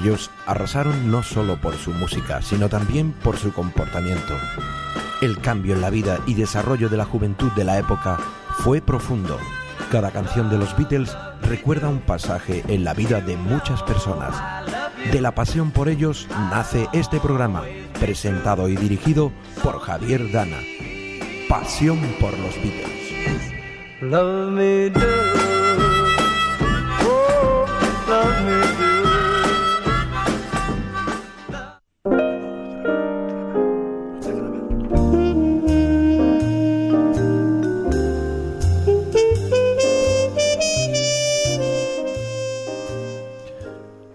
Ellos 0.00 0.30
arrasaron 0.46 1.10
no 1.10 1.22
solo 1.22 1.60
por 1.60 1.74
su 1.74 1.90
música, 1.90 2.40
sino 2.40 2.70
también 2.70 3.12
por 3.12 3.36
su 3.36 3.52
comportamiento. 3.52 4.34
El 5.20 5.38
cambio 5.38 5.74
en 5.74 5.82
la 5.82 5.90
vida 5.90 6.20
y 6.26 6.32
desarrollo 6.32 6.88
de 6.88 6.96
la 6.96 7.04
juventud 7.04 7.52
de 7.52 7.64
la 7.64 7.78
época 7.78 8.16
fue 8.60 8.80
profundo. 8.80 9.38
Cada 9.92 10.10
canción 10.10 10.48
de 10.48 10.56
los 10.56 10.74
Beatles 10.74 11.14
recuerda 11.42 11.90
un 11.90 12.00
pasaje 12.00 12.64
en 12.68 12.82
la 12.82 12.94
vida 12.94 13.20
de 13.20 13.36
muchas 13.36 13.82
personas. 13.82 14.34
De 15.12 15.20
la 15.20 15.34
pasión 15.34 15.70
por 15.70 15.90
ellos 15.90 16.26
nace 16.50 16.88
este 16.94 17.20
programa, 17.20 17.62
presentado 17.98 18.68
y 18.68 18.76
dirigido 18.76 19.32
por 19.62 19.80
Javier 19.80 20.32
Dana. 20.32 20.60
Pasión 21.46 21.98
por 22.18 22.32
los 22.38 22.54
Beatles. 22.54 23.52
Love 24.00 24.50
me 24.50 24.92
oh, 27.04 27.66
love 28.08 28.80
me 28.80 28.89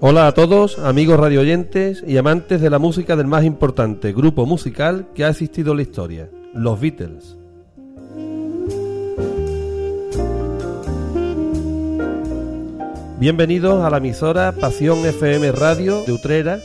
Hola 0.07 0.27
a 0.27 0.33
todos, 0.35 0.77
amigos 0.77 1.19
radioyentes 1.19 2.03
y 2.05 2.17
amantes 2.17 2.61
de 2.61 2.69
la 2.69 2.77
música 2.77 3.15
del 3.15 3.25
más 3.25 3.43
importante 3.43 4.13
grupo 4.13 4.45
musical 4.45 5.07
que 5.15 5.25
ha 5.25 5.29
existido 5.29 5.71
en 5.71 5.77
la 5.77 5.81
historia, 5.81 6.29
los 6.53 6.79
Beatles. 6.79 7.35
Bienvenidos 13.17 13.83
a 13.83 13.89
la 13.89 13.97
emisora 13.97 14.51
Pasión 14.51 15.03
FM 15.03 15.51
Radio 15.53 16.03
de 16.03 16.11
Utrera, 16.11 16.59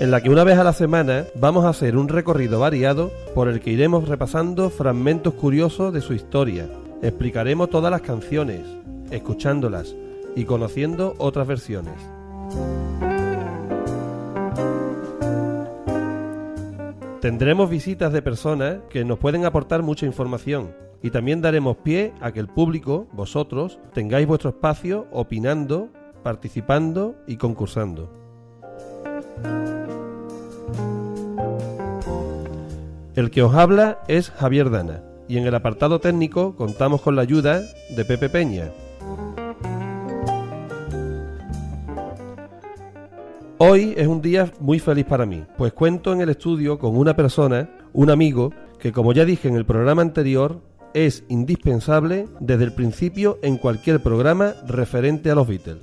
en 0.00 0.10
la 0.10 0.20
que 0.20 0.30
una 0.30 0.42
vez 0.42 0.58
a 0.58 0.64
la 0.64 0.72
semana 0.72 1.26
vamos 1.36 1.66
a 1.66 1.68
hacer 1.68 1.96
un 1.96 2.08
recorrido 2.08 2.58
variado 2.58 3.12
por 3.36 3.46
el 3.46 3.60
que 3.60 3.70
iremos 3.70 4.08
repasando 4.08 4.68
fragmentos 4.68 5.34
curiosos 5.34 5.92
de 5.92 6.00
su 6.00 6.12
historia. 6.12 6.68
Explicaremos 7.02 7.70
todas 7.70 7.92
las 7.92 8.00
canciones, 8.00 8.62
escuchándolas 9.12 9.94
y 10.34 10.44
conociendo 10.44 11.14
otras 11.18 11.46
versiones. 11.46 11.94
Tendremos 17.20 17.68
visitas 17.68 18.14
de 18.14 18.22
personas 18.22 18.78
que 18.88 19.04
nos 19.04 19.18
pueden 19.18 19.44
aportar 19.44 19.82
mucha 19.82 20.06
información 20.06 20.74
y 21.02 21.10
también 21.10 21.42
daremos 21.42 21.76
pie 21.76 22.14
a 22.22 22.32
que 22.32 22.40
el 22.40 22.48
público, 22.48 23.08
vosotros, 23.12 23.78
tengáis 23.92 24.26
vuestro 24.26 24.50
espacio 24.50 25.06
opinando, 25.12 25.90
participando 26.22 27.16
y 27.26 27.36
concursando. 27.36 28.10
El 33.14 33.30
que 33.30 33.42
os 33.42 33.54
habla 33.54 33.98
es 34.08 34.30
Javier 34.30 34.70
Dana 34.70 35.02
y 35.28 35.36
en 35.36 35.46
el 35.46 35.54
apartado 35.54 36.00
técnico 36.00 36.56
contamos 36.56 37.02
con 37.02 37.16
la 37.16 37.22
ayuda 37.22 37.60
de 37.94 38.04
Pepe 38.06 38.30
Peña. 38.30 38.70
Hoy 43.62 43.92
es 43.94 44.06
un 44.06 44.22
día 44.22 44.50
muy 44.58 44.78
feliz 44.78 45.04
para 45.04 45.26
mí, 45.26 45.44
pues 45.58 45.74
cuento 45.74 46.14
en 46.14 46.22
el 46.22 46.30
estudio 46.30 46.78
con 46.78 46.96
una 46.96 47.14
persona, 47.14 47.68
un 47.92 48.08
amigo, 48.08 48.54
que 48.78 48.90
como 48.90 49.12
ya 49.12 49.26
dije 49.26 49.48
en 49.48 49.54
el 49.54 49.66
programa 49.66 50.00
anterior, 50.00 50.62
es 50.94 51.24
indispensable 51.28 52.26
desde 52.40 52.64
el 52.64 52.72
principio 52.72 53.38
en 53.42 53.58
cualquier 53.58 54.02
programa 54.02 54.54
referente 54.66 55.30
a 55.30 55.34
los 55.34 55.46
Beatles. 55.46 55.76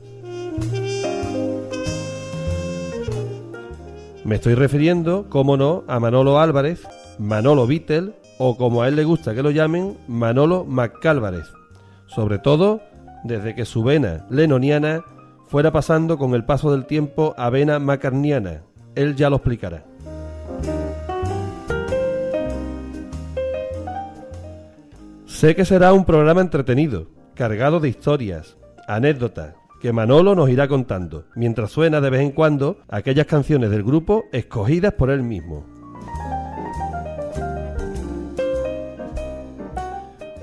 Me 4.26 4.38
estoy 4.38 4.56
refiriendo, 4.56 5.28
como 5.30 5.56
no, 5.56 5.84
a 5.88 6.00
Manolo 6.00 6.40
Álvarez, 6.40 6.82
Manolo 7.20 7.68
Beatle, 7.68 8.14
o 8.40 8.58
como 8.58 8.82
a 8.82 8.88
él 8.88 8.96
le 8.96 9.04
gusta 9.04 9.36
que 9.36 9.44
lo 9.44 9.52
llamen, 9.52 9.96
Manolo 10.08 10.66
McCálvarez. 10.66 11.46
Sobre 12.08 12.40
todo 12.40 12.82
desde 13.24 13.54
que 13.54 13.66
su 13.66 13.84
vena 13.84 14.26
lenoniana 14.32 15.04
fuera 15.48 15.72
pasando 15.72 16.18
con 16.18 16.36
el 16.36 16.44
paso 16.44 16.72
del 16.72 16.86
tiempo 16.86 17.34
a 17.38 17.50
vena 17.50 17.80
macarniana. 17.80 18.64
Él 18.96 19.16
ya 19.16 19.30
lo 19.30 19.38
explicará. 19.38 19.86
Sé 25.26 25.56
que 25.56 25.66
será 25.66 25.94
un 25.94 26.04
programa 26.04 26.42
entretenido, 26.42 27.08
cargado 27.36 27.80
de 27.80 27.90
historias, 27.90 28.58
anécdotas, 28.88 29.54
que 29.80 29.94
Manolo 29.94 30.34
nos 30.34 30.50
irá 30.50 30.68
contando, 30.68 31.26
mientras 31.36 31.72
suena 31.72 32.02
de 32.02 32.10
vez 32.10 32.22
en 32.22 32.32
cuando 32.32 32.80
aquellas 32.90 33.28
canciones 33.28 33.70
del 33.70 33.84
grupo 33.84 34.26
escogidas 34.32 34.94
por 34.94 35.12
él 35.12 35.22
mismo. 35.22 35.64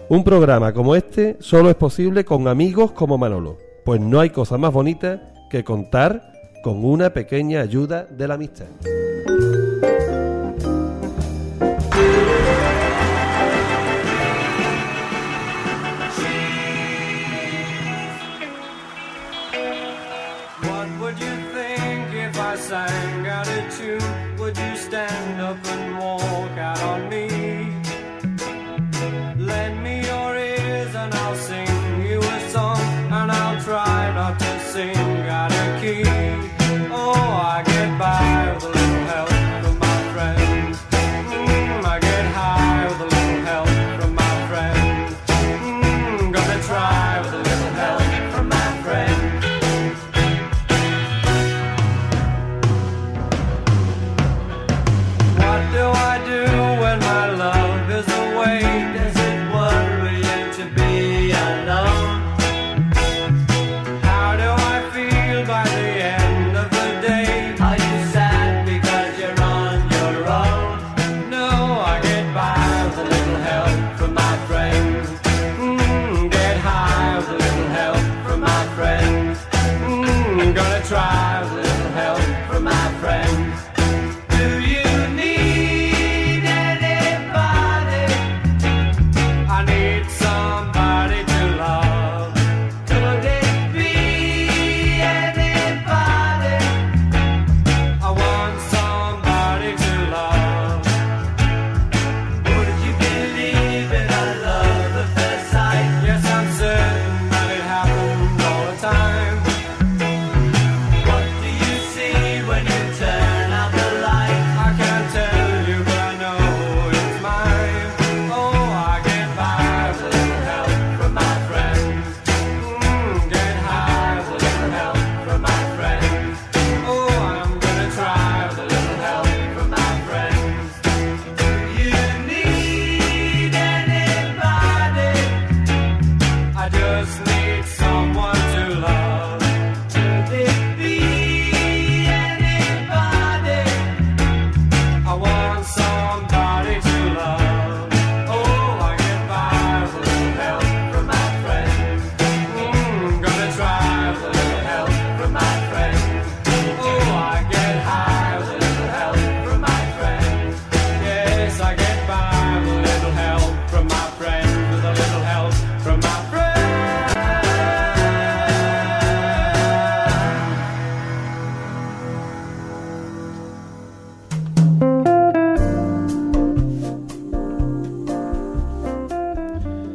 Un 0.09 0.23
programa 0.23 0.73
como 0.73 0.95
este 0.95 1.37
solo 1.41 1.71
es 1.71 1.77
posible 1.77 2.25
con 2.25 2.47
amigos 2.47 2.93
como 2.93 3.19
Manolo 3.19 3.59
pues 3.85 4.01
no 4.01 4.21
hay 4.21 4.31
cosa 4.31 4.59
más 4.59 4.73
bonita 4.73 5.33
que 5.51 5.63
contar 5.63 6.33
con 6.63 6.85
una 6.85 7.11
pequeña 7.11 7.61
ayuda 7.61 8.05
de 8.05 8.29
la 8.29 8.35
amistad. 8.35 8.67
by 27.05 27.11
the 27.11 27.17
end. 27.17 27.34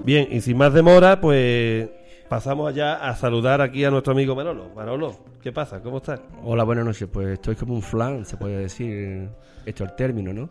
Bien, 0.09 0.27
y 0.31 0.41
sin 0.41 0.57
más 0.57 0.73
demora, 0.73 1.21
pues 1.21 1.87
pasamos 2.27 2.67
allá 2.67 2.95
a 2.95 3.15
saludar 3.15 3.61
aquí 3.61 3.85
a 3.85 3.91
nuestro 3.91 4.13
amigo 4.13 4.35
Manolo. 4.35 4.71
Manolo, 4.75 5.19
¿qué 5.39 5.51
pasa? 5.51 5.83
¿Cómo 5.83 5.97
estás? 5.97 6.19
Hola, 6.43 6.63
buenas 6.63 6.83
noches. 6.83 7.07
Pues 7.13 7.27
estoy 7.27 7.55
como 7.55 7.75
un 7.75 7.83
flan, 7.83 8.25
se 8.25 8.35
puede 8.35 8.57
decir. 8.57 9.29
Esto 9.67 9.83
es 9.83 9.91
el 9.91 9.95
término, 9.95 10.33
¿no? 10.33 10.49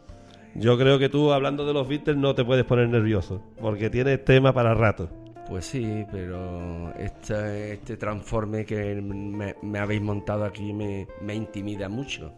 Yo 0.54 0.78
creo 0.78 0.96
que 1.00 1.08
tú, 1.08 1.32
hablando 1.32 1.66
de 1.66 1.72
los 1.72 1.88
Beatles, 1.88 2.16
no 2.16 2.36
te 2.36 2.44
puedes 2.44 2.64
poner 2.66 2.88
nervioso, 2.88 3.42
porque 3.60 3.90
tienes 3.90 4.24
tema 4.24 4.52
para 4.52 4.74
rato. 4.74 5.10
Pues 5.48 5.64
sí, 5.64 6.06
pero 6.12 6.94
este, 6.96 7.72
este 7.72 7.96
transforme 7.96 8.64
que 8.64 8.94
me, 8.94 9.78
habéis 9.80 10.02
montado 10.02 10.44
aquí 10.44 10.72
me, 10.72 11.34
intimida 11.34 11.88
mucho. 11.88 12.32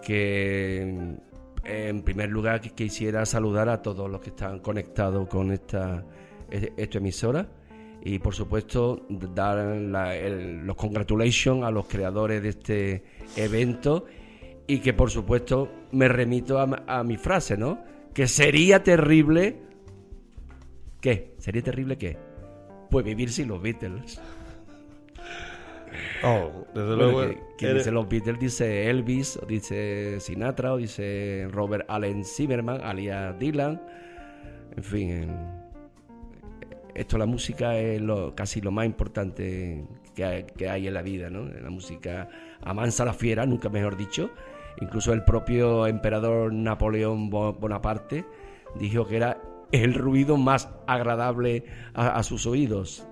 Que 0.00 1.16
en 1.64 2.02
primer 2.02 2.30
lugar 2.30 2.60
quisiera 2.60 3.26
saludar 3.26 3.68
a 3.68 3.82
todos 3.82 4.08
los 4.08 4.20
que 4.20 4.30
están 4.30 4.60
conectados 4.60 5.28
con 5.28 5.50
esta, 5.50 6.04
esta 6.76 6.98
emisora 6.98 7.48
y 8.04 8.18
por 8.18 8.34
supuesto 8.34 9.06
dar 9.08 9.58
los 9.58 10.76
congratulations 10.76 11.64
a 11.64 11.70
los 11.70 11.86
creadores 11.86 12.42
de 12.42 12.48
este 12.48 13.04
evento 13.36 14.06
y 14.66 14.78
que 14.78 14.92
por 14.92 15.10
supuesto 15.10 15.70
me 15.92 16.08
remito 16.08 16.58
a, 16.58 16.84
a 16.86 17.04
mi 17.04 17.16
frase, 17.16 17.56
¿no? 17.56 17.82
Que 18.12 18.26
sería 18.26 18.82
terrible... 18.82 19.62
¿Qué? 21.00 21.34
¿Sería 21.38 21.62
terrible 21.62 21.98
qué? 21.98 22.16
puede 22.92 23.06
vivir 23.06 23.32
sin 23.32 23.48
los 23.48 23.60
Beatles. 23.60 24.20
Oh, 26.24 26.64
desde 26.72 26.96
luego. 26.96 27.20
Que, 27.58 27.74
dice 27.74 27.90
los 27.90 28.08
Beatles 28.08 28.40
dice 28.40 28.88
Elvis, 28.88 29.36
o 29.36 29.44
dice 29.44 30.20
Sinatra, 30.20 30.72
o 30.72 30.78
dice 30.78 31.46
Robert 31.50 31.84
Allen 31.88 32.24
Zimmerman, 32.24 32.80
alias 32.80 33.38
Dylan. 33.38 33.82
En 34.74 34.82
fin, 34.82 35.36
esto 36.94 37.18
la 37.18 37.26
música 37.26 37.76
es 37.78 38.00
lo, 38.00 38.34
casi 38.34 38.60
lo 38.60 38.70
más 38.70 38.86
importante 38.86 39.84
que 40.14 40.24
hay, 40.24 40.44
que 40.44 40.68
hay 40.68 40.88
en 40.88 40.94
la 40.94 41.02
vida, 41.02 41.30
¿no? 41.30 41.44
La 41.44 41.70
música 41.70 42.28
amansa 42.62 43.04
la 43.04 43.14
fiera, 43.14 43.46
nunca 43.46 43.68
mejor 43.68 43.96
dicho. 43.96 44.30
Incluso 44.80 45.12
el 45.12 45.24
propio 45.24 45.86
emperador 45.86 46.52
Napoleón 46.52 47.30
Bonaparte 47.30 48.24
dijo 48.78 49.06
que 49.06 49.16
era 49.16 49.38
el 49.70 49.94
ruido 49.94 50.36
más 50.36 50.68
agradable 50.86 51.64
a, 51.94 52.22
sus 52.22 52.46
oídos. 52.46 53.06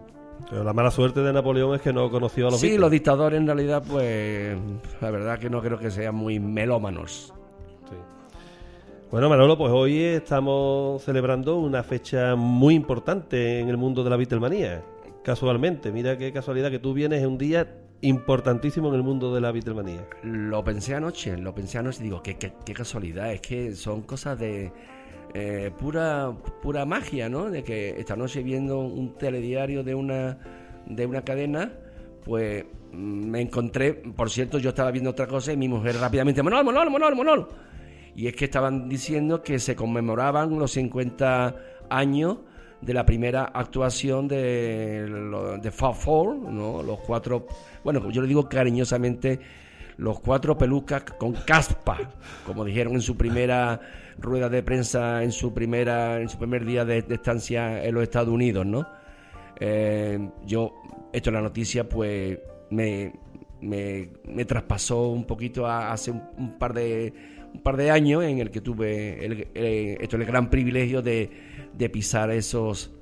Pero 0.49 0.65
la 0.65 0.73
mala 0.73 0.91
suerte 0.91 1.21
de 1.21 1.33
Napoleón 1.33 1.75
es 1.75 1.83
que 1.83 1.93
no 1.93 2.11
conoció 2.11 2.49
a 2.49 2.51
los 2.51 2.61
Sí, 2.61 2.79
los 2.79 2.91
dictadores 2.91 3.39
en 3.39 3.47
realidad, 3.47 3.83
pues 3.87 4.57
la 5.01 5.11
verdad 5.11 5.39
que 5.39 5.51
no 5.51 5.61
creo 5.61 5.79
que 5.79 5.91
sean 5.91 6.15
muy 6.15 6.39
melómanos. 6.39 7.35
Bueno, 9.11 9.29
Manolo, 9.29 9.59
pues 9.59 9.73
hoy 9.73 9.99
estamos 9.99 11.03
celebrando 11.03 11.57
una 11.57 11.83
fecha 11.83 12.37
muy 12.37 12.77
importante 12.77 13.59
en 13.59 13.69
el 13.69 13.77
mundo 13.77 14.05
de 14.05 14.11
la 14.11 14.17
Beatlemanía. 14.17 14.85
Casualmente, 15.25 15.91
mira 15.91 16.17
qué 16.17 16.33
casualidad 16.33 16.71
que 16.71 16.79
tú 16.79 16.95
vienes 16.95 17.21
en 17.21 17.31
un 17.31 17.37
día 17.37 17.75
importantísimo 18.03 18.89
en 18.89 18.95
el 18.95 19.03
mundo 19.03 19.35
de 19.35 19.41
la 19.41 19.51
Beatlemanía. 19.51 20.07
Lo 20.23 20.63
pensé 20.63 20.95
anoche, 20.95 21.37
lo 21.37 21.53
pensé 21.53 21.79
anoche 21.79 21.99
y 22.03 22.05
digo, 22.05 22.23
qué, 22.23 22.37
qué 22.37 22.73
casualidad, 22.73 23.33
es 23.33 23.41
que 23.41 23.75
son 23.75 24.03
cosas 24.03 24.39
de 24.39 24.71
eh, 25.35 25.73
pura, 25.77 26.31
pura 26.63 26.85
magia, 26.85 27.29
¿no? 27.29 27.51
De 27.51 27.65
que 27.65 27.99
esta 27.99 28.15
noche 28.15 28.45
viendo 28.45 28.79
un 28.79 29.15
telediario 29.15 29.83
de 29.83 29.97
una, 29.97 30.39
de 30.87 31.07
una 31.07 31.23
cadena, 31.23 31.73
pues 32.25 32.65
mm, 32.93 33.27
me 33.29 33.41
encontré, 33.41 33.93
por 33.93 34.31
cierto, 34.31 34.61
yo 34.61 34.69
estaba 34.69 34.93
viendo 34.93 35.11
otra 35.11 35.27
cosa 35.27 35.53
y 35.53 35.57
mi 35.57 35.67
mujer 35.67 35.97
rápidamente, 35.97 36.45
Monol, 36.45 36.65
Monol, 36.65 36.91
Monol, 36.91 37.17
Monol. 37.17 37.49
Y 38.15 38.27
es 38.27 38.35
que 38.35 38.47
estaban 38.47 38.89
diciendo 38.89 39.43
que 39.43 39.59
se 39.59 39.77
conmemoraban 39.77 40.59
los 40.59 40.73
50 40.73 41.57
años 41.89 42.39
de 42.81 42.95
la 42.95 43.05
primera 43.05 43.45
actuación 43.45 44.27
de, 44.27 45.59
de 45.63 45.71
Fab 45.71 45.95
Four, 45.95 46.37
¿no? 46.37 46.83
Los 46.83 47.01
cuatro, 47.01 47.47
bueno, 47.85 48.11
yo 48.11 48.23
le 48.23 48.29
digo 48.29 48.49
cariñosamente, 48.49 49.39
los 49.99 50.21
cuatro 50.21 50.57
pelucas 50.57 51.03
con 51.03 51.33
caspa, 51.33 51.99
como 52.47 52.65
dijeron 52.65 52.95
en 52.95 53.03
su 53.03 53.17
primera 53.17 53.81
rueda 54.19 54.49
de 54.49 54.63
prensa 54.63 55.23
en 55.23 55.33
su 55.33 55.53
primera 55.53 56.21
en 56.21 56.29
su 56.29 56.39
primer 56.39 56.65
día 56.65 56.85
de, 56.85 57.05
estancia 57.09 57.85
en 57.85 57.95
los 57.95 58.03
Estados 58.03 58.29
Unidos, 58.29 58.65
¿no? 58.67 58.87
Eh, 59.59 60.31
yo, 60.47 60.75
esto 61.13 61.31
en 61.31 61.35
la 61.35 61.43
noticia, 61.43 61.87
pues 61.87 62.39
me, 62.71 63.13
me, 63.61 64.45
traspasó 64.47 65.09
un 65.09 65.27
poquito 65.27 65.67
hace 65.67 66.11
un, 66.11 66.59
par 66.59 66.73
de 66.73 67.13
un 67.53 67.63
par 67.63 67.77
de 67.77 67.91
años 67.91 68.25
en 68.25 68.39
el 68.39 68.51
que 68.51 68.61
tuve 68.61 69.25
el, 69.25 69.49
esto 69.55 70.17
el 70.17 70.25
gran 70.25 70.51
privilegio 70.51 71.03
de, 71.03 71.31
de 71.73 71.89
pisar 71.91 72.31
esos 72.31 72.93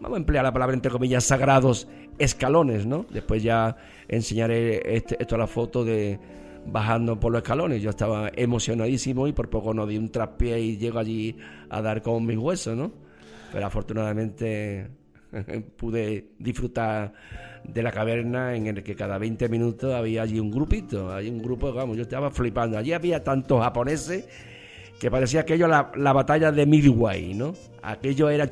vamos 0.00 0.16
a 0.16 0.20
emplear 0.20 0.44
la 0.44 0.52
palabra 0.52 0.74
entre 0.74 0.90
comillas 0.90 1.24
sagrados 1.24 1.88
escalones, 2.18 2.86
¿no? 2.86 3.06
Después 3.10 3.42
ya 3.42 3.76
enseñaré 4.08 4.96
este, 4.96 5.16
esto 5.20 5.34
a 5.34 5.38
la 5.38 5.46
foto 5.46 5.84
de 5.84 6.18
bajando 6.66 7.18
por 7.18 7.32
los 7.32 7.42
escalones. 7.42 7.82
Yo 7.82 7.90
estaba 7.90 8.30
emocionadísimo 8.34 9.26
y 9.26 9.32
por 9.32 9.48
poco 9.48 9.74
no 9.74 9.86
di 9.86 9.98
un 9.98 10.10
traspié 10.10 10.60
y 10.60 10.76
llego 10.76 10.98
allí 10.98 11.36
a 11.70 11.80
dar 11.82 12.02
con 12.02 12.26
mis 12.26 12.38
huesos, 12.38 12.76
¿no? 12.76 12.92
Pero 13.52 13.66
afortunadamente 13.66 14.88
pude 15.76 16.32
disfrutar 16.38 17.12
de 17.64 17.82
la 17.82 17.92
caverna 17.92 18.54
en 18.54 18.66
el 18.66 18.82
que 18.82 18.94
cada 18.94 19.18
20 19.18 19.48
minutos 19.48 19.94
había 19.94 20.22
allí 20.22 20.40
un 20.40 20.50
grupito, 20.50 21.12
hay 21.12 21.28
un 21.28 21.42
grupo, 21.42 21.72
vamos, 21.72 21.96
yo 21.96 22.02
estaba 22.02 22.30
flipando. 22.30 22.78
Allí 22.78 22.92
había 22.92 23.22
tantos 23.22 23.62
japoneses 23.62 24.26
que 24.98 25.10
parecía 25.10 25.40
aquello 25.40 25.68
la, 25.68 25.92
la 25.96 26.12
batalla 26.12 26.50
de 26.50 26.66
Midway, 26.66 27.34
¿no? 27.34 27.54
Aquello 27.82 28.30
era 28.30 28.48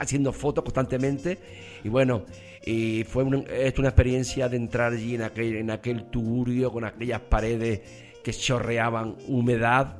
haciendo 0.00 0.32
fotos 0.32 0.64
constantemente 0.64 1.38
y 1.84 1.88
bueno, 1.88 2.24
y 2.64 3.04
fue 3.04 3.24
una, 3.24 3.38
una 3.38 3.88
experiencia 3.88 4.48
de 4.48 4.56
entrar 4.56 4.92
allí 4.92 5.14
en 5.14 5.22
aquel, 5.22 5.56
en 5.56 5.70
aquel 5.70 6.04
tugurio 6.04 6.70
con 6.70 6.84
aquellas 6.84 7.20
paredes 7.20 7.80
que 8.22 8.32
chorreaban 8.32 9.16
humedad, 9.28 9.96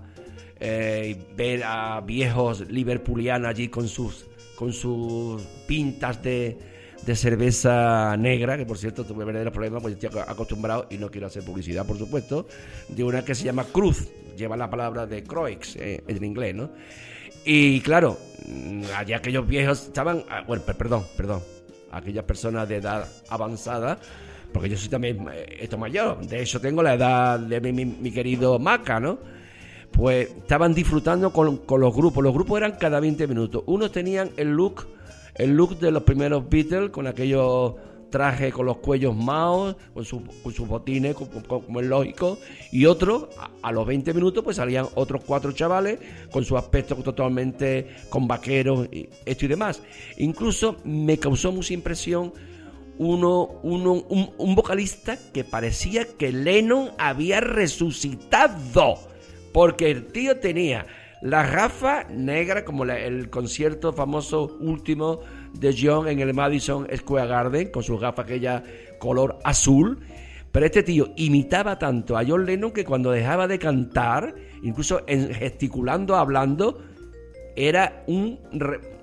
eh, 0.58 1.16
ver 1.36 1.62
a 1.64 2.00
viejos 2.02 2.68
liverpulianos 2.68 3.48
allí 3.48 3.68
con 3.68 3.88
sus, 3.88 4.26
con 4.56 4.72
sus 4.72 5.42
pintas 5.66 6.22
de, 6.22 6.58
de 7.04 7.16
cerveza 7.16 8.16
negra, 8.16 8.56
que 8.56 8.66
por 8.66 8.78
cierto 8.78 9.04
tuve 9.04 9.24
verdaderos 9.24 9.52
problemas, 9.52 9.82
porque 9.82 9.94
estoy 9.94 10.20
acostumbrado, 10.26 10.86
y 10.90 10.98
no 10.98 11.10
quiero 11.10 11.26
hacer 11.26 11.42
publicidad, 11.42 11.86
por 11.86 11.98
supuesto, 11.98 12.46
de 12.88 13.04
una 13.04 13.24
que 13.24 13.34
se 13.34 13.44
llama 13.44 13.64
Cruz, 13.64 14.08
lleva 14.36 14.56
la 14.56 14.68
palabra 14.68 15.06
de 15.06 15.22
Croix 15.22 15.76
eh, 15.76 16.02
en 16.06 16.24
inglés, 16.24 16.54
¿no? 16.54 16.70
Y 17.44 17.80
claro, 17.80 18.18
mm, 18.46 18.82
allá 18.96 19.16
aquellos 19.16 19.46
viejos 19.46 19.86
estaban, 19.86 20.24
ah, 20.28 20.44
bueno, 20.46 20.62
perdón, 20.62 21.04
perdón, 21.16 21.42
aquellas 21.90 22.24
personas 22.24 22.68
de 22.68 22.76
edad 22.76 23.08
avanzada, 23.28 23.98
porque 24.52 24.68
yo 24.68 24.76
soy 24.76 24.88
también 24.88 25.26
eh, 25.32 25.58
esto 25.60 25.78
mayor, 25.78 26.26
de 26.26 26.42
hecho 26.42 26.60
tengo 26.60 26.82
la 26.82 26.94
edad 26.94 27.38
de 27.40 27.60
mi, 27.60 28.10
querido 28.10 28.58
Maca, 28.58 29.00
¿no? 29.00 29.18
Pues 29.90 30.28
estaban 30.28 30.74
disfrutando 30.74 31.32
con, 31.32 31.58
con, 31.58 31.80
los 31.80 31.94
grupos, 31.94 32.22
los 32.22 32.32
grupos 32.32 32.58
eran 32.58 32.72
cada 32.72 33.00
20 33.00 33.26
minutos, 33.26 33.62
unos 33.66 33.90
tenían 33.90 34.30
el 34.36 34.50
look, 34.50 34.86
el 35.34 35.50
look 35.56 35.78
de 35.78 35.90
los 35.90 36.02
primeros 36.02 36.48
Beatles, 36.48 36.90
con 36.90 37.06
aquellos 37.06 37.74
traje 38.10 38.52
con 38.52 38.66
los 38.66 38.78
cuellos 38.78 39.16
maos, 39.16 39.76
con, 39.94 40.04
con 40.04 40.52
sus 40.52 40.68
botines, 40.68 41.14
como, 41.14 41.80
es 41.80 41.86
lógico, 41.86 42.38
y 42.70 42.84
otro, 42.84 43.30
a, 43.62 43.72
los 43.72 43.86
20 43.86 44.12
minutos, 44.12 44.44
pues 44.44 44.56
salían 44.56 44.86
otros 44.94 45.22
cuatro 45.24 45.52
chavales 45.52 45.98
con 46.30 46.44
su 46.44 46.58
aspecto 46.58 46.96
totalmente 46.96 47.96
con 48.10 48.28
vaqueros, 48.28 48.88
y 48.92 49.08
esto 49.24 49.46
y 49.46 49.48
demás. 49.48 49.82
Incluso 50.18 50.76
me 50.84 51.18
causó 51.18 51.52
mucha 51.52 51.72
impresión 51.72 52.32
uno, 52.98 53.60
uno 53.62 53.92
un, 53.92 54.30
un 54.36 54.54
vocalista 54.54 55.18
que 55.32 55.44
parecía 55.44 56.04
que 56.04 56.32
Lennon 56.32 56.90
había 56.98 57.40
resucitado, 57.40 58.98
porque 59.52 59.90
el 59.90 60.06
tío 60.08 60.38
tenía 60.38 60.86
la 61.22 61.46
gafa 61.46 62.04
negra, 62.04 62.64
como 62.64 62.84
el 62.84 63.28
concierto 63.28 63.92
famoso 63.92 64.56
último 64.60 65.20
de 65.52 65.74
John 65.78 66.08
en 66.08 66.20
el 66.20 66.32
Madison 66.32 66.86
Square 66.94 67.28
Garden 67.28 67.70
con 67.70 67.82
sus 67.82 68.00
gafas 68.00 68.24
aquella 68.24 68.62
color 68.98 69.38
azul. 69.44 69.98
Pero 70.50 70.66
este 70.66 70.82
tío 70.82 71.12
imitaba 71.16 71.78
tanto 71.78 72.16
a 72.16 72.24
John 72.26 72.44
Lennon 72.44 72.72
que 72.72 72.84
cuando 72.84 73.10
dejaba 73.12 73.46
de 73.46 73.58
cantar, 73.58 74.34
incluso 74.62 75.02
en 75.06 75.32
gesticulando, 75.32 76.16
hablando, 76.16 76.82
era 77.54 78.02
un, 78.06 78.38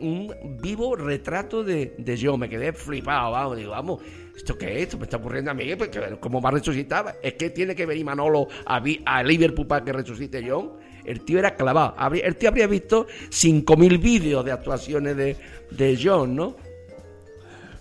un 0.01 0.33
vivo 0.61 0.95
retrato 0.95 1.63
de, 1.63 1.95
de, 1.97 2.19
John. 2.21 2.39
Me 2.39 2.49
quedé 2.49 2.73
flipado, 2.73 3.31
vamos, 3.31 3.57
digo, 3.57 3.71
vamos, 3.71 4.01
¿esto 4.35 4.57
qué 4.57 4.77
es? 4.77 4.83
Esto 4.83 4.97
me 4.97 5.03
está 5.03 5.17
ocurriendo 5.17 5.51
a 5.51 5.53
mí, 5.53 5.73
pues, 5.75 5.89
¿cómo 6.19 6.41
va 6.41 6.49
a 6.49 6.53
resucitar? 6.53 7.17
Es 7.21 7.35
que 7.35 7.49
tiene 7.51 7.75
que 7.75 7.85
venir 7.85 8.03
Manolo 8.03 8.47
a, 8.65 8.81
a 9.05 9.23
Liverpool 9.23 9.67
para 9.67 9.85
que 9.85 9.93
resucite 9.93 10.43
John. 10.45 10.71
El 11.07 11.21
tío 11.21 11.39
era 11.39 11.55
clavado. 11.55 11.95
El 12.13 12.35
tío 12.35 12.49
habría 12.49 12.67
visto 12.67 13.07
5.000 13.29 13.99
vídeos 13.99 14.45
de 14.45 14.51
actuaciones 14.51 15.17
de, 15.17 15.35
de 15.71 15.99
John, 16.01 16.35
¿no? 16.35 16.55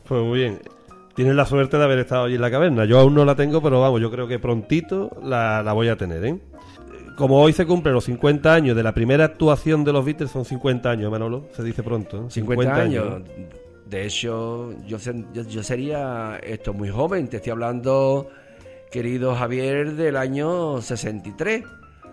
Pues 0.08 0.22
muy 0.22 0.38
bien. 0.38 0.60
Tienes 1.14 1.34
la 1.34 1.46
suerte 1.46 1.76
de 1.78 1.84
haber 1.84 1.98
estado 1.98 2.24
allí 2.24 2.36
en 2.36 2.40
la 2.40 2.50
caverna. 2.50 2.84
Yo 2.84 2.98
aún 2.98 3.14
no 3.14 3.24
la 3.24 3.34
tengo, 3.34 3.62
pero 3.62 3.80
vamos, 3.80 4.00
yo 4.00 4.10
creo 4.10 4.28
que 4.28 4.38
prontito 4.38 5.10
la, 5.22 5.62
la 5.62 5.72
voy 5.72 5.88
a 5.88 5.96
tener, 5.96 6.24
¿eh? 6.24 6.38
Como 7.16 7.40
hoy 7.40 7.54
se 7.54 7.64
cumplen 7.64 7.94
los 7.94 8.04
50 8.04 8.52
años 8.52 8.76
de 8.76 8.82
la 8.82 8.92
primera 8.92 9.24
actuación 9.24 9.82
de 9.84 9.92
los 9.92 10.04
Beatles, 10.04 10.30
son 10.30 10.44
50 10.44 10.90
años, 10.90 11.10
Manolo, 11.10 11.48
se 11.52 11.62
dice 11.62 11.82
pronto. 11.82 12.28
50, 12.28 12.74
años. 12.74 13.22
De 13.86 14.04
hecho, 14.04 14.74
yo, 14.86 14.98
yo, 15.32 15.62
sería 15.62 16.38
esto 16.42 16.74
muy 16.74 16.90
joven, 16.90 17.28
te 17.28 17.38
estoy 17.38 17.52
hablando, 17.52 18.28
querido 18.90 19.34
Javier, 19.34 19.94
del 19.94 20.16
año 20.16 20.82
63. 20.82 21.64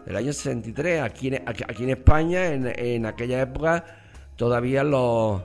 Del 0.05 0.15
año 0.15 0.33
63, 0.33 1.01
aquí 1.01 1.29
en, 1.29 1.43
aquí 1.45 1.83
en 1.83 1.89
España, 1.89 2.47
en, 2.47 2.67
en 2.77 3.05
aquella 3.05 3.41
época, 3.41 3.85
todavía 4.35 4.83
los, 4.83 5.41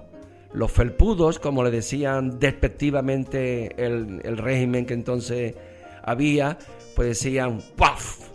los 0.53 0.73
felpudos, 0.73 1.39
como 1.39 1.63
le 1.63 1.71
decían 1.71 2.39
despectivamente 2.39 3.75
el, 3.85 4.21
el 4.25 4.37
régimen 4.37 4.87
que 4.87 4.95
entonces 4.95 5.55
había, 6.03 6.59
pues 6.97 7.09
decían 7.09 7.61
¡paf! 7.77 8.29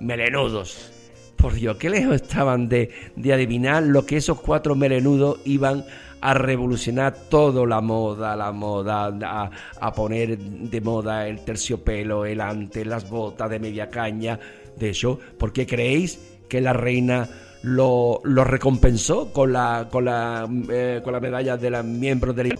melenudos. 0.00 0.92
Por 1.36 1.54
Dios, 1.54 1.76
qué 1.76 1.90
lejos 1.90 2.14
estaban 2.16 2.68
de, 2.68 2.90
de 3.14 3.32
adivinar 3.32 3.82
lo 3.82 4.06
que 4.06 4.16
esos 4.16 4.40
cuatro 4.40 4.74
melenudos 4.74 5.38
iban 5.44 5.84
a 6.20 6.34
revolucionar 6.34 7.14
todo 7.28 7.66
la 7.66 7.80
moda, 7.80 8.34
la 8.36 8.52
moda, 8.52 9.50
a, 9.80 9.92
poner 9.92 10.38
de 10.38 10.80
moda 10.80 11.28
el 11.28 11.44
terciopelo, 11.44 12.24
el 12.24 12.40
ante, 12.40 12.84
las 12.84 13.08
botas 13.08 13.50
de 13.50 13.58
media 13.58 13.90
caña. 13.90 14.38
De 14.76 14.90
hecho, 14.90 15.18
¿por 15.38 15.52
qué 15.52 15.66
creéis 15.66 16.18
que 16.48 16.60
la 16.60 16.72
reina 16.72 17.28
lo, 17.62 18.20
lo 18.24 18.44
recompensó 18.44 19.32
con 19.32 19.52
la, 19.52 19.88
con 19.90 20.04
la, 20.04 20.48
eh, 20.70 21.00
con 21.02 21.12
la 21.12 21.20
medalla 21.20 21.56
de 21.56 21.70
los 21.70 21.84
miembros 21.84 22.36
del 22.36 22.58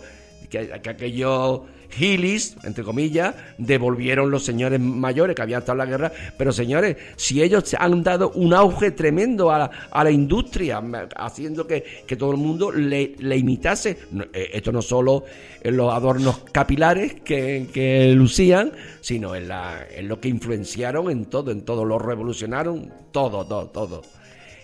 que, 0.50 0.80
que 0.82 0.90
aquello 0.90 1.64
Gilis, 1.90 2.57
entre 2.64 2.85
comillas, 2.85 3.35
devolvieron 3.59 4.31
los 4.31 4.45
señores 4.45 4.81
mayores 4.81 5.35
que 5.37 5.43
habían 5.43 5.61
estado 5.61 5.81
en 5.81 5.90
la 5.90 5.97
guerra. 5.97 6.12
Pero 6.37 6.52
señores, 6.52 6.97
si 7.16 7.43
ellos 7.43 7.75
han 7.78 8.02
dado 8.02 8.31
un 8.33 8.55
auge 8.55 8.90
tremendo 8.90 9.50
a 9.50 9.71
la, 9.93 10.11
industria, 10.11 10.83
haciendo 11.16 11.66
que, 11.66 11.85
todo 12.19 12.33
el 12.33 12.38
mundo 12.38 12.73
le, 12.73 13.14
imitase, 13.37 13.99
eh, 14.33 14.50
esto 14.55 14.73
no 14.73 14.83
solo 14.83 15.25
en 15.62 15.76
los 15.76 15.93
adornos 15.93 16.38
capilares 16.52 17.16
que, 17.23 18.12
lucían, 18.14 18.73
sino 19.00 19.35
en, 19.35 19.49
la, 19.49 19.87
en 19.90 20.09
lo 20.09 20.21
que 20.21 20.28
influenciaron 20.28 21.11
en 21.11 21.26
todo, 21.26 21.50
en 21.50 21.62
todo, 21.62 21.85
lo 21.85 21.99
revolucionaron, 21.99 22.93
todo, 23.12 23.47
todo, 23.47 23.69
todo. 23.69 24.02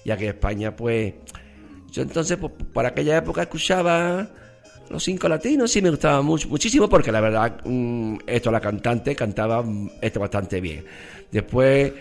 Y 0.05 0.11
aquí 0.11 0.25
en 0.25 0.31
España, 0.31 0.75
pues, 0.75 1.15
yo 1.91 2.03
entonces, 2.03 2.39
pues, 2.39 2.53
por 2.73 2.87
aquella 2.87 3.19
época 3.19 3.43
escuchaba 3.43 4.29
los 4.93 5.03
cinco 5.03 5.29
latinos 5.29 5.71
sí 5.73 5.81
me 5.81 5.91
gustaba 5.91 6.21
mucho, 6.21 6.49
muchísimo 6.49 6.89
porque 6.89 7.11
la 7.11 7.21
verdad, 7.21 7.61
mm, 7.65 8.19
esto 8.27 8.51
la 8.51 8.61
cantante 8.61 9.17
cantaba 9.17 9.63
mm, 9.63 9.91
esto 10.01 10.21
bastante 10.21 10.61
bien. 10.61 10.85
Después, 11.31 11.93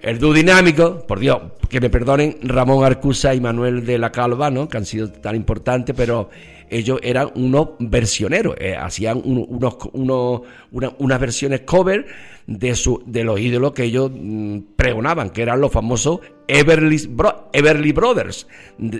el 0.00 0.18
dúo 0.18 0.32
dinámico, 0.32 1.04
por 1.06 1.20
Dios, 1.20 1.38
que 1.68 1.80
me 1.80 1.90
perdonen 1.90 2.38
Ramón 2.42 2.84
Arcusa 2.84 3.34
y 3.34 3.40
Manuel 3.40 3.84
de 3.84 3.98
la 3.98 4.10
Calva, 4.10 4.50
¿no? 4.50 4.66
que 4.66 4.78
han 4.78 4.86
sido 4.86 5.10
tan 5.10 5.36
importantes, 5.36 5.94
pero 5.94 6.30
ellos 6.70 7.00
eran 7.02 7.30
unos 7.34 7.70
versioneros, 7.78 8.56
eh, 8.58 8.76
hacían 8.76 9.20
unos, 9.24 9.76
unos, 9.92 10.42
unas 10.70 11.20
versiones 11.20 11.60
cover 11.62 12.06
de, 12.46 12.74
su, 12.74 13.02
de 13.06 13.24
los 13.24 13.38
ídolos 13.38 13.72
que 13.72 13.84
ellos 13.84 14.10
mm, 14.14 14.58
pregonaban, 14.74 15.30
que 15.30 15.42
eran 15.42 15.60
los 15.60 15.70
famosos 15.70 16.20
Everly, 16.48 17.92
Brothers. 17.92 18.46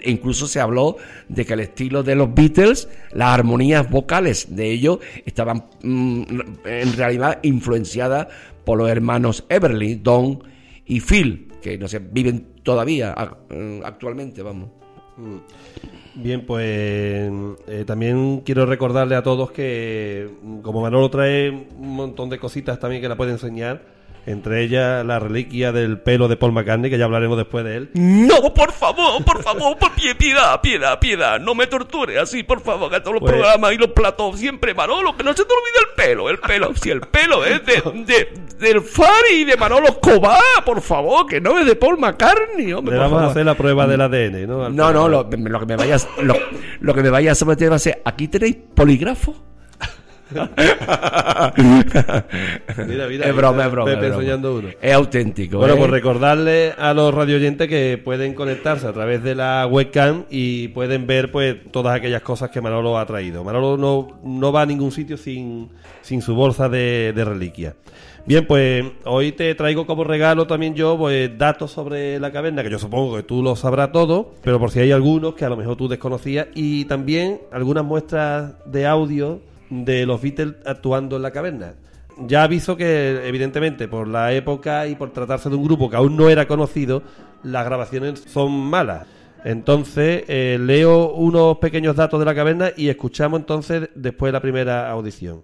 incluso 0.04 0.46
se 0.46 0.60
habló 0.60 0.96
de 1.28 1.46
que 1.46 1.54
el 1.54 1.60
estilo 1.60 2.02
de 2.02 2.14
los 2.14 2.34
Beatles, 2.34 2.88
las 3.12 3.30
armonías 3.30 3.90
vocales 3.90 4.54
de 4.54 4.70
ellos 4.70 4.98
estaban 5.24 5.64
mm, 5.82 6.22
en 6.66 6.92
realidad 6.94 7.38
influenciadas 7.42 8.28
por 8.66 8.76
los 8.76 8.90
hermanos 8.90 9.44
Everly, 9.48 9.94
Don 9.94 10.44
y 10.84 11.00
Phil, 11.00 11.48
que 11.62 11.78
no 11.78 11.88
sé, 11.88 12.00
viven 12.00 12.48
todavía 12.62 13.14
mm, 13.48 13.80
actualmente, 13.82 14.42
vamos. 14.42 14.68
Bien, 16.14 16.44
pues 16.44 17.30
eh, 17.68 17.84
también 17.86 18.40
quiero 18.40 18.66
recordarle 18.66 19.14
a 19.14 19.22
todos 19.22 19.50
que 19.52 20.28
como 20.62 20.82
Manolo 20.82 21.10
trae 21.10 21.50
un 21.50 21.94
montón 21.94 22.28
de 22.28 22.38
cositas 22.38 22.80
también 22.80 23.00
que 23.00 23.08
la 23.08 23.16
puede 23.16 23.32
enseñar, 23.32 23.82
entre 24.26 24.62
ellas 24.62 25.04
la 25.04 25.18
reliquia 25.18 25.72
del 25.72 25.98
pelo 25.98 26.28
de 26.28 26.36
Paul 26.36 26.52
McCartney, 26.52 26.90
que 26.90 26.98
ya 26.98 27.04
hablaremos 27.04 27.36
después 27.36 27.64
de 27.64 27.76
él. 27.76 27.90
No, 27.94 28.52
por 28.54 28.72
favor, 28.72 29.24
por 29.24 29.42
favor, 29.42 29.76
por 29.78 29.92
pie, 29.92 30.14
piedad, 30.14 30.60
piedad, 30.60 30.98
piedad. 30.98 31.40
No 31.40 31.54
me 31.54 31.66
torture 31.66 32.18
así, 32.18 32.42
por 32.42 32.60
favor, 32.60 32.90
que 32.90 33.00
todos 33.00 33.14
los 33.14 33.20
pues- 33.20 33.32
programas 33.32 33.72
y 33.72 33.78
los 33.78 33.90
platos 33.90 34.38
siempre, 34.38 34.74
Manolo, 34.74 35.16
que 35.16 35.24
no 35.24 35.30
se 35.32 35.44
te 35.44 35.52
olvide 35.52 35.88
el 35.88 35.94
pelo. 35.96 36.30
El 36.30 36.38
pelo, 36.38 36.74
si 36.80 36.90
el 36.90 37.00
pelo 37.00 37.44
es 37.44 37.64
de, 37.64 37.82
de 38.04 38.48
del 38.58 38.80
Fari 38.80 39.34
y 39.36 39.44
de 39.44 39.56
Manolo 39.56 40.00
Cobá, 40.00 40.38
por 40.64 40.80
favor, 40.80 41.26
que 41.26 41.40
no 41.40 41.58
es 41.58 41.66
de 41.66 41.76
Paul 41.76 41.98
McCartney. 41.98 42.72
Hombre, 42.72 42.94
Le 42.96 43.00
vamos 43.00 43.22
a 43.22 43.26
hacer 43.26 43.46
la 43.46 43.54
prueba 43.54 43.86
del 43.86 44.00
ADN, 44.00 44.46
¿no? 44.46 44.68
no, 44.68 44.92
no, 44.92 45.08
lo, 45.08 45.30
que 45.30 45.36
me 45.36 45.76
vayas, 45.76 46.08
lo, 46.20 46.34
lo 46.80 46.94
que 46.94 47.02
me 47.02 47.10
vayas 47.10 47.32
a 47.32 47.34
someter 47.36 47.70
va 47.70 47.76
a 47.76 47.78
ser, 47.78 48.02
¿aquí 48.04 48.28
tenéis 48.28 48.56
polígrafo? 48.74 49.34
Mira, 52.86 53.08
mira, 53.08 53.26
es 53.26 53.36
broma, 53.36 53.64
es 53.66 53.72
broma. 53.72 53.92
Es 54.80 54.94
auténtico. 54.94 55.58
Bueno, 55.58 55.76
pues 55.76 55.90
recordarle 55.90 56.72
a 56.76 56.92
los 56.94 57.14
radioyentes 57.14 57.68
que 57.68 58.00
pueden 58.02 58.34
conectarse 58.34 58.86
a 58.86 58.92
través 58.92 59.22
de 59.22 59.34
la 59.34 59.66
webcam 59.66 60.24
y 60.30 60.68
pueden 60.68 61.06
ver 61.06 61.30
pues 61.30 61.56
todas 61.70 61.96
aquellas 61.96 62.22
cosas 62.22 62.50
que 62.50 62.60
Manolo 62.60 62.98
ha 62.98 63.06
traído. 63.06 63.44
Manolo 63.44 63.76
no, 63.76 64.20
no 64.22 64.52
va 64.52 64.62
a 64.62 64.66
ningún 64.66 64.92
sitio 64.92 65.16
sin, 65.16 65.70
sin 66.02 66.20
su 66.22 66.34
bolsa 66.34 66.68
de, 66.68 67.12
de 67.14 67.24
reliquia. 67.24 67.74
Bien, 68.28 68.46
pues 68.46 68.84
hoy 69.06 69.32
te 69.32 69.54
traigo 69.54 69.86
como 69.86 70.04
regalo 70.04 70.46
también 70.46 70.74
yo 70.74 70.98
pues, 70.98 71.38
datos 71.38 71.70
sobre 71.70 72.20
la 72.20 72.30
caverna, 72.30 72.62
que 72.62 72.68
yo 72.68 72.78
supongo 72.78 73.16
que 73.16 73.22
tú 73.22 73.42
lo 73.42 73.56
sabrás 73.56 73.90
todo, 73.90 74.34
pero 74.42 74.58
por 74.58 74.70
si 74.70 74.80
hay 74.80 74.92
algunos 74.92 75.34
que 75.34 75.46
a 75.46 75.48
lo 75.48 75.56
mejor 75.56 75.76
tú 75.76 75.88
desconocías, 75.88 76.48
y 76.54 76.84
también 76.84 77.40
algunas 77.50 77.84
muestras 77.84 78.52
de 78.66 78.86
audio 78.86 79.40
de 79.70 80.06
los 80.06 80.20
Beatles 80.20 80.54
actuando 80.64 81.16
en 81.16 81.22
la 81.22 81.30
caverna. 81.30 81.74
Ya 82.26 82.42
aviso 82.42 82.76
que, 82.76 83.26
evidentemente, 83.28 83.86
por 83.86 84.08
la 84.08 84.32
época 84.32 84.86
y 84.86 84.96
por 84.96 85.12
tratarse 85.12 85.48
de 85.48 85.56
un 85.56 85.64
grupo 85.64 85.88
que 85.88 85.96
aún 85.96 86.16
no 86.16 86.28
era 86.28 86.48
conocido, 86.48 87.02
las 87.44 87.64
grabaciones 87.64 88.24
son 88.26 88.52
malas. 88.52 89.06
Entonces, 89.44 90.24
eh, 90.26 90.58
leo 90.60 91.12
unos 91.12 91.58
pequeños 91.58 91.94
datos 91.94 92.18
de 92.18 92.26
la 92.26 92.34
caverna 92.34 92.70
y 92.76 92.88
escuchamos 92.88 93.38
entonces 93.38 93.88
después 93.94 94.32
la 94.32 94.40
primera 94.40 94.90
audición. 94.90 95.42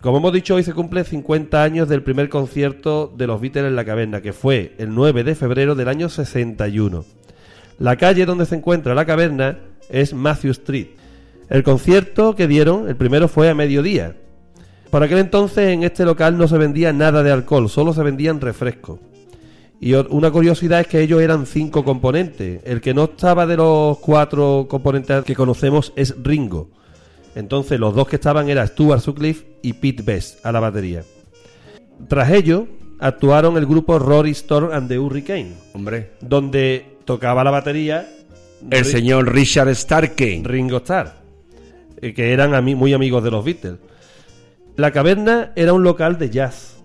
Como 0.00 0.18
hemos 0.18 0.32
dicho, 0.32 0.56
hoy 0.56 0.64
se 0.64 0.74
cumple 0.74 1.04
50 1.04 1.62
años 1.62 1.88
del 1.88 2.02
primer 2.02 2.28
concierto 2.28 3.12
de 3.16 3.28
los 3.28 3.40
Beatles 3.40 3.66
en 3.66 3.76
la 3.76 3.84
caverna, 3.84 4.20
que 4.20 4.32
fue 4.32 4.74
el 4.78 4.92
9 4.92 5.22
de 5.22 5.36
febrero 5.36 5.76
del 5.76 5.86
año 5.86 6.08
61. 6.08 7.04
La 7.78 7.96
calle 7.96 8.26
donde 8.26 8.46
se 8.46 8.56
encuentra 8.56 8.96
la 8.96 9.06
caverna 9.06 9.60
es 9.88 10.12
Matthew 10.12 10.50
Street 10.50 11.01
el 11.52 11.62
concierto 11.62 12.34
que 12.34 12.48
dieron, 12.48 12.88
el 12.88 12.96
primero 12.96 13.28
fue 13.28 13.50
a 13.50 13.54
mediodía. 13.54 14.16
Por 14.90 15.02
aquel 15.02 15.18
entonces 15.18 15.68
en 15.68 15.82
este 15.82 16.06
local 16.06 16.38
no 16.38 16.48
se 16.48 16.56
vendía 16.56 16.94
nada 16.94 17.22
de 17.22 17.30
alcohol, 17.30 17.68
solo 17.68 17.92
se 17.92 18.02
vendían 18.02 18.40
refrescos. 18.40 19.00
Y 19.78 19.92
una 19.92 20.30
curiosidad 20.30 20.80
es 20.80 20.86
que 20.86 21.02
ellos 21.02 21.20
eran 21.20 21.44
cinco 21.44 21.84
componentes. 21.84 22.62
El 22.64 22.80
que 22.80 22.94
no 22.94 23.04
estaba 23.04 23.46
de 23.46 23.58
los 23.58 23.98
cuatro 23.98 24.66
componentes 24.66 25.24
que 25.24 25.34
conocemos 25.34 25.92
es 25.94 26.14
Ringo. 26.22 26.70
Entonces 27.34 27.78
los 27.78 27.94
dos 27.94 28.08
que 28.08 28.16
estaban 28.16 28.48
eran 28.48 28.68
Stuart 28.68 29.02
Sutcliffe 29.02 29.58
y 29.60 29.74
Pete 29.74 30.02
Best 30.02 30.46
a 30.46 30.52
la 30.52 30.60
batería. 30.60 31.04
Tras 32.08 32.30
ello 32.30 32.66
actuaron 32.98 33.58
el 33.58 33.66
grupo 33.66 33.98
Rory 33.98 34.30
Storm 34.30 34.72
and 34.72 34.88
the 34.88 34.98
Hurricane. 34.98 35.52
Hombre. 35.74 36.12
Donde 36.22 36.96
tocaba 37.04 37.44
la 37.44 37.50
batería 37.50 38.08
el 38.70 38.86
señor 38.86 39.30
Richard 39.30 39.74
Starkey. 39.74 40.42
Ringo 40.44 40.78
Starr. 40.78 41.21
Eh, 42.02 42.12
que 42.14 42.32
eran 42.32 42.64
muy 42.64 42.92
amigos 42.92 43.22
de 43.22 43.30
los 43.30 43.44
Beatles. 43.44 43.76
La 44.76 44.90
caverna 44.90 45.52
era 45.54 45.72
un 45.72 45.84
local 45.84 46.18
de 46.18 46.30
jazz. 46.30 46.76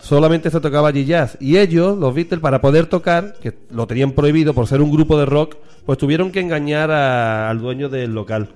Solamente 0.00 0.50
se 0.50 0.58
tocaba 0.58 0.88
allí 0.88 1.04
jazz. 1.04 1.36
Y 1.38 1.58
ellos, 1.58 1.98
los 1.98 2.14
Beatles, 2.14 2.40
para 2.40 2.62
poder 2.62 2.86
tocar, 2.86 3.34
que 3.42 3.52
lo 3.70 3.86
tenían 3.86 4.12
prohibido 4.12 4.54
por 4.54 4.66
ser 4.66 4.80
un 4.80 4.90
grupo 4.90 5.18
de 5.18 5.26
rock, 5.26 5.56
pues 5.84 5.98
tuvieron 5.98 6.32
que 6.32 6.40
engañar 6.40 6.90
al 6.90 7.58
dueño 7.60 7.90
del 7.90 8.14
local. 8.14 8.48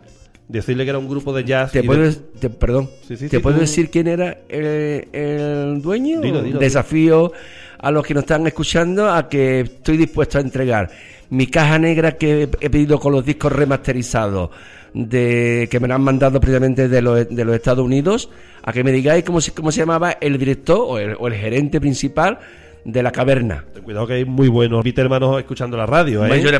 Decirle 0.48 0.84
que 0.84 0.90
era 0.90 0.98
un 0.98 1.10
grupo 1.10 1.34
de 1.34 1.44
jazz. 1.44 1.72
¿Te 1.72 1.82
puedes, 1.82 2.22
perdón, 2.58 2.88
¿te 3.06 3.40
puedo 3.40 3.58
decir 3.58 3.90
quién 3.90 4.08
era 4.08 4.38
el, 4.48 5.82
dueño? 5.82 6.22
Desafío 6.58 7.32
a 7.78 7.90
los 7.90 8.04
que 8.04 8.14
nos 8.14 8.22
están 8.22 8.46
escuchando 8.46 9.10
a 9.10 9.28
que 9.28 9.60
estoy 9.60 9.98
dispuesto 9.98 10.38
a 10.38 10.40
entregar 10.40 10.90
mi 11.30 11.46
caja 11.46 11.78
negra 11.78 12.12
que 12.12 12.48
he 12.60 12.70
pedido 12.70 12.98
con 12.98 13.12
los 13.12 13.24
discos 13.24 13.52
remasterizados 13.52 14.50
de 14.94 15.68
que 15.70 15.80
me 15.80 15.92
han 15.92 16.02
mandado 16.02 16.40
precisamente 16.40 16.88
de 16.88 17.02
los, 17.02 17.28
de 17.28 17.44
los 17.44 17.54
Estados 17.54 17.84
Unidos, 17.84 18.30
a 18.62 18.72
que 18.72 18.84
me 18.84 18.92
digáis 18.92 19.24
cómo 19.24 19.40
se, 19.40 19.52
cómo 19.52 19.72
se 19.72 19.80
llamaba 19.80 20.16
el 20.20 20.38
director 20.38 20.78
o 20.80 20.98
el, 20.98 21.34
gerente 21.34 21.80
principal 21.80 22.38
de 22.84 23.02
la 23.02 23.10
caverna. 23.10 23.64
cuidado 23.82 24.06
que 24.06 24.14
hay 24.14 24.24
muy 24.24 24.48
buenos 24.48 24.84
hermanos 24.96 25.38
escuchando 25.38 25.76
la 25.76 25.86
radio, 25.86 26.24
¿eh? 26.24 26.42
yo 26.42 26.50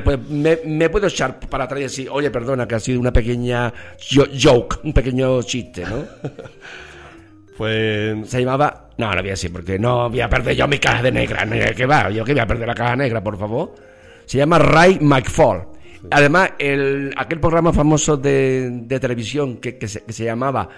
me, 0.64 0.90
puedo 0.90 1.06
echar 1.06 1.40
para 1.40 1.64
atrás 1.64 1.80
y 1.80 1.82
decir, 1.85 2.08
oye, 2.11 2.30
perdona, 2.30 2.66
que 2.68 2.75
ha 2.75 2.80
sido 2.80 3.00
una 3.00 3.12
pequeña 3.12 3.73
joke, 3.99 4.80
un 4.85 4.92
pequeño 4.92 5.42
chiste, 5.42 5.85
¿no? 5.85 6.04
pues... 7.56 8.28
Se 8.28 8.40
llamaba... 8.40 8.88
No, 8.99 9.14
no 9.14 9.20
voy 9.20 9.28
a 9.28 9.32
decir, 9.32 9.52
porque 9.52 9.78
no 9.78 10.11
voy 10.11 10.20
a 10.20 10.28
perder 10.28 10.56
yo 10.56 10.66
mi 10.66 10.78
caja 10.78 11.02
de 11.02 11.12
negra. 11.12 11.47
¿Qué 11.75 11.87
va? 11.87 12.11
¿Yo 12.11 12.25
qué 12.25 12.32
voy 12.32 12.40
a 12.40 12.47
perder 12.47 12.66
la 12.66 12.75
caja 12.75 12.97
negra, 12.97 13.23
por 13.23 13.38
favor? 13.38 13.75
Se 14.26 14.38
llama 14.38 14.58
Ray 14.58 14.99
McFall 15.00 15.68
Además, 16.11 16.52
el, 16.59 17.12
aquel 17.17 17.40
programa 17.40 17.73
famoso 17.73 18.17
de, 18.17 18.85
televisión 19.00 19.57
que, 19.59 19.78
se, 19.88 20.05
que 20.05 20.12
se 20.12 20.25
llamaba 20.25 20.69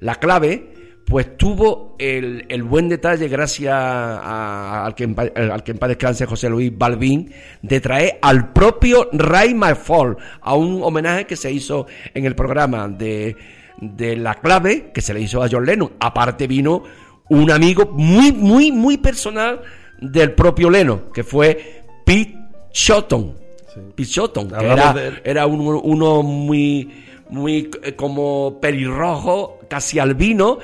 La 0.00 0.14
Clave, 0.16 0.72
pues 1.04 1.36
tuvo 1.36 1.96
el, 1.98 2.44
el 2.48 2.62
buen 2.62 2.88
detalle, 2.88 3.26
gracias 3.28 3.74
a- 3.74 4.84
al, 4.86 4.94
que 4.94 5.04
en, 5.04 5.14
paz 5.14 5.88
descanse 5.88 6.24
José 6.26 6.48
Luis 6.48 6.70
Balbín, 6.76 7.32
de 7.62 7.80
traer 7.80 8.18
al 8.22 8.52
propio 8.52 9.08
Ray 9.12 9.54
McFall 9.54 10.16
a 10.40 10.54
un 10.54 10.82
homenaje 10.82 11.26
que 11.26 11.36
se 11.36 11.50
hizo 11.50 11.86
en 12.14 12.26
el 12.26 12.34
programa 12.36 12.88
de, 12.88 13.36
de 13.80 14.16
La 14.16 14.34
Clave, 14.36 14.92
que 14.94 15.00
se 15.00 15.12
le 15.12 15.20
hizo 15.20 15.42
a 15.42 15.48
John 15.50 15.66
Lennon. 15.66 15.92
Aparte 15.98 16.46
vino 16.46 16.84
un 17.28 17.50
amigo 17.50 17.90
muy, 17.92 18.32
muy, 18.32 18.70
muy 18.70 18.98
personal 18.98 19.60
del 20.00 20.32
propio 20.32 20.70
Lennon, 20.70 21.06
que 21.12 21.24
fue 21.24 21.82
Pete 22.06 22.36
Shotton. 22.72 23.39
Shotton, 23.96 24.48
que 24.50 24.66
era, 24.66 24.92
de 24.92 25.20
era 25.24 25.46
uno, 25.46 25.80
uno 25.80 26.22
muy, 26.22 26.90
muy 27.28 27.70
eh, 27.82 27.94
como 27.94 28.58
pelirrojo, 28.60 29.60
casi 29.68 29.98
albino. 29.98 30.58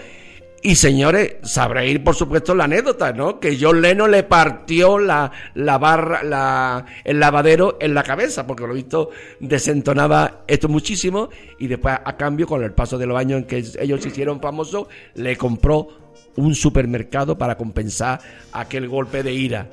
Y 0.62 0.74
señores, 0.74 1.36
sabréis 1.42 2.00
por 2.00 2.16
supuesto 2.16 2.52
la 2.52 2.64
anécdota, 2.64 3.12
¿no? 3.12 3.38
Que 3.38 3.56
John 3.60 3.80
Lennon 3.80 4.10
le 4.10 4.24
partió 4.24 4.98
la, 4.98 5.30
la 5.54 5.78
barra, 5.78 6.24
la, 6.24 6.84
el 7.04 7.20
lavadero 7.20 7.76
en 7.80 7.94
la 7.94 8.02
cabeza, 8.02 8.46
porque 8.46 8.66
lo 8.66 8.74
visto 8.74 9.10
desentonaba 9.38 10.42
esto 10.48 10.68
muchísimo. 10.68 11.28
Y 11.60 11.68
después, 11.68 11.94
a 12.02 12.16
cambio, 12.16 12.48
con 12.48 12.64
el 12.64 12.72
paso 12.72 12.98
de 12.98 13.06
los 13.06 13.16
años 13.16 13.42
en 13.42 13.46
que 13.46 13.64
ellos 13.78 14.00
se 14.00 14.08
hicieron 14.08 14.40
famosos, 14.40 14.88
le 15.14 15.36
compró 15.36 15.88
un 16.34 16.54
supermercado 16.54 17.38
para 17.38 17.56
compensar 17.56 18.20
aquel 18.52 18.88
golpe 18.88 19.22
de 19.22 19.32
ira. 19.32 19.68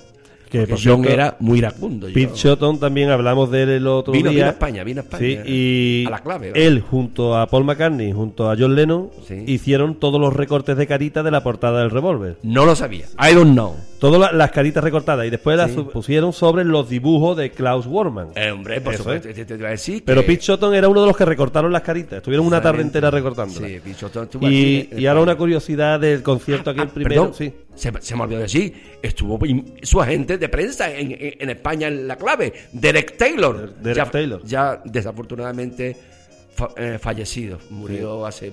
Que, 0.54 0.68
Porque 0.68 0.74
John 0.86 1.02
cierto, 1.02 1.10
era 1.10 1.36
muy 1.40 1.58
iracundo. 1.58 2.06
Pete 2.14 2.34
Shotton 2.36 2.80
también 2.80 3.10
hablamos 3.10 3.50
de 3.50 3.64
él 3.64 3.70
el 3.70 3.88
otro 3.88 4.14
Vino- 4.14 4.30
día. 4.30 4.38
vino 4.38 4.46
a 4.48 4.52
España, 4.52 4.84
vino 4.84 5.02
a 5.02 5.04
España. 5.04 5.20
Sí, 5.44 5.52
y 5.52 6.06
A 6.06 6.12
la 6.12 6.20
clave, 6.20 6.52
¿vale? 6.52 6.68
él 6.68 6.82
junto 6.82 7.36
a 7.36 7.48
Paul 7.48 7.64
McCartney, 7.64 8.12
junto 8.14 8.52
a 8.52 8.56
John 8.56 8.76
Lennon, 8.76 9.10
Sí. 9.28 9.44
hicieron 9.48 9.96
todos 9.96 10.22
los 10.22 10.32
recortes 10.32 10.78
de 10.78 10.86
carita 10.86 11.24
de 11.24 11.32
la 11.32 11.42
portada 11.42 11.80
del 11.80 11.90
revólver. 11.90 12.38
No 12.44 12.66
lo 12.68 12.76
sabía. 12.76 13.08
I 13.20 13.34
don't 13.34 13.54
know. 13.54 13.74
Todas 14.04 14.20
la- 14.20 14.32
las 14.38 14.52
caritas 14.52 14.84
recortadas 14.84 15.26
y 15.26 15.30
después 15.30 15.56
las 15.56 15.72
Sí. 15.72 15.78
pusieron 15.94 16.34
sobre 16.34 16.66
los 16.66 16.90
dibujos 16.90 17.38
de 17.38 17.52
Klaus 17.52 17.86
Warman. 17.88 18.32
Eh, 18.36 18.52
hombre, 18.52 18.82
por 18.82 18.94
Eso 18.96 19.04
supuesto, 19.04 19.30
es. 19.30 19.36
te, 19.36 19.46
te- 19.46 19.56
iba 19.56 19.70
a 19.70 19.72
decir 19.72 20.04
Pero 20.06 20.20
que- 20.20 20.28
Pete 20.28 20.44
Shotton 20.44 20.76
era 20.76 20.90
uno 20.90 21.00
de 21.00 21.08
los 21.08 21.16
que 21.16 21.24
recortaron 21.24 21.72
las 21.72 21.84
caritas. 21.84 22.18
Estuvieron 22.18 22.46
una 22.46 22.62
tarde 22.62 22.82
entera 22.82 23.10
recortándolas. 23.10 23.72
Sí, 23.72 23.80
Pete 23.82 23.98
Shotton 23.98 24.24
estuvo 24.26 24.44
y, 24.46 24.48
aquí 24.48 24.90
y 25.02 25.06
ahora 25.06 25.22
España. 25.22 25.22
una 25.22 25.36
curiosidad 25.38 26.00
del 26.02 26.22
concierto 26.22 26.72
aquí 26.72 26.82
Ah, 26.82 26.84
el 26.84 26.90
primero. 26.90 27.32
perdón, 27.32 27.34
Sí. 27.34 27.54
se, 27.76 27.94
se 28.02 28.16
me 28.18 28.24
olvidó 28.24 28.42
decir, 28.42 28.74
estuvo 29.02 29.40
su 29.84 30.02
agente 30.02 30.38
de 30.38 30.50
prensa 30.50 30.92
en, 30.94 31.12
en- 31.14 31.34
en 31.40 31.50
España 31.52 31.88
en 31.88 32.06
la 32.06 32.18
clave, 32.18 32.52
Derek 32.74 33.16
Taylor. 33.16 33.74
Derek 33.82 34.06
ya, 34.06 34.12
Taylor. 34.12 34.42
Ya 34.44 34.82
desafortunadamente 34.84 35.96
fa- 36.54 36.72
eh, 36.76 36.98
fallecido, 37.00 37.58
murió 37.70 38.26
hace 38.26 38.52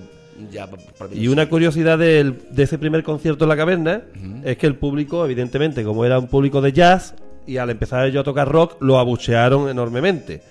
ya... 0.50 0.68
Y 1.12 1.28
una 1.28 1.48
curiosidad 1.48 1.98
del- 1.98 2.38
de 2.50 2.62
ese 2.62 2.78
primer 2.78 3.02
concierto 3.02 3.44
en 3.44 3.48
la 3.50 3.56
caverna 3.56 4.02
es 4.44 4.56
que 4.56 4.66
el 4.66 4.76
público, 4.76 5.24
evidentemente, 5.24 5.84
como 5.84 6.04
era 6.04 6.18
un 6.18 6.28
público 6.28 6.60
de 6.60 6.72
jazz, 6.72 7.14
y 7.46 7.56
al 7.56 7.70
empezar 7.70 8.08
yo 8.10 8.20
a 8.20 8.24
tocar 8.24 8.48
rock, 8.48 8.76
lo 8.80 8.98
abuchearon 8.98 9.68
enormemente. 9.68 10.42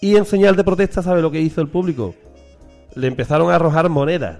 Y 0.00 0.16
en 0.16 0.24
señal 0.26 0.56
de 0.56 0.64
protesta, 0.64 1.02
¿sabe 1.02 1.22
lo 1.22 1.30
que 1.30 1.40
hizo 1.40 1.60
el 1.60 1.68
público? 1.68 2.14
Le 2.94 3.06
empezaron 3.06 3.50
a 3.50 3.54
arrojar 3.56 3.88
monedas 3.88 4.38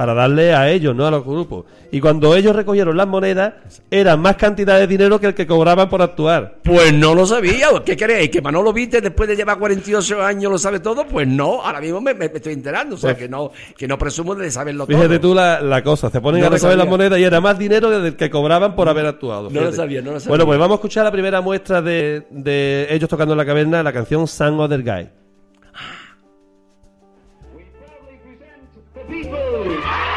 para 0.00 0.14
darle 0.14 0.54
a 0.54 0.70
ellos, 0.70 0.96
no 0.96 1.06
a 1.06 1.10
los 1.10 1.22
grupos. 1.22 1.66
Y 1.92 2.00
cuando 2.00 2.34
ellos 2.34 2.56
recogieron 2.56 2.96
las 2.96 3.06
monedas, 3.06 3.52
eran 3.90 4.18
más 4.22 4.36
cantidad 4.36 4.78
de 4.78 4.86
dinero 4.86 5.20
que 5.20 5.26
el 5.26 5.34
que 5.34 5.46
cobraban 5.46 5.90
por 5.90 6.00
actuar. 6.00 6.54
Pues 6.64 6.94
no 6.94 7.14
lo 7.14 7.26
sabía, 7.26 7.66
¿qué 7.84 7.98
queréis? 7.98 8.30
¿Que 8.30 8.40
Manolo 8.40 8.72
Vite 8.72 9.02
después 9.02 9.28
de 9.28 9.36
llevar 9.36 9.58
48 9.58 10.22
años 10.22 10.50
lo 10.52 10.56
sabe 10.56 10.80
todo? 10.80 11.04
Pues 11.06 11.28
no, 11.28 11.60
ahora 11.62 11.82
mismo 11.82 12.00
me, 12.00 12.12
estoy 12.12 12.54
enterando, 12.54 12.94
o 12.94 12.98
sea 12.98 13.10
Pues- 13.10 13.24
que 13.24 13.28
no, 13.28 13.50
que 13.76 13.86
no 13.86 13.98
presumo 13.98 14.34
de 14.34 14.50
saberlo 14.50 14.86
Fíjate 14.86 15.18
todo. 15.18 15.28
tú 15.32 15.34
la, 15.34 15.60
la 15.60 15.82
cosa, 15.84 16.08
se 16.08 16.18
ponen 16.22 16.40
No 16.40 16.46
a 16.46 16.50
recoger 16.50 16.78
las 16.78 16.88
monedas 16.88 17.18
y 17.18 17.24
era 17.24 17.42
más 17.42 17.58
dinero 17.58 17.90
del 17.90 18.16
que 18.16 18.30
cobraban 18.30 18.74
por 18.74 18.88
haber 18.88 19.04
actuado. 19.04 19.50
No 19.50 19.50
lo 19.50 19.60
fíjate. 19.60 19.76
sabía, 19.76 20.00
no 20.00 20.12
lo 20.12 20.18
sabía. 20.20 20.30
Bueno, 20.30 20.46
pues 20.46 20.58
vamos 20.58 20.76
a 20.76 20.78
escuchar 20.78 21.04
la 21.04 21.12
primera 21.12 21.42
muestra 21.42 21.82
de, 21.82 22.22
de 22.30 22.86
ellos 22.88 23.10
tocando 23.10 23.34
en 23.34 23.38
la 23.38 23.44
caverna, 23.44 23.82
la 23.82 23.92
canción 23.92 24.26
Sun 24.26 24.58
Other 24.60 24.82
Guy. 24.82 25.08
Beatles. 29.70 30.09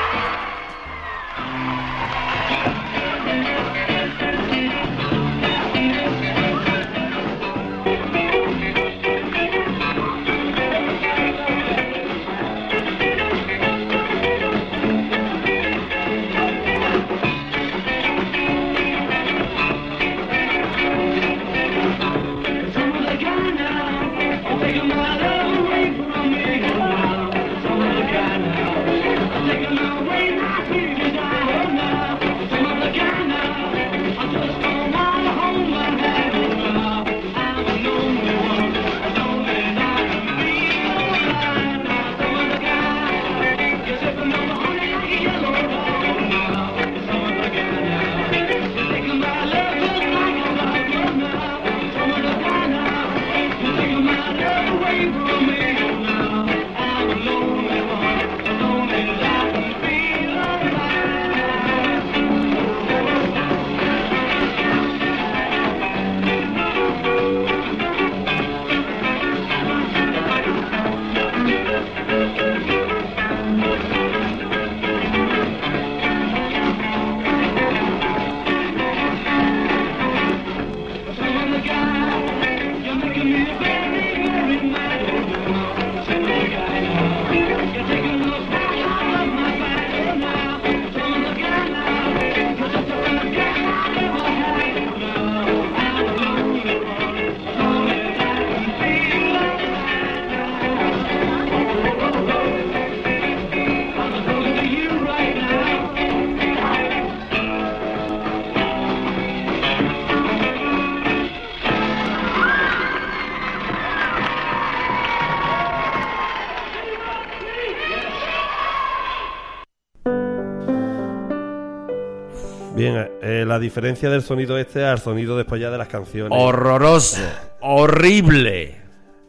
La 123.53 123.59
diferencia 123.59 124.09
del 124.09 124.23
sonido 124.23 124.57
este 124.57 124.83
al 124.83 124.97
sonido 124.99 125.37
después 125.37 125.61
ya 125.61 125.69
de 125.69 125.77
las 125.77 125.87
canciones. 125.87 126.31
Horroroso, 126.35 127.21
horrible. 127.61 128.75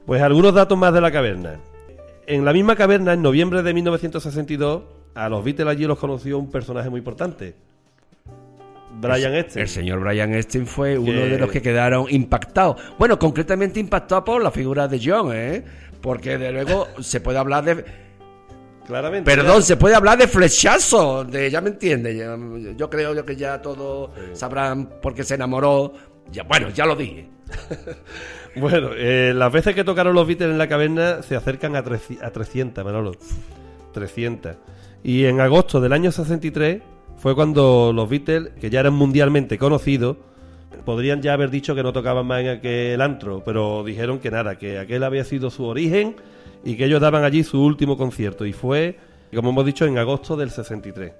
Pues 0.06 0.22
algunos 0.22 0.54
datos 0.54 0.78
más 0.78 0.94
de 0.94 1.00
la 1.02 1.10
caverna. 1.12 1.60
En 2.26 2.44
la 2.44 2.52
misma 2.54 2.74
caverna, 2.74 3.12
en 3.12 3.20
noviembre 3.20 3.62
de 3.62 3.74
1962, 3.74 4.82
a 5.14 5.28
los 5.28 5.44
Beatles 5.44 5.68
allí 5.68 5.84
los 5.84 5.98
conoció 5.98 6.38
un 6.38 6.50
personaje 6.50 6.88
muy 6.88 6.98
importante. 6.98 7.54
Brian 8.98 9.34
Epstein. 9.34 9.62
El 9.62 9.68
señor 9.68 10.00
Brian 10.00 10.32
Epstein 10.32 10.66
fue 10.66 10.96
uno 10.96 11.10
Que- 11.12 11.28
de 11.28 11.38
los 11.38 11.50
que 11.50 11.60
quedaron 11.60 12.06
impactados. 12.08 12.80
Bueno, 12.98 13.18
concretamente 13.18 13.78
impactado 13.80 14.24
por 14.24 14.42
la 14.42 14.50
figura 14.50 14.88
de 14.88 15.00
John, 15.04 15.30
¿eh? 15.34 15.64
Porque 16.00 16.38
de 16.38 16.50
luego 16.52 16.86
se 17.00 17.20
puede 17.20 17.38
hablar 17.38 17.64
de... 17.64 17.84
Claramente. 18.86 19.30
Perdón, 19.30 19.62
se 19.62 19.76
puede 19.76 19.94
hablar 19.94 20.18
de 20.18 20.28
flechazo, 20.28 21.24
de, 21.24 21.50
ya 21.50 21.60
me 21.60 21.70
entiende. 21.70 22.16
ya- 22.16 22.36
yo 22.76 22.90
creo 22.90 23.14
yo 23.14 23.24
que 23.24 23.34
ya 23.36 23.60
todos 23.62 24.10
sabrán 24.34 24.86
por 25.00 25.14
qué 25.14 25.24
se 25.24 25.34
enamoró. 25.36 25.92
Ya, 26.30 26.42
bueno, 26.42 26.68
ya 26.70 26.86
lo 26.86 26.94
dije. 26.96 27.28
Bueno, 28.56 28.90
eh, 28.96 29.32
las 29.34 29.52
veces 29.52 29.74
que 29.74 29.82
tocaron 29.82 30.14
los 30.14 30.28
Beatles 30.28 30.50
en 30.52 30.58
la 30.58 30.68
caverna 30.68 31.22
se 31.24 31.34
acercan 31.34 31.74
a, 31.74 31.82
treci- 31.82 32.22
a 32.22 32.30
300, 32.30 32.84
Manolo. 32.84 33.10
300. 33.92 34.54
Y 35.02 35.24
en 35.24 35.40
agosto 35.40 35.80
del 35.80 35.92
año 35.92 36.12
63 36.12 36.80
fue 37.18 37.34
cuando 37.34 37.92
los 37.92 38.08
Beatles, 38.08 38.50
que 38.60 38.70
ya 38.70 38.78
eran 38.78 38.94
mundialmente 38.94 39.58
conocidos, 39.58 40.18
podrían 40.84 41.20
ya 41.20 41.32
haber 41.32 41.50
dicho 41.50 41.74
que 41.74 41.82
no 41.82 41.92
tocaban 41.92 42.26
más 42.26 42.42
en 42.42 42.48
aquel 42.48 43.00
antro, 43.00 43.42
pero 43.44 43.82
dijeron 43.82 44.20
que 44.20 44.30
nada, 44.30 44.56
que 44.56 44.78
aquel 44.78 45.02
había 45.02 45.24
sido 45.24 45.50
su 45.50 45.64
origen 45.64 46.14
y 46.64 46.76
que 46.76 46.86
ellos 46.86 47.00
daban 47.00 47.24
allí 47.24 47.44
su 47.44 47.62
último 47.62 47.96
concierto. 47.96 48.46
Y 48.46 48.52
fue, 48.52 48.96
como 49.34 49.50
hemos 49.50 49.66
dicho, 49.66 49.84
en 49.84 49.98
agosto 49.98 50.36
del 50.36 50.50
63. 50.50 51.12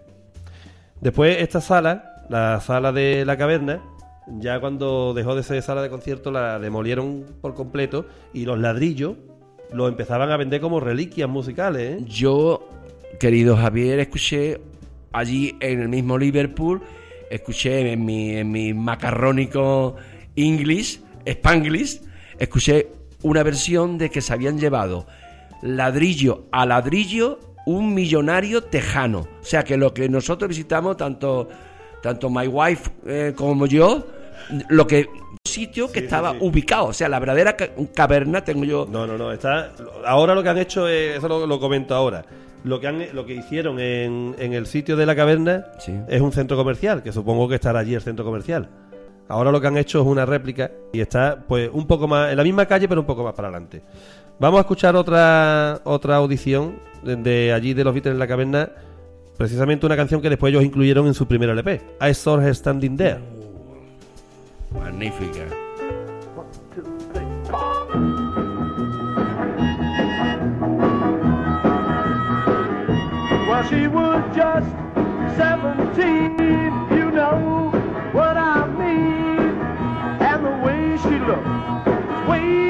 Después 1.01 1.37
esta 1.41 1.61
sala, 1.61 2.25
la 2.29 2.61
sala 2.61 2.93
de 2.93 3.25
la 3.25 3.37
caverna, 3.37 3.83
ya 4.27 4.59
cuando 4.59 5.13
dejó 5.13 5.35
de 5.35 5.43
ser 5.43 5.61
sala 5.63 5.83
de 5.83 5.91
concierto 5.91 6.31
la 6.31 6.59
demolieron 6.59 7.27
por 7.43 7.55
completo 7.55 8.07
y 8.33 8.47
los 8.47 8.59
ladrillos 8.59 9.17
los 9.71 9.89
empezaban 9.89 10.31
a 10.31 10.37
vender 10.37 10.61
como 10.61 10.81
reliquias 10.81 11.29
musicales. 11.29 12.01
¿eh? 12.01 12.05
Yo, 12.07 12.69
querido 13.21 13.57
Javier, 13.57 13.99
escuché 13.99 14.61
allí 15.13 15.57
en 15.61 15.81
el 15.81 15.89
mismo 15.89 16.17
Liverpool, 16.17 16.81
escuché 17.31 17.93
en 17.93 18.05
mi, 18.05 18.37
en 18.37 18.51
mi 18.51 18.73
macarrónico 18.73 19.97
English, 20.37 21.01
Spanglish, 21.27 22.01
escuché 22.39 22.89
una 23.23 23.43
versión 23.43 23.99
de 23.99 24.11
que 24.11 24.21
se 24.21 24.33
habían 24.33 24.59
llevado 24.59 25.07
ladrillo 25.63 26.45
a 26.53 26.67
ladrillo 26.67 27.39
un 27.67 27.95
millonario 27.95 28.63
tejano. 28.65 29.21
O 29.41 29.45
sea 29.45 29.65
que 29.65 29.77
lo 29.77 29.95
que 29.95 30.09
nosotros 30.09 30.49
visitamos, 30.49 30.97
tanto, 30.97 31.49
tanto 32.03 32.29
my 32.31 32.47
wife 32.47 32.91
eh, 33.07 33.33
como 33.35 33.67
yo, 33.67 34.07
lo 34.69 34.87
que 34.87 35.07
sitio 35.47 35.91
que 35.91 36.01
Sí, 36.01 36.05
estaba 36.07 36.33
sí. 36.33 36.39
ubicado, 36.41 36.87
o 36.87 36.93
sea, 36.93 37.09
la 37.09 37.19
verdadera 37.19 37.57
ca- 37.57 37.71
caverna 37.95 38.43
tengo 38.45 38.65
yo 38.65 38.87
No, 38.91 39.07
no, 39.07 39.17
no. 39.17 39.33
Está, 39.33 39.73
ahora 40.05 40.35
lo 40.35 40.43
que 40.43 40.49
han 40.51 40.59
hecho 40.59 40.89
es, 40.89 41.17
eso 41.19 41.29
lo, 41.29 41.47
lo 41.47 41.59
comento 41.61 41.95
ahora. 41.95 42.25
Lo 42.65 42.81
que, 42.81 42.87
han, 42.89 43.03
lo 43.15 43.27
que 43.27 43.35
hicieron 43.35 43.79
en, 43.79 44.35
en 44.39 44.53
el 44.55 44.67
sitio 44.67 44.97
de 44.97 45.05
la 45.07 45.15
caverna 45.15 45.67
es 46.09 46.21
un 46.21 46.33
centro 46.33 46.57
comercial, 46.57 47.03
que 47.03 47.13
supongo 47.13 47.47
que 47.49 47.57
estará 47.57 47.81
allí 47.81 47.95
el 47.95 48.01
centro 48.01 48.25
comercial. 48.25 48.69
Ahora 49.29 49.51
lo 49.53 49.61
que 49.61 49.67
han 49.67 49.77
hecho 49.79 50.01
es 50.01 50.07
una 50.07 50.25
réplica 50.27 50.71
y 50.93 51.01
está 51.01 51.45
pues 51.47 51.71
un 51.73 51.87
poco 51.87 52.09
más 52.09 52.31
en 52.31 52.37
la 52.37 52.43
misma 52.43 52.67
calle 52.67 52.89
pero 52.89 53.01
un 53.03 53.07
poco 53.07 53.23
más 53.23 53.35
para 53.35 53.49
adelante. 53.49 53.83
Vamos 54.39 54.59
a 54.59 54.61
escuchar 54.63 54.97
otra 54.97 55.81
otra 55.85 56.17
audición 56.17 56.77
de, 57.03 57.17
de 57.17 57.53
allí 57.53 57.75
de 57.75 57.85
los 57.85 57.95
Beatles 57.95 58.15
en 58.15 58.19
la 58.19 58.27
caverna, 58.27 58.71
precisamente 59.39 59.87
una 59.87 59.97
canción 59.97 60.21
que 60.21 60.29
después 60.29 60.53
ellos 60.53 60.65
incluyeron 60.65 61.07
en 61.07 61.15
su 61.15 61.27
primer 61.27 61.51
LP, 61.51 61.81
I 62.01 62.15
Saw 62.15 62.41
Her 62.41 62.55
Standing 62.55 62.97
There. 62.97 63.21
magnífica. 64.75 65.47
Well, 73.47 73.63
she 73.69 73.87
was 73.87 74.23
just 74.35 74.69
17, 75.37 76.97
you 76.97 77.11
know 77.11 77.71
what 78.13 78.37
I 78.37 78.67
mean. 78.67 79.59
And 80.21 80.45
the 80.45 80.57
way 80.65 80.97
she 81.03 81.19
looked 81.21 81.47
way 82.29 82.64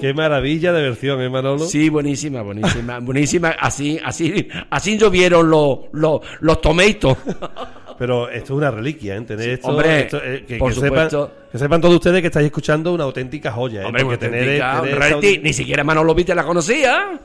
Qué 0.00 0.12
maravilla 0.14 0.72
de 0.72 0.82
versión, 0.82 1.20
¿eh, 1.20 1.28
Manolo? 1.28 1.64
Sí, 1.66 1.88
buenísima, 1.88 2.42
buenísima, 2.42 2.98
buenísima. 3.00 3.50
Así, 3.58 3.98
así, 4.04 4.48
así 4.70 4.98
llovieron 4.98 5.48
los, 5.50 5.78
los, 5.92 6.20
los 6.40 6.60
tomatoes. 6.60 7.16
Pero 7.98 8.28
esto 8.28 8.52
es 8.52 8.58
una 8.58 8.70
reliquia, 8.70 9.16
¿eh? 9.16 9.20
Tener 9.22 9.48
esto, 9.48 9.68
hombre, 9.68 10.00
esto, 10.00 10.20
eh, 10.22 10.44
que, 10.46 10.58
por 10.58 10.74
que 10.74 10.80
sepan, 10.80 11.08
que 11.50 11.58
sepan 11.58 11.80
todos 11.80 11.94
ustedes 11.94 12.20
que 12.20 12.26
estáis 12.26 12.46
escuchando 12.46 12.92
una 12.92 13.04
auténtica 13.04 13.50
joya, 13.50 13.82
¿eh? 13.82 13.84
Hombre, 13.86 14.04
Porque 14.04 14.18
tener, 14.18 14.62
auténtica 14.62 15.20
tener 15.20 15.42
ni 15.42 15.52
siquiera 15.54 15.82
Manolo 15.82 16.14
Vite 16.14 16.34
la 16.34 16.44
conocía. 16.44 17.18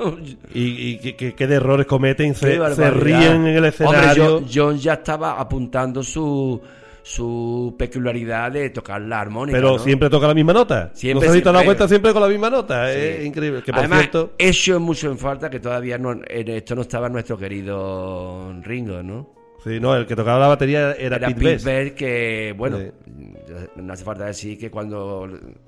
y, 0.54 0.92
y 0.94 1.14
que 1.14 1.48
de 1.48 1.56
errores 1.56 1.86
cometen, 1.86 2.34
Qué 2.34 2.58
se, 2.58 2.76
se 2.76 2.92
ríen 2.92 3.48
en 3.48 3.58
el 3.58 3.66
escenario. 3.66 4.38
Hombre, 4.38 4.48
John, 4.48 4.74
John 4.76 4.80
ya 4.80 4.94
estaba 4.94 5.40
apuntando 5.40 6.04
su, 6.04 6.62
su 7.04 7.76
peculiaridad 7.78 8.52
de 8.52 8.70
tocar 8.70 9.02
la 9.02 9.20
armónica. 9.22 9.58
pero 9.58 9.74
¿no? 9.74 9.80
siempre 9.80 10.10
toca 10.10 10.28
la 10.28 10.34
misma 10.34 10.54
nota. 10.54 10.92
Siempre, 10.94 11.28
no 11.28 11.34
dado 11.34 11.42
siempre. 11.42 11.66
cuenta 11.66 11.88
siempre 11.88 12.14
con 12.14 12.22
la 12.22 12.28
misma 12.28 12.50
nota. 12.50 12.92
Sí. 12.94 13.00
Es 13.00 13.26
increíble. 13.26 13.64
Que 13.64 13.72
por 13.72 13.80
Además, 13.80 14.00
cierto, 14.02 14.34
eso 14.38 14.76
es 14.76 14.80
mucho 14.82 15.10
en 15.10 15.18
falta 15.18 15.50
que 15.50 15.60
todavía 15.60 15.98
no, 15.98 16.12
en 16.12 16.48
esto 16.50 16.76
no 16.76 16.82
estaba 16.82 17.10
nuestro 17.10 17.38
querido 17.38 18.54
Ringo, 18.62 19.02
¿no? 19.04 19.30
sí, 19.64 19.80
no, 19.80 19.96
el 19.96 20.08
que 20.08 20.16
tocaba 20.16 20.40
la 20.40 20.48
batería 20.48 20.94
era, 20.94 21.18
Era 21.18 21.28
Pete 21.28 21.34
Pete 21.40 21.46
Best. 21.52 21.66
Best 21.66 21.96
que, 21.96 22.56
bueno, 22.58 22.78
Sí. 22.80 22.86
no 23.76 23.94
hace 23.94 24.04
falta 24.04 24.26
decir 24.26 24.58
que 24.58 24.72
cuando 24.72 25.28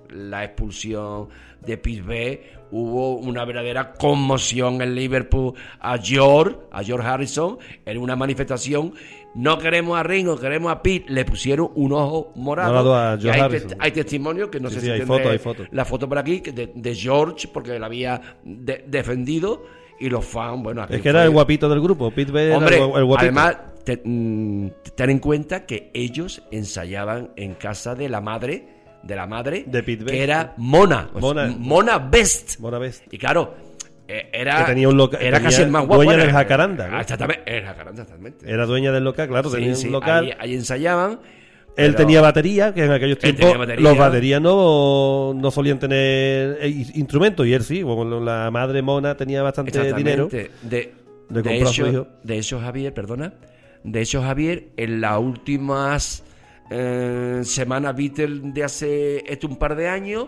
la 0.09 0.43
expulsión 0.43 1.29
de 1.61 1.77
Pete 1.77 2.01
Best 2.01 2.41
hubo 2.71 3.17
una 3.17 3.45
verdadera 3.45 3.93
conmoción 3.93 4.81
en 4.81 4.95
Liverpool 4.95 5.53
a 5.79 5.97
George, 5.99 6.55
a 6.71 6.83
George 6.83 7.07
Harrison, 7.07 7.57
en 7.85 7.97
una 7.99 8.15
manifestación. 8.15 8.93
No 9.35 9.57
queremos 9.57 9.97
a 9.97 10.03
Ringo, 10.03 10.37
queremos 10.37 10.71
a 10.71 10.81
Pete. 10.83 11.11
Le 11.11 11.25
pusieron 11.25 11.71
un 11.75 11.91
ojo 11.93 12.31
morado. 12.35 12.95
A 12.95 13.17
Y 13.19 13.27
hay, 13.29 13.49
te- 13.49 13.75
hay 13.79 13.91
testimonios 13.91 14.49
que 14.49 14.59
no 14.59 14.69
Sí, 14.69 14.75
sé 14.75 14.81
sí, 14.81 14.85
si 14.87 14.91
hay 14.91 15.01
foto, 15.01 15.29
hay 15.29 15.39
foto. 15.39 15.63
la 15.71 15.85
foto 15.85 16.07
por 16.07 16.17
aquí 16.19 16.39
de, 16.39 16.71
de 16.73 16.95
George, 16.95 17.47
porque 17.51 17.79
la 17.79 17.87
había 17.87 18.21
de- 18.43 18.83
defendido. 18.87 19.63
Y 19.99 20.09
los 20.09 20.25
fans, 20.25 20.61
bueno, 20.63 20.81
aquí 20.83 20.95
Es 20.95 21.01
que 21.01 21.09
era 21.09 21.23
el 21.23 21.29
guapito 21.29 21.69
del 21.69 21.79
grupo. 21.81 22.11
Pete 22.11 22.31
Best 22.31 22.55
Hombre, 22.57 22.75
era 22.75 22.85
el, 22.85 22.91
gu- 22.91 22.97
el 22.97 23.05
guapito. 23.05 23.21
además, 23.25 23.57
te- 23.85 24.01
mm, 24.03 24.67
ten 24.95 25.09
en 25.09 25.19
cuenta 25.19 25.65
que 25.65 25.91
ellos 25.93 26.41
ensayaban 26.51 27.29
en 27.35 27.53
casa 27.53 27.95
de 27.95 28.09
la 28.09 28.19
madre, 28.21 28.67
de 29.03 29.15
la 29.15 29.27
madre, 29.27 29.63
De 29.67 29.81
Pete 29.83 30.03
Best. 30.03 30.15
que 30.15 30.23
era 30.23 30.53
Mona, 30.57 31.09
o 31.13 31.19
sea, 31.19 31.21
Mona. 31.21 31.55
Mona 31.57 31.97
Best. 31.99 32.59
Mona 32.59 32.79
Best. 32.79 33.03
Y 33.13 33.17
claro, 33.17 33.53
era, 34.31 34.57
Que 34.59 34.71
tenía 34.71 34.89
un 34.89 34.97
loca- 34.97 35.17
era 35.17 35.37
tenía 35.37 35.49
casi 35.49 35.61
el 35.63 35.69
más 35.71 35.81
guapo. 35.85 35.95
dueña 35.95 36.13
era- 36.15 36.23
del 36.23 36.31
Jacaranda, 36.33 36.87
¿no? 36.87 36.97
Ah, 36.97 37.01
Exactamente, 37.01 37.57
el 37.57 37.63
Jacaranda, 37.63 38.01
exactamente. 38.03 38.51
Era 38.51 38.65
dueña 38.65 38.91
del 38.91 39.03
local, 39.03 39.27
claro, 39.27 39.49
Sí, 39.49 39.55
tenía 39.57 39.75
sí, 39.75 39.87
un 39.87 39.93
local. 39.93 40.25
Ahí, 40.25 40.33
ahí 40.39 40.53
ensayaban. 40.55 41.19
Él 41.75 41.91
pero- 41.93 41.95
tenía 41.95 42.21
batería, 42.21 42.73
que 42.73 42.83
en 42.85 42.91
aquellos 42.91 43.17
tiempos 43.17 43.57
batería. 43.57 43.89
los 43.89 43.97
baterías 43.97 44.39
no, 44.41 45.33
no 45.35 45.49
solían 45.51 45.79
tener 45.79 46.57
eh, 46.61 46.67
instrumentos, 46.95 47.47
y 47.47 47.53
él 47.53 47.63
sí, 47.63 47.81
como 47.81 48.05
la 48.21 48.51
madre 48.51 48.81
mona 48.83 49.17
tenía 49.17 49.41
bastante 49.41 49.93
dinero. 49.93 50.27
De, 50.29 50.51
de 50.61 50.93
su 51.29 51.49
hecho, 51.49 51.87
hijo. 51.87 52.07
de 52.23 52.37
hecho, 52.37 52.59
Javier, 52.59 52.93
perdona. 52.93 53.33
De 53.83 54.01
hecho, 54.01 54.21
Javier, 54.21 54.67
en 54.77 55.01
las 55.01 55.17
últimas 55.17 56.23
eh, 56.69 57.41
semanas 57.43 57.95
Beatles 57.95 58.53
de 58.53 58.63
hace 58.63 59.23
esto 59.31 59.47
un 59.47 59.57
par 59.57 59.75
de 59.75 59.87
años, 59.89 60.27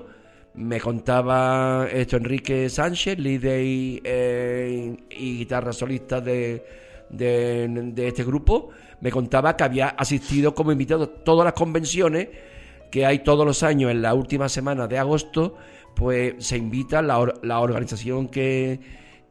me 0.55 0.79
contaba 0.79 1.87
esto 1.91 2.17
Enrique 2.17 2.69
Sánchez, 2.69 3.19
líder 3.19 3.61
y, 3.61 4.01
eh, 4.03 4.95
guitarra 5.09 5.73
solista 5.73 6.21
de, 6.21 6.65
de, 7.09 8.07
este 8.07 8.23
grupo, 8.23 8.69
me 9.01 9.11
contaba 9.11 9.55
que 9.57 9.63
había 9.63 9.89
asistido 9.89 10.55
como 10.55 10.71
invitado 10.71 11.03
a 11.03 11.07
todas 11.07 11.45
las 11.45 11.53
convenciones 11.53 12.29
que 12.89 13.05
hay 13.05 13.19
todos 13.19 13.45
los 13.45 13.63
años 13.63 13.91
en 13.91 14.01
la 14.01 14.13
última 14.13 14.47
semana 14.47 14.87
de 14.87 14.97
agosto, 14.97 15.57
pues 15.95 16.35
se 16.39 16.57
invita 16.57 17.01
la, 17.01 17.33
la 17.41 17.59
organización 17.59 18.29
que, 18.29 18.79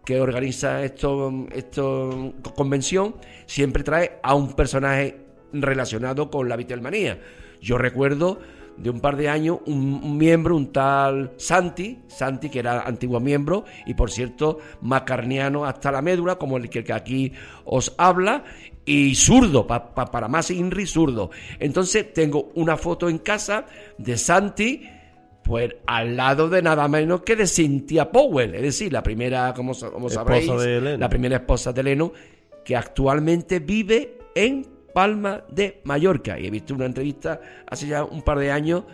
que 0.05 0.21
organiza 0.21 0.85
esto, 0.85 1.47
esto 1.53 2.35
convención, 2.55 3.15
siempre 3.47 3.83
trae 3.83 4.19
a 4.23 4.35
un 4.35 4.53
personaje 4.53 5.19
relacionado 5.53 6.31
con 6.31 6.49
la 6.49 6.57
Beatlemanía. 6.57 7.19
Yo 7.61 7.79
recuerdo 7.79 8.41
de 8.77 8.91
un 8.91 9.01
par 9.01 9.17
de 9.17 9.29
años 9.29 9.59
un, 9.67 10.01
un 10.03 10.17
miembro, 10.19 10.57
un 10.57 10.73
tal 10.73 11.33
Santi, 11.37 12.01
Santi 12.09 12.49
que 12.51 12.59
era 12.59 12.81
antiguo 12.83 13.21
miembro 13.21 13.65
y 13.87 13.95
por 13.95 14.11
cierto 14.11 14.59
macarniano 14.83 15.65
hasta 15.65 15.93
la 15.93 16.03
médula, 16.03 16.37
como 16.37 16.57
el 16.57 16.69
que, 16.69 16.83
que 16.85 16.93
aquí 16.93 17.33
os 17.65 17.95
habla, 17.99 18.45
y 18.85 19.15
zurdo, 19.15 19.67
pa- 19.67 19.95
pa- 19.95 20.07
para 20.11 20.29
más 20.29 20.51
Inri 20.51 20.87
zurdo. 20.87 21.31
Entonces 21.59 22.13
tengo 22.13 22.51
una 22.55 22.77
foto 22.77 23.09
en 23.09 23.19
casa 23.19 23.65
de 23.97 24.19
Santi, 24.19 24.83
pues 25.43 25.71
al 25.87 26.17
lado 26.17 26.49
de 26.49 26.61
nada 26.63 26.89
menos 26.89 27.23
que 27.23 27.37
de 27.37 27.47
Cynthia 27.47 28.11
Powell, 28.11 28.55
es 28.55 28.63
decir, 28.63 28.93
la 28.93 29.03
primera, 29.03 29.53
como, 29.55 29.73
sabréis, 30.11 30.47
la 30.99 31.09
primera 31.09 31.37
esposa 31.37 31.73
de 31.73 31.83
Leno, 31.83 32.13
que 32.65 32.75
actualmente 32.77 33.59
vive 33.61 34.19
en 34.35 34.67
Palma 34.95 35.45
de 35.51 35.83
Mallorca. 35.85 36.39
Y 36.39 36.47
he 36.47 36.51
visto 36.51 36.75
una 36.75 36.87
entrevista 36.87 37.41
hace 37.67 37.87
ya 37.87 38.05
un 38.05 38.23
par 38.23 38.39
de 38.39 38.51
años 38.51 38.85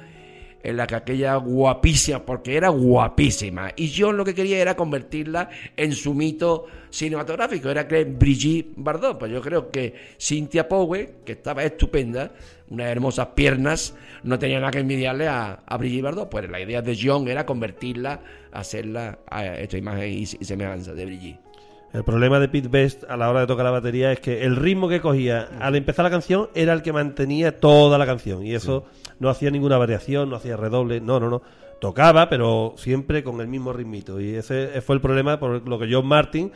en 0.62 0.76
la 0.76 0.86
que 0.86 0.94
aquella 0.94 1.36
guapísima, 1.36 2.24
porque 2.24 2.56
era 2.56 2.68
guapísima, 2.68 3.72
y 3.76 3.88
yo 3.88 4.12
lo 4.12 4.24
que 4.24 4.34
quería 4.34 4.58
era 4.58 4.76
convertirla 4.76 5.48
en 5.76 5.92
su 5.92 6.14
mito 6.14 6.66
cinematográfico, 6.90 7.70
era 7.70 7.88
que 7.88 8.04
Brigitte 8.04 8.72
Bardot, 8.76 9.18
pues 9.18 9.32
yo 9.32 9.40
creo 9.40 9.70
que 9.70 9.94
Cynthia 10.18 10.68
Powell, 10.68 11.08
que 11.24 11.32
estaba 11.32 11.64
estupenda, 11.64 12.32
unas 12.68 12.88
hermosas 12.88 13.28
piernas, 13.28 13.94
no 14.22 14.38
tenía 14.38 14.60
nada 14.60 14.70
que 14.70 14.80
envidiarle 14.80 15.28
a, 15.28 15.62
a 15.66 15.76
Brigitte 15.76 16.02
Bardot, 16.02 16.28
pues 16.28 16.48
la 16.50 16.60
idea 16.60 16.82
de 16.82 16.98
John 17.00 17.26
era 17.28 17.46
convertirla, 17.46 18.20
hacerla 18.52 19.20
a 19.30 19.46
esta 19.46 19.78
imagen 19.78 20.12
y, 20.12 20.22
y 20.22 20.44
semejanza 20.44 20.92
de 20.92 21.06
Brigitte. 21.06 21.49
El 21.92 22.04
problema 22.04 22.38
de 22.38 22.48
Pete 22.48 22.68
Best 22.68 23.04
a 23.08 23.16
la 23.16 23.28
hora 23.28 23.40
de 23.40 23.46
tocar 23.48 23.64
la 23.64 23.72
batería 23.72 24.12
es 24.12 24.20
que 24.20 24.44
el 24.44 24.54
ritmo 24.54 24.88
que 24.88 25.00
cogía 25.00 25.48
al 25.58 25.74
empezar 25.74 26.04
la 26.04 26.10
canción 26.10 26.48
era 26.54 26.72
el 26.72 26.82
que 26.82 26.92
mantenía 26.92 27.58
toda 27.58 27.98
la 27.98 28.06
canción. 28.06 28.46
Y 28.46 28.54
eso 28.54 28.86
no 29.18 29.28
hacía 29.28 29.50
ninguna 29.50 29.76
variación, 29.76 30.30
no 30.30 30.36
hacía 30.36 30.56
redoble, 30.56 31.00
no, 31.00 31.18
no, 31.18 31.28
no. 31.28 31.42
Tocaba, 31.80 32.28
pero 32.28 32.74
siempre 32.76 33.24
con 33.24 33.40
el 33.40 33.48
mismo 33.48 33.72
ritmito. 33.72 34.20
Y 34.20 34.34
ese 34.34 34.80
fue 34.82 34.94
el 34.96 35.00
problema 35.00 35.40
por 35.40 35.66
lo 35.66 35.78
que 35.78 35.88
John 35.90 36.06
Martin, 36.06 36.52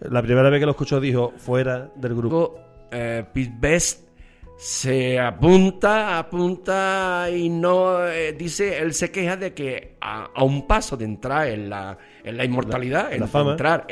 la 0.00 0.22
primera 0.22 0.48
vez 0.48 0.60
que 0.60 0.66
lo 0.66 0.72
escuchó, 0.72 1.00
dijo 1.00 1.32
fuera 1.36 1.90
del 1.96 2.14
grupo. 2.14 2.58
Eh, 2.90 3.24
Pete 3.34 3.54
Best 3.58 4.08
se 4.56 5.20
apunta, 5.20 6.18
apunta 6.18 7.28
y 7.30 7.48
no 7.48 8.06
eh, 8.08 8.32
dice, 8.32 8.78
él 8.78 8.92
se 8.92 9.10
queja 9.12 9.36
de 9.36 9.54
que 9.54 9.96
a, 10.00 10.30
a 10.34 10.42
un 10.42 10.66
paso 10.66 10.96
de 10.96 11.04
entrar 11.04 11.46
en 11.48 11.70
la, 11.70 11.96
en 12.24 12.36
la 12.36 12.44
inmortalidad, 12.44 13.12
en 13.12 13.20
la 13.20 13.26
fama. 13.28 13.52
entrar 13.52 13.86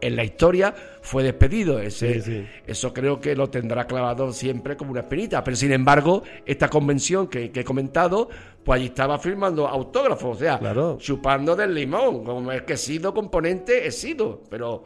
en 0.00 0.14
la 0.16 0.24
historia, 0.24 0.74
fue 1.00 1.22
despedido. 1.22 1.78
Ese, 1.80 2.14
Sí, 2.14 2.20
sí. 2.20 2.46
Eso 2.66 2.92
creo 2.92 3.20
que 3.20 3.34
lo 3.34 3.48
tendrá 3.48 3.86
clavado 3.86 4.32
siempre 4.32 4.76
como 4.76 4.90
una 4.92 5.00
espinita. 5.00 5.42
Pero 5.42 5.56
sin 5.56 5.72
embargo, 5.72 6.22
esta 6.44 6.68
convención 6.68 7.28
que, 7.28 7.50
que 7.50 7.60
he 7.60 7.64
comentado, 7.64 8.28
pues 8.64 8.76
allí 8.78 8.86
estaba 8.86 9.18
firmando 9.18 9.66
autógrafos, 9.66 10.36
o 10.36 10.38
sea, 10.38 10.58
Claro. 10.58 10.98
chupando 11.00 11.56
del 11.56 11.74
limón. 11.74 12.24
Como 12.24 12.52
es 12.52 12.62
que 12.62 12.74
he 12.74 12.76
sido 12.76 13.14
componente, 13.14 13.86
he 13.86 13.90
sido. 13.90 14.42
Pero, 14.50 14.84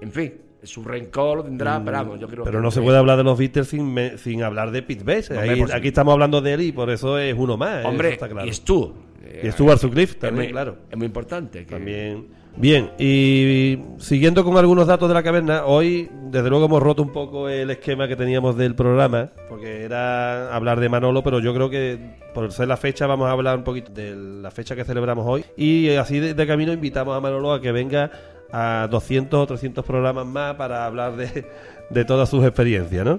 en 0.00 0.12
fin, 0.12 0.34
su 0.62 0.82
rencor 0.84 1.38
lo 1.38 1.44
tendrá, 1.44 1.82
pero 1.84 1.96
vamos, 1.98 2.20
yo 2.20 2.26
creo 2.28 2.44
Pero 2.44 2.58
que- 2.58 2.62
no 2.62 2.70
se 2.70 2.80
puede 2.82 2.98
hablar 2.98 3.16
de 3.18 3.24
los 3.24 3.38
Beatles 3.38 3.68
sin, 3.68 3.92
me- 3.92 4.16
sin 4.18 4.42
hablar 4.42 4.70
de 4.70 4.82
Pete 4.82 5.04
Best. 5.04 5.30
Ahí- 5.32 5.64
aquí 5.72 5.88
estamos 5.88 6.12
hablando 6.12 6.40
de 6.40 6.52
él 6.54 6.60
y 6.62 6.72
por 6.72 6.90
eso 6.90 7.18
es 7.18 7.34
uno 7.36 7.56
más. 7.56 7.84
Hombre, 7.84 8.10
está 8.14 8.28
claro. 8.28 8.46
y 8.48 8.52
Stu. 8.52 8.94
Y 9.42 9.50
Stuart 9.50 9.78
Sutcliffe 9.80 10.12
Es 10.14 10.18
también, 10.20 10.46
muy- 10.46 10.52
claro. 10.52 10.76
Es 10.90 10.96
muy 10.96 11.06
importante. 11.06 11.64
que- 11.66 11.74
También. 11.74 12.28
Bien, 12.58 12.90
y 12.98 13.78
siguiendo 13.98 14.42
con 14.42 14.56
algunos 14.56 14.86
datos 14.86 15.08
de 15.08 15.14
la 15.14 15.22
caverna, 15.22 15.66
hoy 15.66 16.08
desde 16.30 16.48
luego 16.48 16.64
hemos 16.64 16.82
roto 16.82 17.02
un 17.02 17.12
poco 17.12 17.50
el 17.50 17.70
esquema 17.70 18.08
que 18.08 18.16
teníamos 18.16 18.56
del 18.56 18.74
programa, 18.74 19.28
porque 19.50 19.82
era 19.82 20.54
hablar 20.54 20.80
de 20.80 20.88
Manolo, 20.88 21.22
pero 21.22 21.38
yo 21.40 21.52
creo 21.52 21.68
que 21.68 21.98
por 22.32 22.50
ser 22.52 22.68
la 22.68 22.78
fecha 22.78 23.06
vamos 23.06 23.28
a 23.28 23.32
hablar 23.32 23.58
un 23.58 23.64
poquito 23.64 23.92
de 23.92 24.16
la 24.16 24.50
fecha 24.50 24.74
que 24.74 24.84
celebramos 24.84 25.26
hoy. 25.28 25.44
Y 25.54 25.90
así 25.96 26.18
de, 26.18 26.46
camino 26.46 26.72
invitamos 26.72 27.14
a 27.14 27.20
Manolo 27.20 27.52
a 27.52 27.60
que 27.60 27.72
venga 27.72 28.10
a 28.50 28.88
200 28.90 29.38
o 29.38 29.46
300 29.46 29.84
programas 29.84 30.26
más 30.26 30.54
para 30.54 30.86
hablar 30.86 31.14
de, 31.16 31.44
de 31.90 32.04
todas 32.06 32.30
sus 32.30 32.42
experiencias, 32.42 33.04
¿no? 33.04 33.18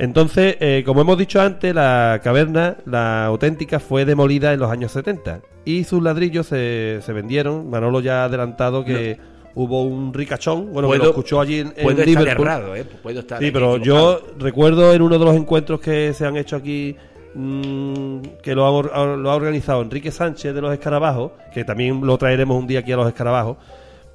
Entonces, 0.00 0.56
eh, 0.60 0.82
como 0.84 1.02
hemos 1.02 1.18
dicho 1.18 1.40
antes, 1.40 1.74
la 1.74 2.20
caverna, 2.24 2.76
la 2.86 3.26
auténtica, 3.26 3.78
fue 3.78 4.04
demolida 4.04 4.52
en 4.52 4.60
los 4.60 4.70
años 4.70 4.92
70 4.92 5.40
y 5.64 5.84
sus 5.84 6.02
ladrillos 6.02 6.46
se, 6.46 7.00
se 7.02 7.12
vendieron. 7.12 7.68
Manolo 7.70 8.00
ya 8.00 8.22
ha 8.22 8.24
adelantado 8.24 8.84
que 8.84 9.18
hubo 9.54 9.82
un 9.82 10.14
ricachón, 10.14 10.72
bueno, 10.72 10.88
que 10.88 10.96
Puedo- 10.96 11.04
lo 11.04 11.10
escuchó 11.10 11.40
allí 11.40 11.58
en, 11.58 11.66
en 11.68 11.82
Puedo 11.82 11.90
estar 12.02 12.06
Liverpool. 12.06 12.46
errado, 12.46 12.74
¿eh? 12.76 12.84
Puedo 13.02 13.20
estar 13.20 13.38
Sí, 13.40 13.50
pero 13.50 13.76
yo 13.76 14.20
recuerdo 14.38 14.92
en 14.94 15.02
uno 15.02 15.18
de 15.18 15.24
los 15.24 15.34
encuentros 15.36 15.80
que 15.80 16.14
se 16.14 16.24
han 16.24 16.36
hecho 16.36 16.56
aquí 16.56 16.96
mm, 17.34 18.20
que 18.42 18.54
lo 18.54 18.66
ha, 18.66 19.06
lo 19.16 19.30
ha 19.30 19.34
organizado 19.34 19.82
Enrique 19.82 20.10
Sánchez 20.10 20.54
de 20.54 20.60
los 20.62 20.72
Escarabajos, 20.72 21.32
que 21.52 21.64
también 21.64 22.00
lo 22.06 22.16
traeremos 22.16 22.58
un 22.58 22.66
día 22.66 22.78
aquí 22.80 22.92
a 22.92 22.96
los 22.96 23.06
Escarabajos, 23.08 23.56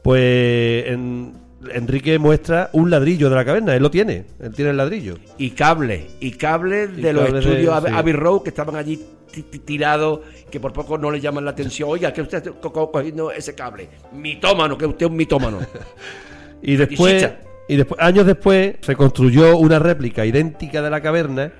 pues 0.01 0.85
en- 0.87 1.44
Enrique 1.73 2.17
muestra 2.19 2.69
un 2.73 2.89
ladrillo 2.89 3.29
de 3.29 3.35
la 3.35 3.45
caverna, 3.45 3.75
él 3.75 3.81
lo 3.83 3.91
tiene, 3.91 4.25
él 4.41 4.53
tiene 4.53 4.71
el 4.71 4.77
ladrillo. 4.77 5.15
y 5.37 5.51
cables, 5.51 6.03
y 6.19 6.31
cables 6.31 6.89
Y 6.97 7.01
de 7.01 7.13
los 7.13 7.25
cables 7.25 7.45
de- 7.45 7.51
estudios 7.51 7.73
Abbey- 7.75 7.89
sí. 7.91 7.95
Abbey 7.97 8.13
Road 8.13 8.41
que 8.43 8.49
estaban 8.49 8.75
allí 8.75 8.99
ti- 9.31 9.43
ti- 9.43 9.59
tirados, 9.59 10.19
que 10.49 10.59
por 10.59 10.71
poco 10.73 10.97
no 10.97 11.11
le 11.11 11.19
llaman 11.19 11.43
la 11.45 11.51
atención. 11.51 11.89
Oiga, 11.91 12.13
que 12.13 12.21
usted 12.21 12.37
está 12.37 12.51
co- 12.51 12.71
co- 12.71 12.91
cogiendo 12.91 13.31
ese 13.31 13.53
cable. 13.55 13.89
Mitómano, 14.13 14.77
que 14.77 14.85
usted 14.85 15.05
es 15.05 15.09
un 15.11 15.17
mitómano. 15.17 15.59
Y 16.61 16.77
después, 16.77 17.29
y 17.67 17.75
después, 17.75 18.01
años 18.01 18.25
después, 18.25 18.75
se 18.81 18.95
construyó 18.95 19.57
una 19.57 19.77
réplica 19.77 20.25
idéntica 20.25 20.81
de 20.81 20.89
la 20.89 21.01
caverna 21.01 21.51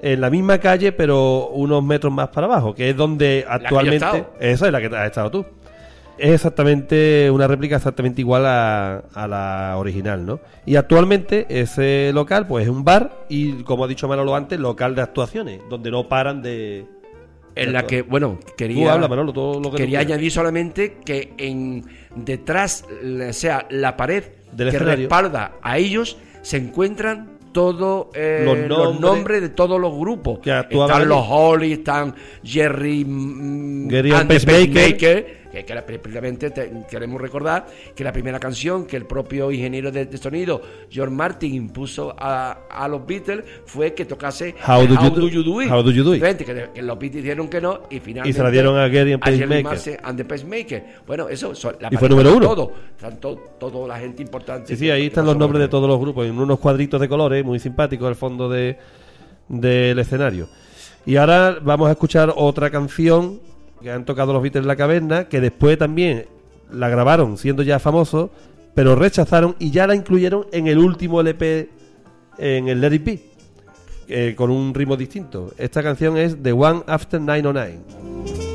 en 0.00 0.20
la 0.20 0.30
misma 0.30 0.58
calle, 0.58 0.92
pero 0.92 1.48
unos 1.48 1.82
metros 1.82 2.12
más 2.12 2.28
para 2.28 2.46
abajo, 2.46 2.74
que 2.74 2.90
es 2.90 2.96
donde 2.96 3.44
actualmente. 3.48 4.24
Esa 4.40 4.66
es 4.66 4.72
la 4.72 4.80
que 4.80 4.86
has 4.94 5.06
estado 5.06 5.30
tú. 5.30 5.46
Es 6.22 6.30
exactamente 6.30 7.28
una 7.32 7.48
réplica 7.48 7.74
exactamente 7.76 8.20
igual 8.20 8.46
a, 8.46 8.98
a 9.12 9.26
la 9.26 9.74
original, 9.76 10.24
¿no? 10.24 10.38
Y 10.64 10.76
actualmente 10.76 11.46
ese 11.48 12.12
local, 12.14 12.46
pues 12.46 12.62
es 12.64 12.70
un 12.70 12.84
bar 12.84 13.24
y, 13.28 13.64
como 13.64 13.84
ha 13.84 13.88
dicho 13.88 14.06
Manolo 14.06 14.36
antes, 14.36 14.60
local 14.60 14.94
de 14.94 15.02
actuaciones, 15.02 15.60
donde 15.68 15.90
no 15.90 16.08
paran 16.08 16.40
de. 16.40 16.86
en 17.56 17.72
la 17.72 17.86
que, 17.88 18.02
bueno, 18.02 18.38
Tú 18.46 18.52
quería, 18.56 18.92
habla, 18.92 19.08
Manolo, 19.08 19.32
todo 19.32 19.54
lo 19.54 19.62
que 19.62 19.70
tú 19.70 19.76
quería 19.78 19.98
añadir 19.98 20.30
solamente 20.30 20.98
que 21.04 21.34
en 21.38 21.84
detrás, 22.14 22.84
o 23.28 23.32
sea, 23.32 23.66
la 23.70 23.96
pared 23.96 24.22
Del 24.52 24.70
que 24.70 24.76
escenario. 24.76 25.08
respalda 25.08 25.54
a 25.60 25.76
ellos, 25.78 26.18
se 26.42 26.58
encuentran 26.58 27.32
todos 27.52 28.06
eh, 28.14 28.42
Los 28.44 28.68
los, 28.68 29.00
nombres 29.00 29.42
de 29.42 29.48
todos 29.50 29.80
los 29.80 29.92
grupos. 29.98 30.38
que 30.38 30.50
están 30.70 31.08
los 31.08 31.26
Holly, 31.28 31.72
están 31.72 32.14
Jerry, 32.44 33.04
mm, 33.04 33.88
Gary 33.88 34.10
Pacemaker. 34.10 34.68
Pacemaker, 34.68 35.41
que, 35.52 35.64
que 35.64 35.74
la- 35.74 35.84
precisamente 35.86 36.50
te- 36.50 36.72
queremos 36.90 37.20
recordar 37.20 37.66
que 37.94 38.02
la 38.02 38.12
primera 38.12 38.40
canción 38.40 38.86
que 38.86 38.96
el 38.96 39.04
propio 39.06 39.52
ingeniero 39.52 39.92
de, 39.92 40.06
de 40.06 40.16
sonido, 40.18 40.62
George 40.90 41.14
Martin, 41.14 41.54
impuso 41.54 42.14
a, 42.18 42.60
a 42.70 42.88
los 42.88 43.06
Beatles 43.06 43.44
fue 43.66 43.92
que 43.94 44.04
tocase 44.06 44.54
How 44.66 44.86
Do 44.86 44.94
You 45.28 45.42
Do- 45.42 45.62
It. 45.62 45.70
How 45.70 45.82
Do 45.82 45.90
You 45.92 46.02
Do 46.04 46.14
It. 46.16 46.22
Que, 46.38 46.68
que 46.72 46.82
los 46.82 46.98
Beatles 46.98 47.22
dijeron 47.22 47.48
que 47.48 47.60
no 47.60 47.82
y 47.90 48.00
finalmente 48.00 48.30
Y 48.30 48.32
se 48.32 48.42
la 48.42 48.50
dieron 48.50 48.76
a 48.78 48.88
Gary 48.88 49.12
and 49.12 49.22
and 50.02 50.16
the 50.16 50.24
Pacemaker. 50.24 50.84
Bueno, 51.06 51.28
eso 51.28 51.54
son 51.54 51.76
la 51.80 51.88
Y 51.92 51.96
fue 51.96 52.08
número 52.08 52.30
de 52.30 52.36
uno. 52.36 52.46
Todo, 52.48 52.72
están 52.96 53.20
to- 53.20 53.36
toda 53.60 53.86
la 53.88 53.98
gente 53.98 54.22
importante. 54.22 54.68
Sí, 54.68 54.76
sí, 54.76 54.90
ahí 54.90 55.06
están 55.06 55.26
los 55.26 55.36
nombres 55.36 55.60
de 55.60 55.68
todos 55.68 55.88
los 55.88 56.00
grupos, 56.00 56.26
en 56.26 56.38
unos 56.38 56.58
cuadritos 56.58 57.00
de 57.00 57.08
colores 57.08 57.44
muy 57.44 57.58
simpáticos 57.58 58.08
al 58.08 58.16
fondo 58.16 58.48
de, 58.48 58.78
del 59.48 59.98
escenario. 59.98 60.48
Y 61.04 61.16
ahora 61.16 61.58
vamos 61.62 61.88
a 61.88 61.92
escuchar 61.92 62.32
otra 62.36 62.70
canción 62.70 63.40
que 63.82 63.90
han 63.90 64.04
tocado 64.04 64.32
los 64.32 64.42
Beatles 64.42 64.62
en 64.62 64.68
la 64.68 64.76
caverna, 64.76 65.28
que 65.28 65.40
después 65.40 65.78
también 65.78 66.26
la 66.72 66.88
grabaron 66.88 67.36
siendo 67.36 67.62
ya 67.62 67.78
famosos, 67.78 68.30
pero 68.74 68.94
rechazaron 68.94 69.54
y 69.58 69.70
ya 69.70 69.86
la 69.86 69.94
incluyeron 69.94 70.46
en 70.52 70.66
el 70.66 70.78
último 70.78 71.20
LP, 71.20 71.68
en 72.38 72.68
el 72.68 72.80
Let 72.80 72.94
It 72.94 73.04
Be, 73.04 73.20
eh, 74.08 74.34
con 74.36 74.50
un 74.50 74.72
ritmo 74.72 74.96
distinto. 74.96 75.52
Esta 75.58 75.82
canción 75.82 76.16
es 76.16 76.42
The 76.42 76.52
One 76.52 76.82
After 76.86 77.20
909. 77.20 78.51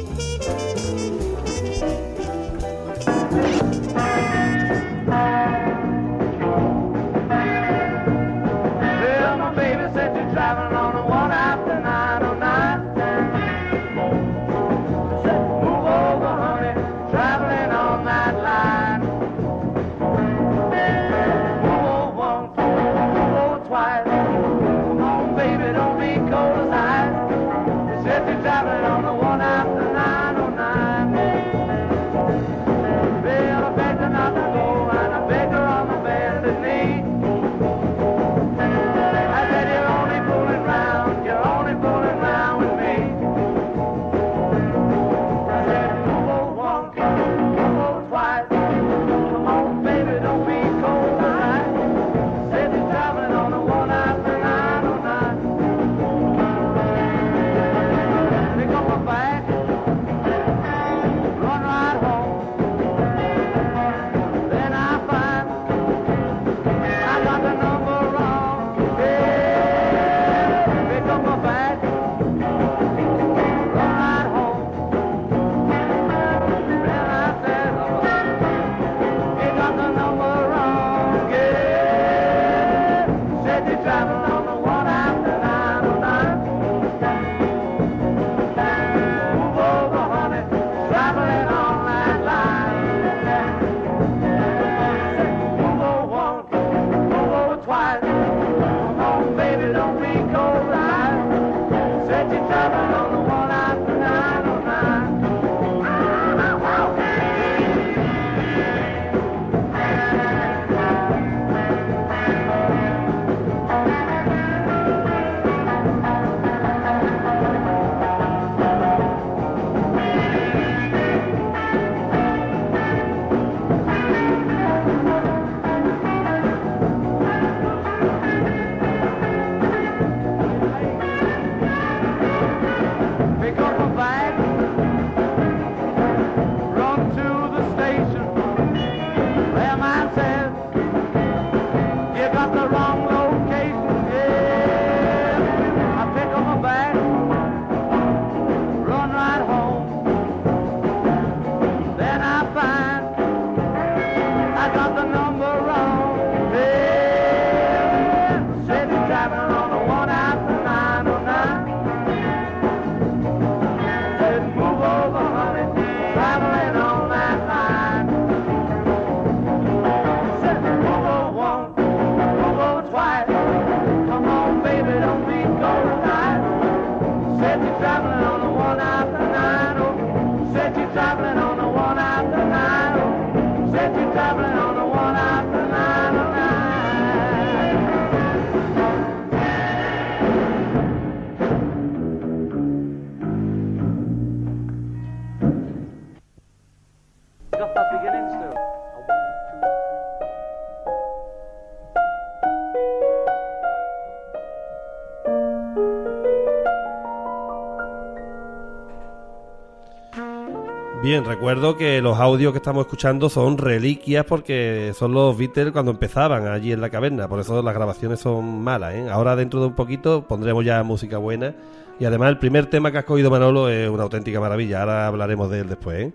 Recuerdo 211.38 211.78
que 211.78 212.02
los 212.02 212.18
audios 212.18 212.52
que 212.52 212.58
estamos 212.58 212.88
escuchando 212.88 213.30
son 213.30 213.60
reliquias 213.60 214.26
porque 214.26 214.92
son 214.96 215.14
los 215.14 215.38
Beatles 215.38 215.72
cuando 215.72 215.92
empezaban 215.92 216.48
allí 216.48 216.72
en 216.72 216.82
la 216.82 216.90
caverna, 216.90 217.28
por 217.28 217.40
eso 217.40 217.62
las 217.62 217.76
grabaciones 217.76 218.20
son 218.20 218.64
malas. 218.64 218.96
¿eh? 218.96 219.08
Ahora 219.08 219.36
dentro 219.36 219.60
de 219.62 219.68
un 219.68 219.76
poquito 219.76 220.24
pondremos 220.24 220.66
ya 220.66 220.82
música 220.82 221.20
buena 221.20 221.54
y 222.00 222.06
además 222.06 222.30
el 222.30 222.40
primer 222.40 222.66
tema 222.66 222.92
que 222.92 222.98
has 222.98 223.06
cogido 223.06 223.30
Manolo 223.30 223.70
es 223.70 223.88
una 223.88 224.02
auténtica 224.02 224.40
maravilla, 224.40 224.80
ahora 224.80 225.06
hablaremos 225.06 225.52
de 225.52 225.60
él 225.60 225.70
después. 225.70 226.08
¿eh? 226.08 226.12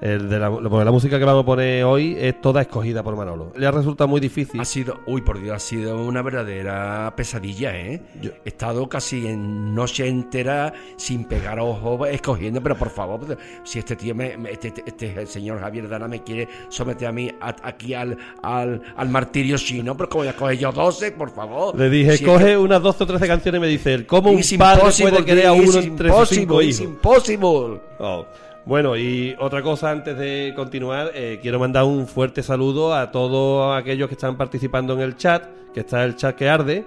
El 0.00 0.28
de 0.28 0.38
la, 0.38 0.48
porque 0.48 0.84
la 0.84 0.92
música 0.92 1.18
que 1.18 1.24
vamos 1.24 1.42
a 1.42 1.46
poner 1.46 1.82
hoy 1.82 2.16
es 2.20 2.40
toda 2.40 2.60
escogida 2.62 3.02
por 3.02 3.16
Manolo. 3.16 3.52
Le 3.56 3.66
ha 3.66 3.72
resultado 3.72 4.06
muy 4.06 4.20
difícil. 4.20 4.60
Ha 4.60 4.64
sido, 4.64 5.00
uy, 5.06 5.22
por 5.22 5.40
Dios, 5.40 5.56
ha 5.56 5.58
sido 5.58 6.00
una 6.00 6.22
verdadera 6.22 7.12
pesadilla, 7.16 7.76
¿eh? 7.76 8.00
Yo- 8.22 8.30
He 8.44 8.48
estado 8.50 8.88
casi 8.88 9.26
en 9.26 9.74
noche 9.74 10.06
entera 10.06 10.72
sin 10.96 11.24
pegar 11.24 11.58
ojo 11.58 12.06
escogiendo, 12.06 12.62
pero 12.62 12.76
por 12.76 12.90
favor, 12.90 13.36
si 13.64 13.80
este 13.80 13.96
tío, 13.96 14.14
me, 14.14 14.36
este, 14.50 14.68
este, 14.68 14.84
este 14.86 15.26
señor 15.26 15.58
Javier 15.60 15.88
Dana 15.88 16.06
me 16.06 16.22
quiere 16.22 16.48
someter 16.68 17.08
a 17.08 17.12
mí 17.12 17.30
a- 17.40 17.56
aquí 17.64 17.92
al, 17.94 18.16
al, 18.42 18.80
al 18.96 19.08
martirio 19.08 19.56
chino, 19.58 19.96
pero 19.96 20.08
como 20.08 20.22
voy 20.22 20.28
a 20.28 20.36
coger 20.36 20.58
yo 20.58 20.70
12, 20.70 21.10
por 21.10 21.30
favor. 21.30 21.76
Le 21.76 21.90
dije, 21.90 22.18
Si 22.18 22.24
coge 22.24 22.56
unas 22.56 22.80
12 22.80 23.02
o 23.02 23.06
13 23.08 23.26
canciones 23.26 23.58
y 23.58 23.62
me 23.62 23.66
dice 23.68 24.06
¿cómo 24.06 24.30
un 24.30 24.40
padre 24.58 24.82
puede 25.00 25.24
querer 25.24 25.46
a 25.48 25.52
uno 25.54 25.78
entre 25.78 26.10
sus 26.12 26.28
cinco 26.28 26.62
impossible, 26.62 26.64
it's 26.66 26.80
hijos? 26.80 26.92
impossible. 26.94 27.80
Oh. 27.98 28.24
Bueno, 28.68 28.96
y 28.98 29.34
otra 29.40 29.62
cosa 29.62 29.90
antes 29.90 30.18
de 30.18 30.52
continuar, 30.54 31.10
eh, 31.14 31.38
quiero 31.40 31.58
mandar 31.58 31.84
un 31.84 32.06
fuerte 32.06 32.42
saludo 32.42 32.94
a 32.94 33.10
todos 33.10 33.74
aquellos 33.74 34.08
que 34.08 34.14
están 34.14 34.36
participando 34.36 34.92
en 34.92 35.00
el 35.00 35.16
chat, 35.16 35.44
que 35.72 35.80
está 35.80 36.04
el 36.04 36.16
chat 36.16 36.36
que 36.36 36.50
arde. 36.50 36.84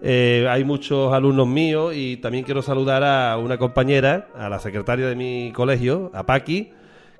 Eh, 0.00 0.46
hay 0.48 0.62
muchos 0.62 1.12
alumnos 1.12 1.48
míos 1.48 1.92
y 1.96 2.18
también 2.18 2.44
quiero 2.44 2.62
saludar 2.62 3.02
a 3.02 3.36
una 3.36 3.58
compañera, 3.58 4.28
a 4.38 4.48
la 4.48 4.60
secretaria 4.60 5.08
de 5.08 5.16
mi 5.16 5.50
colegio, 5.52 6.12
a 6.14 6.24
Paqui, 6.24 6.70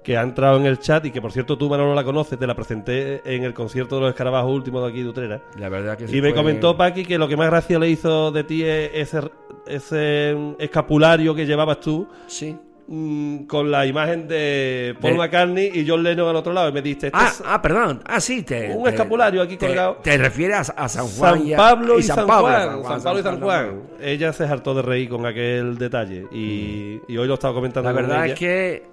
que 0.05 0.17
ha 0.17 0.23
entrado 0.23 0.59
en 0.59 0.67
el 0.67 0.79
chat 0.79 1.05
y 1.07 1.11
que 1.11 1.21
por 1.21 1.33
cierto 1.33 1.59
tú 1.59 1.69
Manolo 1.69 1.93
la 1.97 2.05
conoces, 2.05 2.39
te 2.39 2.47
la 2.47 2.55
presenté 2.55 3.21
en 3.25 3.43
el 3.43 3.53
concierto 3.53 3.97
de 3.97 4.03
los 4.03 4.11
escarabajos 4.11 4.53
último 4.53 4.81
de 4.81 4.91
aquí 4.91 5.03
de 5.03 5.09
Utrera. 5.09 5.43
La 5.59 5.69
verdad 5.69 5.99
que 5.99 6.05
Y 6.05 6.07
sí 6.09 6.23
me 6.23 6.29
fue- 6.29 6.35
comentó 6.37 6.77
Paqui 6.77 7.05
que 7.05 7.19
lo 7.19 7.27
que 7.27 7.37
más 7.37 7.51
gracia 7.51 7.81
le 7.81 7.91
hizo 7.91 8.31
de 8.31 8.45
ti 8.45 8.63
es 8.63 8.91
ese, 8.95 9.29
ese 9.67 10.37
escapulario 10.61 11.35
que 11.35 11.45
llevabas 11.47 11.81
tú 11.81 12.07
Sí. 12.29 12.57
Mm, 12.89 13.45
con 13.45 13.71
la 13.71 13.87
imagen 13.87 14.27
de 14.27 14.97
Paul 15.01 15.13
De- 15.13 15.19
McCartney 15.19 15.71
y 15.75 15.87
John 15.89 16.03
Lennon 16.03 16.29
al 16.29 16.37
otro 16.37 16.53
lado. 16.53 16.69
Y 16.71 16.73
me 16.73 16.83
diste, 16.83 17.11
Ah, 17.13 17.29
es 17.31 17.43
ah, 17.47 17.63
perdón. 17.63 18.03
Ah, 18.05 18.21
sí. 18.21 18.43
Te, 18.43 18.71
Un 18.75 18.83
te- 18.85 18.91
escapulario 18.91 19.41
aquí 19.43 19.57
te- 19.57 19.67
colgado. 19.67 19.97
Te, 20.03 20.19
refieres 20.19 20.73
a, 20.75 20.89
San 20.89 21.07
Juan. 21.07 21.47
San 21.47 21.57
Pablo 21.57 21.99
y, 21.99 22.03
San, 22.03 22.27
Pablo, 22.27 22.43
Juan. 22.43 22.85
San 22.85 23.03
Pablo 23.03 23.21
y 23.21 23.23
San 23.23 23.41
Juan. 23.41 23.83
Ella 24.01 24.33
se 24.33 24.45
hartó 24.45 24.75
de 24.75 24.83
reír 24.83 25.09
con 25.09 25.25
aquel 25.27 25.79
detalle. 25.79 26.27
Y, 26.33 27.01
y 27.07 27.17
hoy 27.17 27.29
lo 27.29 27.35
estaba 27.35 27.55
comentando 27.55 27.89
La 27.91 27.95
con 27.97 28.07
verdad 28.09 28.25
ella. 28.25 28.35
es 28.35 28.39
que, 28.41 28.87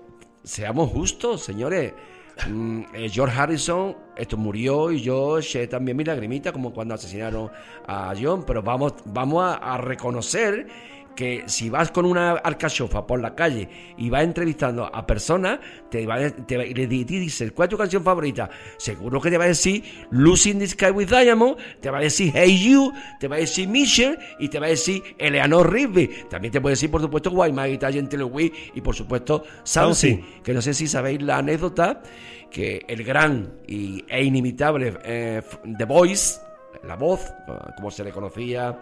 seamos 0.44 0.92
justos, 0.92 1.42
señores. 1.42 1.94
Mm, 2.50 2.82
eh, 2.94 3.08
George 3.10 3.40
Harrison, 3.40 3.96
esto 4.18 4.36
murió 4.36 4.92
y 4.92 5.00
yo 5.02 5.38
eché 5.40 5.68
también 5.68 5.96
mi 5.96 6.04
lagrimita, 6.04 6.52
como 6.52 6.74
cuando 6.74 6.94
asesinaron 6.94 7.50
a 7.88 8.14
John, 8.22 8.44
pero 8.46 8.62
vamos, 8.62 8.94
vamos 9.06 9.42
a, 9.46 9.54
a 9.56 9.78
reconocer 9.78 10.68
que 11.16 11.44
si 11.48 11.70
vas 11.70 11.92
con 11.92 12.06
una 12.06 12.32
alcachofa 12.32 13.08
por 13.08 13.22
la 13.22 13.34
calle 13.36 13.70
y 13.98 14.10
vas 14.10 14.24
entrevistando 14.24 14.86
a 14.94 15.08
personas, 15.08 15.60
te 15.90 16.06
va, 16.06 16.30
te 16.30 16.58
va- 16.58 16.66
y 16.66 16.74
le 16.74 16.88
di- 16.88 17.06
te 17.06 17.14
dice 17.20 17.52
cuál 17.52 17.68
es 17.68 17.70
tu 17.72 17.78
canción 17.78 18.04
favorita, 18.04 18.50
seguro 18.78 19.22
que 19.22 19.30
te 19.30 19.38
va 19.38 19.46
a 19.46 19.48
decir 19.48 19.84
Lucy 20.12 20.52
in 20.52 20.60
the 20.60 20.68
Sky 20.68 20.92
with 20.92 21.08
Diamond, 21.10 21.56
te 21.80 21.90
va 21.90 22.00
a 22.00 22.02
decir 22.02 22.32
Hey 22.36 22.58
You, 22.70 22.92
te 23.20 23.28
va 23.28 23.38
a 23.38 23.40
decir 23.40 23.68
Michelle 23.68 24.18
y 24.40 24.50
te 24.50 24.60
va 24.60 24.66
a 24.66 24.70
decir 24.70 25.02
Eleanor 25.18 25.72
Rigby. 25.72 26.08
También 26.30 26.52
te 26.52 26.60
puede 26.60 26.74
decir, 26.74 26.92
por 26.92 27.02
supuesto, 27.02 27.32
Why 27.32 27.52
My 27.54 27.70
Italian 27.72 28.10
Wii 28.12 28.54
y 28.76 28.82
por 28.82 28.96
supuesto 28.96 29.44
Samsi. 29.64 30.24
que 30.44 30.54
no 30.54 30.62
sé 30.62 30.74
si 30.74 30.88
sabéis 30.88 31.22
la 31.22 31.38
anécdota 31.38 32.02
que 32.52 32.84
el 32.88 33.04
gran 33.04 33.54
y, 33.68 34.04
e 34.08 34.24
inimitable 34.24 34.98
eh, 35.04 35.42
The 35.78 35.86
Voice, 35.86 36.40
la 36.84 36.96
voz, 36.96 37.22
como 37.78 37.90
se 37.92 38.04
le 38.04 38.12
conocía, 38.12 38.80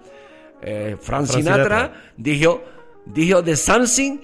eh, 0.66 0.97
Frank 0.99 1.26
Frank 1.26 1.38
Sinatra, 1.43 1.64
Sinatra. 1.64 2.01
dijo, 2.18 2.64
dijo 3.05 3.41
de 3.41 3.55
Samsung 3.55 4.20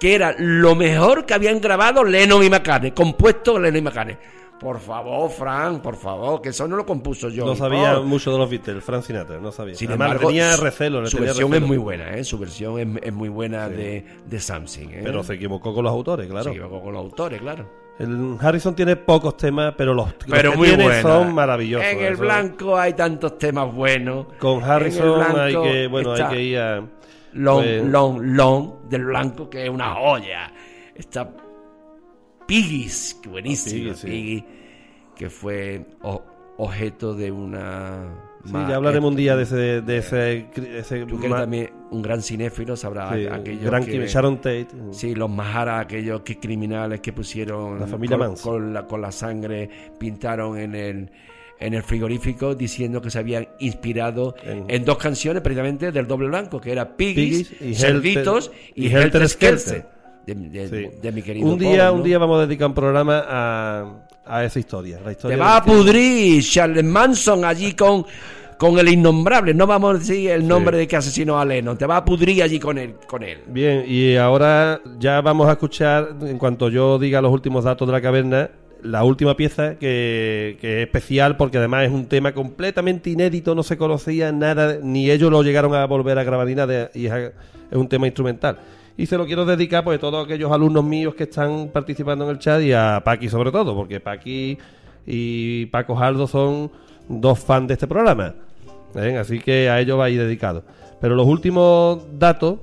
que 0.00 0.14
era 0.14 0.34
lo 0.38 0.74
mejor 0.74 1.24
que 1.24 1.34
habían 1.34 1.60
grabado 1.60 2.04
Lennon 2.04 2.42
y 2.42 2.50
McCartney, 2.50 2.90
compuesto 2.90 3.58
Lennon 3.58 3.78
y 3.78 3.82
McCartney. 3.82 4.16
Por 4.60 4.80
favor, 4.80 5.30
Frank, 5.30 5.82
por 5.82 5.96
favor, 5.96 6.40
que 6.40 6.50
eso 6.50 6.66
no 6.68 6.76
lo 6.76 6.86
compuso 6.86 7.28
yo. 7.28 7.44
No 7.44 7.54
sabía 7.56 8.00
mucho 8.00 8.32
de 8.32 8.38
los 8.38 8.48
Beatles, 8.48 8.82
Frank 8.82 9.02
Sinatra, 9.02 9.38
no 9.38 9.52
sabía. 9.52 9.74
Sin 9.74 9.88
Además, 9.88 10.08
embargo, 10.12 10.28
tenía 10.28 10.56
recelo. 10.56 11.02
Le 11.02 11.08
su 11.08 11.16
tenía 11.16 11.30
versión 11.30 11.50
recelo. 11.50 11.64
es 11.64 11.68
muy 11.68 11.76
buena, 11.78 12.16
¿eh? 12.16 12.24
Su 12.24 12.38
versión 12.38 12.78
es, 12.78 13.02
es 13.02 13.12
muy 13.12 13.28
buena 13.28 13.68
de, 13.68 14.04
de 14.26 14.40
Samsung, 14.40 14.90
¿eh? 14.90 15.00
Pero 15.04 15.22
se 15.22 15.34
equivocó 15.34 15.74
con 15.74 15.84
los 15.84 15.92
autores, 15.92 16.28
claro. 16.28 16.44
Se 16.44 16.50
equivocó 16.50 16.82
con 16.82 16.94
los 16.94 17.02
autores, 17.02 17.40
claro. 17.40 17.83
El 17.98 18.36
Harrison 18.40 18.74
tiene 18.74 18.96
pocos 18.96 19.36
temas, 19.36 19.74
pero 19.76 19.94
los, 19.94 20.06
los 20.08 20.16
Pero 20.28 20.50
que 20.52 20.56
muy 20.56 20.68
tiene 20.68 20.84
buena. 20.84 21.02
son 21.02 21.32
maravillosos. 21.34 21.86
En 21.86 22.00
el 22.00 22.16
blanco 22.16 22.76
hay 22.76 22.94
tantos 22.94 23.38
temas 23.38 23.72
buenos. 23.72 24.26
Con 24.38 24.64
Harrison 24.64 25.22
hay 25.38 25.52
que, 25.54 25.86
bueno, 25.86 26.12
hay 26.14 26.24
que 26.28 26.42
ir 26.42 26.58
a... 26.58 26.82
Long, 27.34 27.62
pues- 27.64 27.84
Long, 27.84 28.20
Long 28.22 28.70
del 28.88 29.04
blanco, 29.04 29.48
que 29.50 29.64
es 29.64 29.70
una 29.70 29.94
joya. 29.94 30.52
Está 30.94 31.30
Piggies, 32.46 33.18
que 33.22 33.28
buenísimo. 33.28 33.84
Piggy, 33.84 33.94
sí. 33.96 34.06
Piggy, 34.06 34.44
que 35.16 35.30
fue 35.30 35.86
o- 36.02 36.22
objeto 36.58 37.14
de 37.14 37.32
una. 37.32 38.04
Sí, 38.44 38.52
ya 38.52 38.76
hablaremos 38.76 39.10
un 39.10 39.16
día 39.16 39.36
de 39.36 39.44
ese... 39.44 39.80
De 39.80 39.96
ese, 39.98 40.48
ese 40.76 41.06
Tú 41.06 41.18
que 41.18 41.28
también 41.28 41.70
un 41.94 42.02
gran 42.02 42.20
cinéfilo, 42.22 42.76
sabrás 42.76 43.14
sí, 43.14 43.26
aquellos 43.26 43.64
gran 43.64 43.84
que- 43.84 44.06
Sharon 44.06 44.36
Tate. 44.36 44.68
Sí, 44.92 45.14
los 45.14 45.30
Mahara, 45.30 45.78
aquellos 45.80 46.20
que 46.22 46.38
criminales 46.38 47.00
que 47.00 47.12
pusieron 47.12 47.78
La 47.80 47.86
familia 47.86 48.18
con, 48.18 48.26
Manson. 48.28 48.52
con 48.52 48.74
la, 48.74 48.86
con 48.86 49.00
la 49.00 49.12
sangre, 49.12 49.68
pintaron 49.98 50.58
en 50.58 50.74
el, 50.74 51.10
en 51.60 51.74
el 51.74 51.82
frigorífico 51.82 52.54
diciendo 52.54 53.00
que 53.00 53.10
se 53.10 53.18
habían 53.18 53.48
inspirado 53.60 54.34
En- 54.44 54.64
en, 54.68 54.84
dos 54.84 54.98
canciones 54.98 55.42
precisamente 55.42 55.92
del 55.92 56.06
doble 56.06 56.28
blanco, 56.28 56.60
que 56.60 56.72
era 56.72 56.96
Piggies, 56.96 57.48
Piggies 57.48 57.62
y 57.70 57.74
Cerditos 57.80 58.50
y, 58.74 58.86
y 58.88 58.94
Helter 58.94 59.28
Skelter. 59.28 59.86
De, 60.26 60.34
de- 60.34 60.68
Sí. 60.68 60.98
de 61.02 61.12
mi 61.12 61.20
querido 61.20 61.46
Un 61.46 61.58
día, 61.58 61.88
Paul, 61.88 61.98
un 61.98 62.02
día 62.02 62.16
vamos 62.18 62.38
a 62.42 62.46
dedicar 62.46 62.68
un 62.68 62.74
programa 62.74 63.22
a, 63.28 64.06
a 64.24 64.42
esa 64.44 64.58
historia. 64.58 64.98
La 65.04 65.14
Te 65.14 65.36
va 65.36 65.56
a 65.58 65.62
pudrir 65.64 66.42
Charles 66.42 66.82
Manson 66.82 67.44
allí 67.44 67.74
con, 67.74 68.06
con 68.58 68.78
el 68.78 68.88
innombrable. 68.88 69.54
No 69.54 69.66
vamos 69.66 69.94
a 69.94 69.98
decir 69.98 70.30
el 70.30 70.46
nombre 70.46 70.76
de 70.78 70.86
que 70.86 70.96
asesinó 70.96 71.38
a 71.38 71.44
Lennon. 71.44 71.76
Te 71.76 71.86
va 71.86 71.98
a 71.98 72.04
pudrir 72.04 72.42
allí 72.42 72.58
con 72.58 72.78
él. 72.78 72.94
Con 73.06 73.22
él. 73.22 73.38
Bien, 73.46 73.84
y 73.86 74.16
ahora 74.16 74.80
ya 74.98 75.20
vamos 75.20 75.48
a 75.48 75.52
escuchar, 75.52 76.16
en 76.22 76.38
cuanto 76.38 76.68
yo 76.68 76.98
diga 76.98 77.20
los 77.20 77.32
últimos 77.32 77.64
datos 77.64 77.86
de 77.86 77.92
la 77.92 78.00
caverna, 78.00 78.50
la 78.82 79.02
última 79.02 79.34
pieza 79.36 79.78
que, 79.78 80.58
que 80.60 80.82
es 80.82 80.86
especial 80.86 81.36
porque 81.36 81.56
además 81.58 81.84
es 81.84 81.90
un 81.90 82.06
tema 82.06 82.32
completamente 82.32 83.10
inédito, 83.10 83.54
no 83.54 83.62
se 83.62 83.78
conocía 83.78 84.30
nada, 84.30 84.78
ni 84.82 85.10
ellos 85.10 85.30
lo 85.30 85.42
llegaron 85.42 85.74
a 85.74 85.86
volver 85.86 86.18
a 86.18 86.24
grabar 86.24 86.46
ni 86.46 86.54
nada, 86.54 86.90
y 86.94 87.06
es, 87.06 87.12
es 87.12 87.32
un 87.76 87.88
tema 87.88 88.06
instrumental. 88.06 88.58
Y 88.96 89.06
se 89.06 89.16
lo 89.16 89.26
quiero 89.26 89.44
dedicar 89.44 89.82
pues 89.82 89.98
a 89.98 90.00
todos 90.00 90.24
aquellos 90.24 90.52
alumnos 90.52 90.84
míos 90.84 91.14
que 91.14 91.24
están 91.24 91.70
participando 91.72 92.24
en 92.24 92.30
el 92.30 92.38
chat 92.38 92.62
y 92.62 92.72
a 92.72 93.02
Paqui 93.04 93.28
sobre 93.28 93.50
todo, 93.50 93.74
porque 93.74 94.00
Paqui 94.00 94.58
y 95.06 95.66
Paco 95.66 95.96
Jaldo 95.96 96.26
son 96.26 96.70
dos 97.08 97.38
fans 97.38 97.68
de 97.68 97.74
este 97.74 97.86
programa. 97.86 98.34
¿eh? 98.94 99.16
Así 99.18 99.38
que 99.38 99.68
a 99.68 99.80
ellos 99.80 99.98
va 99.98 100.06
a 100.06 100.10
dedicado. 100.10 100.62
Pero 101.00 101.14
los 101.14 101.26
últimos 101.26 102.02
datos 102.18 102.58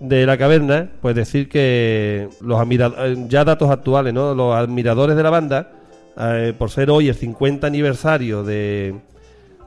de 0.00 0.26
la 0.26 0.36
caverna, 0.36 0.90
pues 1.00 1.14
decir 1.14 1.48
que 1.48 2.28
los 2.40 2.60
admiradores, 2.60 3.18
ya 3.28 3.44
datos 3.44 3.70
actuales, 3.70 4.12
¿no? 4.12 4.34
Los 4.34 4.54
admiradores 4.54 5.16
de 5.16 5.22
la 5.22 5.30
banda, 5.30 5.72
eh, 6.18 6.52
por 6.56 6.70
ser 6.70 6.90
hoy 6.90 7.08
el 7.08 7.14
50 7.14 7.66
aniversario 7.66 8.42
de, 8.42 8.94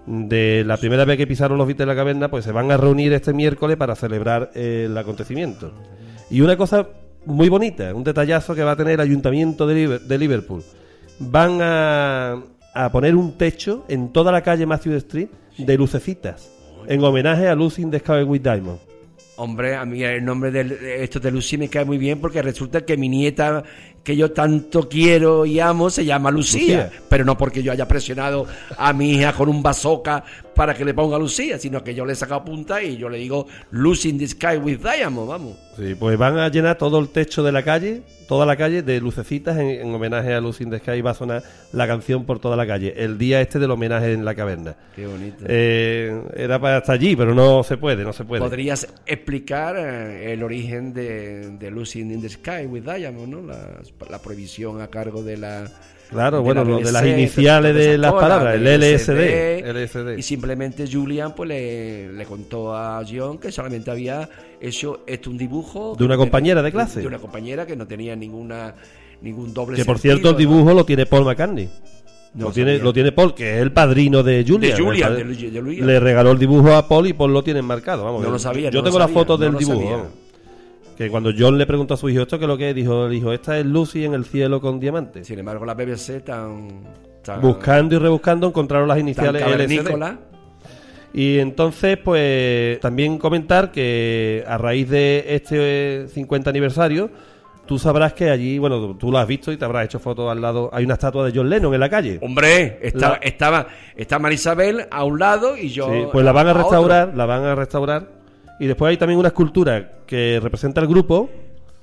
de 0.06 0.64
la 0.66 0.78
primera 0.78 1.06
vez 1.06 1.18
que 1.18 1.28
pisaron 1.28 1.58
los 1.58 1.68
Beatles 1.68 1.84
en 1.84 1.90
la 1.90 1.96
caverna, 1.96 2.30
pues 2.30 2.46
se 2.46 2.52
van 2.52 2.72
a 2.72 2.78
reunir 2.78 3.14
este 3.14 3.34
miércoles 3.34 3.78
para 3.78 3.96
celebrar 3.96 4.52
eh, 4.56 4.86
el 4.90 4.98
acontecimiento. 4.98 5.72
Y 6.30 6.42
una 6.42 6.58
cosa 6.58 6.88
muy 7.26 7.50
bonita, 7.50 7.94
un 7.94 8.04
detallazo 8.04 8.56
que 8.56 8.64
va 8.64 8.72
a 8.72 8.76
tener 8.76 8.94
el 8.94 9.02
Ayuntamiento 9.02 9.68
de, 9.68 10.00
de 10.00 10.18
Liverpool. 10.18 10.64
Van 11.20 11.60
a, 11.62 12.42
a 12.78 12.92
poner 12.92 13.16
un 13.16 13.38
techo 13.38 13.86
en 13.88 14.14
toda 14.14 14.32
la 14.32 14.44
calle 14.44 14.66
Matthew 14.66 14.94
Street 14.98 15.30
de 15.58 15.78
lucecitas, 15.78 16.52
en 16.88 17.04
homenaje 17.04 17.48
a 17.48 17.56
Lucy 17.56 17.82
in 17.82 17.92
the 17.92 18.24
with 18.24 18.42
Diamond. 18.42 18.80
Hombre, 19.36 19.76
a 19.76 19.86
mí 19.86 20.04
el 20.04 20.24
nombre 20.24 20.52
de 20.52 21.04
esto 21.04 21.20
de 21.20 21.32
Lucy 21.32 21.58
me 21.58 21.70
cae 21.70 21.86
muy 21.86 21.98
bien 21.98 22.20
porque 22.20 22.42
resulta 22.42 22.86
que 22.86 22.98
mi 22.98 23.10
nieta, 23.10 23.64
que 24.08 24.16
yo 24.16 24.32
tanto 24.32 24.88
quiero 24.88 25.46
y 25.46 25.60
amo, 25.60 25.90
se 25.90 26.06
llama 26.06 26.32
Lucía. 26.32 26.84
Lucía. 26.86 26.92
Pero 27.10 27.26
no 27.26 27.38
porque 27.38 27.62
yo 27.62 27.74
haya 27.74 27.90
presionado 27.90 28.48
a 28.78 28.94
mi 28.94 29.12
hija 29.12 29.34
con 29.34 29.50
un 29.50 29.62
bazooka 29.62 30.24
para 30.56 30.74
que 30.74 30.86
le 30.86 30.94
ponga 30.94 31.20
Lucía, 31.20 31.60
sino 31.60 31.84
que 31.84 31.94
yo 31.94 32.06
le 32.06 32.14
he 32.14 32.16
sacado 32.16 32.46
punta 32.46 32.82
y 32.82 32.96
yo 32.96 33.10
le 33.10 33.18
digo 33.18 33.48
Lucy 33.72 34.08
in 34.10 34.18
the 34.18 34.28
Sky 34.30 34.56
with 34.64 34.80
Diamond, 34.80 35.28
vamos. 35.28 35.58
Sí, 35.76 35.94
pues 35.94 36.18
van 36.18 36.40
a 36.40 36.48
llenar 36.50 36.78
todo 36.78 36.98
el 37.00 37.10
techo 37.10 37.44
de 37.44 37.52
la 37.52 37.62
calle, 37.64 38.02
toda 38.28 38.46
la 38.48 38.56
calle 38.56 38.82
de 38.82 39.00
lucecitas 39.00 39.58
en, 39.58 39.68
en 39.68 39.94
homenaje 39.94 40.34
a 40.34 40.42
Lucy 40.42 40.64
in 40.64 40.72
the 40.72 40.80
Sky 40.80 40.92
y 40.94 41.02
va 41.02 41.12
a 41.12 41.14
sonar 41.14 41.44
la 41.74 41.86
canción 41.86 42.26
por 42.26 42.40
toda 42.40 42.56
la 42.56 42.66
calle. 42.66 42.94
El 42.98 43.18
día 43.20 43.42
este 43.42 43.60
del 43.60 43.70
homenaje 43.70 44.14
en 44.14 44.26
la 44.26 44.34
caverna. 44.34 44.76
Qué 44.96 45.06
bonito. 45.06 45.44
Eh, 45.48 46.20
era 46.36 46.60
para 46.60 46.78
estar 46.80 46.96
allí, 46.96 47.16
pero 47.16 47.36
no 47.36 47.62
se 47.62 47.78
puede, 47.78 48.04
no 48.04 48.14
se 48.14 48.24
puede. 48.24 48.42
¿Podrías 48.42 48.88
explicar 49.06 49.76
eh, 49.78 50.34
el 50.34 50.42
origen 50.42 50.94
de, 50.94 51.52
de 51.52 51.70
Lucy 51.70 52.00
in 52.00 52.20
the 52.22 52.30
Sky 52.30 52.66
with 52.68 52.82
Diamond, 52.84 53.28
¿no? 53.28 53.42
Las- 53.44 53.92
la 54.10 54.20
prohibición 54.20 54.82
a 54.82 54.88
cargo 54.88 55.24
de 55.24 55.38
la 55.38 55.68
Claro, 56.10 56.38
de 56.38 56.44
bueno, 56.44 56.64
la 56.64 56.70
lo 56.70 56.78
de 56.80 56.92
las 56.92 57.06
iniciales 57.06 57.76
de 57.76 57.98
las 57.98 58.14
palabras, 58.14 58.56
el 58.56 58.64
LSD. 58.66 59.66
LSD. 59.66 60.18
Y 60.18 60.22
simplemente 60.22 60.86
Julian 60.90 61.34
pues 61.36 61.50
le, 61.50 62.14
le 62.14 62.26
contó 62.26 62.74
a 62.74 63.04
John 63.10 63.38
que 63.38 63.52
solamente 63.52 63.92
había 63.92 64.30
hecho 64.62 65.02
esto 65.06 65.30
un 65.30 65.38
dibujo 65.38 65.96
De 65.98 66.06
una 66.06 66.14
que- 66.16 66.20
compañera 66.20 66.62
de 66.62 66.72
clase. 66.72 67.02
De 67.02 67.08
una 67.08 67.20
compañera 67.20 67.66
que 67.66 67.76
no 67.76 67.86
tenía 67.86 68.16
ninguna 68.16 68.74
ningún 69.22 69.54
doble 69.54 69.76
Que 69.76 69.84
por 69.84 69.98
sentido, 69.98 70.14
cierto, 70.16 70.30
el 70.30 70.34
¿no? 70.36 70.40
dibujo 70.40 70.74
lo 70.74 70.86
tiene 70.86 71.06
Paul 71.06 71.26
McCartney. 71.26 71.68
No 72.36 72.46
lo, 72.48 72.52
tiene, 72.52 72.72
sabía. 72.74 72.84
lo 72.84 72.94
tiene 72.94 73.12
Paul, 73.12 73.34
que 73.34 73.56
es 73.56 73.62
el 73.62 73.72
padrino 73.74 74.22
de 74.24 74.46
Julian. 74.48 74.78
De 74.78 74.84
Julian, 74.84 75.16
de. 75.16 75.62
Le 75.82 76.00
regaló 76.00 76.32
el 76.32 76.38
dibujo 76.40 76.74
a 76.76 76.88
Paul 76.88 77.08
y 77.08 77.14
Paul 77.14 77.34
lo 77.34 77.44
tiene 77.44 77.62
marcado. 77.64 78.06
Vamos, 78.06 78.24
No 78.24 78.30
lo 78.30 78.38
sabía, 78.40 78.70
Yo 78.70 78.80
no 78.80 78.84
tengo 78.86 79.00
las 79.00 79.10
fotos 79.12 79.40
no 79.40 79.46
del 79.46 79.58
dibujo. 79.58 80.08
Que 80.98 81.10
cuando 81.12 81.32
John 81.38 81.58
le 81.58 81.66
preguntó 81.68 81.94
a 81.94 81.98
su 81.98 82.10
hijo 82.10 82.24
esto, 82.24 82.40
que 82.40 82.48
lo 82.48 82.58
que 82.58 82.74
dijo, 82.74 83.08
dijo, 83.08 83.32
esta 83.32 83.58
es 83.60 83.66
Lucy 83.66 84.04
en 84.06 84.14
el 84.16 84.26
cielo 84.26 84.60
con 84.60 84.80
diamantes. 84.80 85.28
Sin 85.28 85.38
embargo, 85.38 85.64
la 85.66 85.76
BBC 85.76 86.24
tan, 86.24 86.68
tan 87.24 87.40
Buscando 87.42 87.96
y 87.96 88.00
rebuscando 88.00 88.48
encontraron 88.48 88.88
las 88.88 88.98
iniciales 88.98 89.42
LSD. 89.44 89.52
cavernícola. 89.52 90.18
Y 91.14 91.40
entonces, 91.40 91.98
pues 91.98 92.80
también 92.80 93.18
comentar 93.18 93.72
que 93.72 94.44
a 94.48 94.58
raíz 94.58 94.90
de 94.90 95.24
este 95.30 96.04
eh, 96.04 96.08
50 96.10 96.50
aniversario, 96.50 97.10
tú 97.66 97.78
sabrás 97.80 98.14
que 98.14 98.30
allí, 98.30 98.58
bueno, 98.58 98.96
tú 98.98 99.12
lo 99.12 99.18
has 99.18 99.28
visto 99.28 99.52
y 99.52 99.58
te 99.58 99.66
habrás 99.66 99.86
hecho 99.86 100.00
fotos 100.00 100.30
al 100.32 100.42
lado. 100.42 100.70
Hay 100.74 100.84
una 100.86 100.96
estatua 100.96 101.26
de 101.26 101.32
John 101.34 101.50
Lennon 101.50 101.74
en 101.74 101.80
la 101.80 101.90
calle. 101.90 102.20
Hombre, 102.24 102.80
estaba, 102.82 103.14
La- 103.16 103.20
estaba, 103.28 103.68
está 103.96 104.20
Marisabel 104.20 104.88
a 104.92 105.04
un 105.06 105.18
lado 105.20 105.56
y 105.58 105.70
yo. 105.70 105.92
Sí, 105.92 106.02
pues 106.12 106.26
la 106.26 106.32
van 106.32 106.48
a 106.48 106.54
restaurar, 106.54 107.14
la 107.16 107.26
van 107.28 107.44
a 107.46 107.56
restaurar. 107.56 108.17
Y 108.60 108.66
después 108.68 108.90
hay 108.90 108.98
también 108.98 109.20
una 109.20 109.30
escultura 109.30 110.00
que 110.06 110.40
representa 110.42 110.82
el 110.82 110.88
grupo, 110.88 111.30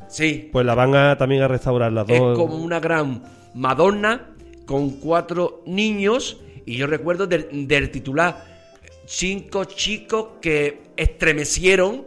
Sí, 0.08 0.48
pues 0.52 0.64
la 0.66 0.74
van 0.74 0.94
a 0.94 1.16
también 1.16 1.42
a 1.42 1.48
restaurar 1.48 1.90
las 1.92 2.08
es 2.08 2.18
dos. 2.20 2.38
como 2.38 2.56
una 2.58 2.78
gran 2.78 3.22
Madonna 3.54 4.30
con 4.66 4.90
cuatro 5.00 5.62
niños. 5.66 6.38
Y 6.66 6.76
yo 6.76 6.86
recuerdo 6.86 7.26
del, 7.26 7.66
del 7.66 7.90
titular: 7.90 8.44
Cinco 9.06 9.64
chicos 9.64 10.26
que 10.40 10.82
estremecieron 10.96 12.04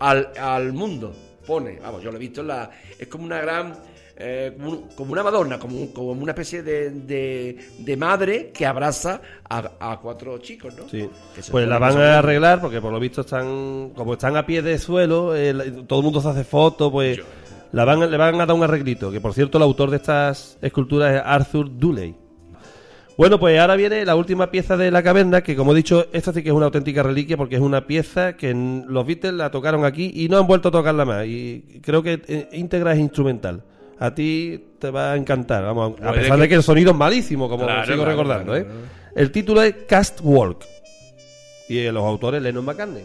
al, 0.00 0.30
al 0.38 0.72
mundo. 0.72 1.12
Pone, 1.46 1.78
vamos, 1.80 2.02
yo 2.02 2.10
lo 2.10 2.18
he 2.18 2.20
visto 2.20 2.42
en 2.42 2.48
la. 2.48 2.70
Es 2.98 3.08
como 3.08 3.24
una 3.24 3.40
gran. 3.40 3.74
Eh, 4.16 4.52
como, 4.56 4.70
un- 4.70 4.82
como 4.96 5.12
una 5.12 5.22
Madonna, 5.22 5.58
como, 5.58 5.76
un- 5.76 5.86
como 5.88 6.10
una 6.12 6.32
especie 6.32 6.62
de, 6.62 6.90
de, 6.90 7.58
de 7.78 7.96
madre 7.96 8.50
que 8.54 8.64
abraza 8.66 9.20
a, 9.48 9.70
a 9.80 9.98
cuatro 10.00 10.38
chicos, 10.38 10.74
¿no? 10.76 10.88
Sí. 10.88 11.08
Pues 11.50 11.66
la 11.66 11.78
van 11.78 11.98
a 12.00 12.18
arreglar 12.18 12.60
porque 12.60 12.80
por 12.80 12.92
lo 12.92 13.00
visto 13.00 13.22
están, 13.22 13.90
como 13.96 14.12
están 14.14 14.36
a 14.36 14.46
pie 14.46 14.62
de 14.62 14.78
suelo, 14.78 15.34
el- 15.34 15.84
todo 15.86 15.98
el 16.00 16.04
mundo 16.04 16.20
se 16.20 16.28
hace 16.28 16.44
fotos, 16.44 16.90
pues 16.92 17.18
la 17.72 17.84
van, 17.84 18.08
le 18.10 18.16
van 18.16 18.40
a 18.40 18.46
dar 18.46 18.54
un 18.56 18.62
arreglito. 18.62 19.10
Que 19.10 19.20
por 19.20 19.34
cierto 19.34 19.58
el 19.58 19.64
autor 19.64 19.90
de 19.90 19.96
estas 19.96 20.58
esculturas 20.62 21.14
es 21.14 21.22
Arthur 21.24 21.68
Dooley. 21.78 22.14
Bueno, 23.16 23.38
pues 23.38 23.58
ahora 23.60 23.76
viene 23.76 24.04
la 24.04 24.16
última 24.16 24.50
pieza 24.50 24.76
de 24.76 24.90
la 24.90 25.00
caverna, 25.00 25.40
que 25.40 25.54
como 25.54 25.70
he 25.72 25.76
dicho, 25.76 26.06
esta 26.12 26.32
sí 26.32 26.42
que 26.42 26.48
es 26.48 26.54
una 26.54 26.66
auténtica 26.66 27.00
reliquia 27.02 27.36
porque 27.36 27.54
es 27.54 27.60
una 27.60 27.86
pieza 27.86 28.36
que 28.36 28.52
los 28.52 29.06
Beatles 29.06 29.34
la 29.34 29.52
tocaron 29.52 29.84
aquí 29.84 30.10
y 30.14 30.28
no 30.28 30.36
han 30.38 30.48
vuelto 30.48 30.68
a 30.68 30.72
tocarla 30.72 31.04
más. 31.04 31.24
Y 31.26 31.80
creo 31.80 32.02
que 32.02 32.20
eh, 32.26 32.48
íntegra 32.52 32.92
es 32.92 32.98
instrumental. 32.98 33.62
A 33.98 34.14
ti 34.14 34.72
te 34.78 34.90
va 34.90 35.12
a 35.12 35.16
encantar, 35.16 35.62
vamos, 35.64 35.94
a 36.02 36.12
pesar 36.12 36.38
de 36.38 36.48
que- 36.48 36.54
el 36.56 36.62
sonido 36.62 36.90
es 36.90 36.96
malísimo, 36.96 37.48
como 37.48 37.64
Claro, 37.64 37.84
sigo 37.84 37.96
claro, 37.98 38.10
recordando. 38.10 38.52
claro, 38.52 38.68
¿eh? 38.68 38.72
El 39.14 39.30
título 39.30 39.62
es 39.62 39.74
Cast 39.88 40.20
Walk. 40.22 40.64
Y 41.68 41.82
los 41.90 42.02
autores 42.04 42.42
Lennon 42.42 42.64
McCartney. 42.64 43.04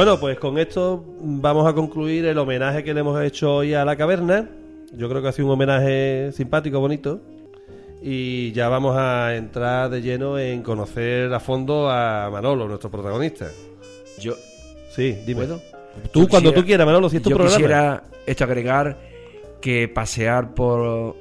Bueno, 0.00 0.18
pues 0.18 0.38
con 0.38 0.56
esto 0.56 1.04
vamos 1.20 1.68
a 1.68 1.74
concluir 1.74 2.24
el 2.24 2.38
homenaje 2.38 2.82
que 2.82 2.94
le 2.94 3.00
hemos 3.00 3.22
hecho 3.22 3.56
hoy 3.56 3.74
a 3.74 3.84
la 3.84 3.96
caverna. 3.96 4.48
Yo 4.94 5.10
creo 5.10 5.20
que 5.20 5.28
ha 5.28 5.32
sido 5.32 5.48
un 5.48 5.52
homenaje 5.52 6.32
simpático, 6.32 6.80
bonito. 6.80 7.20
Y 8.00 8.50
ya 8.52 8.70
vamos 8.70 8.96
a 8.96 9.36
entrar 9.36 9.90
de 9.90 10.00
lleno 10.00 10.38
en 10.38 10.62
conocer 10.62 11.30
a 11.34 11.38
fondo 11.38 11.90
a 11.90 12.30
Manolo, 12.32 12.66
nuestro 12.66 12.90
protagonista. 12.90 13.50
Yo, 14.18 14.36
Sí, 14.96 15.18
dime. 15.26 15.40
¿Puedo? 15.44 15.60
Tú 16.10 16.20
Yo 16.22 16.28
cuando 16.30 16.48
quisiera- 16.48 16.54
tú 16.54 16.64
quieras, 16.66 16.86
Manolo, 16.86 17.10
si 17.10 17.16
es 17.18 17.22
tu 17.22 17.28
yo 17.28 17.36
programa. 17.36 17.56
quisiera 17.58 18.02
esto 18.24 18.44
agregar 18.44 18.96
que 19.60 19.86
pasear 19.86 20.54
por, 20.54 21.14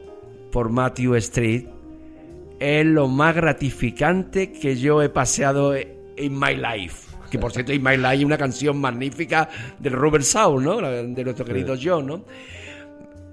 por 0.53 0.69
Matthew 0.69 1.15
Street 1.15 1.65
es 2.61 2.85
lo 2.85 3.09
más 3.09 3.35
gratificante 3.35 4.53
que 4.53 4.77
yo 4.77 5.03
he 5.03 5.09
paseado 5.09 5.75
en 5.75 6.39
My 6.39 6.55
Life. 6.55 7.08
Que 7.29 7.37
por 7.39 7.51
cierto, 7.51 7.71
In 7.73 7.83
My 7.83 7.95
Life 7.97 8.15
es 8.15 8.23
una 8.25 8.37
canción 8.37 8.79
magnífica 8.79 9.47
del 9.77 9.93
Robert 9.93 10.23
Shaw, 10.25 10.59
¿no? 10.59 10.77
De 10.81 11.23
nuestro 11.23 11.45
querido 11.45 11.75
John, 11.81 12.07
¿no? 12.07 12.23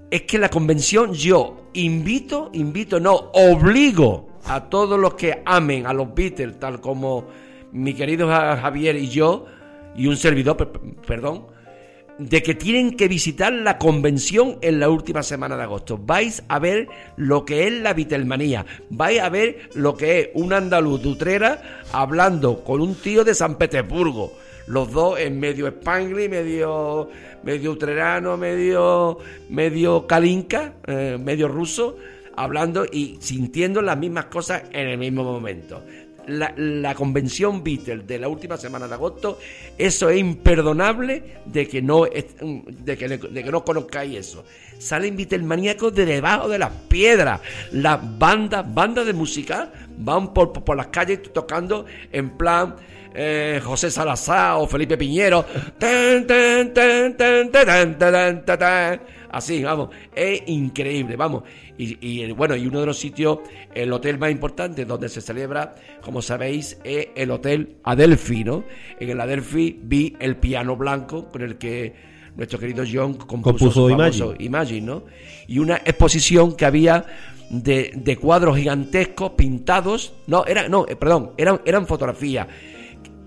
Es 0.09 0.21
que 0.23 0.37
la 0.37 0.49
convención 0.49 1.13
yo 1.13 1.69
invito, 1.73 2.49
invito, 2.53 2.99
no, 2.99 3.13
obligo 3.33 4.29
a 4.45 4.61
todos 4.69 4.97
los 4.99 5.15
que 5.15 5.41
amen 5.45 5.85
a 5.85 5.93
los 5.93 6.13
Beatles, 6.13 6.59
tal 6.59 6.79
como 6.79 7.25
mi 7.73 7.93
querido 7.93 8.27
Ja- 8.27 8.55
Javier 8.57 8.95
y 8.95 9.09
yo, 9.09 9.45
y 9.97 10.07
un 10.07 10.15
servidor, 10.15 10.55
per- 10.55 10.71
perdón, 11.05 11.47
de 12.19 12.41
que 12.41 12.55
tienen 12.55 12.95
que 12.97 13.07
visitar 13.07 13.53
la 13.53 13.77
convención 13.77 14.57
en 14.61 14.79
la 14.79 14.89
última 14.89 15.23
semana 15.23 15.55
de 15.55 15.63
agosto. 15.63 15.97
Vais 15.97 16.43
a 16.47 16.59
ver 16.59 16.87
lo 17.15 17.45
que 17.45 17.67
es 17.67 17.73
la 17.73 17.93
Beatlemanía. 17.93 18.65
Vais 18.89 19.19
a 19.21 19.29
ver 19.29 19.69
lo 19.75 19.95
que 19.95 20.19
es 20.19 20.29
un 20.33 20.53
andaluz 20.53 21.01
de 21.01 21.09
Utrera 21.09 21.83
hablando 21.91 22.63
con 22.63 22.81
un 22.81 22.95
tío 22.95 23.23
de 23.23 23.35
San 23.35 23.55
Petersburgo. 23.55 24.33
Los 24.67 24.91
dos 24.91 25.19
en 25.19 25.39
medio 25.39 25.67
spanglish, 25.67 26.29
medio, 26.29 27.09
medio 27.43 27.71
utrerano, 27.71 28.35
medio, 28.35 29.17
medio 29.49 30.05
kalinka, 30.05 30.73
eh, 30.85 31.17
medio 31.17 31.47
ruso, 31.47 31.97
hablando 32.35 32.85
y 32.85 33.17
sintiendo 33.21 33.81
las 33.81 33.97
mismas 33.97 34.25
cosas 34.25 34.63
en 34.73 34.87
el 34.87 34.97
mismo 34.97 35.23
momento 35.23 35.81
la, 36.27 36.93
convención 36.95 37.63
Beatles 37.63 38.05
de 38.05 38.19
la 38.19 38.27
última 38.27 38.57
semana 38.57 38.87
de 38.87 38.93
agosto, 38.93 39.39
eso 39.77 40.09
es 40.09 40.19
imperdonable 40.19 41.23
de 41.45 41.67
que 41.67 41.81
no, 41.81 42.05
es- 42.05 42.35
de 42.39 42.97
que, 42.97 43.07
de 43.07 43.43
que 43.43 43.51
no 43.51 43.63
conozcáis 43.63 44.17
eso. 44.17 44.43
Salen 44.77 45.15
Beatlemaníacos 45.17 45.93
de 45.95 46.05
debajo 46.05 46.47
de 46.49 46.59
las 46.59 46.71
piedras, 46.87 47.41
las 47.71 47.99
bandas, 48.19 48.71
bandas 48.73 49.05
de 49.05 49.13
música, 49.13 49.71
van 49.97 50.33
por, 50.33 50.53
por 50.53 50.77
las 50.77 50.87
calles 50.87 51.21
tocando 51.33 51.85
en 52.11 52.29
plan 52.37 52.75
eh, 53.19 53.59
José 53.63 53.89
Salazar 53.89 54.57
o 54.57 54.67
Felipe 54.67 54.95
Piñero. 54.95 55.43
Así, 59.31 59.63
vamos, 59.63 59.89
es 60.15 60.43
increíble, 60.45 61.15
vamos. 61.15 61.41
Y, 61.79 62.21
eh, 62.21 62.31
bueno, 62.33 62.55
y 62.55 62.67
uno 62.67 62.79
de 62.79 62.85
los 62.85 62.99
sitios, 62.99 63.39
el 63.73 63.91
hotel 63.91 64.19
más 64.19 64.29
importante 64.29 64.85
donde 64.85 65.09
se 65.09 65.21
celebra, 65.21 65.73
como 66.01 66.21
sabéis, 66.21 66.77
es 66.83 67.07
el 67.15 67.31
Hotel 67.31 67.77
Adelphi, 67.83 68.43
¿no? 68.43 68.63
En 68.99 69.09
el 69.09 69.19
Adelphi 69.19 69.79
vi 69.81 70.15
el 70.19 70.35
piano 70.35 70.75
blanco 70.75 71.27
con 71.29 71.41
el 71.41 71.57
que 71.57 71.95
nuestro 72.35 72.59
querido 72.59 72.83
John 72.85 73.15
compuso, 73.15 73.57
compuso 73.57 73.89
Imagine. 73.89 74.35
Imagine, 74.39 74.81
¿no? 74.81 75.03
Y 75.47 75.57
una 75.57 75.77
exposición 75.77 76.55
que 76.55 76.65
había 76.65 77.03
de, 77.49 77.93
de, 77.95 78.17
cuadros 78.17 78.57
gigantescos 78.57 79.31
pintados, 79.31 80.13
no, 80.27 80.45
era, 80.45 80.69
no, 80.69 80.85
eh, 80.87 80.95
perdón, 80.95 81.31
eran, 81.35 81.61
eran 81.65 81.87
fotografías 81.87 82.47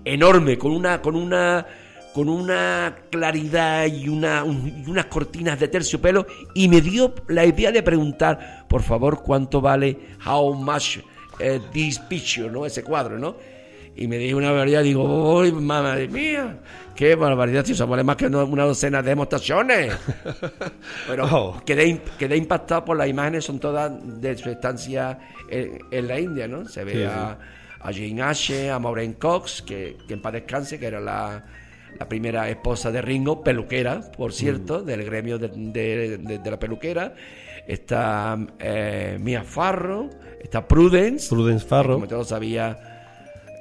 enorme, 0.05 0.57
con 0.57 0.71
una, 0.71 1.01
con 1.01 1.15
una, 1.15 1.65
con 2.13 2.27
una 2.29 2.95
claridad 3.09 3.85
y, 3.87 4.09
una, 4.09 4.43
un- 4.43 4.83
y 4.85 4.89
unas 4.89 5.05
cortinas 5.05 5.59
de 5.59 5.67
terciopelo, 5.67 6.25
y 6.53 6.67
me 6.67 6.81
dio 6.81 7.13
la 7.27 7.45
idea 7.45 7.71
de 7.71 7.83
preguntar, 7.83 8.65
por 8.67 8.81
favor, 8.83 9.21
cuánto 9.23 9.61
vale 9.61 9.97
How 10.25 10.53
much 10.53 10.97
eh, 11.39 11.59
this 11.71 11.99
picture, 11.99 12.49
¿no? 12.49 12.65
Ese 12.65 12.83
cuadro, 12.83 13.17
¿no? 13.17 13.35
Y 13.95 14.07
me 14.07 14.17
dijo 14.17 14.37
una 14.37 14.51
barbaridad, 14.51 14.83
digo, 14.83 15.41
¡ay, 15.41 15.51
madre 15.51 16.07
mía! 16.07 16.59
¡Qué 16.95 17.15
barbaridad! 17.15 17.65
Si 17.65 17.73
eso 17.73 17.85
vale 17.87 18.03
más 18.05 18.15
que 18.15 18.25
una 18.27 18.63
docena 18.63 19.01
de 19.01 19.09
demostraciones. 19.09 19.93
Pero 21.07 21.25
Oh. 21.29 21.61
quedé, 21.65 22.01
quedé 22.17 22.37
impactado 22.37 22.85
por 22.85 22.95
las 22.97 23.07
imágenes, 23.09 23.43
son 23.45 23.59
todas 23.59 23.91
de 24.21 24.37
su 24.37 24.49
estancia 24.49 25.19
en, 25.49 25.79
en 25.91 26.07
la 26.07 26.19
India, 26.19 26.47
¿no? 26.47 26.65
Se 26.67 26.83
ve 26.85 26.93
Sí, 26.93 27.03
a, 27.03 27.37
a 27.83 27.91
Jane 27.91 28.21
Ashe, 28.21 28.69
a 28.69 28.79
Maureen 28.79 29.13
Cox, 29.13 29.61
que, 29.61 29.97
que 30.07 30.13
en 30.13 30.21
paz 30.21 30.33
descanse, 30.33 30.79
que 30.79 30.85
era 30.87 30.99
la, 30.99 31.43
la 31.99 32.07
primera 32.07 32.49
esposa 32.49 32.91
de 32.91 33.01
Ringo, 33.01 33.43
peluquera, 33.43 34.01
por 34.17 34.33
cierto, 34.33 34.81
del 34.83 35.03
gremio 35.03 35.37
de, 35.39 35.47
de- 35.49 36.17
de- 36.17 36.39
de 36.39 36.51
la 36.51 36.59
peluquera. 36.59 37.13
Está 37.67 38.37
eh, 38.59 39.17
Mia 39.19 39.43
Farro, 39.43 40.09
está 40.41 40.67
Prudence, 40.67 41.29
Prudence 41.29 41.65
Farrow. 41.65 41.95
como 41.95 42.07
todos 42.07 42.29
sabía, 42.29 42.90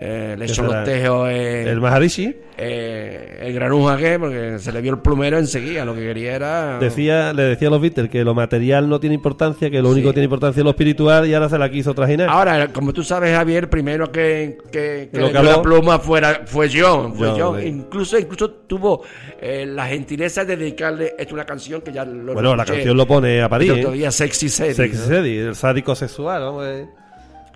eh, 0.00 0.34
le 0.38 0.44
echó 0.46 0.62
los 0.62 0.82
tejos 0.84 1.28
en- 1.30 1.68
El 1.68 1.80
Maharishi 1.80 2.34
eh, 2.62 3.38
el 3.42 3.52
granuja 3.54 3.96
que, 3.96 4.18
porque 4.18 4.58
se 4.58 4.70
le 4.72 4.80
vio 4.80 4.92
el 4.92 4.98
plumero 5.00 5.38
enseguida, 5.38 5.84
lo 5.84 5.94
que 5.94 6.00
quería 6.00 6.34
era... 6.34 6.78
decía, 6.78 7.32
le 7.32 7.42
decía 7.44 7.68
a 7.68 7.70
los 7.70 7.80
Beatles 7.80 8.10
que 8.10 8.22
lo 8.24 8.34
material 8.34 8.88
no 8.88 9.00
tiene 9.00 9.14
importancia, 9.14 9.70
que 9.70 9.80
lo 9.80 9.88
Sí. 9.88 9.94
único 9.94 10.08
que 10.10 10.14
tiene 10.14 10.24
importancia 10.24 10.60
es 10.60 10.64
lo 10.64 10.70
espiritual 10.70 11.26
y 11.26 11.32
ahora 11.34 11.48
se 11.48 11.56
la 11.58 11.70
quiso 11.70 11.94
trajinar. 11.94 12.28
Ahora, 12.28 12.68
como 12.72 12.92
tú 12.92 13.02
sabes, 13.02 13.34
Javier, 13.34 13.70
primero 13.70 14.10
que, 14.12 14.58
que, 14.70 15.08
que 15.10 15.18
Lo 15.18 15.26
que 15.28 15.32
dio 15.32 15.42
la 15.42 15.54
habló- 15.54 15.62
pluma 15.62 15.98
fuera, 15.98 16.42
fue 16.46 16.68
John. 16.72 17.14
Fue 17.14 17.28
John, 17.28 17.38
John. 17.40 17.66
Incluso, 17.66 18.18
incluso 18.18 18.50
tuvo 18.50 19.02
eh, 19.40 19.64
la 19.66 19.86
gentileza 19.86 20.44
de 20.44 20.56
dedicarle 20.56 21.14
esto 21.18 21.34
una 21.34 21.44
canción 21.46 21.80
que 21.80 21.92
ya 21.92 22.04
lo 22.04 22.34
bueno, 22.34 22.54
la 22.56 22.64
canción 22.66 22.94
lo 22.96 23.06
pone 23.06 23.40
a 23.40 23.44
el 23.44 23.48
París. 23.50 23.70
otro 23.72 23.92
¿eh? 23.92 23.96
día, 23.96 24.10
Sexy 24.10 24.48
Sadie, 24.50 24.74
Sexy 24.74 24.98
¿no? 24.98 25.04
Sadie, 25.16 25.40
el 25.48 25.54
sádico 25.56 25.94
sexual. 25.94 26.42
vamos, 26.42 26.66
eh. 26.66 26.86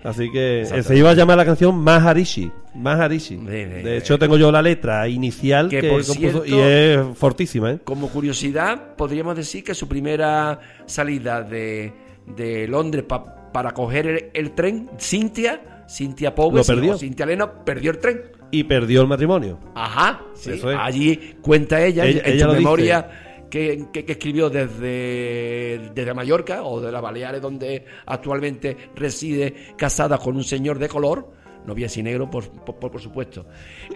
Así 0.05 0.31
que 0.31 0.61
eh, 0.61 0.83
se 0.83 0.95
iba 0.97 1.09
a 1.09 1.13
llamar 1.15 1.35
la 1.37 1.45
canción 1.45 1.75
Maharishi. 1.77 2.51
Maharishi. 2.75 3.37
De 3.37 3.97
hecho, 3.97 4.19
tengo 4.19 4.37
yo 4.37 4.51
la 4.51 4.61
letra 4.61 5.07
inicial 5.07 5.67
Que, 5.69 5.81
que, 5.81 5.89
por 5.89 6.05
compuso 6.05 6.43
cierto- 6.43 6.45
y 6.45 6.59
es 6.59 6.99
fortísima. 7.17 7.71
¿eh? 7.71 7.79
Como 7.83 8.09
curiosidad, 8.09 8.95
podríamos 8.95 9.35
decir 9.35 9.63
que 9.63 9.73
su 9.73 9.87
primera 9.87 10.59
salida 10.85 11.41
de, 11.41 11.91
de 12.35 12.67
Londres 12.67 13.03
pa- 13.07 13.51
para 13.51 13.71
coger 13.71 14.07
el, 14.07 14.25
el 14.33 14.51
tren, 14.51 14.89
Cintia, 14.99 15.83
Cintia 15.89 16.33
o 16.35 16.63
Cintia 16.97 17.25
Leno, 17.25 17.63
perdió 17.63 17.91
el 17.91 17.97
tren. 17.99 18.21
Y 18.51 18.63
perdió 18.65 19.01
el 19.01 19.07
matrimonio. 19.07 19.59
Ajá, 19.73 20.21
sí. 20.35 20.51
Eso 20.51 20.69
es. 20.71 20.77
allí 20.79 21.35
cuenta 21.41 21.83
ella, 21.83 22.05
Ella- 22.05 22.21
en 22.25 22.33
ella 22.33 22.45
su 22.45 22.47
lo 22.47 22.53
memoria 22.53 23.09
que, 23.49 23.87
escribió 23.93 24.49
desde, 24.49 25.91
desde 25.93 26.13
Mallorca 26.13 26.63
o 26.63 26.81
de 26.81 26.91
las 26.91 27.01
Baleares, 27.01 27.41
donde 27.41 27.85
actualmente 28.05 28.75
reside 28.95 29.53
casada 29.77 30.17
con 30.17 30.35
un 30.35 30.43
señor 30.43 30.79
de 30.79 30.87
color, 30.87 31.31
no 31.65 31.73
así 31.85 32.03
negro, 32.03 32.29
por, 32.29 32.49
por, 32.63 32.91
por 32.91 33.01
supuesto. 33.01 33.45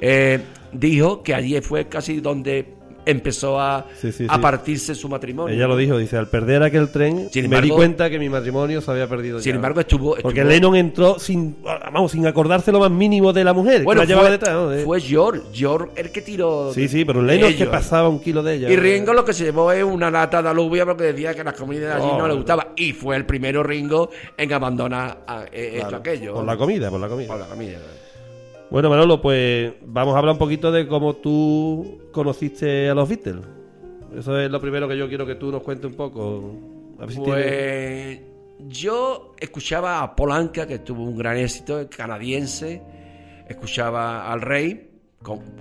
Eh, 0.01 0.39
dijo 0.71 1.21
que 1.21 1.33
allí 1.33 1.59
fue 1.61 1.87
casi 1.87 2.19
donde 2.19 2.78
empezó 3.05 3.59
a, 3.59 3.85
Sí, 3.99 4.11
sí, 4.11 4.25
a 4.29 4.39
partirse 4.39 4.95
su 4.95 5.09
matrimonio. 5.09 5.55
Ella 5.55 5.67
lo 5.67 5.75
dijo, 5.77 5.97
dice, 5.97 6.17
al 6.17 6.27
perder 6.27 6.63
aquel 6.63 6.89
tren 6.89 7.29
Sin 7.31 7.49
me 7.49 7.61
di 7.61 7.69
cuenta 7.69 8.09
que 8.09 8.19
mi 8.19 8.29
matrimonio 8.29 8.81
se 8.81 8.91
había 8.91 9.07
perdido. 9.07 9.39
Sin 9.39 9.51
ya. 9.53 9.55
embargo, 9.55 9.79
estuvo. 9.79 10.15
Porque 10.21 10.43
Lennon 10.43 10.75
entró 10.75 11.19
sin, 11.19 11.57
vamos, 11.63 12.11
sin 12.11 12.25
acordarse 12.27 12.71
lo 12.71 12.79
más 12.79 12.91
mínimo 12.91 13.33
de 13.33 13.43
la 13.43 13.53
mujer. 13.53 13.83
Bueno, 13.83 14.05
que 14.05 14.13
la 14.13 14.19
fue, 14.21 14.31
detrás. 14.31 14.53
¿no? 14.53 14.71
Fue 14.83 15.01
George, 15.01 15.41
George 15.53 15.91
el 15.95 16.11
que 16.11 16.21
tiró. 16.21 16.73
Sí, 16.73 16.87
sí, 16.87 17.05
pero 17.05 17.21
Lennon 17.21 17.53
que 17.53 17.65
pasaba 17.65 18.09
un 18.09 18.19
kilo 18.19 18.43
de 18.43 18.55
ella. 18.55 18.69
Y 18.69 18.75
Ringo 18.75 19.13
lo 19.13 19.25
que 19.25 19.33
se 19.33 19.45
llevó 19.45 19.71
es 19.71 19.83
una 19.83 20.09
lata 20.11 20.41
de 20.41 20.49
alubia 20.49 20.85
porque 20.85 21.05
decía 21.05 21.33
que 21.33 21.43
las 21.43 21.53
comidas 21.53 22.01
allí 22.01 22.11
no 22.17 22.27
le 22.27 22.33
gustaba. 22.33 22.69
Y 22.75 22.93
fue 22.93 23.15
el 23.15 23.25
primero 23.25 23.63
Ringo 23.63 24.09
en 24.37 24.53
abandonar 24.53 25.19
a- 25.27 25.45
eh, 25.51 25.79
esto 25.81 25.95
aquello. 25.95 26.33
Por 26.35 26.45
la 26.45 26.57
comida, 26.57 26.89
por 26.89 26.99
la 26.99 27.07
comida. 27.07 27.27
Por 27.27 27.39
la 27.39 27.45
comida. 27.45 27.77
Bueno, 28.71 28.89
Manolo, 28.89 29.19
pues 29.21 29.73
vamos 29.85 30.15
a 30.15 30.19
hablar 30.19 30.33
un 30.33 30.39
poquito 30.39 30.71
de 30.71 30.87
cómo 30.87 31.15
tú 31.15 32.01
conociste 32.11 32.89
a 32.89 32.93
los 32.93 33.09
Beatles. 33.09 33.43
Eso 34.15 34.39
es 34.39 34.49
lo 34.51 34.61
primero 34.61 34.87
que 34.87 34.97
yo 34.97 35.07
quiero 35.07 35.25
que 35.25 35.35
tú 35.35 35.51
nos 35.51 35.63
cuentes 35.63 35.89
un 35.89 35.97
poco. 35.97 36.53
A 36.99 37.05
ver 37.05 37.11
si 37.15 37.19
tienes- 37.21 37.45
Pues 37.45 38.19
yo 38.69 39.33
escuchaba 39.39 40.01
a 40.03 40.15
Polanca, 40.15 40.67
que 40.67 40.79
tuvo 40.79 41.03
un 41.03 41.17
gran 41.17 41.37
éxito, 41.37 41.87
canadiense. 41.89 42.81
Escuchaba 43.47 44.31
al 44.31 44.41
rey, 44.41 44.88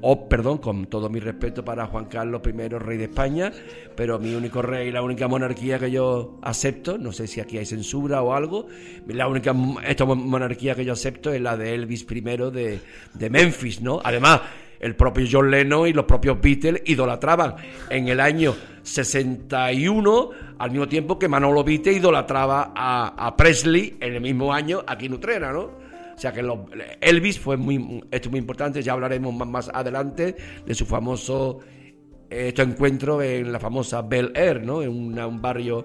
oh, 0.00 0.28
perdón, 0.28 0.58
con 0.58 0.86
todo 0.86 1.08
mi 1.08 1.20
respeto 1.20 1.64
para 1.64 1.86
Juan 1.86 2.06
Carlos 2.06 2.40
I, 2.46 2.68
rey 2.68 2.98
de 2.98 3.04
España, 3.04 3.52
pero 3.96 4.18
mi 4.18 4.34
único 4.34 4.62
rey, 4.62 4.90
la 4.90 5.02
única 5.02 5.28
monarquía 5.28 5.78
que 5.78 5.90
yo 5.90 6.38
acepto, 6.42 6.98
no 6.98 7.12
sé 7.12 7.26
si 7.26 7.40
aquí 7.40 7.58
hay 7.58 7.66
censura 7.66 8.22
o 8.22 8.32
algo, 8.34 8.66
la 9.06 9.26
única 9.28 9.54
esta 9.86 10.04
mon- 10.04 10.28
monarquía 10.28 10.74
que 10.74 10.84
yo 10.84 10.92
acepto 10.92 11.32
es 11.32 11.40
la 11.40 11.56
de 11.56 11.74
Elvis 11.74 12.06
I 12.10 12.20
de, 12.20 12.80
de 13.14 13.30
Memphis, 13.30 13.80
¿no? 13.80 14.00
Además, 14.02 14.40
el 14.80 14.94
propio 14.94 15.26
John 15.30 15.50
Lennon 15.50 15.88
y 15.88 15.92
los 15.92 16.04
propios 16.04 16.40
Beatles 16.40 16.82
idolatraban 16.86 17.56
en 17.90 18.06
el 18.08 18.20
año 18.20 18.54
61, 18.82 20.30
al 20.58 20.70
mismo 20.70 20.88
tiempo 20.88 21.18
que 21.18 21.28
Manolo 21.28 21.64
Vite 21.64 21.92
idolatraba 21.92 22.72
a, 22.74 23.26
a 23.26 23.36
Presley 23.36 23.96
en 24.00 24.14
el 24.14 24.20
mismo 24.20 24.52
año 24.52 24.82
aquí 24.86 25.06
en 25.06 25.14
Utrera, 25.14 25.52
¿no? 25.52 25.87
O 26.18 26.20
sea 26.20 26.32
que 26.32 26.42
Elvis 27.00 27.38
fue 27.38 27.56
muy, 27.56 28.02
esto 28.10 28.28
es 28.28 28.30
muy 28.32 28.40
importante, 28.40 28.82
ya 28.82 28.92
hablaremos 28.92 29.32
más, 29.32 29.46
más 29.46 29.70
adelante 29.72 30.34
de 30.66 30.74
su 30.74 30.84
famoso 30.84 31.60
eh, 32.28 32.48
este 32.48 32.62
encuentro 32.62 33.22
en 33.22 33.52
la 33.52 33.60
famosa 33.60 34.02
Bel 34.02 34.32
Air, 34.34 34.64
¿no? 34.66 34.82
En 34.82 34.88
un 34.90 35.40
barrio 35.40 35.84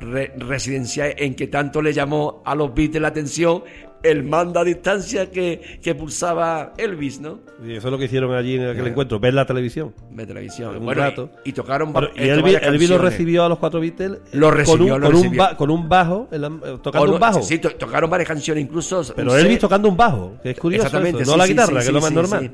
re- 0.00 0.32
residencial 0.36 1.14
en 1.16 1.36
que 1.36 1.46
tanto 1.46 1.80
le 1.80 1.92
llamó 1.92 2.42
a 2.44 2.56
los 2.56 2.74
Beatles 2.74 3.00
la 3.00 3.08
atención 3.08 3.62
el 4.02 4.22
mando 4.22 4.60
a 4.60 4.64
distancia 4.64 5.30
que, 5.30 5.78
que 5.82 5.94
pulsaba 5.94 6.72
Elvis, 6.78 7.20
¿no? 7.20 7.40
Y 7.66 7.72
eso 7.74 7.88
es 7.88 7.92
lo 7.92 7.98
que 7.98 8.04
hicieron 8.04 8.32
allí 8.34 8.54
en 8.54 8.68
aquel 8.68 8.86
encuentro, 8.86 9.18
ver 9.18 9.34
la 9.34 9.44
televisión. 9.44 9.92
De 10.10 10.24
televisión. 10.26 10.76
Un 10.76 10.84
bueno, 10.84 11.00
rato. 11.02 11.30
y, 11.44 11.50
y 11.50 11.52
tocaron 11.52 11.92
Pero- 11.92 12.10
y 12.14 12.28
Elvis, 12.28 12.88
lo 12.88 12.98
recibió 12.98 13.44
a 13.44 13.48
los 13.48 13.58
cuatro 13.58 13.80
Beatles 13.80 14.18
Lo 14.32 14.50
recibió, 14.50 14.78
con, 14.78 14.82
un, 14.94 15.00
lo 15.00 15.06
con, 15.08 15.16
un 15.16 15.22
recibió. 15.22 15.42
ba- 15.42 15.56
con 15.56 15.70
un 15.70 15.88
bajo, 15.88 16.28
la- 16.30 16.78
tocando 16.82 17.12
un 17.14 17.20
bajo. 17.20 17.42
Sí, 17.42 17.58
to- 17.58 17.74
tocaron 17.74 18.08
varias 18.08 18.28
canciones, 18.28 18.62
incluso. 18.64 19.02
Pero 19.16 19.36
Elvis 19.36 19.52
set- 19.54 19.60
tocando 19.62 19.88
un 19.88 19.96
bajo, 19.96 20.34
que 20.42 20.50
es 20.50 20.58
curioso. 20.58 20.86
Exactamente, 20.86 21.22
eso, 21.22 21.32
sí, 21.32 21.36
no 21.36 21.42
la 21.42 21.46
guitarra, 21.48 21.66
sí, 21.68 21.74
que 21.74 21.80
es 21.88 21.92
lo 21.92 22.00
más 22.00 22.12
normal. 22.12 22.50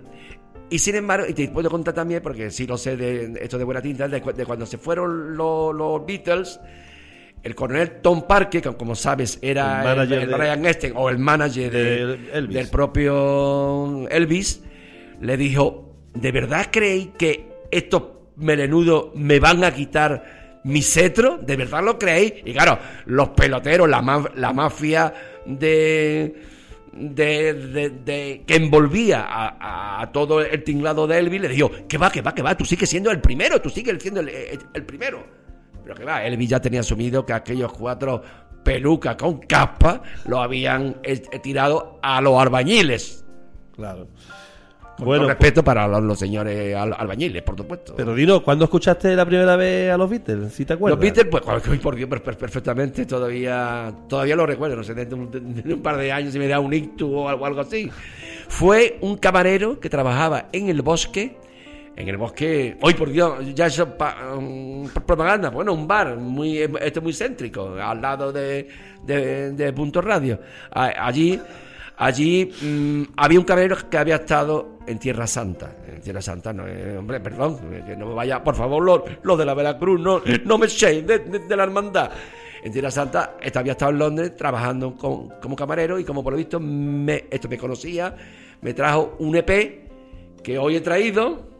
Y 0.70 0.78
sin 0.78 0.94
embargo, 0.94 1.26
y 1.28 1.34
te 1.34 1.48
puedo 1.48 1.68
contar 1.70 1.92
también, 1.92 2.22
porque 2.22 2.50
sí 2.50 2.66
lo 2.66 2.78
sé 2.78 2.96
de 2.96 3.38
esto 3.42 3.58
de 3.58 3.64
buena 3.64 3.82
tinta, 3.82 4.08
de, 4.08 4.22
cu- 4.22 4.32
de 4.32 4.46
cuando 4.46 4.64
se 4.64 4.78
fueron 4.78 5.36
los, 5.36 5.74
los 5.74 6.06
Beatles, 6.06 6.58
el 7.44 7.54
coronel 7.54 8.00
Tom 8.02 8.26
Parker, 8.26 8.62
que 8.62 8.72
como 8.74 8.94
sabes 8.94 9.38
era 9.42 9.78
El 9.80 9.84
manager 9.84 10.18
el 10.22 10.28
de- 10.30 10.34
Brian 10.36 10.66
Epstein, 10.66 10.92
o 10.96 11.10
el 11.10 11.18
manager 11.18 11.70
de- 11.70 12.06
de 12.06 12.18
Elvis. 12.38 12.54
del 12.56 12.68
propio 12.70 14.08
Elvis, 14.08 14.62
le 15.20 15.36
dijo, 15.36 15.94
¿de 16.14 16.32
verdad 16.32 16.68
creéis 16.72 17.08
que 17.18 17.48
estos 17.70 18.02
melenudos 18.36 19.10
me 19.14 19.38
van 19.40 19.62
a 19.62 19.72
quitar 19.74 20.60
mi 20.64 20.80
cetro? 20.82 21.38
¿De 21.38 21.56
verdad 21.56 21.82
lo 21.84 21.98
creéis? 21.98 22.32
Y 22.44 22.52
claro, 22.52 22.78
los 23.06 23.28
peloteros, 23.30 23.88
la, 23.88 24.00
ma- 24.02 24.30
la 24.36 24.52
mafia 24.52 25.12
de, 25.44 26.34
de, 26.92 27.54
de- 27.54 27.90
de- 27.90 28.42
que 28.46 28.56
envolvía 28.56 29.20
a, 29.22 29.48
a- 29.60 30.02
a 30.02 30.12
todo 30.12 30.40
el 30.40 30.64
tinglado 30.64 31.06
de 31.06 31.18
Elvis, 31.18 31.40
le 31.42 31.48
dijo, 31.48 31.70
que 31.88 31.98
va, 31.98 32.10
que 32.10 32.22
va, 32.22 32.34
que 32.34 32.42
va, 32.42 32.56
tú 32.56 32.64
sigues 32.64 32.88
siendo 32.88 33.10
el 33.10 33.20
primero, 33.20 33.60
tú 33.60 33.68
sigues 33.68 34.00
siendo 34.02 34.20
el, 34.20 34.28
el- 34.30 34.60
el 34.72 34.82
primero. 34.84 35.43
Pero 35.84 35.94
que 35.94 36.04
va, 36.04 36.24
Elvis 36.24 36.48
ya 36.48 36.60
tenía 36.60 36.80
asumido 36.80 37.24
que 37.24 37.32
aquellos 37.32 37.72
cuatro 37.72 38.22
pelucas 38.64 39.16
con 39.16 39.38
capa 39.40 40.02
lo 40.26 40.40
habían 40.40 40.96
eh, 41.02 41.18
tirado 41.42 41.98
a 42.02 42.20
los 42.20 42.40
albañiles. 42.40 43.24
Claro. 43.76 44.08
Con 44.96 45.06
Bueno, 45.06 45.26
respeto 45.26 45.64
para 45.64 45.88
los, 45.88 46.00
los 46.04 46.16
señores 46.18 46.74
al- 46.76 46.94
albañiles, 46.96 47.42
por 47.42 47.56
supuesto. 47.56 47.94
Pero 47.96 48.14
Dino, 48.14 48.44
¿cuándo 48.44 48.64
escuchaste 48.64 49.16
la 49.16 49.26
primera 49.26 49.56
vez 49.56 49.90
a 49.92 49.96
los 49.96 50.08
Beatles? 50.08 50.52
¿Si 50.52 50.64
te 50.64 50.74
acuerdas? 50.74 50.96
Los 50.96 51.02
Beatles, 51.02 51.26
pues, 51.28 51.78
por 51.80 51.96
Dios, 51.96 52.08
per- 52.08 52.22
per- 52.22 52.38
perfectamente, 52.38 53.04
todavía, 53.04 53.92
todavía 54.08 54.36
lo 54.36 54.46
recuerdo, 54.46 54.76
no 54.76 54.84
sé, 54.84 54.94
dentro 54.94 55.18
de 55.18 55.38
un, 55.38 55.54
de 55.62 55.74
un 55.74 55.82
par 55.82 55.96
de 55.96 56.12
años 56.12 56.32
si 56.32 56.38
me 56.38 56.46
da 56.46 56.60
un 56.60 56.72
ictus 56.72 57.10
o 57.12 57.28
algo, 57.28 57.44
algo 57.44 57.60
así. 57.62 57.90
Fue 58.48 58.96
un 59.00 59.16
camarero 59.16 59.80
que 59.80 59.90
trabajaba 59.90 60.46
en 60.52 60.68
el 60.68 60.80
bosque, 60.80 61.36
en 61.96 62.08
el 62.08 62.16
bosque, 62.16 62.76
hoy 62.80 62.94
por 62.94 63.10
Dios, 63.10 63.54
ya 63.54 63.66
es 63.66 63.78
um, 63.78 64.88
propaganda, 65.06 65.50
bueno, 65.50 65.72
un 65.72 65.86
bar 65.86 66.16
muy, 66.16 66.58
este 66.58 67.00
muy 67.00 67.12
céntrico, 67.12 67.74
al 67.80 68.00
lado 68.00 68.32
de, 68.32 68.68
de, 69.04 69.52
de 69.52 69.72
Punto 69.72 70.00
Radio. 70.00 70.40
Allí, 70.72 71.40
allí 71.96 72.50
mm, 72.62 73.02
había 73.16 73.38
un 73.38 73.44
camarero 73.44 73.76
que 73.88 73.96
había 73.98 74.16
estado 74.16 74.78
en 74.86 74.98
Tierra 74.98 75.26
Santa. 75.26 75.76
En 75.86 76.00
Tierra 76.00 76.20
Santa, 76.20 76.52
no, 76.52 76.64
hombre, 76.98 77.20
perdón, 77.20 77.58
que 77.86 77.96
no 77.96 78.06
me 78.08 78.14
vaya, 78.14 78.42
por 78.42 78.54
favor, 78.56 78.82
los 78.82 79.00
los 79.22 79.38
de 79.38 79.44
la 79.44 79.54
Veracruz, 79.54 80.00
no, 80.00 80.20
no 80.44 80.58
me 80.58 80.66
echéis 80.66 81.06
de, 81.06 81.20
de- 81.20 81.56
la 81.56 81.62
hermandad. 81.62 82.10
En 82.64 82.72
Tierra 82.72 82.90
Santa 82.90 83.36
esta 83.40 83.60
había 83.60 83.72
estado 83.72 83.92
en 83.92 83.98
Londres 83.98 84.34
trabajando 84.36 84.94
con- 84.96 85.28
como 85.40 85.54
camarero 85.54 85.98
y 85.98 86.04
como 86.04 86.24
por 86.24 86.32
lo 86.32 86.38
visto 86.38 86.58
me, 86.58 87.26
esto 87.30 87.48
me 87.48 87.56
conocía, 87.58 88.14
me 88.62 88.72
trajo 88.74 89.14
un 89.20 89.36
EP 89.36 89.84
que 90.42 90.58
hoy 90.58 90.76
he 90.76 90.80
traído. 90.80 91.53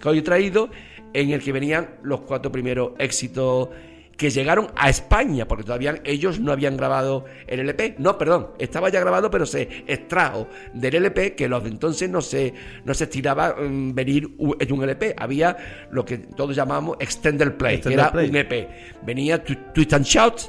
Que 0.00 0.08
hoy 0.08 0.18
he 0.18 0.22
traído, 0.22 0.68
en 1.12 1.30
el 1.30 1.42
que 1.42 1.52
venían 1.52 1.88
los 2.02 2.20
cuatro 2.20 2.52
primeros 2.52 2.92
éxitos 2.98 3.68
que 4.16 4.30
llegaron 4.30 4.66
a 4.74 4.90
España, 4.90 5.46
porque 5.46 5.62
todavía 5.62 6.00
ellos 6.02 6.40
no 6.40 6.50
habían 6.50 6.76
grabado 6.76 7.24
el 7.46 7.60
LP. 7.60 7.94
No, 7.98 8.18
perdón, 8.18 8.48
estaba 8.58 8.88
ya 8.88 8.98
grabado, 8.98 9.30
pero 9.30 9.46
se 9.46 9.84
extrajo 9.86 10.48
del 10.74 10.96
LP, 10.96 11.36
que 11.36 11.48
los 11.48 11.62
de 11.62 11.70
entonces 11.70 12.10
no 12.10 12.20
se, 12.20 12.52
no 12.84 12.94
se 12.94 13.04
estiraba 13.04 13.54
mm, 13.54 13.94
venir 13.94 14.28
en 14.58 14.72
un 14.72 14.82
LP. 14.82 15.14
Había 15.16 15.56
lo 15.92 16.04
que 16.04 16.18
todos 16.18 16.56
llamamos 16.56 16.96
Extended 16.98 17.52
Play, 17.52 17.76
Extended 17.76 17.96
que 17.96 18.02
era 18.02 18.12
Play. 18.12 18.28
un 18.28 18.36
EP. 18.36 18.68
Venía 19.02 19.44
Tw- 19.44 19.72
Twist 19.72 19.92
and 19.92 20.04
Shout, 20.04 20.40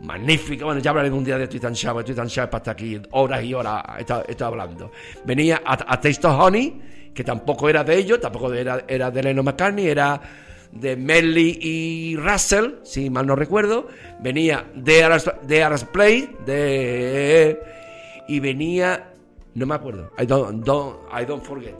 magnífica. 0.00 0.64
Bueno, 0.64 0.80
ya 0.80 0.90
hablaré 0.90 1.10
un 1.10 1.24
día 1.24 1.38
de 1.38 1.48
Twist 1.48 1.64
and 1.64 1.74
Shout, 1.76 2.04
Twist 2.04 2.18
and 2.20 2.30
Shout 2.30 2.50
para 2.50 2.58
estar 2.62 2.72
aquí 2.74 3.00
horas 3.10 3.42
y 3.42 3.52
horas 3.54 3.82
está, 3.98 4.22
está 4.28 4.46
hablando. 4.46 4.92
Venía 5.24 5.60
a, 5.64 5.92
a 5.92 6.00
Taste 6.00 6.26
of 6.26 6.38
Honey, 6.40 6.80
que 7.16 7.24
tampoco 7.24 7.68
era 7.68 7.82
de 7.82 7.96
ellos, 7.96 8.20
tampoco 8.20 8.52
era, 8.52 8.84
era 8.86 9.10
de 9.10 9.22
Lennon 9.22 9.44
McCartney, 9.46 9.88
era 9.88 10.20
de 10.70 10.96
Melly 10.96 11.58
y 11.62 12.16
Russell, 12.16 12.74
si 12.82 13.08
mal 13.10 13.26
no 13.26 13.34
recuerdo. 13.34 13.88
Venía 14.20 14.66
de 14.74 15.02
Aras, 15.02 15.30
de 15.42 15.62
Aras 15.64 15.84
Play, 15.86 16.36
de. 16.44 17.58
Y 18.28 18.38
venía. 18.40 19.12
No 19.54 19.64
me 19.64 19.74
acuerdo. 19.74 20.12
I 20.18 20.26
don't, 20.26 20.62
don't- 20.64 20.98
I 21.10 21.24
don't 21.24 21.42
forget. 21.42 21.74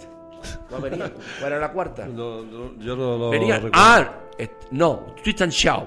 ¿Cuál 0.71 0.83
venía? 0.83 1.13
¿Cuál 1.41 1.53
era 1.53 1.61
la 1.61 1.73
cuarta? 1.73 2.07
No, 2.07 2.43
no, 2.43 2.79
yo 2.79 2.97
no 2.97 3.19
lo 3.19 3.31
Venía. 3.31 3.57
recuerdo. 3.57 3.77
Ah, 3.79 4.09
eh, 4.39 4.49
no, 4.71 5.15
Twist 5.23 5.43
and 5.43 5.53
Shout. 5.53 5.87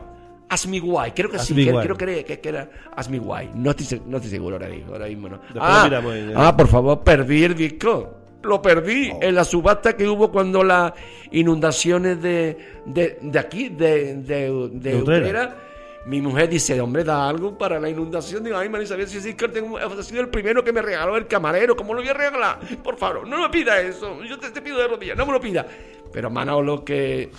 Ask 0.49 0.67
me 0.67 0.79
why. 0.79 1.11
Creo 1.11 1.29
que 1.31 1.37
Ask 1.37 1.47
sí, 1.47 1.55
que- 1.55 1.71
creo 1.71 1.95
que, 1.97 2.25
que, 2.25 2.39
que 2.39 2.49
era 2.49 2.69
Ask 2.95 3.09
me 3.09 3.19
why. 3.19 3.49
No 3.55 3.71
estoy, 3.71 4.01
no 4.05 4.17
estoy 4.17 4.31
seguro 4.31 4.57
ahora 4.57 4.67
mismo, 4.69 4.93
ahora 4.93 5.07
mismo 5.07 5.29
no. 5.29 5.39
Ah, 5.59 5.89
ah, 6.35 6.55
por 6.57 6.67
favor, 6.67 7.03
perdí 7.03 7.43
el 7.43 7.55
disco. 7.55 8.18
Lo 8.43 8.61
perdí 8.61 9.11
Oh. 9.13 9.19
en 9.21 9.35
la 9.35 9.43
subasta 9.43 9.95
que 9.97 10.07
hubo 10.07 10.31
cuando 10.31 10.63
las 10.63 10.93
inundaciones 11.31 12.21
de, 12.21 12.57
de, 12.85 13.17
de 13.21 13.39
aquí, 13.39 13.69
de, 13.69 14.15
de, 14.15 14.49
Utrera. 14.95 15.57
Mi 16.05 16.21
mujer 16.21 16.47
dice, 16.49 16.79
hombre, 16.79 17.03
da 17.03 17.27
algo 17.27 17.57
para 17.57 17.79
la 17.79 17.89
inundación. 17.89 18.41
Digo, 18.43 18.55
ay, 18.57 18.69
María 18.69 18.85
Isabel, 18.85 19.07
si 19.07 19.33
tengo- 19.33 19.77
ha 19.77 20.01
sido 20.03 20.21
el 20.21 20.29
primero 20.29 20.63
que 20.63 20.71
me 20.71 20.81
regaló 20.81 21.17
el 21.17 21.27
camarero, 21.27 21.75
¿cómo 21.75 21.93
lo 21.93 21.99
voy 21.99 22.09
a 22.09 22.13
regalar? 22.13 22.59
Por 22.81 22.95
favor, 22.97 23.27
no 23.27 23.41
me 23.41 23.49
pida 23.49 23.79
eso. 23.81 24.23
Yo 24.23 24.39
te, 24.39 24.49
te 24.49 24.61
pido 24.61 24.77
de 24.79 24.87
rodillas, 24.87 25.17
no 25.17 25.25
me 25.25 25.33
lo 25.33 25.41
pida. 25.41 25.67
Pero 26.11 26.29
Manolo, 26.29 26.83
que 26.85 27.29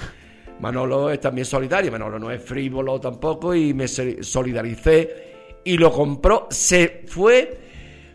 Manolo 0.61 1.11
es 1.11 1.19
también 1.21 1.47
solidario, 1.47 1.91
Manolo 1.91 2.19
no 2.19 2.31
es 2.31 2.43
frívolo 2.45 3.01
tampoco 3.01 3.55
y 3.55 3.73
me 3.73 3.89
solidaricé 3.89 5.61
y 5.65 5.79
lo 5.79 5.91
compró. 5.91 6.47
Se 6.51 7.05
fue, 7.07 7.59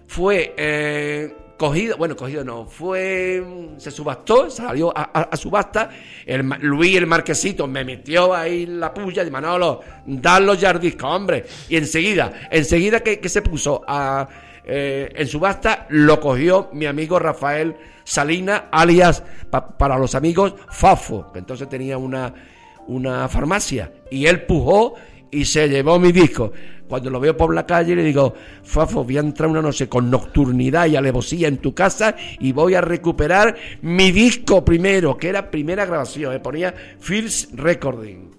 fue 0.07 0.53
eh, 0.55 1.33
cogido, 1.58 1.97
bueno, 1.97 2.16
cogido 2.16 2.43
no, 2.43 2.66
fue, 2.66 3.43
se 3.78 3.91
subastó, 3.91 4.49
salió 4.49 4.91
a, 4.95 5.03
a- 5.32 5.38
subasta. 5.38 5.89
El, 6.26 6.47
Luis, 6.62 6.97
el 6.97 7.08
marquesito, 7.08 7.68
me 7.68 7.84
metió 7.86 8.34
ahí 8.34 8.66
la 8.66 8.93
puya 8.93 9.24
de 9.24 9.32
Manolo, 9.32 9.82
dan 10.06 10.45
los 10.45 10.60
yardiscos, 10.60 11.03
hombre. 11.10 11.45
Y 11.70 11.78
enseguida, 11.78 12.47
enseguida 12.51 12.99
que, 13.01 13.20
que 13.20 13.30
se 13.30 13.41
puso 13.41 13.82
a, 13.88 14.28
eh, 14.66 15.12
en 15.16 15.28
subasta, 15.28 15.86
lo 15.89 16.20
cogió 16.20 16.70
mi 16.74 16.86
amigo 16.86 17.20
Rafael 17.20 17.76
Salina, 18.03 18.66
alias 18.72 19.24
pa- 19.49 19.78
para 19.78 19.97
los 19.97 20.14
amigos 20.16 20.56
Fafo, 20.70 21.32
que 21.32 21.39
entonces 21.39 21.68
tenía 21.70 21.97
una, 21.97 22.34
una 22.88 23.28
farmacia. 23.30 23.91
Y 24.12 24.26
él 24.28 24.43
pujó 24.45 24.95
y 25.36 25.45
se 25.45 25.67
llevó 25.67 25.99
mi 25.99 26.11
disco. 26.11 26.51
Cuando 26.88 27.09
lo 27.09 27.19
veo 27.19 27.36
por 27.36 27.53
la 27.53 27.65
calle 27.65 27.95
le 27.95 28.03
digo, 28.03 28.33
Fafo, 28.63 29.03
voy 29.03 29.17
a 29.17 29.21
entrar 29.21 29.49
una 29.49 29.61
noche 29.61 29.89
con 29.89 30.09
nocturnidad 30.09 30.86
y 30.86 30.95
alevosía 30.95 31.47
en 31.47 31.57
tu 31.57 31.73
casa 31.73 32.15
y 32.39 32.51
voy 32.51 32.75
a 32.75 32.81
recuperar 32.81 33.55
mi 33.81 34.11
disco 34.11 34.63
primero, 34.63 35.17
que 35.17 35.29
era 35.29 35.49
primera 35.49 35.86
grabación, 35.86 36.31
me 36.31 36.39
ponía 36.39 36.73
First 36.99 37.53
Recording. 37.55 38.31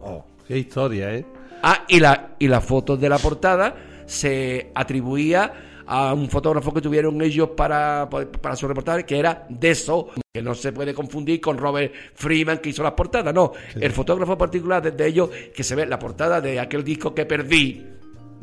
Oh, 0.00 0.24
qué 0.48 0.58
historia, 0.58 1.14
¿eh? 1.14 1.24
Ah, 1.62 1.84
y 1.86 2.00
la, 2.00 2.30
y 2.38 2.48
la 2.48 2.60
foto 2.60 2.96
de 2.96 3.08
la 3.08 3.18
portada 3.18 3.76
se 4.06 4.70
atribuía 4.74 5.52
a 5.86 6.12
un 6.14 6.28
fotógrafo 6.28 6.72
que 6.72 6.80
tuvieron 6.80 7.20
ellos 7.22 7.50
para, 7.56 8.08
para 8.08 8.56
su 8.56 8.66
reportaje, 8.68 9.04
que 9.04 9.18
era 9.18 9.46
Deso, 9.48 10.10
que 10.32 10.42
no 10.42 10.54
se 10.54 10.72
puede 10.72 10.94
confundir 10.94 11.40
con 11.40 11.58
Robert 11.58 11.92
Freeman, 12.14 12.58
que 12.58 12.70
hizo 12.70 12.82
las 12.82 12.92
portadas, 12.92 13.34
no. 13.34 13.52
El 13.74 13.92
fotógrafo 13.92 14.36
particular 14.38 14.82
de, 14.82 14.92
de 14.92 15.06
ellos, 15.06 15.30
que 15.54 15.62
se 15.64 15.74
ve 15.74 15.86
la 15.86 15.98
portada 15.98 16.40
de 16.40 16.58
aquel 16.60 16.82
disco 16.84 17.14
que 17.14 17.26
perdí. 17.26 17.86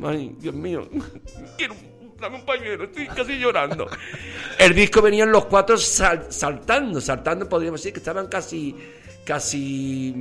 Ay, 0.02 0.34
Dios 0.38 0.54
mío, 0.54 0.88
quiero 1.58 1.74
dame 2.20 2.36
un 2.36 2.44
pañuelo, 2.44 2.84
estoy 2.84 3.06
casi 3.06 3.38
llorando. 3.38 3.86
El 4.58 4.74
disco 4.74 5.00
venían 5.00 5.32
los 5.32 5.46
cuatro 5.46 5.78
sal- 5.78 6.26
saltando, 6.28 7.00
saltando, 7.00 7.48
podríamos 7.48 7.80
decir 7.80 7.94
que 7.94 7.98
estaban 8.00 8.26
casi, 8.28 8.76
casi 9.24 10.14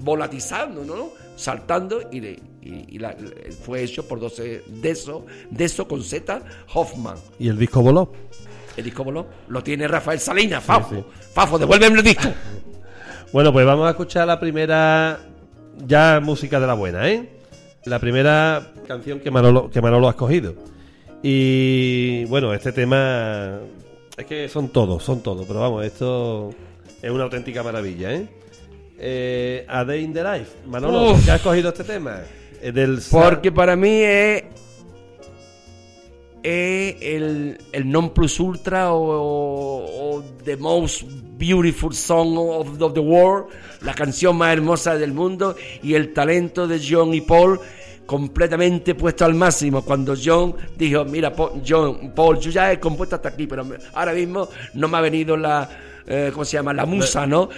volatizando, 0.00 0.84
¿no? 0.84 1.08
Saltando 1.36 2.08
y, 2.10 2.20
le- 2.20 2.38
y- 2.62 2.96
y 2.96 2.98
la- 2.98 3.16
fue 3.62 3.82
hecho 3.82 4.06
por 4.08 4.18
12 4.20 4.62
de 4.66 4.90
eso, 4.90 5.26
de 5.50 5.64
eso 5.64 5.86
con 5.86 6.02
Z 6.02 6.40
Hoffman. 6.74 7.16
Y 7.38 7.48
el 7.48 7.58
disco 7.58 7.80
voló. 7.82 8.12
El 8.76 8.84
disco 8.84 9.04
voló, 9.04 9.26
lo 9.48 9.62
tiene 9.62 9.88
Rafael 9.88 10.20
Salinas, 10.20 10.62
Fafo, 10.62 10.94
sí. 10.96 11.04
Fafo, 11.32 11.58
devuélveme 11.58 11.98
el 11.98 12.04
disco. 12.04 12.28
Bueno, 13.32 13.52
pues 13.52 13.64
vamos 13.64 13.86
a 13.86 13.90
escuchar 13.90 14.26
la 14.26 14.38
primera 14.38 15.18
ya 15.86 16.20
música 16.22 16.60
de 16.60 16.66
la 16.66 16.74
buena, 16.74 17.08
¿eh? 17.10 17.28
La 17.86 17.98
primera 17.98 18.72
canción 18.86 19.20
que 19.20 19.30
Manolo, 19.30 19.70
que 19.70 19.80
Manolo 19.80 20.08
ha 20.08 20.10
escogido. 20.10 20.54
Y 21.22 22.24
bueno, 22.26 22.52
este 22.54 22.72
tema 22.72 23.58
es 24.16 24.26
que 24.26 24.48
son 24.48 24.68
todos, 24.68 25.02
son 25.02 25.22
todos, 25.22 25.46
pero 25.46 25.60
vamos, 25.60 25.84
esto 25.84 26.50
es 27.02 27.10
una 27.10 27.24
auténtica 27.24 27.62
maravilla, 27.62 28.12
¿eh? 28.12 28.28
Eh, 28.98 29.64
A 29.68 29.84
Day 29.84 30.04
in 30.04 30.12
the 30.12 30.22
Life. 30.22 30.52
Manolo, 30.66 31.10
Uf. 31.10 31.16
¿por 31.16 31.24
qué 31.24 31.30
has 31.32 31.36
escogido 31.36 31.68
este 31.70 31.84
tema? 31.84 32.20
Del 32.62 33.00
Porque 33.10 33.52
para 33.52 33.76
mí 33.76 33.88
es, 34.02 34.44
es 36.42 36.96
el, 37.02 37.58
el 37.72 37.90
non 37.90 38.10
plus 38.14 38.38
ultra 38.40 38.92
o, 38.92 39.00
o- 39.02 40.16
o 40.16 40.22
the 40.44 40.56
most 40.56 41.02
beautiful 41.36 41.92
song 41.92 42.36
of, 42.38 42.80
of 42.80 42.94
the 42.94 43.00
world, 43.00 43.46
la 43.82 43.94
canción 43.94 44.36
más 44.36 44.52
hermosa 44.52 44.96
del 44.96 45.12
mundo 45.12 45.56
y 45.82 45.94
el 45.94 46.12
talento 46.12 46.66
de 46.66 46.80
John 46.80 47.12
y 47.14 47.20
Paul 47.20 47.60
completamente 48.06 48.94
puesto 48.94 49.24
al 49.24 49.34
máximo. 49.34 49.82
Cuando 49.82 50.14
John 50.22 50.54
dijo, 50.76 51.04
mira, 51.04 51.32
John, 51.66 52.12
Paul, 52.14 52.38
yo 52.38 52.50
ya 52.50 52.72
he 52.72 52.78
compuesto 52.80 53.16
hasta 53.16 53.28
aquí, 53.30 53.46
pero 53.46 53.66
ahora 53.94 54.12
mismo 54.12 54.48
no 54.74 54.86
me 54.88 54.96
ha 54.96 55.00
venido 55.00 55.36
la, 55.36 55.68
eh, 56.06 56.30
¿cómo 56.32 56.44
se 56.44 56.56
llama? 56.56 56.72
La 56.72 56.86
musa, 56.86 57.26
¿no? 57.26 57.48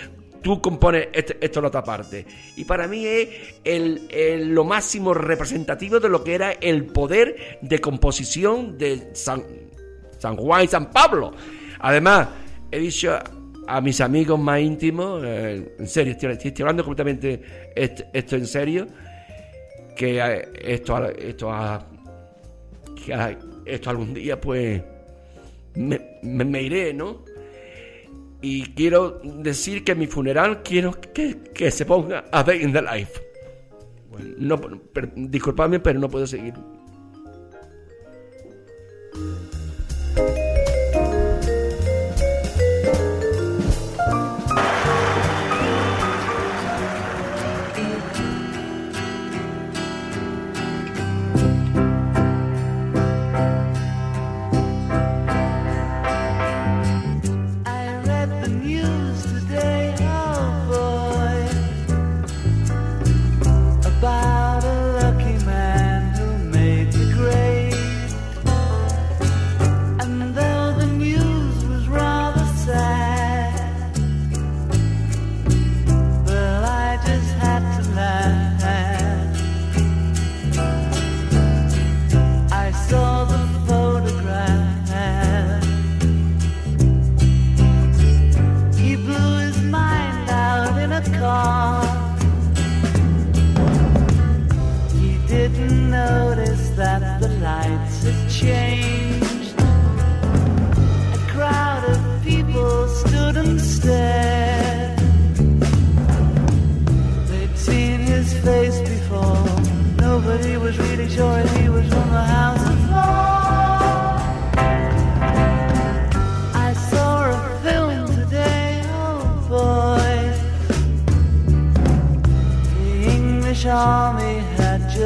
Tú 0.43 0.61
compones 0.61 1.09
este- 1.13 1.37
esto 1.41 1.59
en 1.61 1.65
otra 1.67 1.83
parte. 1.83 2.25
Y 2.57 2.65
para 2.65 2.87
mí 2.87 3.05
es 3.65 4.47
lo 4.47 4.65
máximo 4.65 5.13
representativo 5.15 5.99
de 6.01 6.09
lo 6.09 6.23
que 6.23 6.35
era 6.35 6.53
el 6.53 6.87
poder 6.87 7.59
de 7.61 7.81
composición 7.81 8.79
de 8.79 9.11
San, 9.15 9.43
Juan 10.37 10.65
y 10.65 10.69
San 10.69 10.91
Pablo. 10.91 11.33
Además, 11.81 12.29
he 12.71 12.79
dicho 12.79 13.17
a, 13.67 13.81
mis 13.81 14.01
amigos 14.01 14.39
más 14.39 14.61
íntimos, 14.61 15.23
eh, 15.25 15.75
en 15.79 15.87
serio, 15.89 16.13
estoy, 16.19 16.53
hablando 16.61 16.85
completamente 16.85 17.41
est- 17.77 18.03
esto 18.13 18.37
en 18.37 18.47
serio, 18.47 18.87
que 19.97 20.19
eh, 20.19 20.49
esto, 20.61 21.05
esto, 21.11 21.51
que 23.05 23.37
esto 23.67 23.91
algún 23.91 24.15
día 24.15 24.41
pues 24.41 24.83
me 25.75 26.63
iré, 26.63 26.95
¿no? 26.95 27.25
Y 28.41 28.73
quiero 28.75 29.21
decir 29.23 29.83
que 29.85 29.95
mi 29.95 30.07
funeral 30.07 30.63
quiero 30.63 30.93
que, 31.01 31.39
que 31.55 31.71
se 31.71 31.85
ponga 31.85 32.25
A 32.31 32.43
Day 32.45 32.63
in 32.63 32.73
the 32.73 32.83
Life. 32.83 33.21
No, 34.39 34.61
per- 34.61 35.13
disculpadme, 35.15 35.81
pero 35.81 35.99
no 36.01 36.09
puedo 36.09 36.27
seguir. 36.27 36.55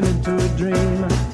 went 0.00 0.08
into 0.08 0.36
a 0.36 0.48
dream. 0.58 1.25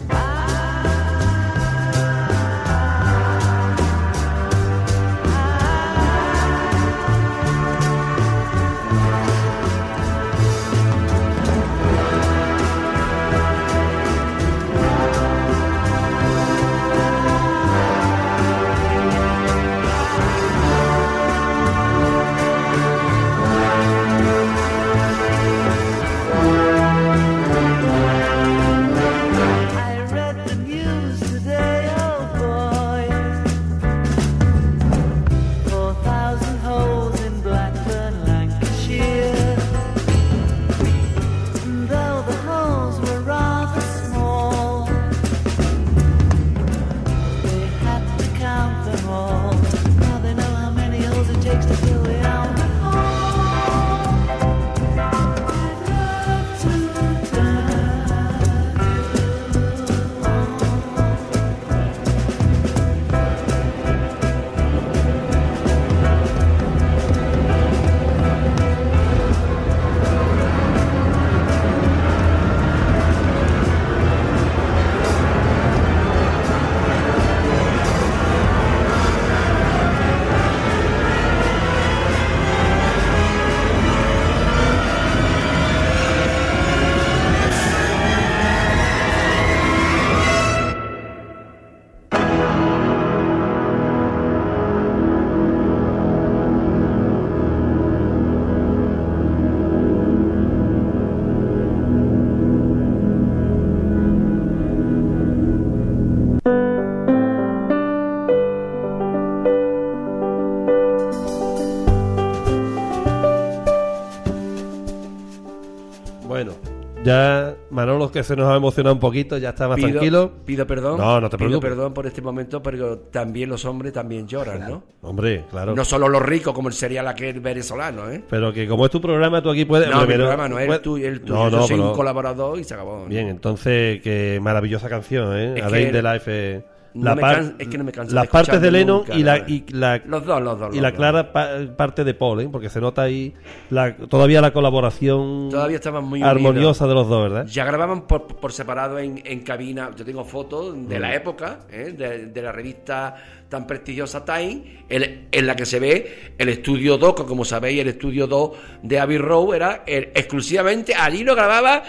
Que 118.22 118.28
se 118.28 118.36
nos 118.36 118.48
ha 118.48 118.56
emocionado 118.56 118.94
un 118.94 119.00
poquito, 119.00 119.36
ya 119.38 119.50
está 119.50 119.68
más 119.68 119.76
Pido- 119.76 119.90
tranquilo. 119.90 120.32
Pido 120.44 120.66
perdón. 120.66 120.98
No, 120.98 121.20
no 121.20 121.28
te 121.30 121.36
Pido 121.36 121.48
preocupes. 121.48 121.70
perdón 121.70 121.94
por 121.94 122.06
este 122.06 122.22
momento, 122.22 122.62
pero 122.62 122.98
también 122.98 123.48
los 123.50 123.64
hombres 123.64 123.92
también 123.92 124.26
lloran, 124.26 124.60
¿no? 124.68 124.82
Hombre, 125.02 125.44
claro. 125.50 125.74
No 125.74 125.84
solo 125.84 126.08
los 126.08 126.22
ricos, 126.22 126.52
como 126.54 126.70
sería 126.70 127.02
la 127.02 127.14
que 127.14 127.30
el 127.30 127.40
venezolano, 127.40 128.10
¿eh? 128.10 128.22
Pero 128.30 128.52
que 128.52 128.66
como 128.68 128.84
es 128.86 128.90
tu 128.90 129.00
programa, 129.00 129.42
tú 129.42 129.50
aquí 129.50 129.64
puedes... 129.64 129.88
No, 129.90 130.00
mi 130.06 130.14
programa 130.14 130.48
no 130.48 130.58
es 130.58 130.70
el 130.70 130.80
tuyo, 130.80 131.08
el 131.08 131.20
tuyo. 131.20 131.34
No, 131.34 131.50
Yo 131.50 131.56
no, 131.58 131.66
soy 131.66 131.76
pero- 131.76 131.90
un 131.90 131.96
colaborador 131.96 132.58
y 132.58 132.64
se 132.64 132.74
acabó. 132.74 133.04
Bien, 133.06 133.28
entontonces, 133.28 134.00
qué 134.02 134.38
maravillosa 134.40 134.88
canción, 134.88 135.36
¿eh? 135.36 135.54
Es 135.58 135.62
A 135.64 135.68
Day 135.70 135.84
in 135.86 135.92
the 135.92 136.02
Life. 136.02 136.24
eh, 136.26 136.62
no 136.94 137.14
me 137.16 137.22
can- 137.22 137.56
es 137.58 137.68
que 137.68 137.78
no 137.78 137.84
me 137.84 137.92
canso 137.92 138.10
de 138.10 138.14
Las 138.14 138.28
partes 138.28 138.60
de 138.60 138.70
Lennon 138.70 138.98
nunca, 138.98 139.14
y, 139.14 139.22
la, 139.22 139.38
y 139.38 139.64
la 139.70 139.98
Los 140.06 140.24
dos, 140.26 140.42
los 140.42 140.58
dos. 140.58 140.68
y 140.72 140.76
los 140.76 140.82
la 140.82 140.90
dos. 140.90 140.96
clara 140.98 141.32
pa- 141.32 141.48
parte 141.76 142.04
de 142.04 142.14
Paul, 142.14 142.40
¿eh? 142.40 142.48
porque 142.50 142.68
se 142.68 142.80
nota 142.80 143.02
ahí 143.02 143.32
la, 143.70 143.96
todavía 143.96 144.40
la 144.40 144.52
colaboración 144.52 145.48
Todavía 145.50 145.76
estaban 145.76 146.04
muy 146.04 146.22
armoniosa 146.22 146.86
de 146.86 146.94
los 146.94 147.08
dos, 147.08 147.22
¿verdad? 147.30 147.46
Ya 147.46 147.64
grababan 147.64 148.02
por, 148.06 148.26
por 148.26 148.52
separado 148.52 148.98
en, 148.98 149.22
en 149.24 149.40
cabina. 149.40 149.90
Yo 149.96 150.04
tengo 150.04 150.24
fotos 150.24 150.74
de 150.88 150.98
Mm. 150.98 151.00
la 151.00 151.14
época, 151.14 151.60
¿eh? 151.70 151.94
de, 151.96 152.26
de 152.26 152.42
la 152.42 152.52
revista 152.52 153.14
tan 153.48 153.66
prestigiosa 153.66 154.24
Time, 154.24 154.84
en, 154.88 155.28
en 155.30 155.46
la 155.46 155.54
que 155.56 155.66
se 155.66 155.78
ve 155.78 156.32
el 156.38 156.48
estudio 156.48 156.96
2, 156.98 157.14
que 157.14 157.24
como 157.24 157.44
sabéis, 157.44 157.80
el 157.80 157.88
estudio 157.88 158.26
2 158.26 158.50
de 158.82 158.98
Abbey 159.00 159.18
Road 159.18 159.54
era 159.54 159.82
el- 159.86 160.04
exclusivamente, 160.14 160.94
allí 160.94 161.22
lo 161.24 161.34
grababa, 161.34 161.82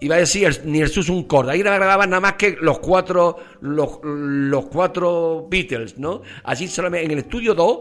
iba 0.00 0.16
a 0.16 0.18
decir, 0.18 0.62
ni 0.64 0.80
el 0.80 0.88
Susun 0.88 1.24
Cord, 1.24 1.50
ahí 1.50 1.60
grababan 1.60 2.10
nada 2.10 2.20
más 2.20 2.32
que 2.34 2.56
los 2.60 2.78
cuatro, 2.78 3.36
los, 3.60 3.98
los 4.02 4.66
cuatro 4.66 5.46
Beatles, 5.48 5.98
¿no? 5.98 6.22
Allí 6.44 6.68
solamente 6.68 7.06
en 7.06 7.12
el 7.12 7.18
estudio 7.18 7.54
2, 7.54 7.80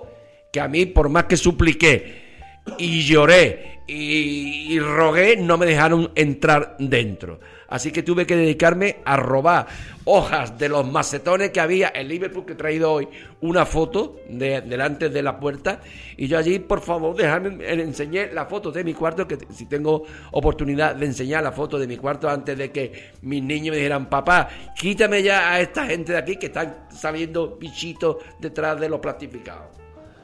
que 0.51 0.59
a 0.59 0.67
mí, 0.67 0.85
por 0.85 1.09
más 1.09 1.25
que 1.25 1.37
supliqué, 1.37 2.29
y 2.77 3.01
lloré 3.01 3.81
y 3.87 4.79
rogué, 4.79 5.37
no 5.37 5.57
me 5.57 5.65
dejaron 5.65 6.11
entrar 6.15 6.75
dentro. 6.77 7.39
Así 7.69 7.91
que 7.91 8.03
tuve 8.03 8.25
que 8.25 8.35
dedicarme 8.35 8.97
a 9.05 9.15
robar 9.15 9.67
hojas 10.05 10.57
de 10.57 10.69
los 10.69 10.89
macetones 10.89 11.51
que 11.51 11.59
había 11.59 11.91
en 11.93 12.07
Liverpool, 12.07 12.45
que 12.45 12.53
he 12.53 12.55
traído 12.55 12.91
hoy 12.91 13.07
una 13.41 13.65
foto 13.65 14.17
de, 14.27 14.61
delante 14.61 15.09
de 15.09 15.21
la 15.21 15.39
puerta. 15.39 15.79
Y 16.17 16.27
yo 16.27 16.37
allí, 16.37 16.59
por 16.59 16.81
favor, 16.81 17.15
déjame, 17.15 17.63
eh, 17.63 17.81
enseñé 17.81 18.31
la 18.33 18.45
foto 18.45 18.71
de 18.71 18.83
mi 18.83 18.93
cuarto, 18.93 19.27
que 19.27 19.37
si 19.53 19.67
tengo 19.67 20.03
oportunidad 20.31 20.95
de 20.95 21.05
enseñar 21.05 21.43
la 21.43 21.51
foto 21.51 21.77
de 21.77 21.87
mi 21.87 21.97
cuarto 21.97 22.27
antes 22.27 22.57
de 22.57 22.71
que 22.71 23.11
mis 23.21 23.43
niños 23.43 23.71
me 23.71 23.77
dijeran, 23.77 24.09
papá, 24.09 24.49
quítame 24.75 25.21
ya 25.21 25.53
a 25.53 25.59
esta 25.59 25.85
gente 25.85 26.13
de 26.13 26.17
aquí 26.17 26.37
que 26.37 26.47
están 26.47 26.87
saliendo 26.89 27.57
bichitos 27.57 28.17
detrás 28.39 28.79
de 28.79 28.89
los 28.89 28.99
plastificados. 28.99 29.67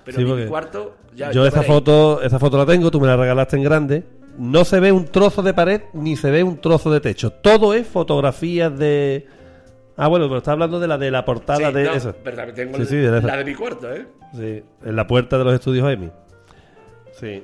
Pero 0.04 0.18
Sí, 0.18 0.24
mi 0.24 0.46
cuarto, 0.46 0.98
ya 1.16 1.32
Yo 1.32 1.46
esa 1.46 1.64
foto, 1.64 2.22
esa 2.22 2.38
foto 2.38 2.58
la 2.58 2.66
tengo, 2.66 2.92
tú 2.92 3.00
me 3.00 3.08
la 3.08 3.18
regalaste 3.18 3.56
en 3.56 3.64
grande. 3.64 4.04
No 4.38 4.66
se 4.66 4.80
ve 4.80 4.92
un 4.92 5.06
trozo 5.06 5.42
de 5.44 5.54
pared 5.54 5.82
ni 5.94 6.16
se 6.16 6.30
ve 6.32 6.44
un 6.44 6.58
trozo 6.60 6.92
de 6.92 7.00
techo. 7.00 7.32
Todo 7.32 7.74
es 7.74 7.88
fotografías 7.88 8.78
de. 8.78 9.28
Ah, 9.98 10.08
bueno, 10.08 10.26
pero 10.28 10.40
está 10.40 10.52
hablando 10.52 10.80
de 10.80 10.88
la 10.88 10.98
de 10.98 11.10
la 11.12 11.24
portada 11.24 11.70
Sí, 11.70 11.74
de 11.74 11.84
no, 11.86 11.94
esa. 11.94 12.14
pero 12.24 12.36
también 12.36 12.56
tengo 12.56 12.76
Sí, 12.76 12.82
el- 12.82 12.88
sí, 12.88 12.96
de 12.98 13.22
la 13.22 13.38
de 13.38 13.46
mi 13.46 13.56
cuarto, 13.56 13.94
¿eh? 13.94 14.06
Sí, 14.34 14.62
en 14.84 14.96
la 14.96 15.08
puerta 15.08 15.38
de 15.38 15.44
los 15.46 15.54
estudios 15.54 15.90
EMI. 15.90 16.10
Sí. 17.20 17.44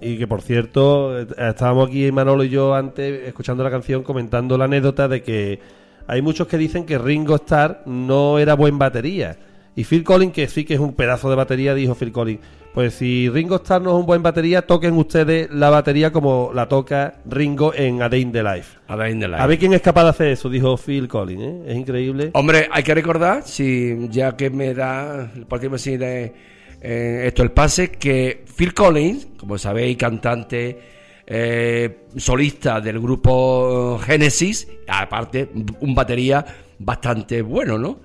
Y 0.00 0.18
que 0.18 0.26
por 0.28 0.42
cierto, 0.42 1.18
eh, 1.18 1.26
estábamos 1.38 1.88
aquí 1.88 2.12
Manolo 2.12 2.44
y 2.44 2.48
yo 2.50 2.74
antes 2.74 3.26
escuchando 3.26 3.64
la 3.64 3.70
canción 3.70 4.04
comentando 4.04 4.56
la 4.56 4.66
anécdota 4.66 5.08
de 5.08 5.22
que 5.22 5.58
hay 6.06 6.22
muchos 6.22 6.46
que 6.46 6.56
dicen 6.58 6.86
que 6.86 6.98
Ringo 6.98 7.34
Starr 7.34 7.82
no 7.86 8.38
era 8.38 8.54
buen 8.54 8.78
batería. 8.78 9.36
Y 9.74 9.82
Phil 9.82 10.04
Collins, 10.04 10.32
que 10.32 10.46
sí 10.46 10.64
que 10.64 10.74
es 10.74 10.80
un 10.80 10.94
pedazo 10.94 11.28
de 11.28 11.34
batería, 11.36 11.74
dijo 11.74 11.96
Phil 11.96 12.12
Collins, 12.12 12.40
pues 12.76 12.92
si 12.92 13.30
Ringo 13.30 13.56
Starr 13.56 13.80
no 13.80 13.92
es 13.92 14.00
un 14.00 14.04
buen 14.04 14.22
batería, 14.22 14.60
toquen 14.60 14.92
ustedes 14.98 15.50
la 15.50 15.70
batería 15.70 16.12
como 16.12 16.50
la 16.52 16.68
toca 16.68 17.14
Ringo 17.24 17.72
en 17.72 18.02
A 18.02 18.10
Day 18.10 18.20
in 18.20 18.32
the 18.32 18.42
Life. 18.42 18.76
A 18.86 19.08
in 19.08 19.18
the 19.18 19.26
light. 19.26 19.40
A 19.40 19.46
ver 19.46 19.58
quién 19.58 19.72
es 19.72 19.80
capaz 19.80 20.02
de 20.02 20.10
hacer 20.10 20.26
eso, 20.26 20.50
dijo 20.50 20.76
Phil 20.76 21.08
Collins, 21.08 21.42
¿eh? 21.42 21.62
Es 21.68 21.76
increíble. 21.78 22.32
Hombre, 22.34 22.68
hay 22.70 22.82
que 22.82 22.94
recordar, 22.94 23.44
si 23.44 24.08
ya 24.10 24.36
que 24.36 24.50
me 24.50 24.74
da, 24.74 25.32
por 25.48 25.58
qué 25.58 25.70
me 25.70 25.78
sigue 25.78 26.34
eh, 26.82 27.24
esto 27.26 27.42
el 27.42 27.50
pase, 27.50 27.92
que 27.92 28.44
Phil 28.54 28.74
Collins, 28.74 29.26
como 29.38 29.56
sabéis, 29.56 29.96
cantante, 29.96 30.78
eh, 31.26 32.00
solista 32.18 32.82
del 32.82 33.00
grupo 33.00 33.98
Genesis, 34.04 34.68
aparte, 34.86 35.48
un 35.80 35.94
batería 35.94 36.44
bastante 36.78 37.40
bueno, 37.40 37.78
¿no? 37.78 38.00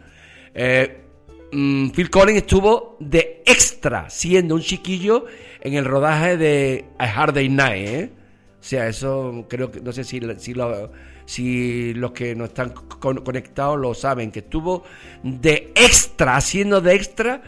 Eh, 0.53 1.00
mm, 1.51 1.89
Phil 1.91 2.09
Collins 2.09 2.37
estuvo 2.39 2.97
de 2.99 3.41
extra, 3.45 4.09
siendo 4.09 4.55
un 4.55 4.61
chiquillo, 4.61 5.25
en 5.61 5.73
el 5.73 5.85
rodaje 5.85 6.37
de 6.37 6.85
A 6.97 7.05
Hard 7.05 7.33
Day 7.35 7.49
Night, 7.49 7.87
¿eh? 7.87 8.09
O 8.59 8.63
sea, 8.63 8.87
eso 8.87 9.45
creo 9.49 9.71
que, 9.71 9.81
no 9.81 9.91
sé 9.91 10.03
si, 10.03 10.19
si, 10.37 10.53
lo- 10.53 10.91
si 11.25 11.93
los 11.95 12.11
que 12.11 12.35
no 12.35 12.45
están 12.45 12.69
con- 12.71 13.23
conectados 13.23 13.79
lo 13.79 13.93
saben, 13.93 14.31
que 14.31 14.39
estuvo 14.39 14.83
de 15.23 15.71
extra, 15.75 16.35
haciendo 16.35 16.79
de 16.81 16.93
extra 16.95 17.41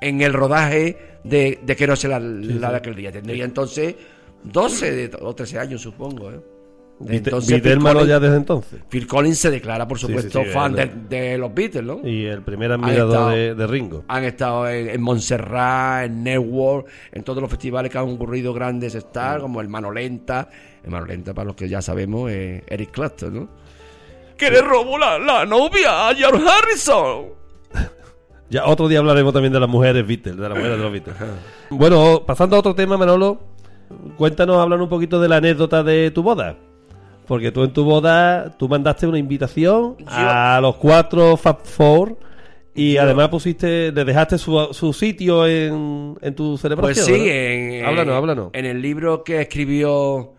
en 0.00 0.20
el 0.20 0.32
rodaje 0.32 0.96
de, 1.24 1.58
de 1.62 1.76
que 1.76 1.86
no 1.86 1.96
se 1.96 2.08
la, 2.08 2.20
la 2.20 2.70
de 2.70 2.76
aquel 2.76 2.94
día. 2.94 3.10
Tendría 3.12 3.44
entonces 3.44 3.94
12 4.44 4.92
de- 5.08 5.16
o 5.20 5.34
13 5.34 5.58
años, 5.58 5.80
supongo. 5.82 6.30
¿eh? 6.30 6.40
Entonces, 7.08 7.60
Collins- 7.62 8.06
ya 8.06 8.20
desde 8.20 8.36
entonces. 8.36 8.80
Phil 8.88 9.06
Collins 9.08 9.38
se 9.38 9.50
declara, 9.50 9.88
por 9.88 9.98
supuesto, 9.98 10.38
sí, 10.40 10.44
sí, 10.46 10.52
fan 10.52 10.74
de, 10.74 10.86
de 11.08 11.36
los 11.38 11.52
Beatles, 11.52 11.82
¿no? 11.84 12.00
Y 12.06 12.26
el 12.26 12.42
primer 12.42 12.70
estado- 12.70 12.84
admirador 12.86 13.34
de, 13.34 13.54
de 13.56 13.66
Ringo. 13.66 14.04
Han 14.06 14.24
estado 14.24 14.68
en, 14.68 14.88
en 14.90 15.02
Montserrat, 15.02 16.04
en 16.06 16.22
Network, 16.22 16.86
en 17.10 17.24
todos 17.24 17.40
los 17.42 17.50
festivales 17.50 17.90
que 17.90 17.98
han 17.98 18.08
ocurrido 18.08 18.54
grandes 18.54 18.94
stars, 18.94 19.42
como 19.42 19.60
el 19.60 19.68
Mano 19.68 19.90
Lenta. 19.90 20.48
El 20.84 20.90
Mano 20.90 21.06
Lenta, 21.06 21.34
para 21.34 21.46
los 21.46 21.56
que 21.56 21.68
ya 21.68 21.82
sabemos, 21.82 22.30
es 22.30 22.62
Eric 22.68 22.92
Clapton, 22.92 23.34
¿no? 23.34 23.48
Que 24.36 24.50
le 24.50 24.60
robó 24.60 24.96
la, 24.98 25.18
la 25.18 25.44
novia 25.44 26.08
a 26.08 26.14
George 26.14 26.44
Harrison. 26.48 27.26
Ya 28.50 28.66
otro 28.66 28.86
día 28.86 28.98
hablaremos 28.98 29.32
también 29.32 29.50
de 29.54 29.58
las 29.60 29.68
mujeres 29.68 30.06
Beatles, 30.06 30.36
de 30.36 30.42
las 30.42 30.50
mujeres 30.50 30.76
de 30.76 30.82
los 30.82 30.92
Beatles. 30.92 31.16
Bueno, 31.70 32.22
pasando 32.26 32.54
a 32.54 32.58
otro 32.58 32.74
tema, 32.74 32.98
Manolo, 32.98 33.40
cuéntanos, 34.18 34.58
hablan 34.58 34.82
un 34.82 34.90
poquito 34.90 35.18
de 35.22 35.26
la 35.28 35.36
anécdota 35.36 35.82
de 35.82 36.10
tu 36.10 36.22
boda. 36.22 36.58
Porque 37.26 37.52
tú 37.52 37.62
en 37.64 37.72
tu 37.72 37.84
boda, 37.84 38.56
tú 38.58 38.68
mandaste 38.68 39.06
una 39.06 39.18
invitación 39.18 39.96
a 40.06 40.58
los 40.60 40.76
cuatro 40.76 41.36
Fab 41.36 41.64
Four 41.64 42.18
y 42.74 42.96
además 42.96 43.28
pusiste, 43.28 43.92
le 43.92 44.04
dejaste 44.04 44.38
su, 44.38 44.68
su 44.72 44.92
sitio 44.92 45.46
en, 45.46 46.16
en 46.20 46.34
tu 46.34 46.50
Pues 46.52 46.60
celebración. 46.62 47.06
sí, 47.06 47.12
¿verdad? 47.12 47.26
en, 47.28 47.84
háblanos, 47.84 48.14
háblanos. 48.16 48.50
En 48.54 48.66
el 48.66 48.82
libro 48.82 49.22
que 49.22 49.40
escribió 49.42 50.32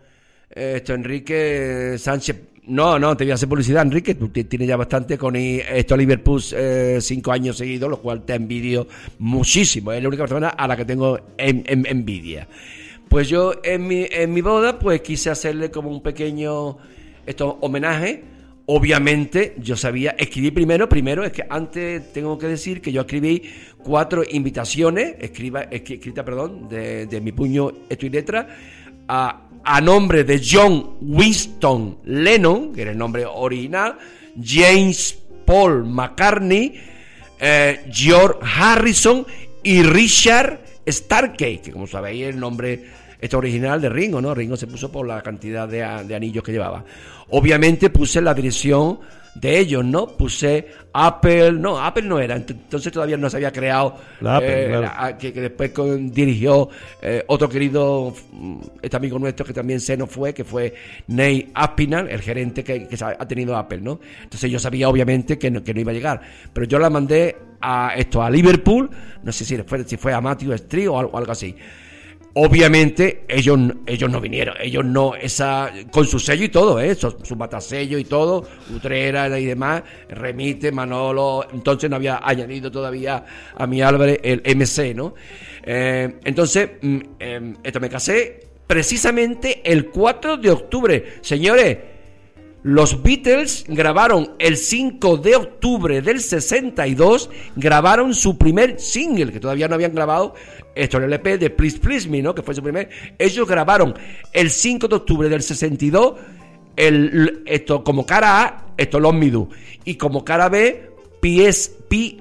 esto 0.50 0.94
Enrique 0.94 1.96
Sánchez. 1.98 2.36
No, 2.66 2.98
no, 2.98 3.14
te 3.16 3.24
voy 3.24 3.32
a 3.32 3.34
hacer 3.34 3.48
publicidad, 3.48 3.82
Enrique. 3.82 4.14
Tú 4.14 4.28
ti- 4.28 4.44
tienes 4.44 4.66
ya 4.68 4.76
bastante 4.76 5.18
con 5.18 5.36
esto 5.36 5.96
Liverpool 5.96 6.40
eh, 6.54 6.98
cinco 7.00 7.30
años 7.32 7.58
seguidos, 7.58 7.90
lo 7.90 7.98
cual 7.98 8.22
te 8.24 8.34
envidio 8.34 8.86
muchísimo. 9.18 9.92
Es 9.92 10.00
la 10.02 10.08
única 10.08 10.22
persona 10.22 10.48
a 10.48 10.66
la 10.66 10.74
que 10.76 10.84
tengo 10.86 11.18
en- 11.36 11.62
en- 11.66 11.86
envidia. 11.86 12.48
Pues 13.14 13.28
yo 13.28 13.52
en 13.62 13.86
mi, 13.86 14.08
en 14.10 14.32
mi 14.32 14.40
boda, 14.40 14.76
pues 14.76 15.00
quise 15.02 15.30
hacerle 15.30 15.70
como 15.70 15.88
un 15.88 16.02
pequeño 16.02 16.78
esto, 17.24 17.58
homenaje. 17.60 18.24
Obviamente, 18.66 19.54
yo 19.58 19.76
sabía, 19.76 20.16
escribí 20.18 20.50
primero, 20.50 20.88
primero 20.88 21.22
es 21.22 21.30
que 21.30 21.44
antes 21.48 22.12
tengo 22.12 22.36
que 22.36 22.48
decir 22.48 22.82
que 22.82 22.90
yo 22.90 23.02
escribí 23.02 23.40
cuatro 23.84 24.24
invitaciones, 24.28 25.14
escriba, 25.20 25.70
escri- 25.70 25.94
escrita, 25.94 26.24
perdón, 26.24 26.68
de, 26.68 27.06
de 27.06 27.20
mi 27.20 27.30
puño, 27.30 27.70
esto 27.88 28.04
y 28.04 28.10
letra, 28.10 28.48
a, 29.06 29.46
a 29.62 29.80
nombre 29.80 30.24
de 30.24 30.42
John 30.44 30.96
Winston 31.00 31.98
Lennon, 32.06 32.72
que 32.72 32.82
era 32.82 32.90
el 32.90 32.98
nombre 32.98 33.26
original, 33.26 33.96
James 34.42 35.16
Paul 35.46 35.84
McCartney, 35.84 36.80
eh, 37.38 37.84
George 37.92 38.40
Harrison 38.42 39.24
y 39.62 39.84
Richard 39.84 40.64
Starkey, 40.84 41.58
que 41.58 41.70
como 41.70 41.86
sabéis 41.86 42.24
el 42.24 42.40
nombre 42.40 43.03
este 43.24 43.36
original 43.36 43.80
de 43.80 43.88
Ringo, 43.88 44.20
¿no? 44.20 44.34
Ringo 44.34 44.54
se 44.54 44.66
puso 44.66 44.92
por 44.92 45.06
la 45.06 45.22
cantidad 45.22 45.66
de, 45.66 45.82
anillos 45.82 46.44
que 46.44 46.52
llevaba. 46.52 46.84
Obviamente 47.30 47.88
puse 47.88 48.20
la 48.20 48.34
dirección 48.34 48.98
de 49.34 49.58
ellos, 49.58 49.82
¿no? 49.82 50.06
Puse 50.08 50.68
Apple, 50.92 51.52
no, 51.52 51.82
Apple 51.82 52.02
no 52.02 52.20
era, 52.20 52.36
ent- 52.36 52.50
entonces 52.50 52.92
todavía 52.92 53.16
no 53.16 53.30
se 53.30 53.38
había 53.38 53.50
creado, 53.50 53.96
La 54.20 54.36
Apple, 54.36 54.64
eh, 54.64 54.68
claro. 54.68 54.82
la- 54.82 55.16
que, 55.18 55.32
que 55.32 55.40
después 55.40 55.70
con- 55.70 56.10
dirigió 56.12 56.68
eh, 57.00 57.24
otro 57.28 57.48
querido, 57.48 58.14
este 58.82 58.96
amigo 58.98 59.18
nuestro 59.18 59.46
que 59.46 59.54
también 59.54 59.80
se 59.80 59.96
nos 59.96 60.10
fue, 60.10 60.34
que 60.34 60.44
fue 60.44 60.74
Nate 61.08 61.48
Aspinall, 61.54 62.10
el 62.10 62.20
gerente 62.20 62.62
que, 62.62 62.86
que 62.86 62.96
ha 63.02 63.26
tenido 63.26 63.56
Apple, 63.56 63.80
¿no? 63.80 64.00
Entonces 64.22 64.50
yo 64.50 64.58
sabía 64.58 64.86
obviamente 64.90 65.38
que 65.38 65.50
no, 65.50 65.64
que 65.64 65.72
no 65.72 65.80
iba 65.80 65.92
a 65.92 65.94
llegar, 65.94 66.20
pero 66.52 66.66
yo 66.66 66.78
la 66.78 66.90
mandé 66.90 67.34
a 67.62 67.94
esto, 67.96 68.22
a 68.22 68.28
Liverpool, 68.28 68.90
no 69.22 69.32
sé 69.32 69.46
si 69.46 69.56
fue, 69.62 69.82
si 69.84 69.96
fue 69.96 70.12
a 70.12 70.20
Matthew 70.20 70.52
Street 70.52 70.88
o 70.90 70.98
algo 71.16 71.32
así. 71.32 71.56
Obviamente 72.36 73.24
ellos, 73.28 73.58
ellos 73.86 74.10
no 74.10 74.20
vinieron, 74.20 74.56
ellos 74.60 74.84
no, 74.84 75.14
esa, 75.14 75.70
con 75.92 76.04
su 76.04 76.18
sello 76.18 76.44
y 76.44 76.48
todo, 76.48 76.80
¿eh? 76.80 76.96
su, 76.96 77.14
su 77.22 77.38
y 77.80 78.04
todo, 78.04 78.44
Utrera 78.74 79.38
y 79.38 79.44
demás, 79.44 79.84
Remite, 80.08 80.72
Manolo, 80.72 81.46
entonces 81.52 81.88
no 81.88 81.94
había 81.94 82.20
añadido 82.20 82.72
todavía 82.72 83.24
a 83.56 83.66
mi 83.68 83.82
Álvarez 83.82 84.18
el 84.24 84.42
MC, 84.44 84.96
¿no? 84.96 85.14
Eh, 85.62 86.16
entonces, 86.24 86.70
mm, 86.82 86.98
em, 87.20 87.56
esto 87.62 87.78
me 87.78 87.88
casé 87.88 88.40
precisamente 88.66 89.62
el 89.64 89.90
4 89.90 90.36
de 90.36 90.50
octubre. 90.50 91.04
Señores, 91.20 91.78
los 92.64 93.02
Beatles 93.02 93.66
grabaron 93.68 94.32
el 94.38 94.56
5 94.56 95.18
de 95.18 95.36
octubre 95.36 96.00
del 96.00 96.18
62, 96.18 97.28
grabaron 97.56 98.14
su 98.14 98.38
primer 98.38 98.80
single, 98.80 99.32
que 99.32 99.38
todavía 99.38 99.68
no 99.68 99.74
habían 99.74 99.94
grabado, 99.94 100.34
esto 100.74 100.96
el 100.96 101.04
LP 101.04 101.36
de 101.36 101.50
Please 101.50 101.78
Please 101.78 102.08
Me, 102.08 102.22
¿no? 102.22 102.34
Que 102.34 102.42
fue 102.42 102.54
su 102.54 102.62
primer. 102.62 102.88
Ellos 103.18 103.46
grabaron 103.46 103.94
el 104.32 104.50
5 104.50 104.88
de 104.88 104.96
octubre 104.96 105.28
del 105.28 105.42
62, 105.42 106.14
el, 106.76 107.42
esto 107.44 107.84
como 107.84 108.06
cara 108.06 108.42
A, 108.42 108.66
esto 108.78 108.98
Los 108.98 109.12
Me 109.12 109.30
Do, 109.30 109.50
y 109.84 109.96
como 109.96 110.24
cara 110.24 110.48
B, 110.48 110.88
PS, 111.20 111.70
P, 111.86 112.16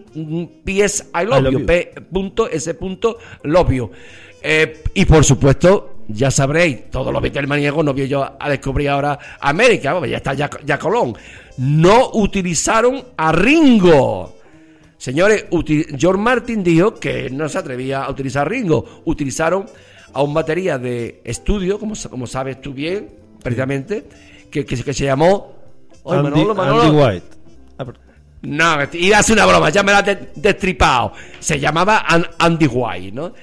PS 0.66 1.06
I 1.16 1.26
Love, 1.26 1.39
I 1.39 1.41
love 1.41 1.54
you, 1.54 1.60
you. 1.60 1.66
P, 1.66 1.94
punto, 2.12 2.50
S 2.50 2.74
punto, 2.74 3.18
Love 3.44 3.72
You. 3.72 3.91
Eh, 4.41 4.84
y 4.94 5.06
por 5.06 5.24
supuesto, 5.24 5.93
ya 6.08 6.30
sabréis, 6.32 6.89
todos 6.91 7.12
los 7.14 7.22
Beatlemaníacos 7.22 7.84
no 7.86 7.93
voy 7.93 8.08
yo 8.08 8.36
a 8.39 8.49
descubrir 8.49 8.89
ahora 8.89 9.18
América, 9.39 9.99
ya 10.06 10.18
está 10.18 10.34
ya, 10.34 10.49
ya 10.66 10.78
Colón. 10.78 11.16
No 11.58 12.12
utilizaron 12.14 13.04
a 13.18 13.32
Ringo. 13.32 14.38
Señores, 14.97 15.45
George 15.97 16.22
Martin 16.22 16.64
dijo 16.64 16.95
que 16.95 17.30
no 17.30 17.47
se 17.49 17.58
atrevía 17.58 18.04
a 18.04 18.10
utilizar 18.10 18.43
a 18.45 18.49
Ringo. 18.49 19.01
Utilizaron 19.06 19.66
a 20.14 20.22
un 20.22 20.34
batería 20.34 20.78
de 20.78 21.22
estudio, 21.24 21.78
como, 21.80 21.93
como 22.10 22.26
sabes 22.28 22.62
tú 22.62 22.74
bien, 22.74 23.10
precisamente, 23.41 24.06
que, 24.49 24.66
que, 24.66 24.78
se- 24.78 24.84
que 24.84 24.93
se 24.93 25.06
llamó... 25.06 25.54
Andy, 26.06 26.24
Manolo, 26.24 26.56
Manolo, 26.56 26.82
Andy 26.84 26.97
White. 26.97 27.26
Ah, 27.78 27.86
no, 28.43 28.78
iba 28.93 29.18
a 29.18 29.20
hacer 29.22 29.36
una 29.36 29.45
broma, 29.45 29.70
ya 29.70 29.84
me 29.84 29.91
la 29.93 29.99
has 29.99 30.06
de- 30.06 30.30
destripado. 30.36 31.14
Se 31.39 31.60
llamaba 31.60 31.99
An- 32.08 32.28
Andy 32.39 32.68
White, 32.68 33.12
¿no? 33.14 33.34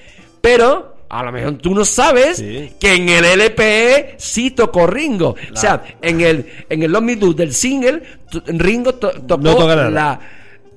Pero 0.40 0.99
a 1.10 1.24
lo 1.24 1.32
mejor 1.32 1.54
tú 1.58 1.74
no 1.74 1.84
sabes 1.84 2.36
Sí. 2.38 2.72
que 2.80 2.94
en 2.94 3.08
el 3.08 3.24
LP 3.24 4.14
sí 4.16 4.52
tocó 4.52 4.86
Ringo. 4.86 5.34
O 5.52 5.56
sea, 5.56 5.82
en 6.00 6.20
el, 6.20 6.46
en 6.68 6.82
el 6.84 6.92
Do 6.92 7.32
del 7.34 7.52
single, 7.52 8.02
Ringo 8.46 8.94
to- 8.94 9.10
tocó 9.26 9.42
No 9.42 9.66
la, 9.68 9.90
La 9.90 10.20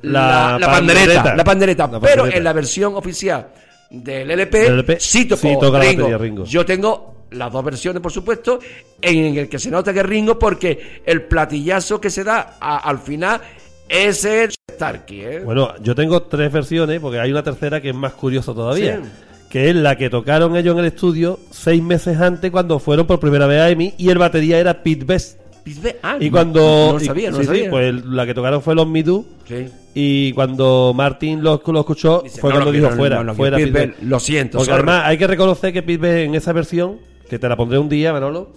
la, 0.02 0.58
la 0.60 0.68
pandereta, 0.68 1.36
la 1.36 1.44
pandereta. 1.44 1.88
Pero 1.88 2.02
pandereta. 2.02 2.38
en 2.38 2.44
la 2.44 2.54
versión 2.54 2.96
oficial 2.96 3.48
del 3.92 4.32
LP, 4.32 4.58
Del 4.58 4.74
LP, 4.74 4.98
sí 5.00 5.26
tocó 5.26 5.42
sí 5.42 5.54
toca 5.60 5.80
Ringo. 5.80 6.02
batería 6.04 6.18
Ringo. 6.18 6.46
Yo 6.46 6.66
tengo 6.66 7.28
las 7.32 7.52
dos 7.52 7.64
versiones, 7.64 8.02
por 8.02 8.12
supuesto, 8.12 8.60
en 9.02 9.38
el 9.38 9.48
que 9.48 9.60
se 9.60 9.70
nota 9.72 9.94
que 9.94 10.00
es 10.00 10.06
Ringo 10.06 10.38
porque 10.40 11.02
el 11.06 11.22
platillazo 11.24 12.02
que 12.02 12.10
se 12.10 12.24
da 12.24 12.58
a- 12.60 12.78
al 12.80 12.98
final 13.00 13.40
es 13.88 14.26
el 14.26 14.52
Starkey, 14.72 15.22
¿eh? 15.22 15.40
Bueno, 15.46 15.74
yo 15.82 15.94
tengo 15.94 16.24
tres 16.24 16.52
versiones, 16.52 17.00
porque 17.00 17.20
hay 17.20 17.32
una 17.32 17.44
tercera 17.44 17.80
que 17.80 17.90
es 17.90 17.96
más 17.96 18.14
curiosa 18.14 18.52
todavía. 18.54 18.98
Sí. 18.98 19.10
Que 19.54 19.70
es 19.70 19.76
la 19.76 19.96
que 19.96 20.10
tocaron 20.10 20.56
ellos 20.58 20.74
en 20.74 20.80
el 20.80 20.86
estudio 20.86 21.40
seis 21.52 21.82
meses 21.82 22.20
antes 22.20 22.50
cuando 22.50 22.80
fueron 22.80 23.06
por 23.06 23.20
primera 23.20 23.46
vez 23.46 23.62
a 23.62 23.70
EMI 23.70 23.94
y 24.00 24.10
el 24.10 24.18
batería 24.18 24.60
era 24.60 24.82
Pete 24.82 25.06
Best. 25.06 25.38
Ah, 26.02 26.18
Y 26.20 26.30
cuando. 26.32 26.60
No, 26.60 26.94
lo 26.98 27.02
y- 27.02 27.06
sabía, 27.06 27.30
no 27.32 27.38
sí, 27.38 27.44
lo 27.46 27.54
sí, 27.54 27.58
sabía. 27.60 27.70
pues 27.70 28.04
la 28.06 28.26
que 28.26 28.34
tocaron 28.34 28.62
fue 28.64 28.74
Los 28.76 28.88
Me 28.88 29.04
Do. 29.04 29.24
Sí. 29.48 29.68
Y 29.94 30.34
cuando 30.34 30.92
Martin 30.96 31.44
lo, 31.44 31.62
lo 31.66 31.80
escuchó, 31.80 32.22
Dice, 32.24 32.42
fue 32.42 32.50
no, 32.50 32.56
cuando 32.56 32.72
dijo 32.72 32.90
fuera, 32.90 33.24
fuera 33.36 33.58
Pete 33.58 33.72
Pete 33.72 33.86
Best, 33.88 34.00
Best. 34.00 34.10
lo 34.10 34.20
siento, 34.20 34.58
Porque 34.58 34.72
sorry. 34.72 34.82
además 34.90 35.04
hay 35.06 35.18
que 35.20 35.28
reconocer 35.28 35.72
que 35.72 35.84
Pete 35.84 35.98
Best 36.00 36.18
en 36.28 36.36
esa 36.36 36.52
versión, 36.52 36.98
que 37.30 37.38
te 37.40 37.48
la 37.48 37.56
pondré 37.56 37.78
un 37.78 37.88
día, 37.88 38.12
Manolo, 38.12 38.50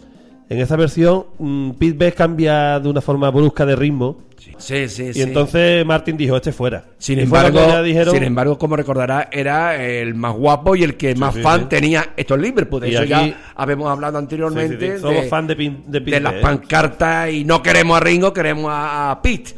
en 0.49 0.59
esa 0.61 0.77
versión, 0.77 1.27
mm, 1.39 1.71
Pete 1.73 1.97
Best 1.99 2.17
cambia 2.19 2.79
de 2.81 2.89
una 2.89 3.01
forma 3.01 3.31
brusca 3.31 3.67
de 3.67 3.75
ritmo. 3.77 4.19
Sí, 4.59 4.89
sí, 4.89 5.03
Y 5.09 5.13
sí. 5.15 5.23
entonces 5.23 5.85
Martin 5.85 6.17
dijo, 6.17 6.37
este 6.37 6.53
fuera. 6.53 6.85
Sin 6.99 7.19
Y 7.19 7.23
embargo, 7.23 7.83
dijeron, 7.83 8.15
sin 8.15 8.23
embargo, 8.23 8.57
como 8.57 8.77
recordará, 8.77 9.29
era 9.33 9.77
el 9.83 10.15
más 10.15 10.35
guapo 10.35 10.77
y 10.77 10.83
el 10.85 10.97
que 10.97 11.15
más 11.15 11.35
sí, 11.35 11.43
fan 11.43 11.69
tenía 11.69 12.11
estos 12.17 12.39
Liverpool. 12.39 12.81
De 12.81 12.89
Y 12.89 12.93
eso 12.95 13.03
aquí- 13.03 13.11
ya 13.11 13.53
habíamos 13.57 13.91
hablado 13.91 14.17
anteriormente. 14.19 14.99
somos 14.99 15.23
de, 15.25 15.29
fan 15.29 15.47
de, 15.47 15.57
Pin- 15.57 15.85
de 15.87 16.01
Pete 16.01 16.17
de 16.19 16.21
las 16.21 16.35
¿eh? 16.35 16.41
pancartas 16.41 17.31
y 17.33 17.45
no 17.45 17.63
queremos 17.63 17.97
a 17.97 18.01
Ringo, 18.01 18.33
queremos 18.33 18.71
a, 18.71 19.11
a 19.11 19.21
Pete. 19.21 19.53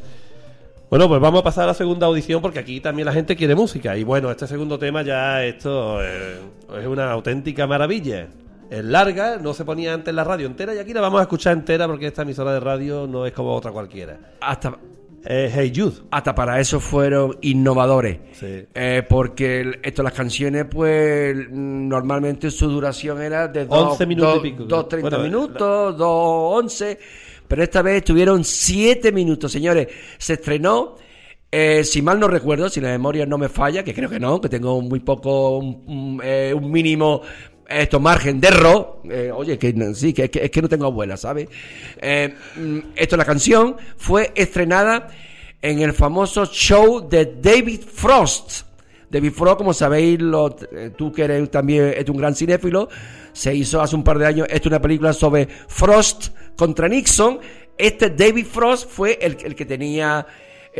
Bueno, 0.90 1.06
pues 1.06 1.20
vamos 1.20 1.40
a 1.42 1.44
pasar 1.44 1.64
a 1.64 1.66
la 1.68 1.74
segunda 1.74 2.06
audición 2.06 2.40
porque 2.40 2.58
aquí 2.60 2.80
también 2.80 3.06
la 3.06 3.12
gente 3.12 3.36
quiere 3.36 3.54
música. 3.54 3.94
Y 3.96 4.04
bueno, 4.04 4.30
este 4.30 4.46
segundo 4.46 4.78
tema 4.78 5.02
ya 5.02 5.44
esto 5.44 6.02
eh, 6.02 6.38
es 6.80 6.86
una 6.86 7.10
auténtica 7.12 7.66
maravilla. 7.66 8.26
Es 8.70 8.84
larga, 8.84 9.38
no 9.38 9.54
se 9.54 9.64
ponía 9.64 9.94
antes 9.94 10.12
la 10.14 10.24
radio 10.24 10.46
entera 10.46 10.74
y 10.74 10.78
aquí 10.78 10.92
la 10.92 11.00
vamos 11.00 11.20
a 11.20 11.22
escuchar 11.22 11.54
entera 11.54 11.86
porque 11.86 12.06
esta 12.08 12.22
emisora 12.22 12.52
de 12.52 12.60
radio 12.60 13.06
no 13.06 13.24
es 13.26 13.32
como 13.32 13.54
otra 13.54 13.70
cualquiera. 13.72 14.18
Hasta, 14.40 14.78
Eh, 15.24 15.50
hey 15.52 15.72
Jude. 15.74 15.96
hasta 16.10 16.34
para 16.34 16.60
eso 16.60 16.78
fueron 16.78 17.36
innovadores. 17.42 18.18
Sí. 18.32 18.64
Eh, 18.74 19.02
porque 19.08 19.80
esto, 19.82 20.02
las 20.02 20.12
canciones, 20.12 20.66
pues 20.70 21.34
normalmente 21.50 22.50
su 22.50 22.68
duración 22.68 23.20
era 23.22 23.48
de 23.48 23.66
11 23.68 24.06
minutos 24.06 24.38
y 24.38 24.50
pico. 24.50 24.64
2.30 24.64 25.00
Bueno, 25.00 25.18
minutos, 25.20 25.96
2.11. 25.96 26.98
Pero 27.48 27.62
esta 27.62 27.80
vez 27.82 28.04
tuvieron 28.04 28.44
7 28.44 29.10
minutos, 29.12 29.50
señores. 29.50 29.88
Se 30.18 30.34
estrenó, 30.34 30.96
eh, 31.50 31.82
si 31.84 32.02
mal 32.02 32.20
no 32.20 32.28
recuerdo, 32.28 32.68
si 32.68 32.80
la 32.80 32.88
memoria 32.90 33.24
no 33.24 33.38
me 33.38 33.48
falla, 33.48 33.82
que 33.82 33.94
creo 33.94 34.10
que 34.10 34.20
no, 34.20 34.40
que 34.40 34.50
tengo 34.50 34.80
muy 34.82 35.00
poco, 35.00 35.56
un, 35.58 35.82
un, 35.86 36.20
eh, 36.22 36.52
un 36.54 36.70
mínimo. 36.70 37.22
Esto, 37.68 38.00
margen 38.00 38.40
de 38.40 38.48
error. 38.48 39.02
Eh, 39.10 39.30
oye, 39.34 39.58
que 39.58 39.74
sí, 39.94 40.12
que, 40.14 40.30
es 40.32 40.50
que 40.50 40.62
no 40.62 40.68
tengo 40.68 40.86
abuela, 40.86 41.16
¿sabes? 41.16 41.48
Eh, 42.00 42.34
mm, 42.56 42.78
esto, 42.96 43.16
la 43.16 43.24
canción 43.26 43.76
fue 43.96 44.32
estrenada 44.34 45.08
en 45.60 45.80
el 45.80 45.92
famoso 45.92 46.46
show 46.46 47.06
de 47.08 47.34
David 47.40 47.80
Frost. 47.80 48.62
David 49.10 49.32
Frost, 49.32 49.58
como 49.58 49.74
sabéis, 49.74 50.20
lo- 50.20 50.56
eh, 50.72 50.92
tú 50.96 51.12
que 51.12 51.24
eres 51.24 51.50
también 51.50 51.84
eres 51.84 52.08
un 52.08 52.16
gran 52.16 52.34
cinéfilo, 52.34 52.88
se 53.32 53.54
hizo 53.54 53.80
hace 53.80 53.96
un 53.96 54.04
par 54.04 54.18
de 54.18 54.26
años 54.26 54.46
esta 54.48 54.60
es 54.60 54.66
una 54.66 54.80
película 54.80 55.12
sobre 55.12 55.46
Frost 55.46 56.28
contra 56.56 56.88
Nixon. 56.88 57.38
Este 57.76 58.10
David 58.10 58.46
Frost 58.46 58.88
fue 58.90 59.18
el, 59.20 59.36
el 59.44 59.54
que 59.54 59.64
tenía 59.64 60.26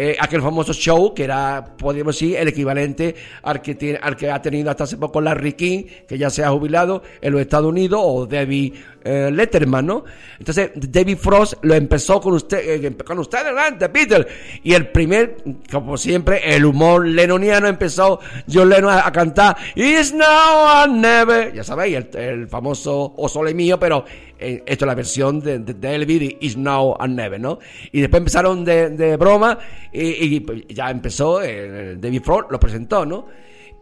eh, 0.01 0.16
aquel 0.20 0.40
famoso 0.40 0.72
show 0.72 1.12
que 1.12 1.24
era, 1.24 1.74
podríamos 1.76 2.14
decir, 2.14 2.36
el 2.36 2.46
equivalente 2.46 3.16
al 3.42 3.61
que, 3.61 3.74
tiene, 3.74 3.99
al 4.01 4.14
que 4.14 4.30
ha 4.30 4.40
tenido 4.40 4.70
hasta 4.70 4.84
hace 4.84 4.96
poco 4.96 5.20
Larry 5.20 5.55
King, 5.55 5.82
que 6.07 6.16
ya 6.16 6.30
se 6.30 6.44
ha 6.44 6.51
jubilado 6.51 7.03
en 7.20 7.32
los 7.32 7.40
Estados 7.40 7.66
Unidos, 7.66 8.01
o 8.05 8.24
David 8.24 8.74
eh, 9.03 9.28
Letterman, 9.32 9.86
¿no? 9.86 10.05
Entonces, 10.38 10.70
David 10.76 11.16
Frost 11.16 11.55
lo 11.62 11.74
empezó 11.74 12.20
con 12.20 12.34
usted, 12.34 12.84
eh, 12.84 12.96
con 13.05 13.18
usted 13.18 13.38
adelante, 13.38 13.88
Peter. 13.88 14.28
Y 14.62 14.72
el 14.72 14.86
primer, 14.86 15.38
como 15.68 15.96
siempre, 15.96 16.42
el 16.44 16.64
humor 16.64 17.05
lenoniano 17.05 17.66
empezó 17.66 18.20
John 18.48 18.68
Lennon 18.68 18.93
a, 18.93 19.10
cantar 19.10 19.56
It's 19.74 20.12
now 20.12 20.85
or 20.85 20.89
never. 20.90 21.52
Ya 21.52 21.64
sabéis, 21.64 21.97
el, 21.97 22.20
el 22.20 22.48
famoso 22.48 23.14
O 23.16 23.28
Sole 23.28 23.52
Mío, 23.52 23.81
pero 23.81 24.05
eh, 24.39 24.62
esto 24.66 24.85
es 24.85 24.86
la 24.86 24.94
versión 24.94 25.40
de, 25.40 25.59
de, 25.59 25.74
de 25.74 25.94
Elvis 25.94 26.36
It's 26.40 26.56
now 26.56 26.97
or 26.98 27.09
never, 27.09 27.40
¿no? 27.40 27.59
Y 27.93 28.01
después 28.01 28.20
empezaron 28.20 28.65
de, 28.65 28.90
de 28.90 29.16
broma 29.16 29.59
y, 29.93 30.36
y 30.36 30.74
ya 30.74 30.90
empezó, 30.90 31.43
eh, 31.43 31.97
David 31.98 32.23
Frost 32.23 32.51
lo 32.51 32.60
presentó, 32.60 33.05
¿no? 33.05 33.27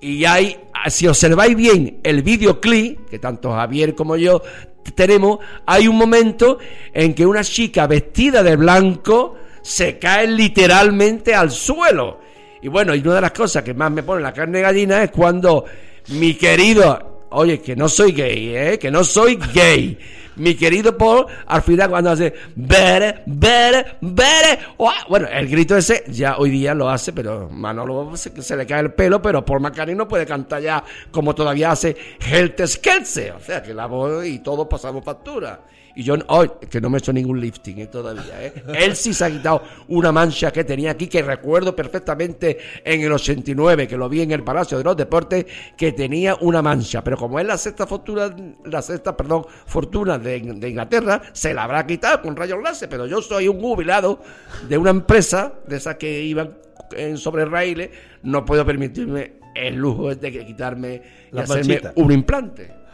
Y 0.00 0.24
hay, 0.24 0.56
si 0.88 1.06
observáis 1.06 1.56
bien 1.56 2.00
el 2.02 2.22
videoclip, 2.22 3.08
que 3.08 3.18
tanto 3.18 3.52
Javier 3.52 3.94
como 3.94 4.16
yo 4.16 4.42
tenemos, 4.94 5.38
hay 5.64 5.88
un 5.88 5.96
momento 5.96 6.58
en 6.92 7.14
que 7.14 7.26
una 7.26 7.42
chica 7.42 7.86
vestida 7.86 8.42
de 8.42 8.56
blanco 8.56 9.36
se 9.62 9.98
cae 9.98 10.26
literalmente 10.26 11.34
al 11.34 11.50
suelo. 11.50 12.20
Y 12.62 12.68
bueno, 12.68 12.94
y 12.94 13.00
una 13.00 13.16
de 13.16 13.20
las 13.22 13.32
cosas 13.32 13.62
que 13.62 13.74
más 13.74 13.90
me 13.90 14.02
pone 14.02 14.22
la 14.22 14.32
carne 14.32 14.60
gallina 14.60 15.02
es 15.02 15.10
cuando 15.10 15.64
mi 16.08 16.34
querido, 16.34 17.26
oye, 17.30 17.60
que 17.60 17.74
no 17.74 17.88
soy 17.88 18.12
gay, 18.12 18.54
¿eh? 18.54 18.78
que 18.78 18.90
no 18.90 19.02
soy 19.02 19.38
gay. 19.54 19.98
Mi 20.36 20.54
querido 20.54 20.96
Paul, 20.96 21.26
al 21.46 21.62
final 21.62 21.90
cuando 21.90 22.10
hace 22.10 22.32
better, 22.54 23.24
better, 23.26 24.58
¡Uah! 24.78 25.06
bueno, 25.08 25.28
el 25.28 25.48
grito 25.48 25.76
ese 25.76 26.04
ya 26.08 26.36
hoy 26.36 26.50
día 26.50 26.74
lo 26.74 26.88
hace, 26.88 27.12
pero 27.12 27.48
Manolo 27.50 28.16
se, 28.16 28.56
le 28.56 28.66
cae 28.66 28.80
el 28.80 28.92
pelo, 28.92 29.20
pero 29.22 29.44
Paul 29.44 29.60
McCartney 29.60 29.94
no 29.94 30.06
puede 30.06 30.26
cantar 30.26 30.62
ya 30.62 30.84
como 31.10 31.34
todavía 31.34 31.70
hace 31.70 31.96
Helter 32.20 32.68
Skelter, 32.68 33.32
o 33.32 33.40
sea 33.40 33.62
que 33.62 33.72
la 33.72 33.86
voz 33.86 34.26
y 34.26 34.40
todos 34.40 34.66
pasamos 34.66 35.04
factura. 35.04 35.60
Y 35.96 36.02
yo, 36.02 36.14
hoy, 36.28 36.50
que 36.68 36.78
no 36.78 36.90
me 36.90 36.98
he 36.98 37.00
hecho 37.00 37.10
ningún 37.10 37.40
lifting 37.40 37.78
eh, 37.78 37.86
todavía, 37.86 38.44
¿eh? 38.44 38.52
Él 38.74 38.94
sí 38.94 39.14
se 39.14 39.24
ha 39.24 39.30
quitado 39.30 39.62
una 39.88 40.12
mancha 40.12 40.52
que 40.52 40.62
tenía 40.62 40.90
aquí, 40.90 41.06
que 41.06 41.22
recuerdo 41.22 41.74
perfectamente 41.74 42.58
en 42.84 43.00
el 43.00 43.10
89, 43.10 43.88
que 43.88 43.96
lo 43.96 44.06
vi 44.06 44.20
en 44.20 44.30
el 44.30 44.44
Palacio 44.44 44.76
de 44.76 44.84
los 44.84 44.94
Deportes, 44.94 45.46
que 45.74 45.92
tenía 45.92 46.36
una 46.42 46.60
mancha. 46.60 47.02
Pero 47.02 47.16
como 47.16 47.40
es 47.40 47.46
la 47.46 47.56
sexta 47.56 47.86
fortuna, 47.86 48.36
la 48.66 48.82
sexta, 48.82 49.16
perdón, 49.16 49.46
fortuna 49.64 50.18
de, 50.18 50.38
de 50.38 50.68
Inglaterra, 50.68 51.22
se 51.32 51.54
la 51.54 51.64
habrá 51.64 51.86
quitado 51.86 52.20
con 52.20 52.36
rayos 52.36 52.62
láser. 52.62 52.90
Pero 52.90 53.06
yo 53.06 53.22
soy 53.22 53.48
un 53.48 53.58
jubilado 53.58 54.20
de 54.68 54.76
una 54.76 54.90
empresa, 54.90 55.54
de 55.66 55.76
esas 55.76 55.96
que 55.96 56.20
iban 56.20 56.58
en 56.94 57.16
sobre 57.16 57.46
raíles, 57.46 57.88
no 58.22 58.44
puedo 58.44 58.66
permitirme 58.66 59.36
el 59.54 59.76
lujo 59.76 60.14
de 60.14 60.30
que 60.30 60.44
quitarme 60.44 61.00
y 61.32 61.38
hacerme 61.38 61.80
un 61.94 62.12
implante. 62.12 62.85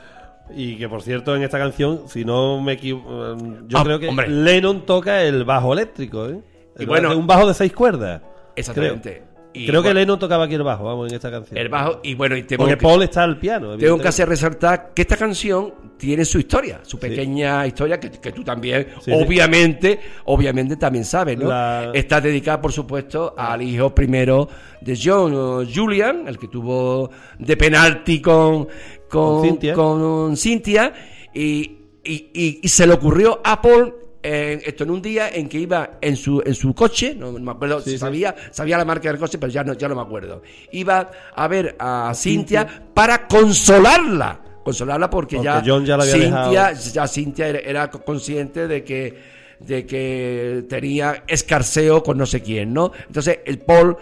Y 0.55 0.77
que 0.77 0.89
por 0.89 1.03
cierto, 1.03 1.35
en 1.37 1.43
esta 1.43 1.59
canción, 1.59 2.03
si 2.09 2.25
no 2.25 2.61
me 2.61 2.73
equivoco, 2.75 3.37
yo 3.69 3.79
Ah, 3.79 3.85
creo 3.85 3.99
que 3.99 4.09
hombre. 4.09 4.29
Lennon 4.29 4.85
toca 4.85 5.23
el 5.23 5.45
bajo 5.45 5.73
eléctrico, 5.73 6.29
¿eh? 6.29 6.39
Y 6.79 6.83
El- 6.83 6.89
bueno- 6.89 7.17
un 7.17 7.27
bajo 7.27 7.47
de 7.47 7.55
seis 7.55 7.73
cuerdas. 7.73 8.21
Exactamente. 8.57 9.11
Creo, 9.19 9.33
Y 9.55 9.67
Creo 9.67 9.83
que 9.83 9.93
Lennon 9.93 10.19
tocaba 10.19 10.45
aquí 10.47 10.55
el 10.55 10.63
bajo, 10.63 10.85
vamos, 10.85 11.11
en 11.11 11.15
esta 11.17 11.31
canción. 11.31 11.59
El 11.59 11.69
bajo, 11.69 12.01
y 12.03 12.15
bueno, 12.15 12.35
y 12.39 12.43
tengo 12.45 12.63
Porque 12.63 12.79
que- 12.79 12.83
Paul 12.83 13.03
está 13.03 13.23
al 13.23 13.39
piano. 13.39 13.77
Tengo 13.77 13.99
que 13.99 14.09
hacer 14.09 14.27
resaltar 14.27 14.93
que 14.95 15.03
esta 15.03 15.15
canción 15.19 15.75
tiene 15.99 16.25
su 16.25 16.39
historia, 16.39 16.81
su 16.85 16.99
pequeña 16.99 17.67
historia 17.67 18.01
que, 18.01 18.11
que 18.11 18.33
tú 18.33 18.43
también, 18.43 18.87
Sí, 19.03 19.11
sí. 19.11 19.13
obviamente, 19.13 20.01
obviamente 20.25 20.77
también 20.79 21.05
sabes, 21.05 21.37
¿no? 21.39 21.49
La- 21.51 21.91
Está 21.93 22.19
dedicada, 22.23 22.63
por 22.63 22.73
supuesto, 22.73 23.35
al 23.37 23.61
hijo 23.61 23.95
primero 23.95 24.49
de 24.81 24.99
John, 25.03 25.69
Julian, 25.71 26.27
el 26.29 26.39
que 26.39 26.49
tuvo 26.49 27.11
de 27.39 27.55
penalti 27.55 28.23
con, 28.23 28.67
con, 29.13 29.43
con 29.75 30.37
Cynthia, 30.37 30.93
y, 31.35 31.79
y- 32.05 32.31
y- 32.35 32.61
y 32.63 32.69
se 32.69 32.87
le 32.87 32.95
ocurrió 32.95 33.41
a 33.45 33.61
Paul 33.61 33.95
eh, 34.25 34.61
esto 34.65 34.85
en 34.85 34.91
un 34.93 35.03
día 35.03 35.29
en 35.31 35.49
que 35.49 35.59
iba 35.59 35.99
en 36.01 36.15
su 36.17 36.41
en 36.47 36.55
su 36.55 36.73
coche, 36.75 37.15
no 37.19 37.33
me 37.33 37.51
acuerdo 37.51 37.81
Sí, 37.81 37.99
sabía, 37.99 38.35
sabía 38.53 38.79
la 38.79 38.85
marca 38.85 39.09
del 39.11 39.19
coche, 39.19 39.37
pero 39.39 39.51
ya 39.53 39.65
no, 39.65 39.73
ya 39.75 39.89
no 39.89 39.97
me 39.97 40.03
acuerdo. 40.03 40.43
Iba 40.71 41.11
a 41.35 41.49
ver 41.49 41.75
a 41.79 42.13
Cintia 42.15 42.85
para 42.95 43.27
consolarla. 43.27 44.41
Consolarla 44.63 45.11
porque, 45.11 45.37
Porque 45.39 45.45
ya, 45.47 45.63
John 45.67 45.85
ya 45.85 45.97
la 45.97 46.05
había 46.05 46.15
Cintia, 46.15 46.73
ya 46.73 47.09
Cintia 47.09 47.49
era, 47.49 47.59
era 47.59 47.91
consciente 47.91 48.69
de 48.69 48.85
que, 48.85 49.19
de 49.59 49.85
que 49.87 50.65
tenía 50.69 51.25
escarceo 51.27 52.01
con 52.05 52.17
no 52.17 52.25
sé 52.27 52.43
quién, 52.43 52.73
¿no? 52.73 52.93
Entonces 53.09 53.41
el 53.45 53.59
Paul, 53.59 53.97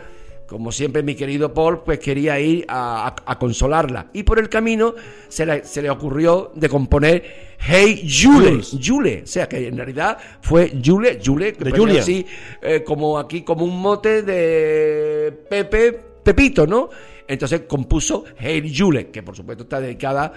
como 0.50 0.72
siempre 0.72 1.04
mi 1.04 1.14
querido 1.14 1.54
Paul, 1.54 1.84
pues 1.84 2.00
quería 2.00 2.40
ir 2.40 2.66
a, 2.68 3.14
consolarla. 3.38 4.08
Y 4.12 4.24
por 4.24 4.40
el 4.40 4.48
camino 4.48 4.96
se 5.28 5.46
le, 5.46 5.90
ocurrió 5.90 6.50
de 6.56 6.68
componer 6.68 7.54
Hey 7.56 8.04
Julie, 8.10 8.60
Julie, 8.82 9.22
o 9.22 9.26
sea 9.28 9.48
que 9.48 9.68
en 9.68 9.76
realidad 9.76 10.18
fue 10.40 10.72
Julie, 10.84 11.20
Julie, 11.24 11.52
de 11.52 11.70
Julia. 11.70 12.00
así 12.00 12.26
eh, 12.62 12.82
como 12.82 13.16
aquí 13.16 13.42
como 13.42 13.64
un 13.64 13.80
mote 13.80 14.22
de 14.22 15.30
Pepe, 15.48 15.92
Pepito, 16.24 16.66
¿no? 16.66 16.90
Entonces 17.28 17.62
compuso 17.68 18.24
Hey 18.36 18.74
Julie, 18.76 19.06
que 19.06 19.22
por 19.22 19.36
supuesto 19.36 19.62
está 19.62 19.80
dedicada 19.80 20.32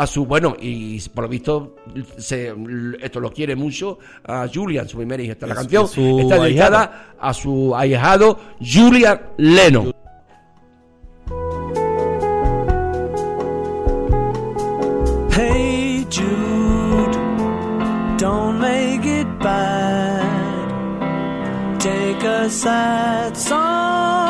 a 0.00 0.06
su, 0.06 0.24
bueno, 0.24 0.56
y 0.58 0.98
por 1.10 1.24
lo 1.24 1.28
visto, 1.28 1.76
esto 3.02 3.20
lo 3.20 3.30
quiere 3.30 3.54
mucho 3.54 3.98
a 4.24 4.48
Julian, 4.50 4.88
su 4.88 4.96
primera 4.96 5.22
hija. 5.22 5.32
Esta, 5.32 5.46
la 5.46 5.54
canción 5.54 5.84
está 5.84 6.42
dedicada 6.42 7.16
a 7.20 7.34
su 7.34 7.76
ahijado 7.76 8.38
Julian 8.60 9.20
Lennon. 9.36 9.92
Hey 15.32 16.06
Jude, 16.10 17.18
don't 18.16 18.58
make 18.58 19.04
it 19.04 19.26
bad. 19.38 20.24
Take 21.78 22.24
a 22.26 22.48
sad 22.48 23.36
song. 23.36 24.29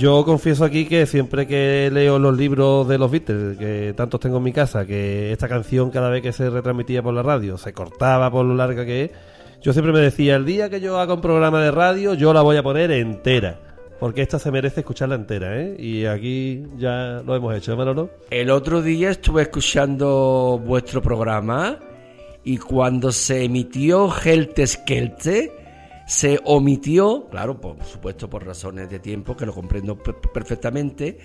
Yo 0.00 0.24
confieso 0.24 0.64
aquí 0.64 0.86
que 0.86 1.04
siempre 1.04 1.46
que 1.46 1.90
leo 1.92 2.18
los 2.18 2.34
libros 2.34 2.88
de 2.88 2.96
los 2.96 3.10
Beatles, 3.10 3.58
que 3.58 3.92
tantos 3.94 4.18
tengo 4.18 4.38
en 4.38 4.44
mi 4.44 4.50
casa, 4.50 4.86
que 4.86 5.30
esta 5.30 5.46
canción 5.46 5.90
cada 5.90 6.08
vez 6.08 6.22
que 6.22 6.32
se 6.32 6.48
retransmitía 6.48 7.02
por 7.02 7.12
la 7.12 7.22
radio 7.22 7.58
se 7.58 7.74
cortaba 7.74 8.30
por 8.30 8.46
lo 8.46 8.54
larga 8.54 8.86
que 8.86 9.04
es, 9.04 9.10
yo 9.60 9.74
siempre 9.74 9.92
me 9.92 10.00
decía, 10.00 10.36
el 10.36 10.46
día 10.46 10.70
que 10.70 10.80
yo 10.80 10.98
haga 10.98 11.12
un 11.12 11.20
programa 11.20 11.62
de 11.62 11.70
radio, 11.70 12.14
yo 12.14 12.32
la 12.32 12.40
voy 12.40 12.56
a 12.56 12.62
poner 12.62 12.90
entera. 12.92 13.60
Porque 14.00 14.22
esta 14.22 14.38
se 14.38 14.50
merece 14.50 14.80
escucharla 14.80 15.16
entera, 15.16 15.60
¿eh? 15.60 15.76
Y 15.78 16.06
aquí 16.06 16.62
ya 16.78 17.20
lo 17.22 17.36
hemos 17.36 17.54
hecho, 17.54 17.74
¿eh, 17.74 17.76
Manolo? 17.76 18.08
El 18.30 18.48
otro 18.48 18.80
día 18.80 19.10
estuve 19.10 19.42
escuchando 19.42 20.58
vuestro 20.64 21.02
programa 21.02 21.78
y 22.42 22.56
cuando 22.56 23.12
se 23.12 23.44
emitió 23.44 24.10
Helte 24.24 24.66
Skelte, 24.66 25.52
se 26.10 26.40
omitió, 26.44 27.28
claro, 27.30 27.60
por 27.60 27.76
supuesto 27.84 28.28
por 28.28 28.44
razones 28.44 28.90
de 28.90 28.98
tiempo, 28.98 29.36
que 29.36 29.46
lo 29.46 29.52
comprendo 29.54 29.96
per- 29.96 30.16
perfectamente, 30.16 31.18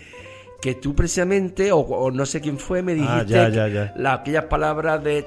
que 0.62 0.76
tú 0.76 0.94
precisamente, 0.94 1.72
o, 1.72 1.78
o 1.80 2.12
no 2.12 2.24
sé 2.26 2.40
quién 2.40 2.60
fue, 2.60 2.84
me 2.84 2.94
dijiste 2.94 3.40
Ah, 3.40 3.50
ya, 3.50 3.50
ya, 3.50 3.68
ya. 3.68 3.94
la- 3.98 4.14
aquellas 4.14 4.46
palabras 4.46 5.04
de 5.04 5.26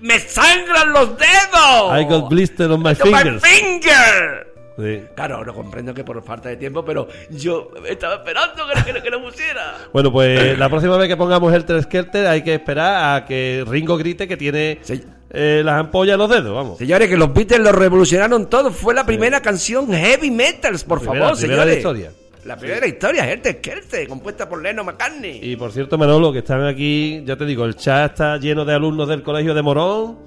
¡Me 0.00 0.18
sangran 0.18 0.92
los 0.92 1.16
dedos! 1.18 1.98
I 1.98 2.04
got 2.04 2.28
blister 2.30 2.70
on 2.70 2.82
my 2.82 2.90
On 3.02 3.10
my 3.10 3.18
fingers. 3.18 3.42
finger! 3.42 4.46
Sí. 4.78 5.02
Claro, 5.14 5.44
no 5.44 5.54
comprendo 5.54 5.92
que 5.94 6.04
por 6.04 6.22
falta 6.22 6.48
de 6.50 6.56
tiempo, 6.56 6.82
pero 6.84 7.06
yo 7.30 7.70
estaba 7.86 8.16
esperando 8.16 8.64
que, 8.84 8.92
que- 8.92 9.02
que 9.02 9.10
lo 9.10 9.22
pusiera. 9.22 9.76
Bueno, 9.94 10.10
pues 10.12 10.58
la 10.58 10.68
próxima 10.68 10.96
vez 10.98 11.08
que 11.08 11.16
pongamos 11.16 11.52
el 11.54 11.82
Skelter 11.82 12.26
hay 12.26 12.42
que 12.42 12.54
esperar 12.54 13.16
a 13.16 13.24
que 13.26 13.64
Ringo 13.66 13.96
grite 13.98 14.26
que 14.28 14.36
tiene 14.38 14.78
Sí. 14.82 15.02
Eh, 15.30 15.62
las 15.64 15.78
ampollas 15.80 16.14
en 16.14 16.18
los 16.20 16.30
dedos, 16.30 16.54
vamos. 16.54 16.78
Señores, 16.78 17.08
que 17.08 17.16
los 17.16 17.32
Beatles 17.32 17.60
lo 17.60 17.72
revolucionaron 17.72 18.48
todo. 18.50 18.70
Fue 18.70 18.94
la 18.94 19.04
primera 19.06 19.40
canción 19.40 19.88
heavy 19.92 20.30
metals, 20.30 20.84
por 20.84 20.98
Primera- 21.00 21.20
favor, 21.26 21.38
primera 21.38 21.64
de 21.64 21.72
señores. 21.72 21.74
la 21.74 21.78
historia. 21.78 22.12
La 22.46 22.56
primera 22.56 22.86
historia, 22.86 23.24
Gente 23.24 23.52
Skelter, 23.52 24.08
compuesta 24.08 24.48
por 24.48 24.62
Leno 24.62 24.82
McCartney. 24.82 25.40
Y 25.42 25.56
por 25.56 25.72
cierto, 25.72 25.98
Manolo, 25.98 26.32
que 26.32 26.38
están 26.38 26.66
aquí, 26.66 27.22
ya 27.26 27.36
te 27.36 27.44
digo, 27.44 27.64
el 27.66 27.76
chat 27.76 28.12
está 28.12 28.38
lleno 28.38 28.64
de 28.64 28.74
alumnos 28.74 29.08
del 29.08 29.22
colegio 29.22 29.52
de 29.52 29.60
Morón 29.62 30.18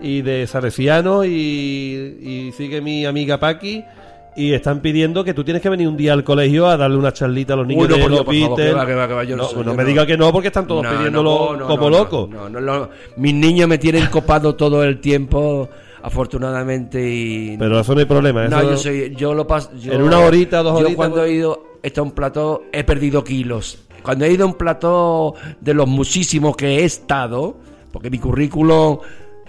y 0.00 0.22
de 0.22 0.46
Salesianos 0.48 1.26
y, 1.26 1.30
y 1.30 2.52
sigue 2.56 2.80
mi 2.80 3.06
amiga 3.06 3.38
Paqui 3.38 3.84
y 4.40 4.52
están 4.54 4.80
pidiendo 4.80 5.22
que 5.24 5.34
tú 5.34 5.44
tienes 5.44 5.62
que 5.62 5.68
venir 5.68 5.86
un 5.88 5.96
día 5.96 6.12
al 6.12 6.24
colegio 6.24 6.66
a 6.66 6.76
darle 6.76 6.96
una 6.96 7.12
charlita 7.12 7.54
a 7.54 7.56
los 7.56 7.66
niños 7.66 7.84
Uy, 7.84 7.88
no, 7.90 7.96
de 7.96 8.08
los 8.08 8.26
Beatles. 8.26 8.70
yo 9.28 9.36
no 9.36 9.42
no, 9.42 9.52
no 9.52 9.62
yo 9.62 9.74
me 9.74 9.82
no. 9.82 9.88
diga 9.88 10.06
que 10.06 10.16
no 10.16 10.32
porque 10.32 10.48
están 10.48 10.66
todos 10.66 10.82
No, 10.84 10.90
pidiéndolo 10.90 11.52
no, 11.52 11.56
no, 11.56 11.66
como 11.66 11.90
no, 11.90 11.98
locos. 11.98 12.28
No, 12.30 12.48
no, 12.48 12.60
no. 12.60 12.88
Mis 13.16 13.34
niños 13.34 13.68
me 13.68 13.78
tienen 13.78 14.06
copado 14.06 14.54
todo 14.54 14.82
el 14.84 15.00
tiempo, 15.00 15.68
afortunadamente. 16.02 17.00
Y... 17.08 17.56
Pero 17.58 17.80
eso 17.80 17.94
no 17.94 18.00
hay 18.00 18.06
problema. 18.06 18.46
No, 18.48 18.60
eso- 18.60 18.70
yo 18.70 18.76
soy, 18.76 19.14
yo 19.16 19.34
lo 19.34 19.46
paso. 19.46 19.70
yo- 19.80 19.92
En 19.92 20.02
una 20.02 20.18
horita, 20.18 20.62
dos 20.62 20.72
yo 20.74 20.78
horitas, 20.86 20.96
cuando 20.96 21.16
pues- 21.16 21.30
he 21.30 21.34
ido 21.34 21.62
a 21.96 22.02
un 22.02 22.10
plató 22.12 22.62
he 22.72 22.84
perdido 22.84 23.24
kilos. 23.24 23.78
Cuando 24.02 24.24
he 24.24 24.32
ido 24.32 24.44
a 24.44 24.46
un 24.46 24.54
plató 24.54 25.34
de 25.60 25.74
los 25.74 25.86
muchísimos 25.86 26.56
que 26.56 26.78
he 26.78 26.84
estado, 26.84 27.56
porque 27.92 28.08
mi 28.10 28.18
currículum, 28.18 28.98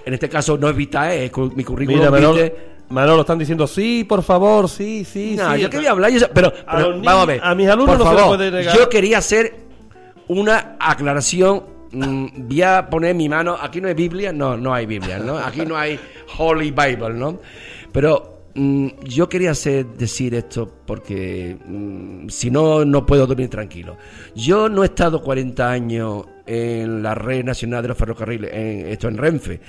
en 0.06 0.14
este 0.14 0.28
caso 0.30 0.58
no 0.58 0.68
es 0.70 0.76
Vitae, 0.76 1.26
es 1.26 1.32
mi 1.56 1.64
currículum 1.64 2.00
Mira, 2.00 2.10
Vitae. 2.32 2.56
Manolo, 2.92 3.22
están 3.22 3.40
diciendo, 3.40 3.66
sí, 3.68 4.04
por 4.04 4.22
favor, 4.24 4.68
sí, 4.70 5.04
sí, 5.06 5.36
No, 5.38 5.54
sí. 5.56 5.62
yo 5.62 5.70
quería 5.70 5.92
hablar, 5.92 6.12
yo- 6.12 6.28
pero, 6.34 6.52
A 6.68 6.76
pero 6.78 6.90
vamos 7.02 7.24
a 7.24 7.26
ver. 7.26 7.40
a 7.44 7.56
mis 7.56 7.68
alumnos 7.68 7.98
por 7.98 8.06
no 8.06 8.12
se 8.12 8.18
favor, 8.18 8.38
puede 8.38 8.52
negar. 8.52 8.76
Yo 8.78 8.90
quería 8.90 9.18
hacer 9.20 9.56
una 10.28 10.76
aclaración. 10.80 11.64
mm, 11.94 12.48
voy 12.48 12.62
a 12.62 12.90
poner 12.90 13.14
mi 13.16 13.28
mano. 13.28 13.58
Aquí 13.60 13.82
no 13.82 13.88
hay 13.90 13.94
Biblia, 13.94 14.32
no, 14.32 14.56
no 14.56 14.74
hay 14.74 14.86
Biblia, 14.86 15.20
¿no? 15.20 15.38
Aquí 15.38 15.66
no 15.66 15.76
hay 15.78 16.00
Holy 16.38 16.72
Bible, 16.72 17.10
¿no? 17.16 17.40
Pero 17.92 18.44
mm, 18.56 18.88
yo 19.04 19.28
quería 19.28 19.52
hacer, 19.52 19.86
decir 19.88 20.34
esto 20.36 20.72
porque 20.86 21.58
mm, 21.66 22.30
si 22.30 22.50
no, 22.50 22.86
no 22.86 23.06
puedo 23.06 23.28
dormir 23.28 23.50
tranquilo. 23.50 23.98
Yo 24.36 24.70
no 24.70 24.84
he 24.84 24.86
estado 24.86 25.22
40 25.22 25.70
años 25.70 26.24
en 26.46 27.04
la 27.04 27.14
red 27.14 27.44
nacional 27.44 27.82
de 27.82 27.90
los 27.90 27.98
ferrocarriles, 27.98 28.52
en, 28.54 28.88
esto 28.88 29.10
en 29.10 29.18
Renfe. 29.18 29.60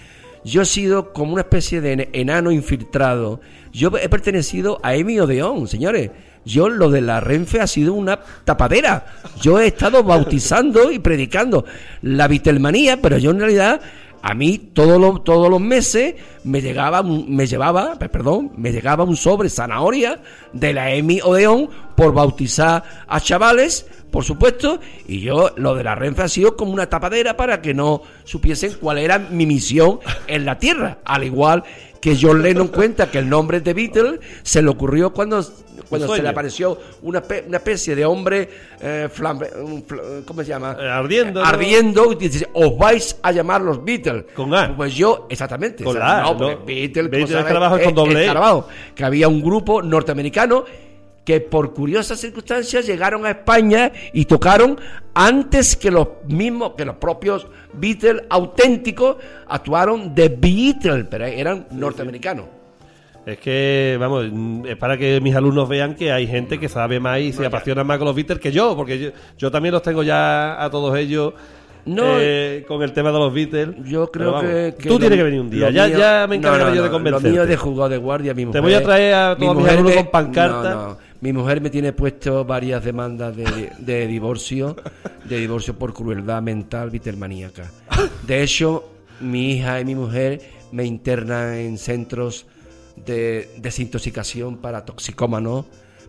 Yo 0.45 0.63
he 0.63 0.67
sido 0.67 1.13
como 1.13 1.33
una 1.35 1.43
especie 1.43 1.81
de 1.81 1.93
en- 1.93 2.09
enano 2.13 2.51
infiltrado. 2.51 3.41
Yo 3.73 3.91
he 4.01 4.09
pertenecido 4.09 4.81
a 4.83 4.95
Emi 4.95 5.19
Odeón, 5.21 5.69
señores. 5.69 6.11
Yo 6.45 6.69
lo 6.69 6.91
de 6.91 7.01
la 7.01 7.21
Renfe 7.21 7.61
ha 7.61 7.69
sido 7.69 7.95
una 7.95 8.19
tapadera. 8.45 9.07
Yo 9.41 9.61
he 9.61 9.69
estado 9.69 10.03
bautizando 10.03 10.91
y 10.91 10.99
predicando 10.99 11.65
la 12.03 12.27
Vitelmanía, 12.27 13.01
pero 13.01 13.17
yo 13.19 13.31
en 13.31 13.39
realidad 13.39 13.81
a 14.23 14.35
mí 14.35 14.59
todos 14.59 15.01
los 15.01 15.25
todos 15.25 15.51
los 15.51 15.61
meses 15.61 16.15
me 16.45 16.61
llegaba 16.63 17.03
me 17.03 17.47
llevaba, 17.47 17.99
pe- 17.99 18.09
perdón, 18.09 18.53
me 18.57 18.73
llegaba 18.73 19.05
un 19.05 19.17
sobre 19.17 19.49
zanahoria 19.51 20.21
de 20.53 20.73
la 20.73 20.93
Emi 20.93 21.21
Odeón 21.23 21.69
por 21.97 22.15
bautizar 22.15 22.83
a 23.07 23.21
chavales, 23.21 23.87
por 24.11 24.25
supuesto, 24.25 24.79
y 25.07 25.21
yo 25.21 25.51
lo 25.57 25.75
de 25.75 25.85
la 25.85 25.95
Renfe 25.95 26.23
ha 26.23 26.29
sido 26.29 26.57
como 26.57 26.73
una 26.73 26.89
tapadera 26.89 27.37
para 27.37 27.61
que 27.63 27.75
no 27.75 28.03
supiesen 28.25 28.73
cuál 28.81 28.99
era 28.99 29.19
mi 29.19 29.47
misión 29.47 30.01
en 30.27 30.45
la 30.45 30.59
tierra, 30.59 30.99
al 31.05 31.25
igual 31.25 31.65
que 32.03 32.19
John 32.21 32.43
Lennon 32.43 32.67
cuenta 32.69 33.09
que 33.11 33.19
el 33.19 33.29
nombre 33.31 33.61
de 33.61 33.73
Beatles 33.73 34.21
se 34.43 34.61
le 34.61 34.69
ocurrió 34.69 35.13
cuando 35.13 35.41
cuando 35.89 36.15
se 36.15 36.23
le 36.23 36.29
apareció 36.29 36.79
una, 37.03 37.23
pe- 37.23 37.45
una 37.47 37.59
especie 37.59 37.95
de 37.95 38.05
hombre 38.05 38.49
eh, 38.81 39.09
flambe- 39.15 40.25
¿cómo 40.27 40.43
se 40.43 40.49
llama? 40.49 40.77
Eh, 40.79 40.89
ardiendo, 40.89 41.41
¿no? 41.41 41.47
ardiendo 41.47 42.13
y 42.13 42.17
dice, 42.17 42.49
os 42.55 42.77
vais 42.77 43.17
a 43.23 43.31
llamar 43.31 43.61
los 43.61 43.85
Beatles 43.85 44.25
Con 44.35 44.53
A. 44.55 44.75
pues 44.77 44.95
yo 44.95 45.27
exactamente 45.31 45.85
Con 45.85 45.93
o 45.97 45.99
sea, 45.99 46.09
la 46.09 46.25
A, 46.25 46.35
no. 46.35 46.39
Beatles, 46.65 47.09
Beatles 47.11 47.31
sabes, 47.31 47.81
es 47.81 47.85
con 47.87 47.95
doble 47.95 48.19
E. 48.19 48.23
Escarabajo, 48.23 48.69
que 48.95 49.05
había 49.05 49.29
un 49.29 49.41
grupo 49.43 49.81
norteamericano 49.83 50.65
que 51.25 51.41
por 51.41 51.73
curiosas 51.73 52.19
circunstancias 52.21 52.87
llegaron 52.87 53.25
a 53.27 53.31
España 53.31 53.93
y 54.13 54.25
tocaron 54.25 54.79
antes 55.15 55.77
que 55.77 55.91
los 55.91 56.09
mismos, 56.27 56.73
que 56.77 56.85
los 56.85 56.97
propios 56.97 57.47
Beatles 57.75 58.23
auténticos 58.29 59.17
actuaron 59.49 60.15
de 60.15 60.29
Beatles, 60.29 61.07
pero 61.11 61.25
eran 61.27 61.67
norteamericanos. 61.71 62.47
Es 63.25 63.39
que, 63.39 63.97
vamos, 64.01 64.27
es 64.67 64.77
para 64.77 64.97
que 64.99 65.21
mis 65.21 65.35
alumnos 65.37 65.69
vean 65.69 65.95
que 65.95 66.11
hay 66.11 66.27
gente 66.27 66.59
que 66.59 66.69
sabe 66.69 66.99
más 66.99 67.21
y 67.21 67.33
se 67.33 67.47
apasiona 67.47 67.85
más 67.85 67.99
con 67.99 68.07
los 68.09 68.17
Beatles 68.17 68.41
que 68.41 68.51
yo, 68.51 68.75
porque 68.75 68.99
yo, 68.99 69.11
yo 69.39 69.51
también 69.51 69.73
los 69.73 69.83
tengo 69.83 70.03
ya 70.03 70.61
a 70.61 70.69
todos 70.71 70.99
ellos 70.99 71.33
No, 71.85 72.19
eh, 72.19 72.65
con 72.67 72.83
el 72.83 72.93
tema 72.93 73.13
de 73.13 73.19
los 73.21 73.33
Beatles. 73.33 73.77
Yo 73.85 74.11
creo 74.11 74.41
que, 74.41 74.75
que 74.77 74.89
Tú 74.89 74.95
lo- 74.95 74.99
tienes 74.99 75.19
que 75.19 75.23
venir 75.23 75.41
un 75.41 75.51
día, 75.51 75.71
ya, 75.71 75.87
mío- 75.87 75.99
ya 75.99 76.27
me 76.29 76.35
encargaré 76.35 76.65
no, 76.65 76.71
no, 76.71 76.75
yo 76.75 76.83
de 76.83 76.89
no, 76.89 76.93
convencerte. 76.95 77.29
Lo 77.29 77.33
mío 77.33 77.47
de 77.47 77.57
jugado 77.57 77.89
de 77.91 77.97
guardia, 77.99 78.35
mi 78.35 78.45
Te 78.47 78.59
voy 78.59 78.75
a 78.75 78.83
traer 78.83 79.15
a 79.15 79.37
mi 79.39 79.47
todos 79.47 79.57
mis 79.57 79.69
alumnos 79.69 79.95
con 79.95 80.07
pancarta. 80.11 80.97
Mi 81.23 81.33
mujer 81.33 81.61
me 81.61 81.71
tiene 81.71 81.93
puesto 81.93 82.45
varias 82.45 82.85
demandas 82.85 83.37
de, 83.37 83.71
de 83.79 84.07
divorcio, 84.09 84.75
de 85.25 85.39
divorcio 85.39 85.79
por 85.79 85.95
crueldad 85.95 86.43
mental 86.43 86.91
vitelmaníaca. 86.91 87.71
De 88.27 88.43
hecho, 88.43 88.91
mi 89.21 89.53
hija 89.53 89.81
y 89.81 89.85
mi 89.85 89.95
mujer 89.95 90.41
me 90.73 90.85
internan 90.85 91.55
en 91.55 91.79
centros 91.79 92.47
de 92.97 93.49
desintoxicación 93.59 94.57
para 94.59 94.85
toxicómanos 94.85 95.67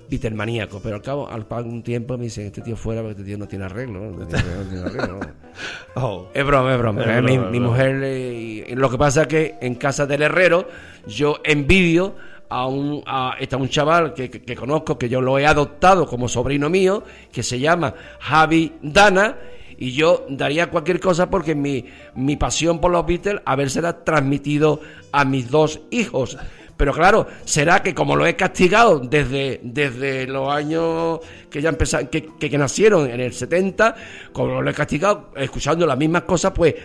vitelmaníacos. 0.09 0.81
Pero 0.81 0.95
al 0.95 1.03
cabo, 1.03 1.29
al 1.29 1.47
de 1.47 1.69
un 1.69 1.83
tiempo 1.83 2.17
me 2.17 2.23
dicen, 2.25 2.47
este 2.47 2.61
tío 2.61 2.75
fuera 2.75 3.01
porque 3.01 3.11
este 3.11 3.23
tío 3.23 3.37
no 3.37 3.47
tiene 3.47 3.65
arreglo. 3.65 3.99
¿no? 3.99 4.23
Este 4.23 4.37
tío 4.37 4.55
no 4.55 4.63
tiene 4.69 4.85
arreglo, 4.85 5.19
¿no? 5.19 5.43
Oh. 5.95 6.27
Es 6.33 6.43
broma, 6.43 6.73
es 6.73 6.79
broma. 6.79 7.01
Es 7.01 7.07
Eh, 7.07 7.11
broma, 7.11 7.27
mi, 7.27 7.35
es 7.35 7.41
mi 7.51 7.59
broma. 7.59 7.67
mujer, 7.67 8.01
eh, 8.03 8.73
lo 8.75 8.89
que 8.89 8.97
pasa 8.97 9.21
es 9.21 9.27
que 9.27 9.55
en 9.61 9.75
casa 9.75 10.07
del 10.07 10.23
herrero 10.23 10.67
yo 11.05 11.39
envidio 11.43 12.15
a 12.49 12.67
un, 12.67 13.01
a, 13.05 13.35
está 13.39 13.57
un 13.57 13.69
chaval 13.69 14.13
que, 14.13 14.29
que- 14.29 14.55
conozco, 14.55 14.97
que 14.97 15.09
yo 15.09 15.21
lo 15.21 15.37
he 15.39 15.45
adoptado 15.45 16.05
como 16.05 16.27
sobrino 16.27 16.69
mío, 16.69 17.03
que 17.31 17.43
se 17.43 17.59
llama 17.59 17.93
Javi 18.19 18.73
Dana, 18.81 19.37
y 19.77 19.91
yo 19.93 20.25
daría 20.29 20.69
cualquier 20.69 20.99
cosa 20.99 21.29
porque 21.29 21.55
mi, 21.55 21.85
mi 22.15 22.35
pasión 22.37 22.79
por 22.79 22.91
los 22.91 23.05
Beatles 23.05 23.41
habérsela 23.45 24.03
transmitido 24.03 24.79
a 25.11 25.25
mis 25.25 25.49
dos 25.49 25.81
hijos. 25.89 26.37
Pero 26.83 26.95
claro, 26.95 27.25
será 27.45 27.81
que 27.81 27.95
como 27.95 28.13
lo 28.13 28.27
he 28.27 28.35
castigado 28.35 28.99
desde, 28.99 29.61
desde 29.63 30.27
los 30.27 30.51
años 30.51 31.21
que 31.49 31.61
ya 31.61 31.69
empezaron, 31.69 32.07
que, 32.07 32.25
que, 32.37 32.49
que 32.49 32.57
nacieron 32.57 33.09
en 33.09 33.21
el 33.21 33.31
70, 33.31 33.95
como 34.33 34.61
lo 34.61 34.69
he 34.69 34.73
castigado 34.73 35.29
escuchando 35.37 35.87
las 35.87 35.97
mismas 35.97 36.23
cosas, 36.23 36.51
pues 36.53 36.75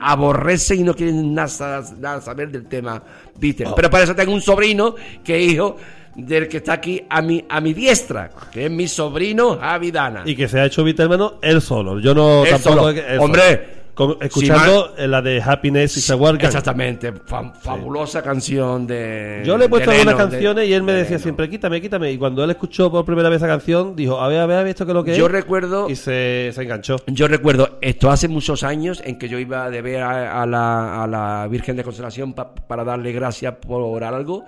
aborrece 0.00 0.74
y 0.76 0.82
no 0.82 0.94
quieren 0.94 1.34
nada, 1.34 1.84
nada 2.00 2.22
saber 2.22 2.50
del 2.50 2.64
tema 2.64 3.02
Beatles. 3.38 3.74
Pero 3.76 3.90
para 3.90 4.04
eso 4.04 4.14
tengo 4.14 4.32
un 4.32 4.40
sobrino 4.40 4.94
que 5.22 5.44
es 5.44 5.52
hijo 5.52 5.76
del 6.16 6.48
que 6.48 6.56
está 6.56 6.72
aquí 6.72 7.04
a 7.10 7.20
mi, 7.20 7.44
a 7.46 7.60
mi 7.60 7.74
diestra, 7.74 8.30
que 8.50 8.64
es 8.64 8.70
mi 8.70 8.88
sobrino 8.88 9.58
Javi 9.58 9.90
Dana. 9.90 10.22
Y 10.24 10.34
que 10.34 10.48
se 10.48 10.60
ha 10.60 10.64
hecho 10.64 10.82
Beatlemano 10.82 11.34
él 11.42 11.60
solo. 11.60 12.00
Yo 12.00 12.14
no 12.14 12.42
Él 12.46 12.52
tampoco. 12.52 12.76
solo. 12.76 12.88
él 12.88 13.18
Hombre, 13.18 13.42
solo. 13.42 13.81
Escuchando 14.20 14.94
eh, 14.96 15.06
la 15.06 15.20
de 15.20 15.42
Happiness 15.42 15.96
is 15.98 16.10
a. 16.10 16.16
Exactamente, 16.46 17.12
fa- 17.12 17.52
fabulosa 17.52 18.22
canción 18.22 18.86
de. 18.86 19.42
Yo 19.44 19.58
le 19.58 19.66
he 19.66 19.68
puesto 19.68 19.90
algunas 19.90 20.16
de- 20.16 20.22
canciones 20.22 20.68
y 20.68 20.72
él 20.72 20.82
me 20.82 20.92
de 20.92 20.98
decía 20.98 21.10
Lennon. 21.18 21.22
siempre, 21.22 21.50
quítame, 21.50 21.80
quítame. 21.80 22.10
Y 22.10 22.16
cuando 22.18 22.42
él 22.42 22.50
escuchó 22.50 22.90
por 22.90 23.04
primera 23.04 23.28
vez 23.28 23.36
esa 23.36 23.46
canción, 23.46 23.94
dijo, 23.94 24.18
a 24.20 24.28
ver, 24.28 24.40
a 24.40 24.46
ver, 24.46 24.56
a 24.58 24.62
ver 24.62 24.70
esto 24.70 24.86
que 24.86 24.92
es 24.92 24.94
lo 24.94 25.04
que 25.04 25.14
Yo 25.14 25.26
es. 25.26 25.32
recuerdo 25.32 25.90
Y 25.90 25.96
se, 25.96 26.50
se 26.54 26.62
enganchó. 26.62 26.96
Yo 27.06 27.28
recuerdo 27.28 27.78
esto 27.82 28.10
hace 28.10 28.28
muchos 28.28 28.62
años 28.62 29.02
en 29.04 29.18
que 29.18 29.28
yo 29.28 29.38
iba 29.38 29.68
de 29.68 29.82
ver 29.82 30.02
a, 30.02 30.42
a 30.42 30.46
la, 30.46 31.02
a 31.04 31.06
la 31.06 31.46
Virgen 31.48 31.76
de 31.76 31.84
Consolación 31.84 32.32
pa- 32.32 32.54
para 32.54 32.84
darle 32.84 33.12
gracias 33.12 33.54
por 33.56 34.02
algo 34.04 34.44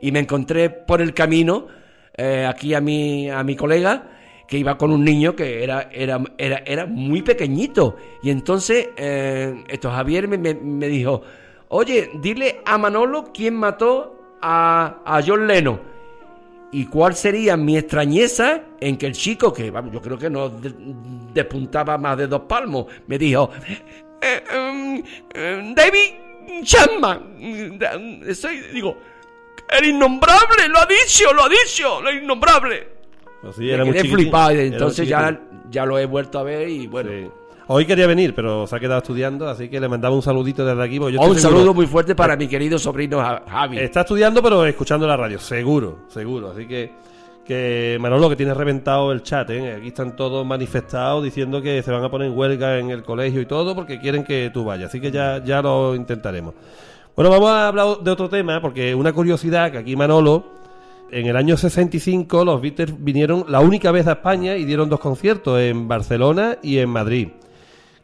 y 0.00 0.10
me 0.12 0.20
encontré 0.20 0.70
por 0.70 1.02
el 1.02 1.12
camino 1.12 1.66
eh, 2.16 2.46
aquí 2.48 2.72
a 2.72 2.80
mi, 2.80 3.28
a 3.30 3.42
mi 3.42 3.56
colega 3.56 4.04
que 4.46 4.58
iba 4.58 4.78
con 4.78 4.92
un 4.92 5.04
niño 5.04 5.34
que 5.34 5.62
era, 5.64 5.88
era, 5.92 6.20
era, 6.38 6.62
era 6.64 6.86
muy 6.86 7.22
pequeñito. 7.22 7.96
Y 8.22 8.30
entonces, 8.30 8.88
eh, 8.96 9.64
esto 9.68 9.90
Javier 9.90 10.28
me, 10.28 10.38
me- 10.54 10.88
dijo, 10.88 11.22
oye, 11.68 12.10
dile 12.20 12.60
a 12.64 12.78
Manolo 12.78 13.32
quién 13.34 13.54
mató 13.54 14.36
a, 14.40 14.98
a 15.04 15.20
John 15.26 15.46
Lennon. 15.46 15.80
¿Y 16.72 16.86
cuál 16.86 17.14
sería 17.14 17.56
mi 17.56 17.76
extrañeza 17.78 18.60
en 18.80 18.96
que 18.98 19.06
el 19.06 19.12
chico, 19.14 19.52
que 19.52 19.72
yo 19.92 20.00
creo 20.02 20.18
que 20.18 20.28
no 20.30 20.48
de- 20.48 20.74
despuntaba 21.32 21.96
más 21.98 22.16
de 22.18 22.26
dos 22.26 22.42
palmos, 22.42 22.86
me 23.06 23.18
dijo, 23.18 23.50
"Eh, 24.20 24.42
em, 24.52 25.02
em, 25.34 25.74
David 25.74 26.62
Chapman. 26.62 27.36
Mm, 27.38 28.32
Soy, 28.32 28.58
digo, 28.72 28.96
el 29.70 29.86
innombrable, 29.86 30.68
lo 30.68 30.78
ha 30.78 30.86
dicho, 30.86 31.32
lo 31.32 31.44
ha 31.44 31.48
dicho, 31.48 32.06
el 32.08 32.22
innombrable. 32.22 32.95
Pues 33.42 33.56
sí, 33.56 33.70
era 33.70 33.84
quedé 33.84 34.04
flipado 34.04 34.54
y 34.54 34.58
entonces 34.68 35.08
ya, 35.08 35.40
ya 35.70 35.84
lo 35.86 35.98
he 35.98 36.06
vuelto 36.06 36.38
a 36.38 36.42
ver 36.42 36.68
y 36.68 36.86
bueno. 36.86 37.10
Sí. 37.10 37.28
Hoy 37.68 37.84
quería 37.84 38.06
venir, 38.06 38.32
pero 38.34 38.64
se 38.68 38.76
ha 38.76 38.80
quedado 38.80 38.98
estudiando, 38.98 39.48
así 39.48 39.68
que 39.68 39.80
le 39.80 39.88
mandaba 39.88 40.14
un 40.14 40.22
saludito 40.22 40.64
desde 40.64 40.80
aquí. 40.82 40.96
yo 40.96 41.04
Oh, 41.04 41.08
un 41.08 41.14
seguro- 41.34 41.38
saludo 41.40 41.74
muy 41.74 41.86
fuerte 41.88 42.14
para 42.14 42.36
mi 42.36 42.46
querido 42.46 42.78
sobrino 42.78 43.18
Ja- 43.18 43.42
Javi. 43.48 43.78
Está 43.78 44.02
estudiando, 44.02 44.40
pero 44.40 44.64
escuchando 44.66 45.04
la 45.06 45.16
radio, 45.16 45.38
seguro, 45.40 45.98
seguro. 46.06 46.52
Así 46.52 46.68
que, 46.68 46.92
que 47.44 47.98
Manolo, 48.00 48.28
que 48.28 48.36
tiene 48.36 48.54
reventado 48.54 49.10
el 49.10 49.22
chat, 49.24 49.50
¿eh? 49.50 49.74
aquí 49.78 49.88
están 49.88 50.14
todos 50.14 50.46
manifestados 50.46 51.24
diciendo 51.24 51.60
que 51.60 51.82
se 51.82 51.90
van 51.90 52.04
a 52.04 52.08
poner 52.08 52.28
en 52.28 52.38
huelga 52.38 52.78
en 52.78 52.90
el 52.90 53.02
colegio 53.02 53.40
y 53.40 53.46
todo 53.46 53.74
porque 53.74 53.98
quieren 53.98 54.22
que 54.22 54.50
tú 54.54 54.64
vayas. 54.64 54.90
Así 54.90 55.00
que 55.00 55.10
ya, 55.10 55.42
ya 55.44 55.60
lo 55.60 55.96
intentaremos. 55.96 56.54
Bueno, 57.16 57.30
vamos 57.30 57.50
a 57.50 57.66
hablar 57.68 57.98
de 58.00 58.10
otro 58.12 58.28
tema, 58.28 58.60
porque 58.60 58.94
una 58.94 59.12
curiosidad 59.12 59.72
que 59.72 59.78
aquí 59.78 59.96
Manolo, 59.96 60.44
en 61.10 61.26
el 61.26 61.36
año 61.36 61.56
65 61.56 62.44
los 62.44 62.60
Beatles 62.60 62.94
vinieron 62.98 63.44
la 63.48 63.60
única 63.60 63.90
vez 63.92 64.06
a 64.06 64.12
España 64.12 64.56
y 64.56 64.64
dieron 64.64 64.88
dos 64.88 65.00
conciertos 65.00 65.60
en 65.60 65.86
Barcelona 65.88 66.58
y 66.62 66.78
en 66.78 66.88
Madrid. 66.90 67.28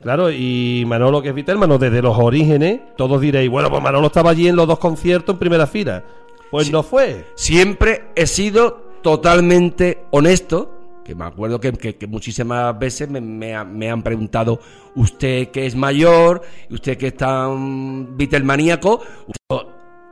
Claro, 0.00 0.30
y 0.32 0.84
Manolo, 0.86 1.22
que 1.22 1.28
es 1.28 1.34
Vitelmano, 1.34 1.78
desde 1.78 2.02
los 2.02 2.18
orígenes, 2.18 2.80
todos 2.96 3.20
diréis, 3.20 3.48
bueno, 3.48 3.70
pues 3.70 3.80
Manolo 3.82 4.08
estaba 4.08 4.30
allí 4.30 4.48
en 4.48 4.56
los 4.56 4.66
dos 4.66 4.78
conciertos 4.80 5.34
en 5.34 5.38
primera 5.38 5.66
fila. 5.66 6.02
Pues 6.50 6.66
Sí. 6.66 6.72
no 6.72 6.82
fue. 6.82 7.24
Siempre 7.36 8.06
he 8.16 8.26
sido 8.26 8.82
totalmente 9.02 10.04
honesto, 10.10 11.00
que 11.04 11.14
me 11.14 11.24
acuerdo 11.24 11.60
que, 11.60 11.72
que- 11.72 11.96
que 11.96 12.06
muchísimas 12.08 12.76
veces 12.78 13.08
me, 13.10 13.20
me 13.20 13.64
me 13.64 13.90
han 13.90 14.02
preguntado, 14.02 14.60
usted 14.96 15.48
que 15.48 15.66
es 15.66 15.74
mayor, 15.76 16.42
usted 16.70 16.96
que 16.98 17.08
es 17.08 17.16
tan 17.16 18.16
Beatlemaníaco, 18.16 19.00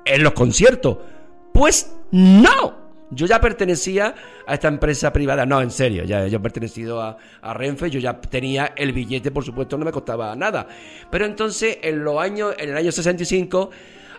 en 0.04 0.22
los 0.22 0.32
conciertos. 0.32 0.98
Pues 1.52 1.94
no. 2.12 2.79
Yo 3.10 3.26
ya 3.26 3.40
pertenecía 3.40 4.14
a 4.46 4.54
esta 4.54 4.68
empresa 4.68 5.12
privada. 5.12 5.44
No, 5.44 5.60
en 5.60 5.70
serio, 5.70 6.04
ya 6.04 6.26
yo 6.28 6.38
he 6.38 6.40
pertenecido 6.40 7.02
a, 7.02 7.16
Renfe, 7.54 7.90
yo 7.90 7.98
ya 7.98 8.20
tenía 8.20 8.72
el 8.76 8.92
billete, 8.92 9.30
por 9.30 9.44
supuesto, 9.44 9.76
no 9.76 9.84
me 9.84 9.92
costaba 9.92 10.34
nada. 10.36 10.66
Pero 11.10 11.26
entonces, 11.26 11.78
en 11.82 12.04
los 12.04 12.18
años, 12.20 12.54
en 12.58 12.70
el 12.70 12.76
año 12.76 12.92
65, 12.92 13.70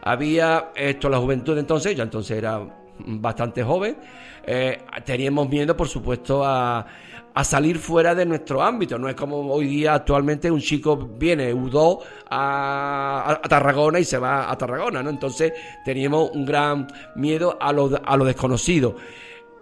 había 0.03 0.72
esto, 0.76 1.09
la 1.09 1.19
juventud 1.19 1.57
entonces, 1.57 1.95
yo 1.95 2.03
entonces 2.03 2.38
era 2.38 2.61
bastante 2.99 3.63
joven, 3.63 3.97
eh, 4.45 4.80
teníamos 5.05 5.47
miedo, 5.47 5.76
por 5.77 5.88
supuesto, 5.88 6.43
a, 6.45 6.85
a 7.33 7.43
salir 7.43 7.79
fuera 7.79 8.13
de 8.15 8.25
nuestro 8.25 8.61
ámbito. 8.61 8.97
No 8.97 9.07
es 9.09 9.15
como 9.15 9.39
hoy 9.51 9.67
día 9.67 9.93
actualmente 9.93 10.51
un 10.51 10.59
chico 10.59 10.97
viene 10.97 11.53
U2 11.53 11.99
a, 12.29 13.39
a 13.43 13.47
Tarragona 13.47 13.99
y 13.99 14.05
se 14.05 14.17
va 14.17 14.51
a 14.51 14.57
Tarragona, 14.57 15.01
¿no? 15.01 15.09
Entonces 15.09 15.53
teníamos 15.85 16.31
un 16.31 16.45
gran 16.45 16.87
miedo 17.15 17.57
a 17.59 17.71
lo, 17.71 17.89
a 18.03 18.17
lo 18.17 18.25
desconocido. 18.25 18.95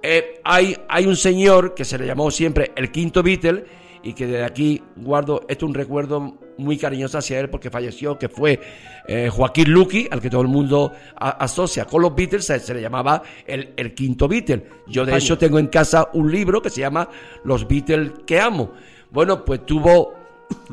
Eh, 0.02 0.40
hay, 0.44 0.78
hay 0.88 1.06
un 1.06 1.16
señor 1.16 1.74
que 1.74 1.84
se 1.84 1.98
le 1.98 2.06
llamó 2.06 2.32
siempre 2.32 2.72
el 2.76 2.92
quinto 2.92 3.22
Beatle 3.22 3.79
y 4.04 4.14
que 4.14 4.28
desde 4.28 4.44
aquí 4.46 4.82
guardo 4.96 5.42
esto 5.50 5.66
un 5.66 5.74
recuerdo 5.74 6.38
muy 6.58 6.78
cariñoso 6.78 7.18
hacia 7.18 7.40
él 7.40 7.50
porque 7.50 7.70
falleció, 7.70 8.18
que 8.18 8.28
fue 8.30 8.60
eh, 9.08 9.30
Joaquín 9.32 9.72
Luqui, 9.72 10.08
al 10.12 10.20
que 10.22 10.30
todo 10.30 10.42
el 10.42 10.48
mundo 10.48 10.92
a- 11.16 11.30
asocia 11.32 11.86
con 11.86 12.02
los 12.02 12.14
Beatles, 12.16 12.46
se, 12.46 12.60
se 12.60 12.74
le 12.74 12.82
llamaba 12.82 13.24
el, 13.48 13.74
el 13.78 13.94
quinto 13.94 14.28
Beatle. 14.28 14.66
Yo 14.88 15.06
de 15.06 15.12
España. 15.12 15.18
hecho 15.18 15.38
tengo 15.38 15.60
en 15.60 15.68
casa 15.68 16.10
un 16.14 16.32
libro 16.32 16.62
que 16.62 16.70
se 16.70 16.82
llama 16.82 17.10
Los 17.44 17.68
Beatles 17.68 18.12
que 18.26 18.40
amo. 18.40 18.72
Bueno, 19.12 19.44
pues 19.46 19.66
tuvo 19.66 20.14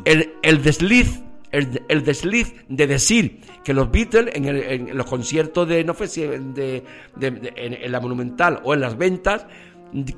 el, 0.04 0.34
el 0.42 0.62
desliz 0.62 1.20
el, 1.52 1.80
el 1.88 2.02
desliz 2.04 2.52
de 2.68 2.86
decir 2.88 3.40
que 3.64 3.72
los 3.72 3.90
Beatles 3.90 4.34
en, 4.34 4.44
el- 4.46 4.62
en 4.90 4.96
los 4.96 5.06
conciertos 5.06 5.66
de 5.68 5.84
no 5.84 5.94
sé 5.94 6.08
si 6.08 6.22
de, 6.22 6.38
de- 6.40 6.82
de- 7.30 7.52
en, 7.56 7.74
en 7.74 7.92
la 7.92 8.00
Monumental 8.00 8.60
o 8.64 8.74
en 8.74 8.80
las 8.80 8.98
ventas 8.98 9.46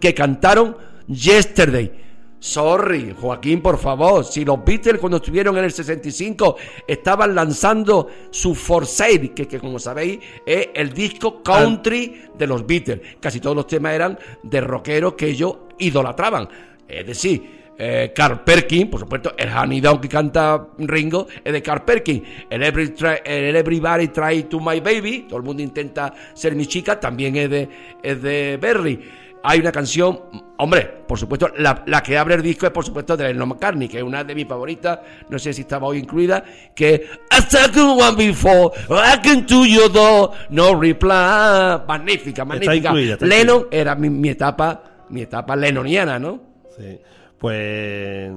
que 0.01 0.15
cantaron 0.15 0.77
Yesterday. 1.07 1.93
Sorry, 2.41 3.15
Joaquín, 3.21 3.61
por 3.61 3.79
favor. 3.79 4.25
Si 4.25 4.45
los 4.45 4.65
Beatles 4.65 5.01
cuando 5.01 5.17
estuvieron 5.17 5.57
en 5.59 5.65
el 5.65 5.73
65 5.73 6.57
estaban 6.87 7.35
lanzando 7.35 8.09
su 8.31 8.55
For 8.55 8.87
Sale, 8.87 9.33
que, 9.33 9.49
que 9.49 9.59
como 9.59 9.79
sabéis 9.79 10.21
es 10.47 10.69
el 10.75 10.93
disco 10.93 11.43
country 11.43 12.27
de 12.37 12.47
los 12.47 12.65
Beatles. 12.67 13.01
Casi 13.21 13.41
todos 13.41 13.57
los 13.57 13.67
temas 13.67 13.93
eran 13.93 14.19
de 14.43 14.61
rockeros 14.61 15.15
que 15.15 15.27
ellos 15.27 15.57
idolatraban. 15.79 16.49
Es 16.87 17.07
decir, 17.07 17.59
eh, 17.81 18.13
Carl 18.15 18.43
Perkins, 18.43 18.91
por 18.91 19.01
supuesto, 19.01 19.35
el 19.37 19.49
Honey 19.51 19.81
Down 19.81 20.01
que 20.01 20.09
canta 20.09 20.69
Ringo 20.79 21.29
es 21.45 21.53
de 21.53 21.63
Carl 21.63 21.85
Perkins. 21.85 22.23
El, 22.51 22.65
Every 22.65 22.95
el 23.25 23.55
Everybody 23.55 24.09
Try 24.09 24.45
to 24.45 24.59
My 24.59 24.81
Baby, 24.81 25.27
todo 25.29 25.39
el 25.39 25.45
mundo 25.45 25.63
intenta 25.63 26.13
ser 26.35 26.57
mi 26.57 26.67
chica, 26.67 26.99
también 26.99 27.37
es 27.37 27.51
de, 27.51 27.69
es 28.03 28.21
de 28.21 28.59
Berry. 28.61 29.28
Hay 29.43 29.61
una 29.61 29.71
canción, 29.73 30.21
hombre, 30.59 31.03
por 31.07 31.19
supuesto, 31.19 31.49
la, 31.57 31.85
la 31.87 32.03
que 32.03 32.19
abre 32.19 32.35
el 32.35 32.43
disco 32.43 32.67
es 32.67 32.73
por 32.73 32.85
supuesto 32.85 33.17
de 33.17 33.29
Lennon 33.29 33.51
McCartney, 33.51 33.89
que 33.89 33.99
es 33.99 34.03
una 34.03 34.25
de 34.25 34.35
mis 34.35 34.47
favoritas, 34.47 34.99
no 35.29 35.39
sé 35.39 35.53
si 35.53 35.63
estaba 35.63 35.87
hoy 35.87 35.99
incluida, 35.99 36.43
que 36.75 37.07
I 37.31 37.49
took 37.49 37.77
one 37.77 38.17
before, 38.17 38.71
I 38.91 39.21
can 39.23 39.47
to 39.47 39.65
your 39.65 39.91
door, 39.93 40.33
no 40.51 40.79
reply. 40.79 41.87
Magnífica, 41.87 42.45
magnífica. 42.45 42.89
incluida, 42.89 43.13
está 43.15 43.27
Lennon 43.27 43.69
era 43.71 43.95
mi, 43.95 44.11
mi 44.11 44.29
etapa, 44.31 44.83
mi 45.11 45.23
etapa 45.23 45.55
lennoniana, 45.55 46.19
¿no? 46.19 46.41
Sí. 46.77 47.01
Pues 47.39 48.33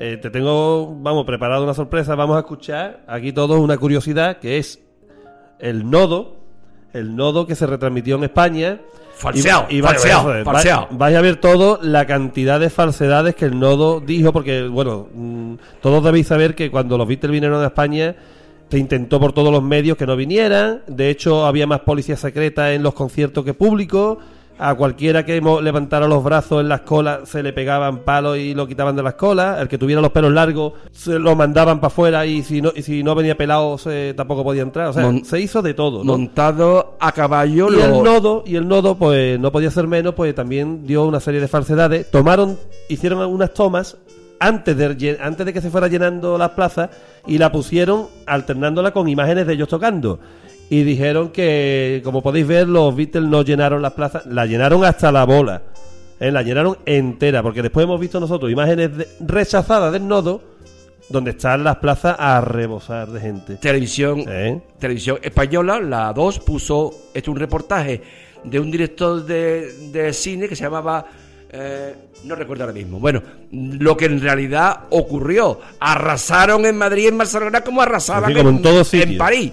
eh, 0.00 0.16
te 0.22 0.30
tengo, 0.30 0.94
vamos, 1.00 1.24
preparado 1.26 1.64
una 1.64 1.74
sorpresa. 1.74 2.14
Vamos 2.14 2.36
a 2.36 2.40
escuchar 2.40 3.02
aquí 3.08 3.32
todos 3.32 3.58
una 3.58 3.76
curiosidad 3.76 4.38
que 4.38 4.58
es 4.58 4.80
el 5.58 5.90
nodo, 5.90 6.36
el 6.92 7.14
nodo 7.16 7.46
que 7.46 7.54
se 7.54 7.66
retransmitió 7.66 8.16
en 8.16 8.24
España. 8.24 8.78
Falseado, 9.14 9.66
Y- 9.68 9.82
falseado. 9.82 10.86
vais 10.92 11.16
a 11.16 11.20
ver 11.20 11.36
todo 11.36 11.80
la 11.82 12.06
cantidad 12.06 12.60
de 12.60 12.70
falsedades 12.70 13.34
que 13.34 13.46
el 13.46 13.58
nodo 13.58 14.00
dijo, 14.00 14.32
porque, 14.32 14.68
bueno, 14.68 15.08
mm, 15.12 15.54
todos 15.82 16.04
debéis 16.04 16.28
saber 16.28 16.54
que 16.54 16.70
cuando 16.70 16.96
los 16.96 17.08
Beatles 17.08 17.32
vinieron 17.32 17.60
a 17.62 17.66
España 17.66 18.14
se 18.70 18.78
intentó 18.78 19.18
por 19.18 19.32
todos 19.32 19.50
los 19.50 19.62
medios 19.62 19.96
que 19.96 20.06
no 20.06 20.14
vinieran. 20.14 20.82
De 20.86 21.10
hecho, 21.10 21.46
había 21.46 21.66
más 21.66 21.80
policía 21.80 22.16
secreta 22.16 22.72
en 22.72 22.82
los 22.82 22.94
conciertos 22.94 23.44
que 23.44 23.54
público. 23.54 24.18
A 24.60 24.74
cualquiera 24.74 25.24
que 25.24 25.40
levantara 25.62 26.08
los 26.08 26.24
brazos 26.24 26.60
en 26.60 26.68
las 26.68 26.80
colas 26.80 27.28
se 27.28 27.44
le 27.44 27.52
pegaban 27.52 27.98
palos 27.98 28.36
y 28.38 28.54
lo 28.54 28.66
quitaban 28.66 28.96
de 28.96 29.04
las 29.04 29.14
colas. 29.14 29.60
El 29.60 29.68
que 29.68 29.78
tuviera 29.78 30.00
los 30.02 30.10
pelos 30.10 30.32
largos 30.32 30.72
se 30.90 31.18
lo 31.18 31.36
mandaban 31.36 31.78
para 31.78 31.86
afuera 31.88 32.26
y 32.26 32.42
si 32.42 32.60
no, 32.60 32.72
y 32.74 32.82
si 32.82 33.04
no 33.04 33.14
venía 33.14 33.36
pelado 33.36 33.78
se, 33.78 34.14
tampoco 34.14 34.42
podía 34.42 34.62
entrar. 34.62 34.88
O 34.88 34.92
sea, 34.92 35.02
Mon- 35.04 35.24
se 35.24 35.40
hizo 35.40 35.62
de 35.62 35.74
todo. 35.74 36.02
¿no? 36.02 36.12
Montado 36.18 36.96
a 36.98 37.12
caballo, 37.12 37.68
Y 37.72 37.76
lo- 37.76 37.84
el 37.98 38.02
nodo, 38.02 38.42
y 38.44 38.56
el 38.56 38.66
nodo, 38.66 38.96
pues 38.96 39.38
no 39.38 39.52
podía 39.52 39.70
ser 39.70 39.86
menos, 39.86 40.14
pues 40.14 40.34
también 40.34 40.84
dio 40.86 41.04
una 41.04 41.20
serie 41.20 41.40
de 41.40 41.46
falsedades. 41.46 42.10
Tomaron, 42.10 42.58
hicieron 42.88 43.20
algunas 43.20 43.54
tomas 43.54 43.96
antes 44.40 44.76
de, 44.76 45.18
antes 45.20 45.46
de 45.46 45.52
que 45.52 45.60
se 45.60 45.70
fuera 45.70 45.86
llenando 45.88 46.36
las 46.36 46.50
plazas 46.50 46.90
y 47.28 47.38
la 47.38 47.52
pusieron 47.52 48.06
alternándola 48.26 48.92
con 48.92 49.08
imágenes 49.08 49.46
de 49.46 49.52
ellos 49.54 49.68
tocando. 49.68 50.18
Y 50.70 50.82
dijeron 50.82 51.30
que, 51.30 52.00
como 52.04 52.22
podéis 52.22 52.46
ver, 52.46 52.68
los 52.68 52.94
Beatles 52.94 53.24
no 53.28 53.42
llenaron 53.42 53.80
las 53.80 53.92
plazas, 53.92 54.26
la 54.26 54.44
llenaron 54.46 54.84
hasta 54.84 55.10
la 55.10 55.24
bola. 55.24 55.62
¿eh? 56.20 56.30
La 56.30 56.42
llenaron 56.42 56.76
entera, 56.84 57.42
porque 57.42 57.62
después 57.62 57.84
hemos 57.84 57.98
visto 57.98 58.20
nosotros 58.20 58.50
imágenes 58.52 58.96
de- 58.96 59.08
rechazadas 59.20 59.92
del 59.92 60.06
nodo, 60.06 60.42
donde 61.08 61.30
están 61.30 61.64
las 61.64 61.76
plazas 61.76 62.16
a 62.18 62.40
rebosar 62.42 63.08
de 63.08 63.18
gente. 63.20 63.56
televisión, 63.56 64.24
¿Eh? 64.28 64.60
televisión 64.78 65.18
española, 65.22 65.80
la 65.80 66.12
2, 66.12 66.38
puso 66.40 67.08
esto 67.14 67.30
un 67.30 67.38
reportaje 67.38 68.02
de 68.44 68.60
un 68.60 68.70
director 68.70 69.24
de, 69.24 69.72
de 69.90 70.12
cine 70.12 70.48
que 70.48 70.54
se 70.56 70.64
llamaba. 70.64 71.06
eh, 71.50 71.94
no 72.24 72.34
recuerdo 72.34 72.64
ahora 72.64 72.74
mismo. 72.74 72.98
Bueno, 73.00 73.22
lo 73.52 73.96
que 73.96 74.04
en 74.04 74.20
realidad 74.20 74.80
ocurrió. 74.90 75.60
Arrasaron 75.80 76.66
en 76.66 76.76
Madrid 76.76 77.04
y 77.04 77.06
en 77.06 77.16
Barcelona 77.16 77.62
como 77.62 77.80
arrasaban 77.80 78.34
como 78.34 78.50
en. 78.50 79.16
París. 79.16 79.52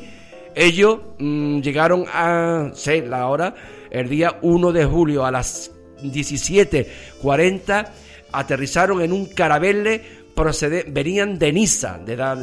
Ellos 0.55 0.99
mm, 1.19 1.59
llegaron 1.59 2.05
a. 2.11 2.71
sé 2.73 3.05
la 3.05 3.27
hora, 3.27 3.53
el 3.91 4.07
día 4.09 4.39
1 4.41 4.71
de 4.71 4.85
julio 4.85 5.25
a 5.25 5.31
las 5.31 5.71
17.40. 6.01 7.87
Aterrizaron 8.31 9.01
en 9.01 9.13
un 9.13 9.27
caravelle 9.27 10.01
procede, 10.35 10.85
venían 10.87 11.39
de 11.39 11.53
Niza 11.53 11.97
de 11.99 12.15
dar, 12.15 12.37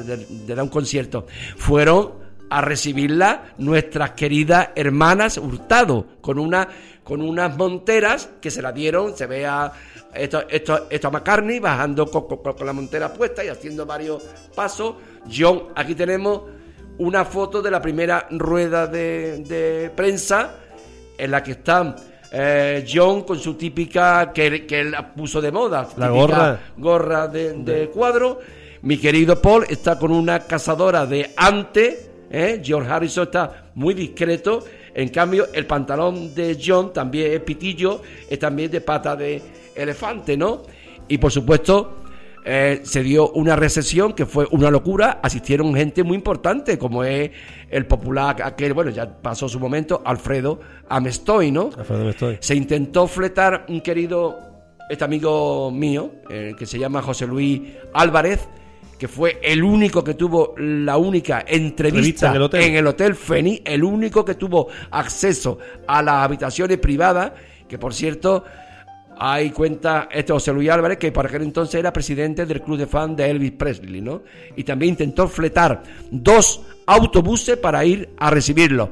un 0.62 0.68
concierto. 0.68 1.26
Fueron 1.56 2.12
a 2.48 2.60
recibirla 2.60 3.54
nuestras 3.58 4.10
queridas 4.12 4.70
hermanas 4.74 5.38
Hurtado, 5.38 6.06
con 6.20 6.38
una 6.38 6.68
con 7.02 7.20
unas 7.20 7.56
monteras 7.56 8.28
que 8.40 8.48
se 8.50 8.62
la 8.62 8.70
dieron, 8.72 9.16
se 9.16 9.26
ve 9.26 9.44
a 9.44 9.72
esto, 10.14 10.44
esto, 10.48 10.86
esto 10.88 11.08
a 11.08 11.10
McCartney 11.10 11.58
bajando 11.58 12.06
con- 12.08 12.26
con 12.54 12.64
la 12.66 12.72
montera 12.72 13.12
puesta 13.12 13.44
y 13.44 13.48
haciendo 13.48 13.84
varios 13.84 14.22
pasos. 14.54 14.94
John, 15.30 15.64
aquí 15.74 15.96
tenemos 15.96 16.42
una 16.98 17.24
foto 17.24 17.60
de 17.62 17.70
la 17.70 17.80
primera 17.80 18.26
rueda 18.30 18.86
de, 18.86 19.38
de 19.38 19.90
prensa 19.94 20.56
en 21.18 21.30
la 21.30 21.42
que 21.42 21.52
está 21.52 21.96
eh, 22.30 22.84
John 22.90 23.22
con 23.22 23.38
su 23.38 23.54
típica, 23.54 24.32
que, 24.32 24.66
que 24.66 24.80
él 24.80 24.94
puso 25.16 25.40
de 25.40 25.52
moda, 25.52 25.88
La 25.96 26.08
gorra. 26.08 26.60
gorra 26.76 27.28
de, 27.28 27.52
de 27.54 27.88
cuadro. 27.88 28.38
Mi 28.82 28.98
querido 28.98 29.40
Paul 29.40 29.64
está 29.68 29.98
con 29.98 30.10
una 30.12 30.40
cazadora 30.40 31.06
de 31.06 31.30
ante. 31.36 32.10
¿eh? 32.30 32.60
George 32.64 32.90
Harrison 32.90 33.24
está 33.24 33.66
muy 33.74 33.94
discreto. 33.94 34.64
En 34.94 35.08
cambio, 35.08 35.48
el 35.52 35.66
pantalón 35.66 36.34
de 36.34 36.58
John 36.62 36.92
también 36.92 37.32
es 37.32 37.40
pitillo, 37.40 38.02
es 38.28 38.38
también 38.38 38.70
de 38.70 38.80
pata 38.80 39.16
de 39.16 39.40
elefante, 39.74 40.36
¿no? 40.36 40.62
Y 41.08 41.18
por 41.18 41.30
supuesto, 41.32 42.01
eh, 42.44 42.80
se 42.82 43.02
dio 43.02 43.30
una 43.32 43.54
recesión 43.54 44.12
que 44.14 44.26
fue 44.26 44.46
una 44.50 44.70
locura. 44.70 45.20
Asistieron 45.22 45.74
gente 45.74 46.02
muy 46.02 46.16
importante, 46.16 46.78
como 46.78 47.04
es 47.04 47.30
el 47.70 47.86
popular, 47.86 48.36
aquel, 48.42 48.74
bueno, 48.74 48.90
ya 48.90 49.20
pasó 49.22 49.48
su 49.48 49.60
momento, 49.60 50.02
Alfredo 50.04 50.60
Amestoy, 50.88 51.52
¿no? 51.52 51.70
Alfredo, 51.76 52.04
me 52.04 52.10
estoy. 52.10 52.38
Se 52.40 52.54
intentó 52.54 53.06
fletar 53.06 53.66
un 53.68 53.80
querido, 53.80 54.38
este 54.90 55.04
amigo 55.04 55.70
mío, 55.70 56.10
eh, 56.30 56.54
que 56.58 56.66
se 56.66 56.78
llama 56.78 57.00
José 57.00 57.26
Luis 57.26 57.62
Álvarez, 57.94 58.48
que 58.98 59.08
fue 59.08 59.40
el 59.42 59.62
único 59.62 60.02
que 60.02 60.14
tuvo 60.14 60.54
la 60.58 60.96
única 60.96 61.44
Entrevista 61.46 62.26
entrevista 62.26 62.28
en 62.28 62.36
el 62.36 62.42
hotel. 62.42 62.62
en 62.62 62.74
el 62.76 62.86
Hotel 62.86 63.14
Feni, 63.14 63.62
el 63.64 63.84
único 63.84 64.24
que 64.24 64.34
tuvo 64.34 64.68
acceso 64.90 65.58
a 65.86 66.02
las 66.02 66.24
habitaciones 66.24 66.78
privadas, 66.78 67.32
que 67.68 67.78
por 67.78 67.94
cierto, 67.94 68.44
hay 69.24 69.50
cuenta 69.50 70.08
este 70.10 70.32
José 70.32 70.52
Luis 70.52 70.68
Álvarez, 70.68 70.98
que 70.98 71.12
por 71.12 71.24
aquel 71.24 71.42
entonces 71.42 71.76
era 71.76 71.92
presidente 71.92 72.44
del 72.44 72.60
club 72.60 72.76
de 72.76 72.88
fan 72.88 73.14
de 73.14 73.30
Elvis 73.30 73.52
Presley, 73.52 74.00
¿no? 74.00 74.22
Y 74.56 74.64
también 74.64 74.90
intentó 74.90 75.28
fletar 75.28 75.80
dos 76.10 76.60
autobuses 76.86 77.56
para 77.56 77.84
ir 77.84 78.08
a 78.18 78.30
recibirlo. 78.30 78.90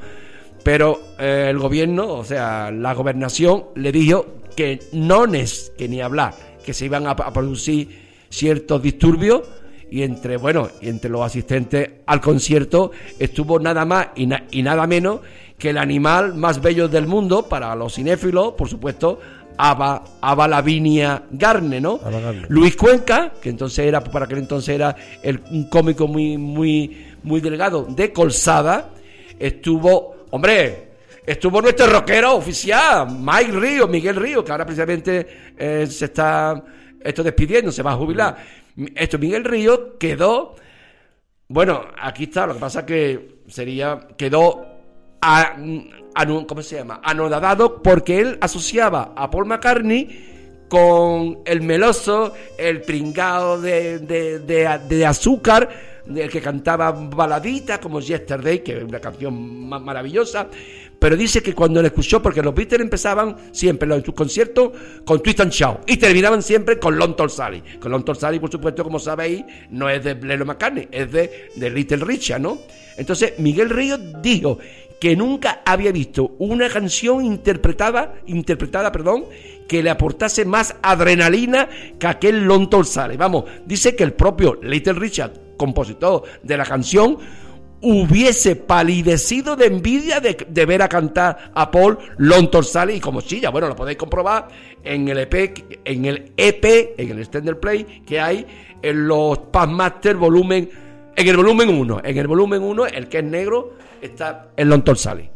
Pero 0.63 1.01
eh, 1.19 1.49
el 1.51 1.59
gobierno, 1.59 2.13
o 2.13 2.25
sea, 2.25 2.71
la 2.71 2.95
gobernación 2.95 3.65
le 3.75 3.91
dijo 3.91 4.37
que 4.55 4.79
no 4.93 5.25
es 5.25 5.73
que 5.77 5.89
ni 5.89 6.01
hablar, 6.01 6.35
que 6.65 6.75
se 6.75 6.85
iban 6.85 7.09
a, 7.09 7.17
producir 7.17 7.89
ciertos 8.29 8.81
disturbios 8.81 9.43
y 9.91 10.03
entre, 10.03 10.37
bueno, 10.37 10.69
y 10.81 10.91
entre 10.91 11.11
los 11.11 11.23
asistentes 11.23 11.91
al 12.07 12.21
concierto 12.21 12.93
estuvo 13.19 13.59
nada 13.59 13.85
más 13.85 14.11
y 14.15 14.63
nada 14.63 14.87
menos 14.87 15.23
que 15.61 15.71
el 15.71 15.79
animal 15.79 16.35
más 16.35 16.61
bello 16.61 16.89
del 16.89 17.07
mundo 17.07 17.49
para 17.49 17.75
los 17.75 17.95
cinéfilos, 17.95 18.55
por 18.55 18.69
supuesto, 18.69 19.21
Ava, 19.57 20.03
Ava 20.21 20.49
Lavinia 20.49 21.23
Garne, 21.31 21.81
¿no? 21.81 21.99
Luis 22.49 22.77
Cuenca, 22.77 23.33
que 23.41 23.51
entonces 23.51 23.81
era, 23.87 24.03
para 24.03 24.25
aquel 24.25 24.39
entonces 24.39 24.75
era 24.75 24.95
el, 25.23 25.41
un 25.51 25.69
cómico 25.69 26.07
muy, 26.09 26.37
muy, 26.39 27.15
muy 27.23 27.41
delgado 27.41 27.85
de 27.89 28.13
Colsada, 28.13 28.91
estuvo, 29.39 30.27
hombre, 30.31 30.89
estuvo 31.27 31.61
nuestro 31.63 31.87
rockero 31.87 32.35
oficial, 32.37 33.09
Mike 33.11 33.53
Río, 33.53 33.89
Miguel 33.89 34.17
Río, 34.17 34.45
que 34.45 34.53
ahora 34.53 34.65
precisamente 34.65 35.27
eh, 35.59 35.87
se 35.89 36.07
está 36.07 36.63
esto 37.03 37.23
despidiendo, 37.23 37.73
se 37.73 37.83
va 37.83 37.93
a 37.93 37.97
jubilar. 37.97 38.37
Esto, 38.95 39.19
Miguel 39.19 39.45
Río 39.45 39.99
quedó, 39.99 40.55
bueno, 41.49 41.83
aquí 42.01 42.25
está, 42.25 42.47
lo 42.47 42.55
que 42.55 42.61
pasa 42.61 42.87
que 42.87 43.41
sería, 43.49 44.07
quedó 44.17 44.65
a- 45.21 45.57
¿cómo 46.47 46.63
se 46.63 46.77
llama? 46.77 47.01
Anodadado 47.03 47.83
porque 47.83 48.21
él 48.21 48.39
asociaba 48.41 49.13
a 49.17 49.31
Paul 49.31 49.47
McCartney 49.47 50.65
con 50.69 51.41
el 51.45 51.63
meloso, 51.63 52.33
el 52.57 52.83
pringao 52.83 53.61
de, 53.61 53.99
de, 53.99 54.39
de- 54.39 55.07
azúcar, 55.07 55.69
del 56.07 56.31
que 56.31 56.41
cantaba 56.41 56.93
baladitas 56.93 57.79
como 57.81 58.01
Yesterday, 58.01 58.61
que 58.61 58.79
es 58.79 58.85
una 58.85 59.01
canción 59.01 59.69
ma- 59.69 59.79
maravillosa. 59.81 60.49
Pero 60.99 61.17
dice 61.17 61.43
que 61.43 61.55
cuando 61.55 61.81
lo 61.81 61.87
escuchó, 61.89 62.23
porque 62.23 62.43
los 62.43 62.55
Beatles 62.55 62.83
empezaban 62.83 63.35
siempre 63.53 63.93
en 63.93 64.05
sus 64.05 64.15
conciertos 64.15 64.71
con 65.05 65.23
Twist 65.23 65.41
and 65.41 65.51
Shout 65.51 65.79
y 65.87 65.97
terminaban 65.97 66.43
siempre 66.43 66.79
con 66.79 66.97
Long 66.99 67.17
Tall 67.17 67.31
Sally. 67.31 67.63
Con 67.81 67.91
Long 67.91 68.05
Tall 68.05 68.39
por 68.39 68.51
supuesto, 68.51 68.85
como 68.85 68.99
sabéis, 68.99 69.43
no 69.71 69.89
es 69.89 70.05
de 70.05 70.15
Lennon 70.15 70.47
McCartney, 70.49 70.89
es 70.93 71.11
de, 71.11 71.49
de 71.57 71.71
Little 71.71 72.05
Richard, 72.05 72.41
¿no? 72.41 72.59
Entonces, 72.97 73.33
Miguel 73.39 73.71
Ríos 73.71 73.99
dijo 74.23 74.59
que 75.01 75.17
nunca 75.17 75.63
había 75.65 75.91
visto 75.91 76.37
una 76.39 76.69
canción 76.69 77.25
interpretada, 77.25 78.15
interpretada, 78.27 78.93
perdón, 78.93 79.25
que 79.67 79.83
le 79.83 79.91
aportase 79.91 80.45
más 80.45 80.77
adrenalina 80.83 81.69
que 81.99 82.07
aquel 82.07 82.47
Tall 82.69 82.85
Sally. 82.85 83.17
Vamos, 83.17 83.45
dice 83.65 83.97
que 83.97 84.05
el 84.05 84.13
propio 84.13 84.59
Little 84.63 84.93
Richard, 84.93 85.57
compositor 85.57 86.25
de 86.43 86.57
la 86.57 86.67
canción, 86.67 87.19
hubiese 87.83 88.57
palidecido 88.57 89.57
de 89.57 89.67
envidia 89.67 90.21
de, 90.21 90.67
ver 90.67 90.83
a 90.83 90.89
cantar 90.89 91.51
a 91.55 91.71
Paul 91.71 91.99
Long 92.19 92.51
Tall 92.51 92.65
Sally 92.65 92.95
y 92.95 93.01
como 93.01 93.23
chilla. 93.23 93.49
Bueno, 93.51 93.69
lo 93.69 93.77
podéis 93.77 93.97
comprobar 93.97 94.49
en 94.85 95.09
el 95.09 95.19
EP, 95.19 95.35
en 95.85 96.05
el 96.05 96.33
EP, 96.37 96.95
en 96.99 97.11
el 97.11 97.19
extender 97.21 97.59
play 97.59 98.03
que 98.05 98.21
hay 98.21 98.47
en 98.83 99.09
los 99.09 99.39
Passmaster 99.51 100.17
volumen, 100.17 100.71
en 101.17 101.29
el 101.29 101.37
volumen 101.37 101.69
1. 101.69 102.01
En 102.05 102.19
el 102.19 102.27
volumen 102.27 102.63
1, 102.63 102.87
el 102.87 103.09
que 103.09 103.19
es 103.19 103.25
negro, 103.25 103.75
está 104.01 104.49
el 104.57 104.69
Long 104.69 104.85
Sally. 104.97 105.29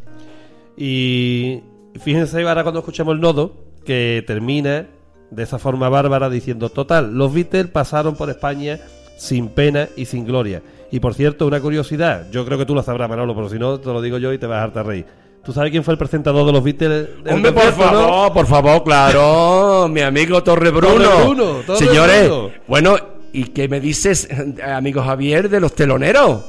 Y 0.77 1.61
fíjense 2.01 2.41
ahora 2.41 2.63
cuando 2.63 2.79
escuchamos 2.79 3.15
el 3.15 3.21
nodo, 3.21 3.53
que 3.85 4.23
termina 4.25 4.87
de 5.31 5.43
esa 5.43 5.59
forma 5.59 5.89
bárbara 5.89 6.29
diciendo, 6.29 6.69
total, 6.69 7.13
los 7.13 7.33
Beatles 7.33 7.67
pasaron 7.67 8.15
por 8.15 8.29
España 8.29 8.79
sin 9.17 9.49
pena 9.49 9.87
y 9.95 10.05
sin 10.05 10.25
gloria. 10.25 10.61
Y 10.91 10.99
por 10.99 11.13
cierto, 11.13 11.47
una 11.47 11.59
curiosidad, 11.59 12.27
yo 12.31 12.45
creo 12.45 12.57
que 12.57 12.65
tú 12.65 12.75
lo 12.75 12.83
sabrás, 12.83 13.09
Manolo, 13.09 13.35
pero 13.35 13.49
si 13.49 13.59
no, 13.59 13.79
te 13.79 13.87
lo 13.87 14.01
digo 14.01 14.17
yo 14.17 14.33
y 14.33 14.37
te 14.37 14.47
vas 14.47 14.59
a 14.59 14.63
hartar 14.63 14.85
a 14.85 14.89
reír. 14.89 15.05
¿Tú 15.43 15.53
sabes 15.53 15.69
quién 15.69 15.83
fue 15.83 15.93
el 15.93 15.97
presentador 15.97 16.45
de 16.45 16.51
los 16.51 16.63
Beatles? 16.63 17.09
Hombre, 17.29 17.51
por 17.51 17.63
concierto, 17.63 17.91
no? 17.93 18.07
favor, 18.07 18.33
por 18.33 18.47
favor, 18.47 18.83
claro, 18.83 19.87
mi 19.87 20.01
amigo 20.01 20.41
Torre 20.41 20.71
Bruno. 20.71 21.03
Torre 21.03 21.23
Bruno, 21.23 21.53
Torre 21.65 21.77
Señores, 21.77 22.27
Bruno. 22.27 22.51
bueno, 22.67 22.97
¿y 23.37 23.45
qué 23.45 23.67
me 23.67 23.79
dices, 23.79 24.27
amigo 24.63 25.01
Javier, 25.03 25.49
de 25.49 25.59
los 25.59 25.73
teloneros? 25.73 26.43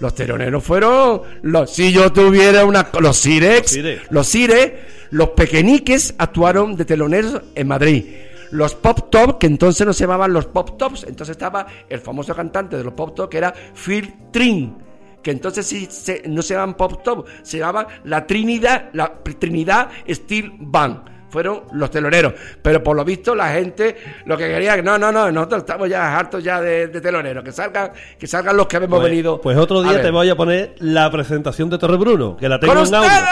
Los 0.00 0.14
teloneros 0.14 0.64
fueron 0.64 1.22
los 1.42 1.70
si 1.70 1.92
yo 1.92 2.12
tuviera 2.12 2.64
una 2.64 2.88
los 3.00 3.16
Sirex, 3.18 3.78
Los 4.10 4.26
Sirex. 4.26 4.72
los 5.10 5.30
pequeñiques 5.30 6.14
actuaron 6.18 6.74
de 6.76 6.84
teloneros 6.84 7.40
en 7.54 7.68
Madrid. 7.68 8.04
Los 8.50 8.74
Pop 8.74 9.10
Top, 9.10 9.38
que 9.38 9.46
entonces 9.46 9.86
no 9.86 9.92
se 9.92 10.00
llamaban 10.00 10.32
los 10.32 10.46
Pop 10.46 10.76
Tops, 10.76 11.04
entonces 11.04 11.34
estaba 11.34 11.66
el 11.88 12.00
famoso 12.00 12.34
cantante 12.34 12.76
de 12.76 12.84
los 12.84 12.92
Pop 12.94 13.14
Top 13.14 13.30
que 13.30 13.38
era 13.38 13.54
Phil 13.74 14.12
Trin, 14.32 14.74
que 15.22 15.30
entonces 15.30 15.64
sí 15.66 15.86
se- 15.90 16.22
no 16.28 16.42
se 16.42 16.54
llamaban 16.54 16.74
Pop 16.76 17.02
Top, 17.04 17.26
se 17.42 17.58
llamaban 17.58 17.86
la 18.04 18.26
Trinidad, 18.26 18.90
la 18.92 19.10
Trinidad 19.38 19.88
Steel 20.08 20.52
Band. 20.58 21.11
Fueron 21.32 21.62
los 21.72 21.90
teloneros, 21.90 22.34
pero 22.60 22.82
por 22.82 22.94
lo 22.94 23.04
visto 23.06 23.34
la 23.34 23.52
gente 23.54 23.96
lo 24.26 24.36
que 24.36 24.48
quería 24.48 24.76
que 24.76 24.82
no, 24.82 24.98
no, 24.98 25.10
no, 25.10 25.32
nosotros 25.32 25.62
estamos 25.62 25.88
ya 25.88 26.14
hartos 26.16 26.44
ya 26.44 26.60
de, 26.60 26.88
de 26.88 27.00
teloneros, 27.00 27.42
que 27.42 27.52
salgan, 27.52 27.90
que 28.18 28.26
salgan 28.26 28.54
los 28.54 28.66
que 28.66 28.76
hemos 28.76 28.90
Pues, 28.90 29.02
venido. 29.10 29.40
pues 29.40 29.56
otro 29.56 29.82
día 29.82 30.02
te 30.02 30.10
voy 30.10 30.28
a 30.28 30.36
poner 30.36 30.74
la 30.80 31.10
presentación 31.10 31.70
de 31.70 31.78
Torre 31.78 31.96
Bruno, 31.96 32.36
que 32.36 32.48
la 32.50 32.60
tengo 32.60 32.74
¡Con 32.74 32.86
en 32.86 32.94
audio. 32.94 33.08
ustedes! 33.08 33.28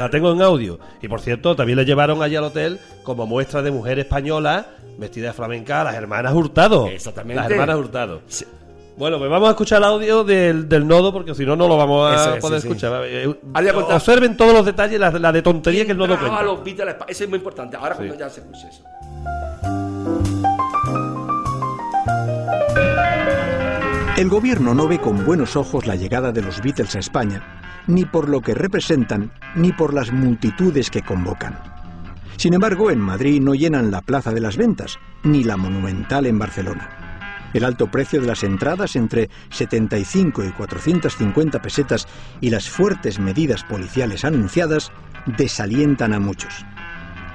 La 0.00 0.08
tengo 0.08 0.32
en 0.32 0.40
audio. 0.40 0.78
Y 1.02 1.08
por 1.08 1.20
cierto, 1.20 1.54
también 1.54 1.76
le 1.78 1.84
llevaron 1.84 2.22
allí 2.22 2.34
al 2.36 2.44
hotel 2.44 2.80
como 3.02 3.26
muestra 3.26 3.60
de 3.60 3.70
mujer 3.70 3.98
española 3.98 4.64
vestida 4.96 5.26
de 5.28 5.32
flamenca 5.34 5.82
a 5.82 5.84
las 5.84 5.94
hermanas 5.94 6.32
Hurtado. 6.32 6.86
Exactamente. 6.86 7.42
Las 7.42 7.50
hermanas 7.50 7.76
Hurtado. 7.76 8.22
Sí. 8.28 8.46
Bueno, 8.96 9.18
pues 9.18 9.30
vamos 9.30 9.48
a 9.48 9.52
escuchar 9.52 9.78
el 9.78 9.84
audio 9.84 10.22
del, 10.22 10.68
del 10.68 10.86
nodo 10.86 11.12
porque 11.12 11.34
si 11.34 11.46
no, 11.46 11.56
no 11.56 11.66
lo 11.66 11.76
vamos 11.76 12.14
a 12.14 12.38
poder 12.38 12.60
sí, 12.60 12.68
sí. 12.68 12.72
escuchar. 12.72 13.02
Eh, 13.04 13.24
eh, 13.24 13.72
Observen 13.72 14.36
todos 14.36 14.52
los 14.52 14.66
detalles, 14.66 15.00
la, 15.00 15.10
la 15.10 15.32
de 15.32 15.42
tontería 15.42 15.84
que 15.86 15.92
el 15.92 15.98
nodo 15.98 16.18
cuenta. 16.18 16.42
los 16.42 16.62
Beatles 16.62 16.88
a 16.88 16.98
Espa- 16.98 17.04
Eso 17.08 17.24
es 17.24 17.30
muy 17.30 17.38
importante. 17.38 17.76
Ahora 17.76 17.94
Sí. 17.94 18.02
cuando 18.04 18.18
ya 18.18 18.28
se 18.28 18.40
escuche 18.40 18.68
eso. 18.68 18.82
El 24.16 24.28
gobierno 24.28 24.74
no 24.74 24.86
ve 24.86 25.00
con 25.00 25.24
buenos 25.24 25.56
ojos 25.56 25.86
la 25.86 25.96
llegada 25.96 26.30
de 26.32 26.42
los 26.42 26.60
Beatles 26.62 26.94
a 26.94 26.98
España, 27.00 27.42
ni 27.86 28.04
por 28.04 28.28
lo 28.28 28.40
que 28.40 28.54
representan, 28.54 29.32
ni 29.56 29.72
por 29.72 29.94
las 29.94 30.12
multitudes 30.12 30.90
que 30.90 31.02
convocan. 31.02 31.58
Sin 32.36 32.54
embargo, 32.54 32.90
en 32.90 33.00
Madrid 33.00 33.40
no 33.40 33.54
llenan 33.54 33.90
la 33.90 34.00
Plaza 34.02 34.32
de 34.32 34.40
las 34.40 34.56
Ventas, 34.56 34.98
ni 35.24 35.42
la 35.44 35.56
Monumental 35.56 36.26
en 36.26 36.38
Barcelona. 36.38 36.88
El 37.52 37.64
alto 37.64 37.90
precio 37.90 38.20
de 38.20 38.26
las 38.26 38.44
entradas 38.44 38.96
entre 38.96 39.28
75 39.50 40.44
y 40.44 40.50
450 40.52 41.60
pesetas 41.60 42.08
y 42.40 42.50
las 42.50 42.70
fuertes 42.70 43.18
medidas 43.18 43.64
policiales 43.64 44.24
anunciadas 44.24 44.90
desalientan 45.26 46.14
a 46.14 46.20
muchos. 46.20 46.64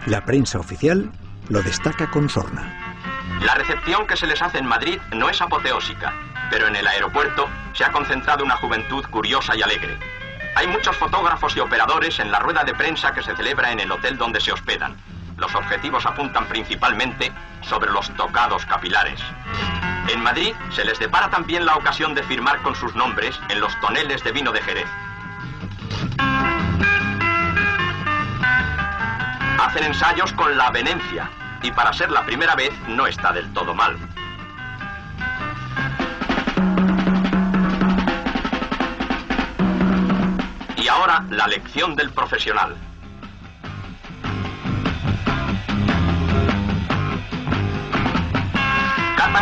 La 0.06 0.26
prensa 0.26 0.60
oficial 0.60 1.12
lo 1.50 1.62
destaca 1.62 2.10
con 2.10 2.30
sorna. 2.30 2.96
La 3.42 3.56
recepción 3.56 4.08
que 4.08 4.18
se 4.18 4.26
les 4.26 4.42
hace 4.42 4.58
en 4.58 4.66
Madrid 4.66 5.00
no 5.16 5.30
es 5.30 5.42
apoteósica, 5.42 6.14
pero 6.50 6.68
en 6.68 6.76
el 6.76 6.88
aeropuerto 6.88 7.48
se 7.74 7.84
ha 7.84 7.92
concentrado 7.92 8.44
una 8.44 8.56
juventud 8.58 9.06
curiosa 9.12 9.56
y 9.56 9.62
alegre. 9.62 9.98
Hay 10.56 10.68
muchos 10.68 10.96
fotógrafos 10.98 11.56
y 11.56 11.60
operadores 11.60 12.20
en 12.20 12.32
la 12.32 12.40
rueda 12.40 12.64
de 12.64 12.74
prensa 12.74 13.12
que 13.12 13.22
se 13.22 13.36
celebra 13.36 13.72
en 13.72 13.80
el 13.80 13.92
hotel 13.92 14.18
donde 14.18 14.42
se 14.42 14.52
hospedan. 14.52 14.96
Los 15.38 15.54
objetivos 15.54 16.04
apuntan 16.06 16.48
principalmente 16.48 17.32
sobre 17.62 17.92
los 17.92 18.10
tocados 18.16 18.66
capilares. 18.66 19.22
En 20.08 20.22
Madrid 20.22 20.54
se 20.72 20.84
les 20.84 20.98
depara 20.98 21.30
también 21.30 21.64
la 21.64 21.76
ocasión 21.76 22.16
de 22.16 22.24
firmar 22.24 22.62
con 22.64 22.76
sus 22.76 22.96
nombres 22.96 23.40
en 23.50 23.60
los 23.60 23.80
toneles 23.80 24.24
de 24.24 24.32
vino 24.32 24.52
de 24.52 24.62
Jerez. 24.62 24.88
Hacen 29.60 29.84
ensayos 29.84 30.34
con 30.34 30.58
la 30.58 30.72
venencia 30.72 31.30
y 31.62 31.72
para 31.72 31.94
ser 31.94 32.10
la 32.10 32.26
primera 32.26 32.56
vez 32.56 32.72
no 32.88 33.06
está 33.06 33.32
del 33.32 33.52
todo 33.54 33.76
mal. 33.76 33.96
Y 40.78 40.88
ahora 40.88 41.26
la 41.30 41.48
lección 41.48 41.96
del 41.96 42.12
profesional. 42.12 42.76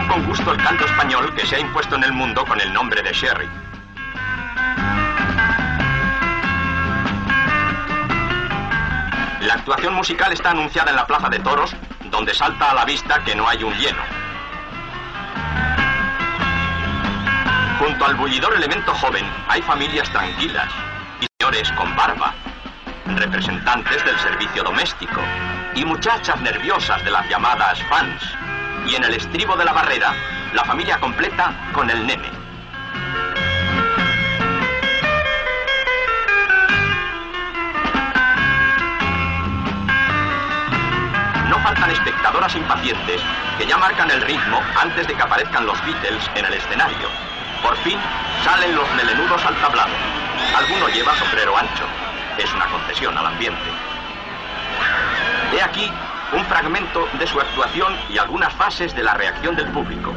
Con 0.04 0.26
gusto 0.28 0.52
el 0.52 0.58
canto 0.62 0.86
español 0.86 1.34
que 1.36 1.48
se 1.48 1.56
ha 1.56 1.60
impuesto 1.60 1.96
en 1.96 2.04
el 2.04 2.12
mundo 2.12 2.46
con 2.46 2.60
el 2.60 2.72
nombre 2.72 3.02
de 3.02 3.12
Sherry. 3.12 3.50
La 9.42 9.54
actuación 9.56 9.94
musical 9.94 10.32
está 10.32 10.52
anunciada 10.52 10.92
en 10.92 10.98
la 10.98 11.08
Plaza 11.08 11.30
de 11.30 11.40
Toros, 11.40 11.76
donde 12.12 12.34
salta 12.34 12.72
a 12.72 12.74
la 12.76 12.86
vista 12.86 13.24
que 13.24 13.36
no 13.36 13.48
hay 13.48 13.64
un 13.64 13.74
lleno. 13.74 14.02
Junto 17.80 18.06
al 18.06 18.16
bullidor 18.16 18.54
elemento 18.56 18.94
joven 18.94 19.26
hay 19.48 19.62
familias 19.62 20.10
tranquilas 20.12 20.72
y 21.22 21.26
señores 21.40 21.72
con 21.72 21.96
barba, 21.96 22.34
representantes 23.06 24.04
del 24.06 24.20
servicio 24.20 24.64
doméstico 24.64 25.22
y 25.74 25.84
muchachas 25.84 26.40
nerviosas 26.42 27.04
de 27.04 27.12
las 27.12 27.28
llamadas 27.30 27.82
fans. 27.90 28.45
Y 28.88 28.96
en 28.96 29.04
el 29.04 29.16
estribo 29.16 29.56
de 29.56 29.66
la 29.66 29.74
barrera, 29.74 30.14
la 30.54 30.64
familia 30.64 31.00
completa 31.00 31.54
con 31.74 31.90
el 31.90 32.06
nene. 32.06 32.30
No 41.50 41.60
faltan 41.60 41.90
espectadoras 41.92 42.56
impacientes 42.56 43.22
que 43.58 43.66
ya 43.66 43.78
marcan 43.78 44.12
el 44.12 44.22
ritmo 44.22 44.62
antes 44.80 45.08
de 45.08 45.16
que 45.16 45.22
aparezcan 45.22 45.66
los 45.66 45.84
Beatles 45.84 46.30
en 46.36 46.46
el 46.46 46.54
escenario. 46.54 47.10
Por 47.64 47.76
fin 47.78 47.98
salen 48.44 48.76
los 48.76 48.90
melenudos 48.94 49.44
al 49.46 49.56
tablado. 49.56 49.94
Alguno 50.56 50.88
lleva 50.90 51.16
sombrero 51.16 51.58
ancho. 51.58 51.86
Es 52.38 52.54
una 52.54 52.66
concesión 52.68 53.18
al 53.18 53.26
ambiente. 53.26 53.70
He 55.54 55.62
aquí 55.62 55.92
un 56.34 56.46
fragmento 56.46 57.08
de 57.20 57.28
su 57.28 57.40
actuación 57.40 57.94
y 58.10 58.18
algunas 58.18 58.54
fases 58.54 58.96
de 58.96 59.04
la 59.04 59.14
reacción 59.14 59.56
del 59.56 59.68
público. 59.68 60.14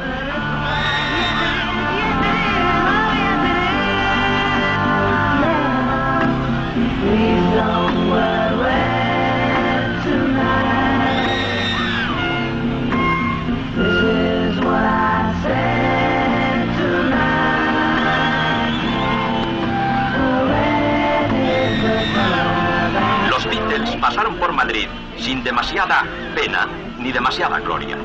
Los 23.29 23.45
Beatles 23.45 23.95
pasaron 23.97 24.35
por 24.37 24.51
Madrid 24.53 24.87
sin 25.19 25.43
demasiada 25.43 26.05
pena 26.35 26.67
ni 26.99 27.11
demasiada 27.11 27.59
gloria. 27.59 27.97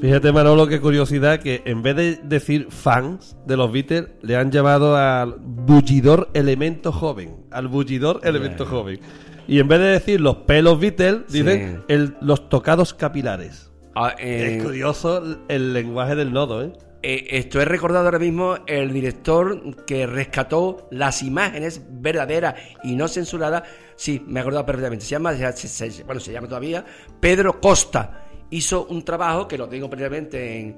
Fíjate, 0.00 0.30
Manolo, 0.30 0.68
qué 0.68 0.80
curiosidad 0.80 1.40
que 1.40 1.62
en 1.64 1.82
vez 1.82 1.96
de 1.96 2.20
decir 2.22 2.68
fans 2.70 3.36
de 3.44 3.56
los 3.56 3.72
Beatles, 3.72 4.06
le 4.22 4.36
han 4.36 4.52
llamado 4.52 4.96
al 4.96 5.34
bullidor 5.40 6.30
elemento 6.32 6.92
joven. 6.92 7.46
Al 7.50 7.66
bullidor 7.66 8.20
elemento 8.22 8.66
joven. 8.66 9.00
Y 9.48 9.60
en 9.60 9.68
vez 9.68 9.78
de 9.80 9.86
decir 9.86 10.20
los 10.20 10.36
pelos 10.38 10.80
Beatles, 10.80 11.22
dicen 11.28 11.82
el- 11.88 12.16
los 12.20 12.48
tocados 12.48 12.94
capilares. 12.94 13.70
Ah, 13.94 14.14
eh, 14.18 14.56
Es 14.58 14.62
curioso 14.62 15.22
el- 15.48 15.72
lenguaje 15.72 16.14
del 16.16 16.32
nodo, 16.32 16.62
¿eh? 16.64 16.72
Eh, 17.02 17.26
esto 17.38 17.60
he 17.60 17.64
recordado 17.64 18.04
ahora 18.06 18.18
mismo 18.18 18.56
el 18.66 18.92
director 18.92 19.84
que 19.84 20.06
rescató 20.06 20.88
las 20.90 21.22
imágenes 21.22 21.80
verdaderas 21.88 22.54
y 22.82 22.96
no 22.96 23.06
censuradas. 23.06 23.62
Sí, 23.94 24.22
me 24.26 24.40
he 24.40 24.42
acordado 24.42 24.66
perfectamente. 24.66 25.04
Se 25.04 25.10
llama, 25.12 25.32
se- 25.34 25.68
se- 25.68 26.02
bueno, 26.04 26.20
se 26.20 26.32
llama 26.32 26.48
todavía 26.48 26.84
Pedro 27.20 27.60
Costa. 27.60 28.24
Hizo 28.50 28.86
un 28.86 29.04
trabajo 29.04 29.46
que 29.46 29.56
lo 29.58 29.68
tengo 29.68 29.88
previamente 29.88 30.58
en 30.60 30.76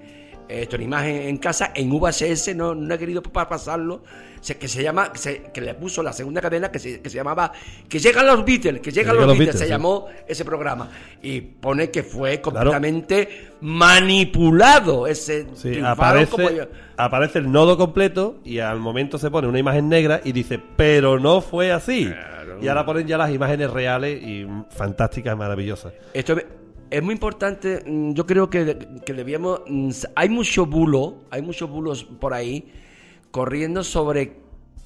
eh, 0.48 0.62
esto 0.62 0.76
en 0.76 0.82
imagen 0.82 1.16
en 1.28 1.36
casa, 1.38 1.72
en 1.74 1.90
VHS, 1.90 2.54
no, 2.56 2.74
no 2.74 2.94
he 2.94 2.98
querido 2.98 3.22
pa- 3.22 3.48
pasarlo. 3.48 4.02
se- 4.40 4.56
que 4.56 4.68
se 4.68 4.82
llama, 4.84 5.12
que, 5.12 5.18
se- 5.18 5.42
que 5.52 5.60
le 5.60 5.74
puso 5.74 6.00
la 6.00 6.12
segunda 6.12 6.40
cadena 6.40 6.70
que 6.70 6.78
se, 6.78 7.00
que 7.00 7.10
se 7.10 7.16
llamaba 7.16 7.50
Que 7.88 7.98
llegan 7.98 8.24
los 8.24 8.44
Beatles, 8.44 8.80
que 8.80 8.92
llegan 8.92 9.16
los, 9.16 9.26
Beatles, 9.26 9.58
se 9.58 9.64
sí. 9.64 9.68
llamó 9.70 10.06
ese 10.28 10.44
programa. 10.44 10.88
Y 11.20 11.40
pone 11.40 11.90
que 11.90 12.04
fue 12.04 12.40
completamente 12.40 13.48
manipulado 13.60 15.06
ese 15.08 15.46
Sí, 15.54 15.70
triunfaron 15.72 16.26
como 16.26 16.46
aparece, 16.46 16.56
yo- 16.56 16.68
aparece 16.96 17.38
el 17.40 17.50
nodo 17.50 17.76
completo 17.76 18.38
y 18.44 18.60
al 18.60 18.78
momento 18.78 19.18
se 19.18 19.28
pone 19.30 19.48
una 19.48 19.58
imagen 19.58 19.88
negra 19.88 20.20
y 20.24 20.30
dice, 20.32 20.60
pero 20.76 21.18
no 21.18 21.40
fue 21.40 21.72
así. 21.72 22.08
Y 22.60 22.66
ahora 22.68 22.86
ponen 22.86 23.06
ya 23.06 23.18
las 23.18 23.30
imágenes 23.32 23.70
reales 23.70 24.22
y 24.22 24.46
fantásticas, 24.70 25.36
maravillosas. 25.36 25.92
Esto 26.14 26.36
es- 26.90 27.02
muy 27.02 27.14
importante. 27.14 27.82
mm, 27.86 28.12
Yo 28.14 28.26
creo 28.26 28.48
que, 28.50 28.78
que 29.04 29.12
debíamos. 29.12 29.62
mm, 29.66 29.90
Hay 30.14 30.28
mucho 30.28 30.66
bulo, 30.66 31.24
hay 31.30 31.42
muchos 31.42 31.68
bulos 31.70 32.04
por 32.04 32.34
ahí 32.34 32.72
corriendo 33.30 33.84
sobre 33.84 34.36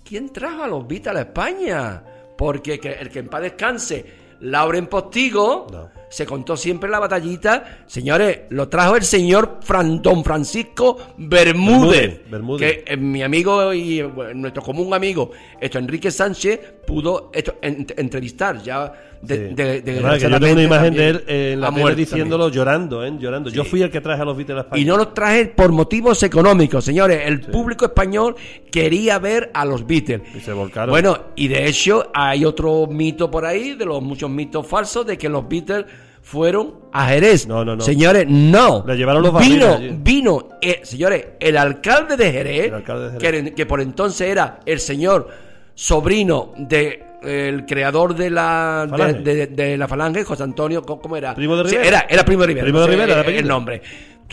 quién 0.05 0.31
trajo 0.33 0.63
a 0.65 0.69
los 0.69 0.87
Beatles 0.87 1.17
a 1.17 1.21
España. 1.21 2.05
Porque 2.37 2.81
que- 2.81 2.93
el 2.93 3.09
que 3.11 3.21
en 3.21 3.29
paz 3.29 3.43
descanse, 3.43 4.05
Lauren 4.41 4.87
Postigo. 4.87 5.67
Se 6.13 6.27
contó 6.27 6.59
siempre 6.59 6.91
la 6.91 6.99
batallita. 6.99 7.85
Señores, 7.87 8.41
lo 8.51 8.69
trajo 8.69 8.97
el 8.97 9.03
señor 9.03 9.61
Fran- 9.67 10.03
Don 10.03 10.23
Francisco 10.23 10.99
Bermúdez. 11.17 12.21
Bermúdez, 12.27 12.31
Bermúdez. 12.31 12.61
Que 12.85 12.93
eh, 12.93 12.97
mi 12.99 13.23
amigo 13.23 13.73
y 13.73 14.01
eh, 14.01 14.05
bueno, 14.05 14.35
nuestro 14.35 14.63
común 14.63 14.93
amigo, 14.93 15.31
esto 15.59 15.79
Enrique 15.79 16.11
Sánchez, 16.11 16.61
pudo 16.87 17.31
esto, 17.33 17.55
en- 17.63 17.87
entrevistar 17.97 18.63
ya 18.63 18.93
de, 19.23 19.37
Sí. 19.51 19.55
de- 19.55 19.81
de- 19.83 20.19
que 20.19 20.29
yo 20.29 20.41
tengo 20.41 20.53
una 20.55 20.63
imagen 20.65 20.95
de 20.95 21.09
él 21.09 21.25
en 21.29 21.61
la 21.61 21.73
tele 21.73 21.95
diciéndolo 21.95 22.49
llorando, 22.51 23.05
¿eh? 23.07 23.13
Llorando. 23.19 23.49
Yo 23.51 23.65
fui 23.65 23.81
el 23.81 23.91
que 23.91 24.01
traje 24.01 24.21
a 24.21 24.25
los 24.25 24.37
Beatles 24.37 24.59
a 24.59 24.61
España. 24.63 24.83
Y 24.83 24.85
no 24.85 24.97
los 24.97 25.15
traje 25.15 25.47
por 25.47 25.71
motivos 25.73 26.23
económicos, 26.25 26.85
señores. 26.85 27.21
El 27.25 27.41
público 27.41 27.85
español 27.87 28.35
quería 28.71 29.19
ver 29.21 29.51
a 29.55 29.65
los 29.65 29.87
Beatles. 29.87 30.23
Y 30.37 30.41
se 30.41 30.53
volcaron. 30.53 30.91
Bueno, 30.91 31.17
y 31.37 31.47
de 31.49 31.67
hecho 31.69 32.11
hay 32.13 32.45
otro 32.45 32.87
mito 32.89 33.31
por 33.31 33.47
ahí, 33.47 33.75
de 33.77 33.85
los 33.87 34.03
muchos 34.03 34.29
mitos 34.29 34.67
falsos, 34.67 35.07
de 35.07 35.17
que 35.17 35.29
los 35.29 35.49
Beatles 35.49 35.85
fueron 36.23 36.77
a 36.93 37.09
Jerez. 37.09 37.47
No, 37.47 37.65
no, 37.65 37.77
no. 37.77 37.83
Señores, 37.83 38.27
no. 38.29 38.85
Le 38.87 38.97
llevaron 38.97 39.23
los 39.23 39.33
Vino, 39.39 39.67
barriles 39.67 39.91
allí. 39.91 39.99
vino, 40.03 40.49
eh, 40.63 40.81
señores, 40.85 41.27
el 41.41 41.57
alcalde 41.57 42.17
de 42.17 42.33
Jerez, 42.33 42.67
El 42.69 42.75
alcalde 42.75 43.11
de 43.11 43.19
Que, 43.19 43.27
Jerez. 43.27 43.55
que 43.55 43.67
por 43.67 43.81
entonces 43.81 44.29
era 44.29 44.61
el 44.65 44.81
señor 44.81 45.29
sobrino 45.75 46.53
de 46.57 47.05
el 47.23 47.65
creador 47.67 48.15
de 48.17 48.31
la 48.31 48.83
de, 48.85 48.91
Falange. 48.91 49.21
de- 49.23 49.47
de 49.47 49.77
la 49.79 49.87
falange 49.87 50.25
José 50.25 50.43
Antonio 50.43 50.83
¿cómo 50.83 51.17
era 51.17 51.37
Primo 51.37 51.57
de 51.57 51.69
Sí, 51.71 51.77
Rivera. 51.77 51.89
era 52.01 52.07
era 52.11 52.25
primo 52.25 52.41
de 52.43 52.47
Rivera 52.49 52.65
Primo 52.65 52.81
de 52.81 52.87
Rivera, 52.89 53.13
el 53.13 53.19
eh, 53.19 53.21
apellido. 53.21 53.41
el 53.43 53.49
nombre 53.49 53.83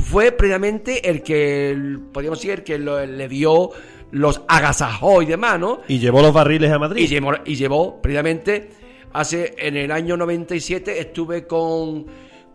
fue 0.04 0.32
previamente 0.32 1.08
el 1.08 1.22
que 1.22 1.70
el- 1.70 2.00
podríamos 2.12 2.40
decir 2.40 2.52
el 2.52 2.64
que 2.64 2.80
lo- 2.80 3.06
le 3.06 3.28
dio 3.28 3.70
los 4.12 4.42
agasajó 4.48 5.22
y 5.22 5.28
demás 5.28 5.60
no 5.60 5.82
Y 5.88 6.00
llevó 6.00 6.22
los 6.24 6.34
barriles 6.34 6.72
a 6.72 6.80
Madrid. 6.80 7.04
y 7.04 7.08
llevó, 7.08 7.34
y 7.46 7.56
llevó 7.56 8.02
previamente, 8.02 8.70
hace 9.14 9.56
en 9.58 9.78
el 9.78 9.92
año 9.92 10.18
97 10.18 11.00
estuve 11.00 11.46
con, 11.48 12.06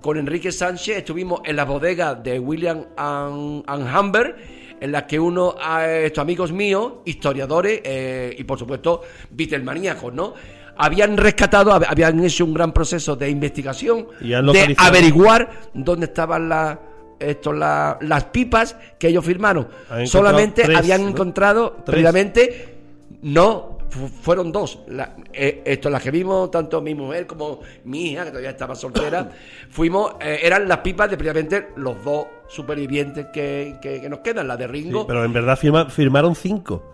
con 0.01 0.17
Enrique 0.17 0.53
Sánchez, 0.53 0.99
estuvimos 0.99 1.41
en 1.45 1.57
la 1.57 1.65
bodega 1.65 2.15
de 2.15 2.39
William 2.39 2.85
and, 2.97 3.65
and 3.67 3.97
Humber, 3.97 4.37
en 4.81 4.93
la 4.93 5.07
que 5.07 5.19
uno, 5.19 5.55
a 5.61 5.87
estos 5.89 6.23
amigos 6.23 6.53
míos, 6.53 6.95
historiadores 7.05 7.81
eh, 7.85 8.35
y 8.39 8.45
por 8.45 8.59
supuesto 8.59 9.03
Beatlemaníacos, 9.31 10.13
¿no? 10.13 10.35
Habían 10.77 11.17
rescatado, 11.17 11.71
hab- 11.73 11.87
habían 11.89 12.23
hecho 12.25 12.45
un 12.45 12.53
gran 12.53 12.73
proceso 12.73 13.15
de 13.15 13.31
investigación, 13.31 14.09
Y 14.21 14.31
de 14.31 14.75
averiguar 14.89 15.51
dónde 15.73 16.07
estaban 16.07 16.49
la- 16.49 16.81
esto, 17.21 17.53
la- 17.53 17.97
las 18.03 18.25
pipas 18.25 18.77
que 18.99 19.09
ellos 19.09 19.25
firmaron. 19.25 19.69
Solamente 20.07 20.65
tres, 20.65 20.77
habían 20.77 21.03
¿no? 21.05 21.09
encontrado 21.11 21.77
previamente, 21.87 22.75
no, 23.23 23.74
fueron 24.23 24.51
dos. 24.53 24.81
La- 24.89 25.15
eh, 25.33 25.63
esto, 25.65 25.89
las 25.91 26.03
que 26.03 26.11
vimos, 26.11 26.51
tanto 26.51 26.81
mi 26.83 26.95
mujer 26.95 27.27
como 27.27 27.61
mi 27.85 28.11
hija, 28.13 28.25
que 28.25 28.31
todavía 28.31 28.51
estaba 28.51 28.75
soltera, 28.75 29.31
fuimos, 29.71 30.15
eh, 30.21 30.41
eran 30.43 30.69
las 30.69 30.79
pipas 30.79 31.11
de 31.11 31.17
previamente 31.17 31.69
los 31.77 32.03
dos 32.05 32.27
supervivientes 32.49 33.27
que, 33.33 33.77
que- 33.81 34.01
que 34.01 34.09
nos 34.09 34.21
quedan, 34.21 34.49
la 34.49 34.57
de 34.57 34.67
Sí, 34.67 34.73
Ringo. 34.73 35.07
pero 35.07 35.25
en 35.25 35.33
verdad 35.33 35.57
firma- 35.59 35.89
firmaron 35.91 36.35
cinco. 36.35 36.91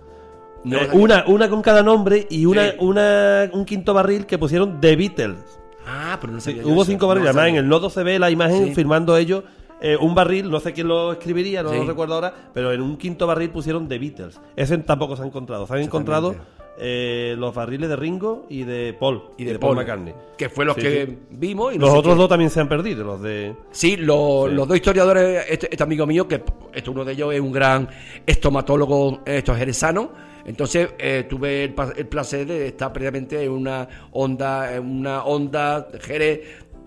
No, 0.65 0.77
Eh, 0.79 0.89
una, 0.93 1.25
una 1.27 1.49
con 1.49 1.63
cada 1.63 1.83
nombre 1.83 2.27
y 2.29 2.45
una, 2.45 2.71
Sí. 2.73 2.77
una, 2.81 3.49
un 3.53 3.65
quinto 3.65 3.95
barril 3.95 4.27
que 4.27 4.37
pusieron 4.37 4.79
The 4.81 4.95
Beatles. 4.97 5.39
Ah, 5.87 6.19
pero 6.21 6.35
no 6.35 6.41
Sí, 6.41 6.61
hubo 6.63 6.85
cinco 6.85 7.07
no 7.07 7.09
barriles. 7.09 7.31
Además, 7.31 7.49
en 7.49 7.57
el 7.57 7.69
nodo 7.69 7.89
se 7.89 8.03
ve 8.03 8.19
la 8.19 8.31
imagen 8.31 8.75
firmando 8.75 9.17
ellos 9.17 9.43
eh, 9.83 9.97
un 9.99 10.15
barril. 10.15 10.51
No 10.51 10.61
sé 10.61 10.75
quién 10.75 10.87
lo 10.89 11.13
escribiría, 11.13 11.63
no 11.63 11.71
Sí. 11.71 11.77
lo 11.79 11.87
recuerdo 11.87 12.15
ahora. 12.15 12.35
Pero 12.53 12.71
en 12.73 12.83
un 12.83 12.99
quinto 12.99 13.27
barril 13.27 13.49
pusieron 13.49 13.89
The 13.89 13.99
Beatles. 13.99 14.39
Ese 14.55 14.77
tampoco 14.79 15.17
se 15.17 15.23
ha 15.23 15.27
encontrado. 15.27 15.67
Se 15.67 15.73
han 15.73 15.81
encontrado 15.81 16.35
eh, 16.83 17.35
los 17.39 17.55
barriles 17.55 17.89
de 17.91 17.97
Ringo 17.97 18.47
y 18.49 18.63
de 18.65 18.95
Paul. 18.99 19.23
y 19.37 19.45
de, 19.45 19.59
Paul 19.59 19.77
McCartney. 19.77 20.15
que 20.39 20.49
fue 20.49 20.65
los 20.65 20.75
Sí, 20.77 20.81
que 20.83 21.07
sí. 21.07 21.19
vimos 21.31 21.75
y 21.75 21.79
no 21.79 21.87
Los 21.87 21.95
otros 21.97 22.15
qué- 22.15 22.19
dos 22.21 22.29
también 22.29 22.51
se 22.51 22.59
han 22.61 22.69
perdido. 22.69 23.05
Los 23.05 23.21
de. 23.23 23.55
Sí, 23.71 23.97
lo- 23.97 24.47
Sí. 24.49 24.55
los 24.55 24.67
dos 24.67 24.77
historiadores, 24.77 25.45
este, 25.49 25.69
este 25.71 25.83
amigo 25.83 26.07
mío, 26.07 26.27
que 26.27 26.43
este 26.73 26.89
uno 26.91 27.05
de 27.05 27.13
ellos 27.13 27.35
es 27.35 27.41
un 27.41 27.53
gran 27.53 27.89
estomatólogo 28.27 29.21
esto 29.27 29.55
jerezano, 29.55 30.11
entonces 30.47 30.89
eh, 30.99 31.27
tuve 31.29 31.65
el, 31.65 31.75
el 31.97 32.07
placer 32.07 32.47
de 32.47 32.69
estar 32.69 32.93
previamente 32.93 33.43
en 33.45 33.51
una 33.53 33.87
onda, 34.13 34.75
en 34.75 34.87
una 35.01 35.25
onda 35.25 35.87
Jerez 36.01 36.41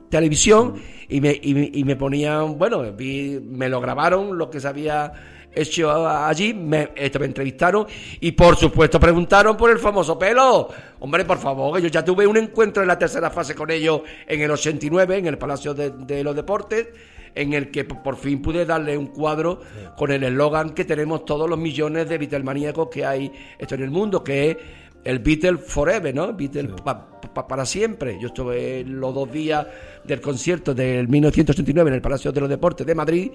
televisión 0.10 0.76
y 1.10 1.22
me, 1.22 1.40
y, 1.41 1.53
me- 1.53 1.70
y 1.74 1.84
me 1.84 1.95
ponían, 1.95 2.57
bueno, 2.57 2.84
vi- 2.94 3.40
me 3.44 3.70
lo 3.70 3.80
grabaron 3.82 4.38
lo 4.38 4.49
que 4.49 4.60
se 4.60 4.68
había 4.68 5.11
hecho 5.56 6.08
allí, 6.08 6.54
me, 6.54 6.90
esto, 6.96 7.20
me 7.20 7.26
entrevistaron 7.26 7.88
y 8.20 8.32
por 8.32 8.56
supuesto 8.56 9.00
preguntaron 9.00 9.56
por 9.56 9.70
el 9.70 9.80
famoso 9.80 10.18
pelo. 10.18 10.70
Hombre, 11.00 11.26
por 11.26 11.38
favor, 11.38 11.80
yo 11.80 11.88
ya 11.88 12.04
tuve 12.04 12.26
un 12.26 12.38
encuentro 12.38 12.82
en 12.82 12.88
la 12.88 12.98
tercera 12.98 13.30
fase 13.30 13.56
con 13.56 13.70
ellos 13.72 14.02
en 14.28 14.42
el 14.42 14.52
89 14.52 15.18
en 15.18 15.28
el 15.28 15.38
Palacio 15.38 15.74
de, 15.74 15.92
de 15.92 16.24
los 16.24 16.36
Deportes 16.36 16.88
en 17.36 17.54
el 17.54 17.72
que 17.72 17.84
por 17.84 18.16
fin 18.16 18.42
pude 18.42 18.66
darle 18.66 18.98
un 18.98 19.08
cuadro 19.08 19.62
con 19.98 20.12
el 20.12 20.24
eslogan 20.24 20.72
que 20.72 20.86
tenemos 20.86 21.26
todos 21.26 21.50
los 21.50 21.58
millones 21.58 22.08
de 22.08 22.18
Beatlemaníacos 22.18 22.90
que 22.90 23.06
hay 23.06 23.32
esto 23.58 23.76
en 23.76 23.84
el 23.84 23.92
mundo, 23.92 24.24
que 24.24 24.52
es 24.52 24.58
el 25.04 25.20
Beatle 25.20 25.58
Forever, 25.58 26.14
¿no? 26.16 26.34
Beatle 26.34 26.70
pa- 26.84 27.10
pa- 27.34 27.48
para 27.48 27.66
siempre. 27.66 28.18
Yo 28.22 28.28
estuve 28.28 28.84
los 28.86 29.14
dos 29.14 29.32
días 29.32 29.66
del 30.04 30.22
concierto 30.22 30.74
del 30.74 31.08
1989 31.08 31.90
en 31.90 31.94
el 31.96 32.02
Palacio 32.02 32.32
de 32.32 32.42
los 32.42 32.50
Deportes 32.50 32.86
de 32.88 32.96
Madrid 32.96 33.32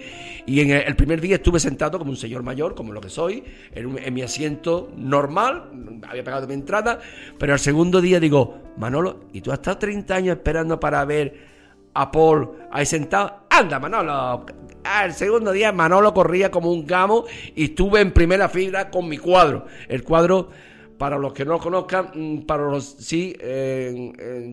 y 0.47 0.61
en 0.61 0.71
el, 0.71 0.83
el 0.83 0.97
primer 0.97 1.21
día 1.21 1.37
estuve 1.37 1.61
sentado 1.61 1.99
como 1.99 2.11
un 2.11 2.17
señor 2.17 2.43
mayor, 2.43 2.75
como 2.75 2.93
lo 2.93 3.01
que 3.01 3.11
soy, 3.11 3.45
en, 3.75 3.87
un- 3.87 3.99
en 3.99 4.15
mi 4.15 4.23
asiento 4.23 4.91
normal, 4.97 5.71
había 6.09 6.25
pagado 6.25 6.47
mi 6.47 6.55
entrada, 6.55 7.01
pero 7.39 7.53
al 7.53 7.59
segundo 7.59 8.01
día 8.01 8.21
digo, 8.21 8.59
Manolo, 8.77 9.21
¿y 9.33 9.41
tú 9.41 9.51
has 9.53 9.59
estado 9.59 9.79
30 9.79 10.15
años 10.15 10.37
esperando 10.37 10.79
para 10.81 11.05
ver 11.05 11.59
a 11.95 12.13
Paul 12.13 12.51
ahí 12.71 12.87
sentado. 12.87 13.41
Anda, 13.51 13.81
Manolo. 13.81 14.47
Al 14.85 15.13
segundo 15.15 15.51
día 15.51 15.73
Manolo 15.73 16.15
corría 16.15 16.49
como 16.51 16.71
un 16.71 16.87
gamo 16.87 17.25
y 17.57 17.65
estuve 17.65 18.01
en 18.01 18.13
primera 18.13 18.49
fila 18.49 18.89
con 18.89 19.09
mi 19.09 19.19
cuadro. 19.19 19.67
El 19.89 20.05
cuadro, 20.05 20.51
para 20.99 21.17
los 21.19 21.33
que 21.33 21.45
no 21.45 21.53
lo 21.53 21.59
conozcan, 21.61 22.11
mm, 22.15 22.39
para 22.47 22.65
los 22.65 22.85
sí, 22.99 23.35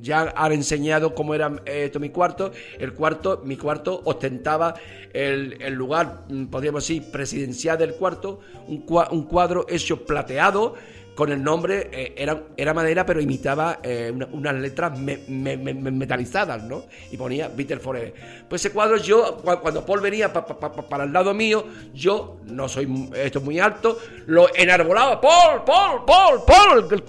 ya 0.01 0.33
han 0.35 0.51
enseñado 0.51 1.13
cómo 1.15 1.33
era 1.33 1.51
eh, 1.65 1.85
esto 1.85 1.99
mi 1.99 2.09
cuarto. 2.09 2.51
El 2.79 2.93
cuarto, 2.93 3.41
mi 3.43 3.57
cuarto 3.57 4.01
ostentaba 4.05 4.75
el, 5.13 5.57
el 5.61 5.73
lugar, 5.73 6.25
mm, 6.29 6.45
podríamos 6.45 6.87
decir, 6.87 7.03
presidencial 7.11 7.77
del 7.77 7.95
cuarto, 7.95 8.39
un, 8.67 8.85
cua- 8.85 9.07
un 9.11 9.23
cuadro 9.23 9.65
hecho 9.69 10.05
plateado 10.05 10.75
con 11.15 11.31
el 11.31 11.41
nombre, 11.41 11.89
eh, 11.93 12.13
era, 12.17 12.43
era 12.57 12.73
madera, 12.73 13.05
pero 13.05 13.21
imitaba 13.21 13.79
eh, 13.81 14.11
una- 14.13 14.27
unas 14.33 14.55
letras 14.55 14.99
me- 14.99 15.19
me- 15.29 15.55
me- 15.55 15.73
me- 15.73 15.89
metalizadas, 15.91 16.61
¿no? 16.63 16.83
Y 17.09 17.15
ponía 17.17 17.47
Beatle 17.47 17.79
Forever. 17.79 18.13
Pues 18.49 18.61
ese 18.65 18.73
cuadro 18.73 18.97
yo, 18.97 19.41
cua- 19.41 19.61
cuando 19.61 19.85
Paul 19.85 20.01
venía 20.01 20.31
pa- 20.33 20.45
pa- 20.45 20.59
pa- 20.59 20.71
pa- 20.73 20.87
para 20.89 21.05
el 21.05 21.13
lado 21.13 21.33
mío, 21.33 21.65
yo, 21.93 22.37
no 22.45 22.67
soy 22.67 23.09
esto 23.15 23.39
muy 23.41 23.59
alto, 23.59 23.97
lo 24.27 24.53
enarbolaba, 24.53 25.21
Paul, 25.21 25.63
Paul, 25.65 26.03
Paul, 26.05 26.43
Paul. 26.45 27.03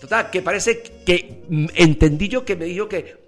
Total, 0.00 0.30
que 0.30 0.42
parece 0.42 0.82
que 1.04 1.42
mm, 1.48 1.66
entendí 1.74 2.28
yo 2.28 2.44
que 2.44 2.56
me 2.56 2.64
dijo 2.64 2.88
que 2.88 3.20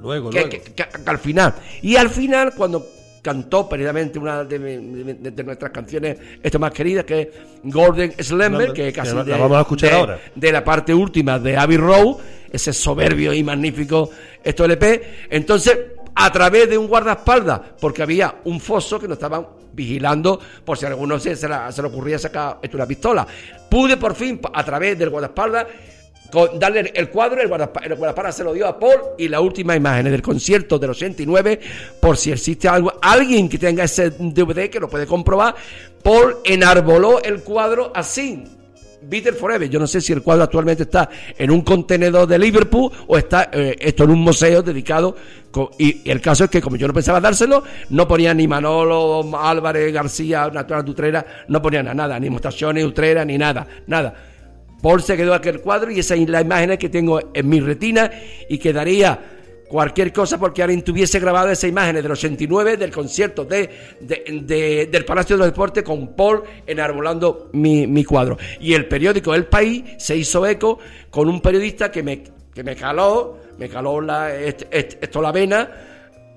Luego, 0.00 0.30
que, 0.30 0.40
luego. 0.40 0.64
que 0.74 0.86
al 1.06 1.18
final. 1.18 1.54
Y 1.80 1.94
al 1.96 2.10
final, 2.10 2.52
cuando 2.56 2.84
cantó 3.22 3.68
perdidamente 3.68 4.18
una 4.18 4.42
de, 4.44 4.58
mi- 4.58 5.14
de- 5.14 5.30
de 5.30 5.44
nuestras 5.44 5.70
canciones 5.70 6.18
esto 6.42 6.58
más 6.58 6.72
queridas, 6.72 7.04
que 7.04 7.20
es 7.22 7.28
Golden 7.62 8.12
Slumber, 8.18 8.72
que 8.72 8.88
es 8.88 8.94
casi 8.94 9.14
la- 9.14 9.22
de, 9.24 9.30
la 9.30 9.36
vamos 9.38 9.58
a 9.58 9.60
escuchar 9.60 9.90
de- 9.90 9.96
ahora. 9.96 10.18
de 10.34 10.52
la 10.52 10.64
parte 10.64 10.92
última 10.92 11.38
de 11.38 11.56
Abbey 11.56 11.76
Road, 11.76 12.16
ese 12.50 12.72
soberbio 12.72 13.32
y 13.32 13.42
magnífico 13.44 14.10
esto 14.42 14.64
LP. 14.64 15.02
Entonces, 15.30 15.78
a 16.14 16.30
través 16.32 16.68
de 16.68 16.76
un 16.76 16.88
guardaespaldas, 16.88 17.60
porque 17.80 18.02
había 18.02 18.34
un 18.44 18.60
foso 18.60 18.98
que 18.98 19.06
nos 19.08 19.16
estaban 19.16 19.46
vigilando 19.72 20.38
por 20.64 20.76
si 20.76 20.84
a 20.84 20.88
alguno 20.88 21.18
se, 21.18 21.34
se, 21.36 21.48
la- 21.48 21.70
se 21.72 21.80
le 21.80 21.88
ocurría 21.88 22.18
sacar 22.18 22.58
esto 22.60 22.76
una 22.76 22.86
pistola. 22.86 23.26
Pude 23.70 23.96
por 23.96 24.14
fin, 24.14 24.40
a 24.52 24.64
través 24.64 24.98
del 24.98 25.08
guardaespaldas, 25.10 25.66
darle 26.58 26.92
el 26.94 27.10
cuadro, 27.10 27.40
el 27.40 27.48
guardaespaldas 27.48 28.36
se 28.36 28.44
lo 28.44 28.52
dio 28.52 28.66
a 28.66 28.78
Paul 28.78 29.00
y 29.18 29.28
la 29.28 29.40
última 29.40 29.76
imagen 29.76 30.10
del 30.10 30.22
concierto 30.22 30.78
del 30.78 30.90
89, 30.90 31.60
por 32.00 32.16
si 32.16 32.32
existe 32.32 32.68
algo, 32.68 32.94
alguien 33.00 33.48
que 33.48 33.58
tenga 33.58 33.84
ese 33.84 34.10
DVD 34.10 34.70
que 34.70 34.80
lo 34.80 34.88
puede 34.88 35.06
comprobar, 35.06 35.54
Paul 36.02 36.38
enarboló 36.44 37.22
el 37.22 37.42
cuadro 37.42 37.92
así. 37.94 38.44
Beatle 39.04 39.32
Forever. 39.32 39.68
Yo 39.68 39.80
no 39.80 39.86
sé 39.88 40.00
si 40.00 40.12
el 40.12 40.22
cuadro 40.22 40.44
actualmente 40.44 40.84
está 40.84 41.08
en 41.36 41.50
un 41.50 41.62
contenedor 41.62 42.26
de 42.28 42.38
Liverpool 42.38 42.90
o 43.08 43.18
está 43.18 43.50
eh, 43.52 43.76
esto 43.80 44.04
en 44.04 44.10
un 44.10 44.20
museo 44.20 44.62
dedicado. 44.62 45.16
y, 45.76 46.08
el 46.08 46.20
caso 46.20 46.44
es 46.44 46.50
que, 46.50 46.62
como 46.62 46.76
yo 46.76 46.86
no 46.86 46.94
pensaba 46.94 47.20
dárselo, 47.20 47.64
no 47.90 48.06
ponía 48.06 48.32
ni 48.32 48.46
Manolo 48.46 49.28
Álvarez 49.36 49.92
García, 49.92 50.48
Natural 50.52 50.88
Utrera, 50.88 51.26
no 51.48 51.60
ponía 51.60 51.82
nada, 51.82 52.18
ni 52.20 52.30
Mostaciones 52.30 52.84
Utrera, 52.84 53.24
ni 53.24 53.36
nada, 53.36 53.66
nada. 53.88 54.31
Paul 54.82 55.00
se 55.02 55.16
quedó 55.16 55.32
aquel 55.32 55.60
cuadro 55.60 55.90
y 55.90 56.00
esa 56.00 56.14
es 56.16 56.28
la 56.28 56.40
imagen 56.40 56.76
que 56.76 56.88
tengo 56.88 57.20
en 57.32 57.48
mi 57.48 57.60
retina 57.60 58.10
y 58.48 58.58
quedaría 58.58 59.18
cualquier 59.68 60.12
cosa 60.12 60.38
porque 60.38 60.62
alguien 60.62 60.82
tuviese 60.82 61.18
grabado 61.18 61.48
esa 61.50 61.66
imagen 61.66 61.94
del 61.96 62.10
89 62.10 62.76
del 62.76 62.90
concierto 62.90 63.44
de, 63.46 63.70
de- 64.00 64.40
de- 64.44 64.86
del 64.92 65.04
Palacio 65.06 65.36
de 65.36 65.38
los 65.38 65.46
Deportes 65.46 65.82
con 65.82 66.14
Paul 66.14 66.42
enarbolando 66.66 67.48
mi, 67.54 67.86
mi 67.86 68.04
cuadro. 68.04 68.36
Y 68.60 68.74
el 68.74 68.86
periódico 68.86 69.34
El 69.34 69.46
País 69.46 69.82
se 69.96 70.14
hizo 70.16 70.44
eco 70.46 70.78
con 71.10 71.28
un 71.28 71.40
periodista 71.40 71.90
que 71.90 72.02
me, 72.02 72.22
que 72.52 72.62
me 72.62 72.76
caló, 72.76 73.38
me 73.58 73.68
caló 73.70 74.00
la, 74.02 74.34
est- 74.34 74.64
est- 74.70 75.02
esto 75.02 75.22
la 75.22 75.32
vena, 75.32 75.70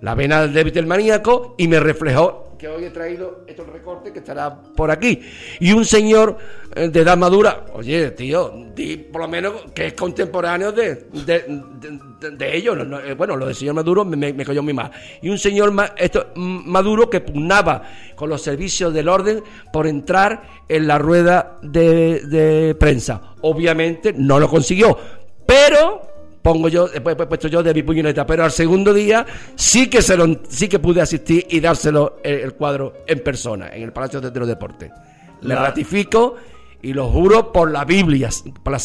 la 0.02 0.16
vena 0.16 0.42
del 0.44 0.54
débil 0.54 0.86
maníaco 0.86 1.56
y 1.58 1.68
me 1.68 1.80
reflejó 1.82 2.45
que 2.58 2.68
hoy 2.68 2.86
he 2.86 2.90
traído 2.90 3.44
estos 3.48 3.68
recortes 3.68 4.12
que 4.12 4.20
estará 4.20 4.62
por 4.76 4.92
aquí. 4.92 5.22
Y 5.60 5.72
un 5.74 5.86
señor 5.86 6.38
eh, 6.76 6.90
de 6.90 7.02
edad 7.02 7.18
madura, 7.18 7.66
oye, 7.74 8.12
tío, 8.12 8.54
di 8.74 8.98
por 8.98 9.22
lo 9.22 9.28
menos 9.28 9.54
que 9.74 9.88
es 9.88 9.94
contemporáneo 9.94 10.72
de, 10.72 11.08
de, 11.12 12.56
ellos. 12.56 12.78
eh, 13.06 13.14
bueno, 13.14 13.36
lo 13.36 13.48
del 13.48 13.56
señor 13.56 13.76
Maduro 13.76 14.06
me, 14.06 14.16
me, 14.34 14.46
cayó 14.46 14.64
muy 14.64 14.74
mal. 14.74 14.92
Y 15.22 15.30
un 15.30 15.38
señor 15.38 15.74
esto, 15.98 16.28
Maduro 16.36 17.10
que 17.10 17.22
pugnaba 17.22 17.84
con 18.16 18.30
los 18.30 18.42
servicios 18.42 18.94
del 18.94 19.10
orden 19.10 19.44
por 19.72 19.88
entrar 19.88 20.64
en 20.68 20.88
la 20.88 20.98
rueda 20.98 21.58
de, 21.62 22.22
de 22.22 22.76
prensa. 22.76 23.36
Obviamente 23.42 24.14
no 24.14 24.40
lo 24.40 24.48
consiguió, 24.50 24.98
pero 25.46 26.15
pongo 26.46 26.70
yo, 26.70 26.88
después 26.88 27.16
he 27.20 27.26
puesto 27.26 27.48
yo 27.48 27.64
de 27.64 27.74
mi 27.74 27.82
puñoneta, 27.82 28.24
pero 28.28 28.44
al 28.44 28.52
segundo 28.52 28.94
día 28.94 29.26
sí 29.56 29.90
que 29.90 30.04
se 30.04 30.16
lo, 30.16 30.28
sí 30.48 30.68
que 30.68 30.78
pude 30.78 31.02
asistir 31.02 31.48
y 31.50 31.60
dárselo 31.60 32.18
el, 32.24 32.36
el 32.36 32.54
cuadro 32.54 32.94
en 33.08 33.20
persona, 33.24 33.70
en 33.74 33.82
el 33.82 33.92
Palacio 33.92 34.22
de 34.22 34.40
los 34.40 34.48
Deportes. 34.48 34.92
Le 35.42 35.56
ratifico 35.56 36.36
y 36.84 36.94
lo 36.94 37.08
juro 37.10 37.52
por 37.52 37.72
la 37.72 37.84
Biblia, 37.84 38.30
por 38.62 38.72
la, 38.74 38.80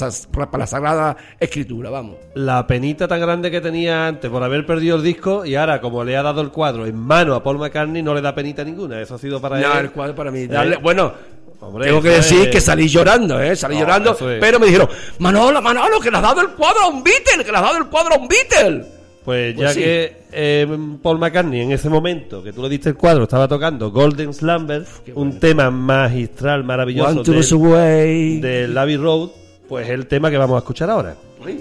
por 0.51 0.59
la- 0.59 0.67
Sagrada 0.67 1.17
Escritura, 1.39 1.91
vamos. 1.91 2.17
La 2.35 2.67
penita 2.67 3.07
tan 3.07 3.21
grande 3.21 3.51
que 3.51 3.61
tenía 3.61 4.07
antes 4.07 4.31
por 4.31 4.43
haber 4.43 4.65
perdido 4.65 4.97
el 4.97 5.03
disco 5.03 5.45
y 5.45 5.55
ahora, 5.55 5.83
como 5.83 6.03
le 6.03 6.17
ha 6.17 6.23
dado 6.23 6.41
el 6.41 6.49
cuadro 6.51 6.87
en 6.87 6.97
mano 6.97 7.35
a 7.35 7.43
Paul 7.43 7.59
McCartney, 7.59 8.03
no 8.03 8.15
le 8.15 8.23
da 8.23 8.35
penita 8.35 8.65
ninguna. 8.65 8.99
Eso 9.03 9.17
ha 9.17 9.19
sido 9.19 9.39
para 9.39 9.61
No, 9.61 9.73
él. 9.75 9.79
el 9.81 9.91
cuadro 9.91 10.15
para 10.15 10.31
mí. 10.31 10.49
Eh, 10.51 10.79
bueno, 10.83 11.13
Hombre, 11.61 11.87
tengo 11.87 12.01
que 12.03 12.09
decir 12.11 12.43
es- 12.43 12.49
que 12.49 12.61
salí 12.61 12.89
llorando, 12.89 13.41
¿eh? 13.41 13.55
Salí 13.55 13.75
No, 13.75 13.81
llorando, 13.83 14.13
es. 14.13 14.39
pero 14.41 14.59
me 14.59 14.67
dijeron, 14.67 14.89
Manolo, 15.19 15.61
Manolo, 15.61 16.01
que 16.01 16.11
le 16.11 16.17
has 16.17 16.23
dado 16.23 16.41
el 16.41 16.49
cuadro 16.51 16.81
a 16.85 16.89
un 16.89 17.03
Beatle, 17.05 17.45
que 17.45 17.51
le 17.53 17.57
has 17.59 17.63
dado 17.63 17.79
el 17.79 17.87
cuadro 17.87 18.15
a 18.15 18.19
un 18.19 18.29
Beatle. 18.29 18.85
Pues 19.25 19.55
ya 19.55 19.65
Pues 19.65 19.75
sí. 19.75 19.81
que 19.81 20.17
eh, 20.33 20.67
Paul 21.03 21.19
McCartney 21.19 21.61
en 21.61 21.73
ese 21.73 21.91
momento 21.91 22.43
que 22.43 22.55
tú 22.55 22.63
le 22.63 22.71
diste 22.71 22.89
el 22.89 22.95
cuadro 22.97 23.25
estaba 23.25 23.47
tocando 23.47 23.91
Golden 23.91 24.33
Slumber, 24.33 24.87
un 25.09 25.15
bueno. 25.15 25.35
tema 25.39 25.71
magistral, 25.71 26.65
maravilloso 26.65 27.23
del, 27.23 28.41
del 28.41 28.79
Abbey 28.79 28.97
Road, 28.97 29.29
pues 29.69 29.87
es 29.87 29.93
el 29.93 30.07
tema 30.07 30.31
que 30.31 30.39
vamos 30.39 30.55
a 30.57 30.59
escuchar 30.61 30.89
ahora. 30.89 31.15
Uy, 31.45 31.61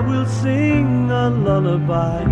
I 0.00 0.02
will 0.02 0.26
sing 0.26 1.10
a 1.10 1.28
lullaby. 1.28 2.24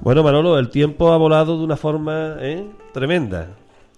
Bueno, 0.00 0.22
Manolo, 0.22 0.58
el 0.58 0.70
tiempo 0.70 1.12
ha 1.12 1.18
volado 1.18 1.58
de 1.58 1.64
una 1.64 1.76
forma 1.76 2.36
¿eh? 2.40 2.64
tremenda. 2.94 3.48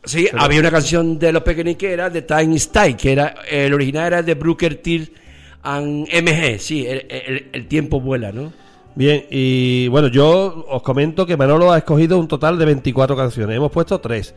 Sí, 0.03 0.27
había 0.37 0.59
una 0.59 0.73
canción 0.73 1.17
de 1.17 1.33
los 1.33 1.45
pequeños 1.45 1.77
que 1.77 1.93
era 1.93 2.11
de 2.11 2.23
Time 2.23 2.59
Style, 2.59 2.97
que 2.97 3.13
era 3.13 3.37
el 3.49 3.73
original 3.73 4.09
era 4.09 4.23
de 4.25 4.35
Brooker 4.35 4.83
T 4.83 5.30
and 5.63 6.07
MG, 6.09 6.59
sí, 6.59 6.87
el, 6.87 7.07
el- 7.09 7.49
el 7.53 7.67
tiempo 7.69 8.01
vuela, 8.01 8.33
¿no? 8.33 8.53
Bien, 8.95 9.25
y 9.31 9.89
bueno, 9.89 10.09
yo 10.09 10.65
os 10.69 10.83
comento 10.83 11.25
que 11.27 11.37
Manolo 11.37 11.73
ha 11.73 11.79
escogido 11.79 12.19
un 12.19 12.27
total 12.29 12.59
de 12.59 12.65
24 12.67 13.17
canciones. 13.17 13.57
Hemos 13.57 13.71
puesto 13.71 14.01
3, 14.01 14.35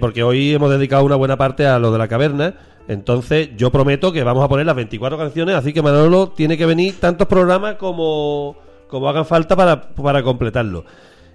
porque 0.00 0.22
hoy 0.22 0.54
hemos 0.54 0.70
dedicado 0.70 1.04
una 1.04 1.16
buena 1.16 1.36
parte 1.36 1.66
a 1.66 1.78
lo 1.78 1.90
de 1.92 1.98
la 1.98 2.06
caverna. 2.08 2.54
Entonces, 2.88 3.50
yo 3.56 3.70
prometo 3.70 4.12
que 4.12 4.22
vamos 4.24 4.44
a 4.44 4.48
poner 4.48 4.66
las 4.66 4.76
24 4.76 5.18
canciones, 5.18 5.54
así 5.56 5.72
que 5.72 5.82
Manolo 5.82 6.28
tiene 6.30 6.56
que 6.56 6.66
venir 6.66 6.98
tantos 7.00 7.26
programas 7.28 7.74
como, 7.76 8.56
como 8.88 9.08
hagan 9.08 9.26
falta 9.26 9.54
para, 9.56 9.80
para 9.94 10.22
completarlo. 10.22 10.84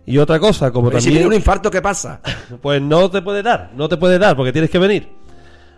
Y 0.06 0.18
otra 0.18 0.39
cosa, 0.39 0.72
como 0.72 0.88
Y 0.88 0.91
si 0.91 0.95
también... 0.95 1.14
viene 1.15 1.27
un 1.27 1.34
infarto, 1.34 1.69
¿qué 1.69 1.81
pasa? 1.81 2.22
Pues 2.61 2.81
no 2.81 3.10
te 3.11 3.22
puede 3.22 3.44
dar, 3.44 3.72
no 3.76 3.89
te 3.89 3.98
puede 3.98 4.18
dar 4.19 4.35
porque 4.38 4.53
tienes 4.53 4.69
que 4.69 4.80
venir. 4.80 5.10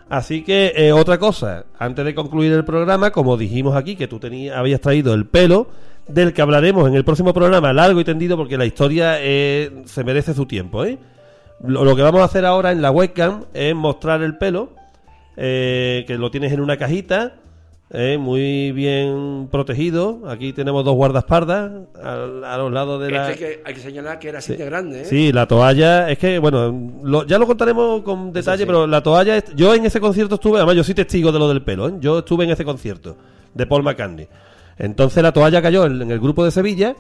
Así 0.10 0.42
que 0.42 0.74
eh, 0.76 0.92
otra 0.92 1.20
cosa, 1.20 1.66
antes 1.78 2.04
de 2.04 2.16
concluir 2.16 2.52
el 2.52 2.66
programa, 2.66 3.12
como 3.12 3.38
dijimos 3.38 3.76
aquí, 3.76 3.96
que 3.96 4.08
tú 4.08 4.20
tenías, 4.20 4.58
habías 4.58 4.82
traído 4.82 5.14
el 5.14 5.28
pelo, 5.28 5.68
del 6.08 6.34
que 6.34 6.42
hablaremos 6.42 6.88
en 6.88 6.96
el 6.96 7.06
próximo 7.06 7.32
programa, 7.34 7.72
largo 7.74 8.00
y 8.00 8.04
tendido, 8.04 8.36
porque 8.36 8.58
la 8.58 8.66
historia 8.66 9.18
eh, 9.20 9.84
se 9.86 10.04
merece 10.04 10.34
su 10.34 10.48
tiempo. 10.48 10.84
¿eh? 10.84 10.98
Lo, 11.64 11.96
que 11.96 12.02
vamos 12.02 12.22
a 12.22 12.24
hacer 12.24 12.44
ahora 12.46 12.72
en 12.72 12.82
la 12.82 12.90
webcam 12.90 13.46
es 13.54 13.76
mostrar 13.76 14.24
el 14.24 14.38
pelo, 14.38 14.72
que 15.36 16.16
lo 16.18 16.32
tienes 16.32 16.52
en 16.52 16.60
una 16.60 16.76
cajita, 16.78 17.36
eh, 17.92 18.18
muy 18.20 18.72
bien 18.72 19.48
protegido. 19.52 20.22
Aquí 20.28 20.54
tenemos 20.54 20.86
dos 20.86 20.94
guardaespaldas 20.96 21.72
al- 22.04 22.44
a, 22.44 22.58
los 22.58 22.72
lados 22.72 23.02
de 23.02 23.12
la... 23.12 23.32
Este 23.32 23.46
hay, 23.46 23.52
que, 23.56 23.62
hay 23.66 23.74
que 23.74 23.80
señalar 23.82 24.20
que 24.20 24.30
era 24.30 24.40
así 24.40 24.56
de 24.56 24.66
grande, 24.66 25.02
¿eh? 25.02 25.06
Sí, 25.06 25.32
la 25.32 25.48
toalla, 25.48 26.10
es 26.10 26.18
que, 26.20 26.38
bueno, 26.40 26.92
lo- 27.04 27.26
ya 27.26 27.38
lo 27.40 27.48
contaremos 27.48 28.02
con 28.04 28.32
detalle, 28.32 28.64
sí. 28.64 28.66
pero 28.68 28.86
la 28.86 29.02
toalla, 29.02 29.38
es- 29.38 29.56
yo 29.56 29.74
en 29.74 29.86
ese 29.86 30.00
concierto 30.00 30.36
estuve, 30.36 30.58
además 30.58 30.76
yo 30.76 30.84
soy 30.84 30.94
testigo 30.94 31.32
de 31.32 31.40
lo 31.40 31.48
del 31.50 31.64
pelo, 31.64 31.90
¿eh? 31.90 31.94
yo 32.00 32.20
estuve 32.20 32.44
en 32.46 32.52
ese 32.52 32.64
concierto 32.66 33.16
de 33.54 33.66
Paul 33.66 33.84
McCartney. 33.84 34.28
Entonces 34.78 35.22
la 35.24 35.32
toalla 35.34 35.62
cayó 35.62 35.86
en, 35.86 36.02
en 36.02 36.12
el 36.12 36.20
grupo 36.20 36.46
de 36.46 36.52
Sevilla 36.52 36.96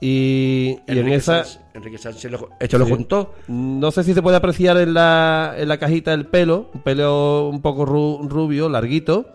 y, 0.00 0.76
y 0.86 0.98
en 0.98 1.08
esa... 1.08 1.44
Sánchez- 1.44 1.60
Enrique 1.74 1.98
Sánchez 1.98 2.30
lo- 2.30 2.48
esto 2.58 2.78
lo 2.78 2.88
contó. 2.88 3.34
No 3.48 3.90
sé 3.90 4.02
si 4.02 4.12
se 4.14 4.22
puede 4.22 4.36
apreciar 4.36 4.76
en 4.78 4.92
la, 4.94 5.54
en 5.56 5.68
la 5.68 5.78
cajita 5.78 6.12
el 6.14 6.26
pelo, 6.26 6.70
un 6.74 6.80
pelo 6.82 7.48
un 7.48 7.60
poco 7.62 7.86
ru- 7.86 8.26
rubio, 8.28 8.68
larguito. 8.68 9.26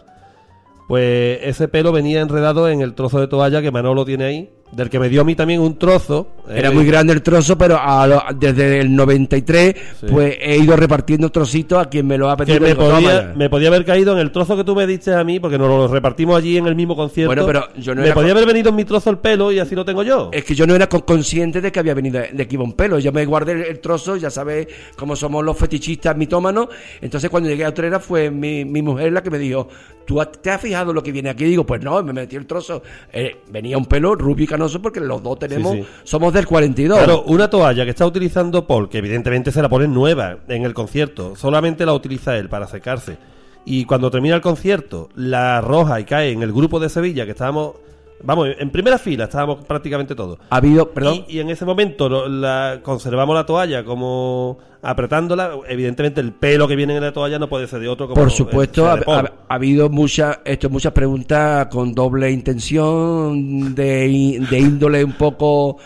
Pues 0.87 1.39
ese 1.43 1.67
pelo 1.67 1.91
venía 1.91 2.21
enredado 2.21 2.69
en 2.69 2.81
el 2.81 2.95
trozo 2.95 3.19
de 3.19 3.27
toalla 3.27 3.61
que 3.61 3.71
Manolo 3.71 4.05
tiene 4.05 4.23
ahí, 4.25 4.49
del 4.71 4.89
que 4.89 4.99
me 4.99 5.09
dio 5.09 5.21
a 5.21 5.23
mí 5.23 5.35
también 5.35 5.59
un 5.61 5.77
trozo. 5.77 6.27
Era 6.49 6.69
eh, 6.69 6.71
muy 6.73 6.85
grande 6.85 7.13
el 7.13 7.21
trozo, 7.21 7.57
pero 7.57 7.77
a 7.79 8.07
lo- 8.07 8.23
desde 8.37 8.79
el 8.79 8.95
93 8.95 9.75
Sí. 9.99 10.05
pues 10.09 10.37
he 10.41 10.57
ido 10.57 10.75
repartiendo 10.75 11.29
trocitos 11.29 11.79
a 11.79 11.89
quien 11.89 12.07
me 12.07 12.17
lo 12.17 12.29
ha 12.29 12.37
pedido. 12.37 12.55
que 12.55 12.61
me 12.61 12.67
Digo, 12.69 12.83
"Toma 12.83 12.95
podía, 12.95 13.21
ya". 13.29 13.33
me 13.35 13.49
podía 13.49 13.67
haber 13.69 13.85
caído 13.85 14.13
en 14.13 14.19
el 14.19 14.31
trozo 14.31 14.55
que 14.57 14.63
tú 14.63 14.75
me 14.75 14.87
diste 14.87 15.13
a 15.13 15.23
mí, 15.23 15.39
porque 15.39 15.57
nos 15.57 15.67
lo 15.67 15.87
repartimos 15.87 16.37
allí 16.37 16.57
en 16.57 16.67
el 16.67 16.75
mismo 16.75 16.95
concierto. 16.95 17.29
Bueno, 17.29 17.45
pero 17.45 17.67
yo 17.77 17.93
no 17.95 18.01
me 18.01 18.07
era 18.07 18.15
podía 18.15 18.31
haber 18.31 18.45
venido 18.45 18.69
en 18.69 18.75
mi 18.75 18.85
trozo 18.85 19.09
el 19.09 19.17
pelo 19.17 19.51
y 19.51 19.59
así 19.59 19.75
lo 19.75 19.85
tengo 19.85 20.03
yo. 20.03 20.29
Es 20.33 20.43
que 20.43 20.55
yo 20.55 20.65
no 20.67 20.73
era 20.75 20.87
con- 20.87 21.01
consciente 21.01 21.61
de 21.61 21.71
que 21.71 21.79
había 21.79 21.93
venido 21.93 22.19
de, 22.31 22.43
aquí 22.43 22.57
un 22.57 22.73
pelo. 22.73 22.99
Yo 22.99 23.11
me 23.11 23.25
guardé 23.25 23.53
el, 23.53 23.61
el 23.63 23.79
trozo, 23.79 24.15
ya 24.17 24.29
sabes 24.29 24.67
cómo 24.95 25.15
somos 25.15 25.43
los 25.43 25.57
fetichistas 25.57 26.15
mitómanos. 26.17 26.67
Entonces, 27.01 27.29
cuando 27.29 27.49
llegué 27.49 27.65
a 27.65 27.69
Utrera, 27.69 27.99
fue 27.99 28.29
mi, 28.31 28.65
mi 28.65 28.81
mujer 28.81 29.11
la 29.13 29.21
que 29.23 29.29
me 29.29 29.37
dijo: 29.39 29.67
¿Tú 30.05 30.19
te 30.41 30.49
has 30.49 30.59
fijado 30.61 30.93
lo 30.93 31.01
que 31.03 31.11
viene 31.11 31.29
aquí? 31.29 31.45
digo, 31.45 31.65
pues 31.65 31.81
no, 31.81 32.01
me 32.03 32.13
metí 32.13 32.35
el 32.35 32.45
trozo. 32.45 32.81
Eh, 33.13 33.37
venía 33.49 33.77
un 33.77 33.85
pelo 33.85 34.15
rubio 34.15 34.43
y 34.45 34.47
canoso 34.61 34.81
porque 34.81 34.99
los 34.99 35.21
dos 35.23 35.39
tenemos, 35.39 35.73
Sí, 35.73 35.81
sí. 35.81 35.87
somos 36.03 36.33
del 36.33 36.45
42. 36.45 36.97
Claro, 36.97 37.23
una 37.27 37.49
toalla 37.49 37.83
que 37.83 37.89
está 37.91 38.05
utilizando 38.05 38.65
Paul, 38.67 38.89
que 38.89 38.99
evidentemente 38.99 39.51
se 39.51 39.61
la 39.61 39.69
pone 39.69 39.87
nueva 39.87 40.37
en 40.47 40.63
el 40.63 40.73
concierto, 40.73 41.35
solamente 41.35 41.85
la 41.85 41.93
utiliza 41.93 42.37
él 42.37 42.49
para 42.49 42.67
secarse. 42.67 43.17
Y 43.65 43.85
cuando 43.85 44.09
termina 44.09 44.35
el 44.35 44.41
concierto, 44.41 45.09
la 45.15 45.61
roja 45.61 45.99
y 45.99 46.03
cae 46.05 46.31
en 46.31 46.41
el 46.41 46.51
grupo 46.51 46.79
de 46.79 46.89
Sevilla, 46.89 47.25
que 47.25 47.31
estábamos, 47.31 47.73
vamos, 48.23 48.49
en 48.57 48.69
primera 48.69 48.97
fila 48.97 49.25
estábamos 49.25 49.65
prácticamente 49.65 50.15
todos. 50.15 50.39
Ha 50.49 50.57
habido, 50.57 50.91
perdón, 50.91 51.25
Y, 51.27 51.37
y 51.37 51.39
en 51.39 51.49
ese 51.49 51.65
momento 51.65 52.27
la, 52.27 52.79
conservamos 52.83 53.35
la 53.35 53.45
toalla 53.45 53.83
como 53.83 54.57
apretándola. 54.81 55.51
Evidentemente 55.67 56.21
el 56.21 56.33
pelo 56.33 56.67
que 56.67 56.75
viene 56.75 56.95
en 56.95 57.01
la 57.03 57.13
toalla 57.13 57.39
no 57.39 57.47
puede 57.49 57.67
ser 57.67 57.79
de 57.79 57.87
otro. 57.87 58.07
Como 58.07 58.15
Por 58.15 58.29
eh, 58.29 58.35
supuesto, 58.35 58.87
ha, 58.87 59.31
habido 59.47 59.89
muchas 59.89 60.39
esto, 60.45 60.69
muchas 60.69 60.93
preguntas 60.93 61.67
con 61.67 61.93
doble 61.93 62.31
intención 62.31 63.75
de, 63.75 64.45
de 64.49 64.59
índole 64.59 65.03
un 65.03 65.13
poco 65.13 65.77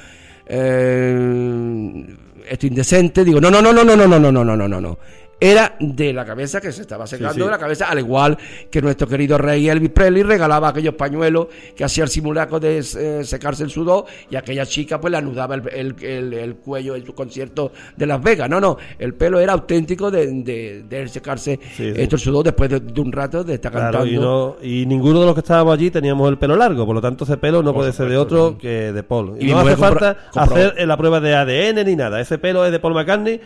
eh, 0.46 2.06
esto 2.48 2.68
indecente. 2.68 3.24
Digo, 3.24 3.42
no, 3.42 3.50
no, 3.50 3.62
no, 3.62 3.74
no, 3.74 3.84
no, 3.84 3.96
no, 3.96 4.08
no, 4.08 4.20
no, 4.20 4.44
no, 4.44 4.68
no, 4.68 4.82
no. 4.82 4.98
Era 5.38 5.76
de 5.82 6.14
la 6.14 6.24
cabeza 6.26 6.62
que 6.62 6.72
se 6.72 6.82
estaba 6.82 7.06
secando 7.06 7.34
sí. 7.34 7.42
de 7.42 7.48
la 7.48 7.58
cabeza, 7.58 7.90
al 7.90 8.00
igual 8.00 8.38
que 8.72 8.82
nuestro 8.82 9.06
querido 9.06 9.38
rey 9.38 9.68
Elvis 9.68 9.90
Presley 9.90 10.24
regalaba 10.24 10.70
aquellos 10.70 10.94
pañuelos 10.96 11.48
que 11.76 11.84
hacía 11.84 12.06
el 12.06 12.10
simulacro 12.10 12.58
de 12.58 12.78
eh, 12.80 13.24
secarse 13.26 13.64
el 13.66 13.70
sudor 13.70 14.06
y 14.30 14.38
aquella 14.38 14.66
chica 14.66 15.00
pues 15.02 15.12
le 15.12 15.18
anudaba 15.18 15.56
el, 15.56 15.68
el- 15.74 15.96
el- 16.06 16.34
el 16.34 16.56
cuello 16.56 16.96
en 16.96 17.06
su 17.06 17.14
concierto 17.14 17.74
de 17.98 18.06
Las 18.06 18.24
Vegas. 18.24 18.50
No, 18.50 18.62
no, 18.62 18.78
el 18.98 19.14
pelo 19.14 19.40
era 19.42 19.52
auténtico 19.52 20.10
de, 20.10 20.28
de, 20.42 20.84
de 20.88 21.08
secarse 21.10 21.60
Sí, 21.76 21.92
esto 21.96 22.16
el 22.16 22.22
sudor 22.22 22.46
después 22.46 22.70
de, 22.70 22.80
de 22.80 23.02
un 23.02 23.12
rato 23.12 23.44
de 23.44 23.56
estar 23.56 23.74
Claro, 23.74 24.00
cantando. 24.00 24.08
y, 24.14 24.18
no- 24.18 24.56
y 24.82 24.86
ninguno 24.86 25.20
de 25.20 25.26
los 25.26 25.36
que 25.36 25.42
estábamos 25.42 25.74
allí 25.78 25.92
teníamos 25.92 26.30
el 26.30 26.38
pelo 26.38 26.56
largo, 26.56 26.86
por 26.86 26.96
lo 26.96 27.02
tanto 27.02 27.26
ese 27.26 27.36
pelo 27.36 27.62
no 27.62 27.74
puede 27.74 27.92
ser 27.92 28.08
de 28.08 28.16
otro 28.16 28.58
que 28.58 28.94
de 28.94 29.04
Paul. 29.04 29.36
Y, 29.38 29.50
Y 29.50 29.52
no 29.52 29.60
hace 29.60 29.76
falta 29.76 30.18
hacer 30.34 30.76
eh, 30.78 30.86
la 30.86 30.96
prueba 30.96 31.20
de 31.20 31.36
ADN 31.36 31.84
ni 31.86 31.98
nada. 31.98 32.22
Ese 32.22 32.38
pelo 32.38 32.66
es 32.66 32.72
de 32.72 32.80
Paul 32.80 32.94
McCartney 32.94 33.42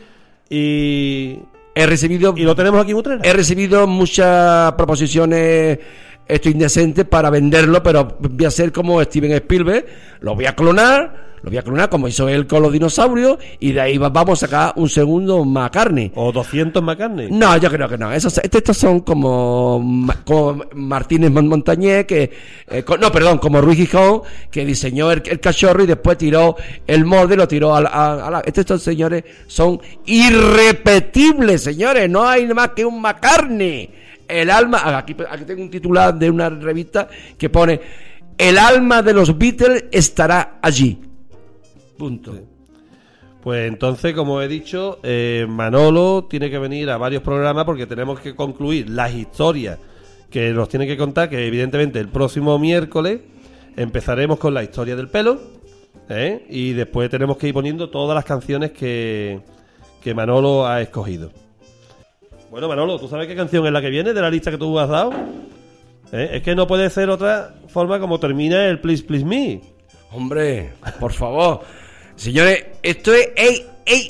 y, 0.51 1.39
He 1.79 1.85
recibido 1.85 2.33
y 2.35 2.43
lo 2.43 2.57
tenemos 2.57 2.81
aquí 2.81 2.91
en 2.91 2.97
Utrera. 2.97 3.21
He 3.23 3.31
recibido 3.31 3.87
muchas 3.87 4.73
proposiciones 4.73 5.79
esto 6.29 6.49
indecente 6.49 7.03
para 7.05 7.29
venderlo, 7.29 7.83
pero 7.83 8.17
voy 8.19 8.45
a 8.45 8.51
ser 8.51 8.71
como 8.71 9.01
Steven 9.03 9.31
Spielberg, 9.33 9.85
lo 10.21 10.35
voy 10.35 10.45
a 10.45 10.55
clonar, 10.55 11.29
lo 11.41 11.49
voy 11.49 11.57
a 11.57 11.61
clonar 11.61 11.89
como 11.89 12.07
hizo 12.09 12.27
él 12.27 12.45
con 12.47 12.61
los 12.61 12.71
dinosaurios, 12.73 13.37
y 13.61 13.71
de 13.71 13.79
ahí 13.81 13.97
va- 13.97 14.09
vamos 14.09 14.43
a 14.43 14.45
sacar 14.47 14.73
un 14.75 14.89
segundo 14.89 15.45
McCartney. 15.45 16.11
O 16.15 16.31
200 16.33 16.83
McCartney. 16.83 17.29
No, 17.31 17.55
yo 17.57 17.69
creo 17.69 17.87
que 17.87 17.97
no. 17.97 18.11
Esos, 18.11 18.37
est- 18.39 18.53
estos 18.53 18.75
son 18.77 18.99
como, 18.99 20.05
como 20.25 20.63
Martínez 20.75 21.31
Mon- 21.31 21.47
Montañé, 21.47 22.05
que, 22.05 22.29
eh, 22.67 22.83
no, 22.99 23.09
perdón, 23.11 23.37
como 23.37 23.61
Ruiz 23.61 23.77
Gijón, 23.77 24.21
que 24.51 24.65
diseñó 24.65 25.11
el, 25.13 25.23
el 25.25 25.39
cachorro 25.39 25.83
y 25.83 25.87
después 25.87 26.17
tiró 26.17 26.57
el 26.85 27.05
molde 27.05 27.35
y 27.35 27.37
lo 27.37 27.47
tiró 27.47 27.73
a- 27.73 27.79
a 28.27 28.29
la- 28.29 28.39
estos, 28.41 28.59
estos 28.63 28.83
señores 28.83 29.23
son 29.47 29.79
irrepetibles, 30.05 31.63
señores. 31.63 32.09
No 32.09 32.27
hay 32.27 32.47
más 32.53 32.69
que 32.75 32.85
un 32.85 33.01
McCartney. 33.01 33.89
El 34.29 34.51
alma, 34.51 34.81
ah, 34.83 34.97
aquí, 34.99 35.15
tengo 35.15 35.63
un 35.63 35.71
titular 35.71 36.13
de 36.13 36.29
una 36.29 36.49
revista 36.49 37.09
que 37.37 37.49
pone, 37.49 37.81
el 38.37 38.57
alma 38.57 39.01
de 39.01 39.13
los 39.13 39.37
Beatles 39.37 39.85
estará 39.91 40.59
allí. 40.61 41.01
Punto. 41.97 42.35
Pues 43.41 43.67
entonces, 43.67 44.13
como 44.13 44.41
he 44.41 44.47
dicho, 44.47 44.99
eh, 45.01 45.45
Manolo 45.49 46.27
tiene 46.29 46.51
que 46.51 46.59
venir 46.59 46.89
a 46.89 46.97
varios 46.97 47.23
programas 47.23 47.65
porque 47.65 47.87
tenemos 47.87 48.19
que 48.19 48.35
concluir 48.35 48.89
las 48.89 49.13
historias 49.13 49.79
que 50.29 50.51
nos 50.51 50.69
tiene 50.69 50.85
que 50.85 50.95
contar, 50.95 51.29
que 51.29 51.47
evidentemente 51.47 51.99
el 51.99 52.09
próximo 52.09 52.59
miércoles 52.59 53.21
empezaremos 53.75 54.37
con 54.37 54.53
la 54.53 54.61
historia 54.61 54.95
del 54.95 55.07
pelo, 55.07 55.39
¿eh? 56.09 56.45
y 56.49 56.73
después 56.73 57.09
tenemos 57.09 57.37
que 57.37 57.47
ir 57.47 57.53
poniendo 57.53 57.89
todas 57.89 58.13
las 58.13 58.25
canciones 58.25 58.71
que, 58.71 59.39
que 60.03 60.13
Manolo 60.13 60.67
ha 60.67 60.81
escogido. 60.81 61.31
Bueno, 62.49 62.67
Manolo, 62.67 62.99
¿tú 62.99 63.07
sabes 63.07 63.27
qué 63.27 63.35
canción 63.35 63.65
es 63.67 63.71
la 63.71 63.81
que 63.81 63.89
viene 63.89 64.13
de 64.13 64.21
la 64.21 64.29
lista 64.29 64.49
que 64.49 64.57
tú 64.57 64.79
has 64.79 64.89
dado? 64.89 65.11
¿Eh? 66.11 66.31
Es 66.33 66.41
que 66.41 66.55
no 66.55 66.65
puede 66.65 66.89
ser 66.89 67.09
otra 67.09 67.53
forma 67.67 67.99
como 67.99 68.19
termina 68.19 68.65
el 68.65 68.79
Please 68.79 69.03
Please 69.03 69.23
Me. 69.23 69.61
Hombre, 70.11 70.71
por 70.99 71.13
favor. 71.13 71.61
Señores, 72.15 72.65
esto 72.81 73.13
es, 73.13 73.29
ey, 73.35 73.65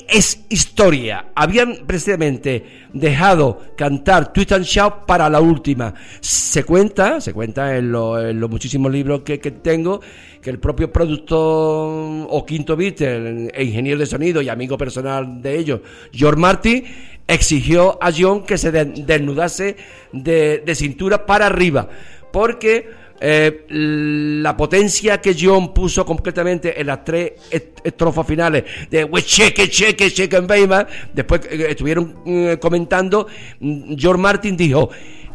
es 0.08 0.44
historia. 0.48 1.26
Habían 1.34 1.86
precisamente 1.86 2.64
dejado 2.92 3.60
cantar 3.76 4.32
Twist 4.32 4.52
and 4.52 4.64
Shout 4.64 5.06
para 5.06 5.28
la 5.30 5.40
última. 5.40 5.94
Se 6.20 6.64
cuenta, 6.64 7.20
se 7.20 7.32
cuenta 7.32 7.76
en, 7.76 7.90
lo- 7.92 8.20
en 8.20 8.38
los 8.38 8.50
muchísimos 8.50 8.92
libros 8.92 9.22
que, 9.22 9.38
tengo, 9.38 10.00
que 10.42 10.50
el 10.50 10.58
propio 10.58 10.92
productor 10.92 12.26
o 12.28 12.44
quinto 12.46 12.76
Beatle, 12.76 13.50
ingeniero 13.58 13.98
de 14.00 14.06
sonido 14.06 14.42
y 14.42 14.48
amigo 14.48 14.76
personal 14.76 15.40
de 15.40 15.58
ellos, 15.58 15.80
George 16.12 16.40
Martin, 16.40 16.84
exigió 17.26 17.98
a 18.02 18.10
John 18.16 18.44
que 18.44 18.58
se 18.58 18.70
de- 18.72 18.84
desnudase 18.84 19.76
de, 20.12 20.58
de 20.58 20.74
cintura 20.74 21.24
para 21.24 21.46
arriba. 21.46 21.88
Porque 22.32 22.88
eh, 23.20 23.66
la 23.68 24.56
potencia 24.56 25.20
que 25.20 25.36
John 25.38 25.74
puso 25.74 26.04
completamente 26.06 26.80
en 26.80 26.86
las 26.86 27.04
tres 27.04 27.32
est- 27.50 27.80
estrofas 27.84 28.26
finales 28.26 28.64
de 28.90 29.04
We 29.04 29.20
It, 29.20 29.26
Shake 29.26 29.58
It, 30.06 30.12
Shake 30.14 30.34
and 30.36 30.46
Baby, 30.48 30.86
después 31.12 31.42
eh, 31.50 31.66
estuvieron 31.70 32.16
eh, 32.26 32.56
comentando, 32.60 33.26
mm, 33.60 33.94
George 33.96 34.20
Martin 34.22 34.56
dijo, 34.56 34.90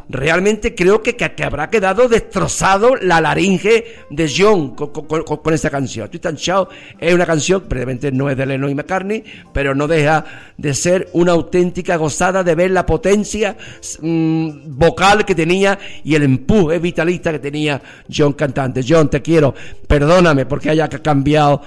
realmente 0.09 0.75
creo 0.75 1.01
que, 1.01 1.15
que- 1.15 1.33
que 1.33 1.43
habrá 1.43 1.69
quedado 1.69 2.07
destrozado 2.07 2.95
la 2.95 3.19
laringe 3.21 3.85
de 4.09 4.31
John 4.35 4.75
con, 4.75 4.89
con, 4.91 5.23
con- 5.23 5.37
con 5.37 5.53
esa 5.53 5.69
canción. 5.69 6.09
Twist 6.09 6.25
and 6.27 6.37
Shout 6.37 6.69
es 6.99 7.13
una 7.13 7.25
canción, 7.25 7.61
previamente 7.63 8.11
no 8.11 8.29
es 8.29 8.37
de 8.37 8.45
Lennon 8.45 8.69
y 8.69 8.75
McCartney, 8.75 9.23
pero 9.53 9.73
no 9.73 9.87
deja 9.87 10.23
de 10.57 10.73
ser 10.73 11.09
una 11.13 11.31
auténtica 11.31 11.95
gozada 11.95 12.43
de 12.43 12.55
ver 12.55 12.71
la 12.71 12.85
potencia 12.85 13.57
mm, 14.01 14.49
vocal 14.77 15.25
que 15.25 15.33
tenía 15.35 15.77
y 16.03 16.15
el 16.15 16.23
empuje 16.23 16.79
vitalista 16.79 17.31
que 17.31 17.39
tenía 17.39 17.81
John 18.13 18.33
cantante. 18.33 18.81
John, 18.87 19.09
te 19.09 19.21
quiero, 19.21 19.53
perdóname 19.87 20.45
porque 20.45 20.69
haya 20.69 20.87
cambiado. 20.89 21.61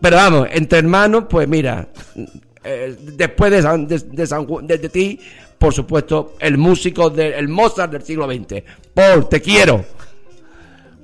Pero 0.00 0.16
vamos, 0.16 0.48
entre 0.52 0.78
hermanos, 0.78 1.24
pues 1.28 1.46
mira, 1.46 1.88
eh, 2.64 2.96
después 3.16 3.50
de, 3.50 3.62
San- 3.62 3.86
de, 3.86 4.26
San 4.26 4.46
de- 4.66 4.78
de 4.78 4.88
ti, 4.88 5.20
por 5.60 5.74
supuesto, 5.74 6.36
el 6.40 6.56
músico 6.56 7.10
del 7.10 7.46
Mozart 7.46 7.92
del 7.92 8.00
siglo 8.00 8.26
XX. 8.26 8.62
Paul, 8.94 9.28
te 9.28 9.42
quiero. 9.42 9.84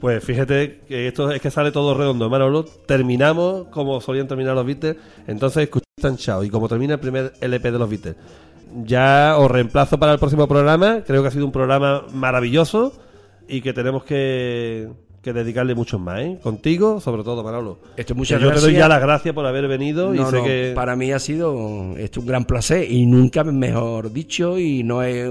Pues 0.00 0.24
fíjate 0.24 0.80
que 0.88 1.08
esto 1.08 1.30
es 1.30 1.42
que 1.42 1.50
sale 1.50 1.70
todo 1.70 1.92
redondo, 1.92 2.30
Manolo. 2.30 2.64
Terminamos 2.64 3.66
como 3.68 4.00
solían 4.00 4.26
terminar 4.26 4.54
los 4.54 4.64
Beatles. 4.64 4.96
Entonces 5.26 5.64
escuchan 5.64 6.16
Chao. 6.16 6.42
Y 6.42 6.48
como 6.48 6.70
termina 6.70 6.94
el 6.94 7.00
primer 7.00 7.34
LP 7.38 7.70
de 7.70 7.78
los 7.78 7.90
Beatles. 7.90 8.16
Ya 8.82 9.36
os 9.36 9.50
reemplazo 9.50 9.98
para 9.98 10.14
el 10.14 10.18
próximo 10.18 10.48
programa. 10.48 11.02
Creo 11.06 11.20
que 11.20 11.28
ha 11.28 11.32
sido 11.32 11.44
un 11.44 11.52
programa 11.52 12.06
maravilloso 12.14 12.94
y 13.46 13.60
que 13.60 13.74
tenemos 13.74 14.04
que, 14.04 14.88
que 15.26 15.32
dedicarle 15.32 15.74
muchos 15.74 16.00
más, 16.00 16.20
¿eh? 16.20 16.38
Contigo, 16.42 17.00
sobre 17.00 17.24
todo, 17.24 17.42
Manolo. 17.42 17.80
Esto, 17.96 18.14
muchas 18.14 18.38
Que 18.38 18.44
yo 18.44 18.52
te 18.52 18.60
doy 18.60 18.74
ya 18.74 18.86
las 18.88 19.00
gracias 19.00 19.34
por 19.34 19.44
haber 19.44 19.66
venido 19.66 20.14
y 20.14 20.18
sé 20.18 20.36
no, 20.36 20.44
que... 20.44 20.72
Para 20.74 20.94
mí 20.94 21.10
ha 21.10 21.18
sido 21.18 21.94
esto 21.96 22.20
un 22.20 22.26
gran 22.26 22.44
placer 22.44 22.90
y 22.90 23.04
nunca 23.06 23.42
mejor 23.42 24.12
dicho 24.12 24.56
y 24.56 24.84
no 24.84 25.02
es 25.02 25.28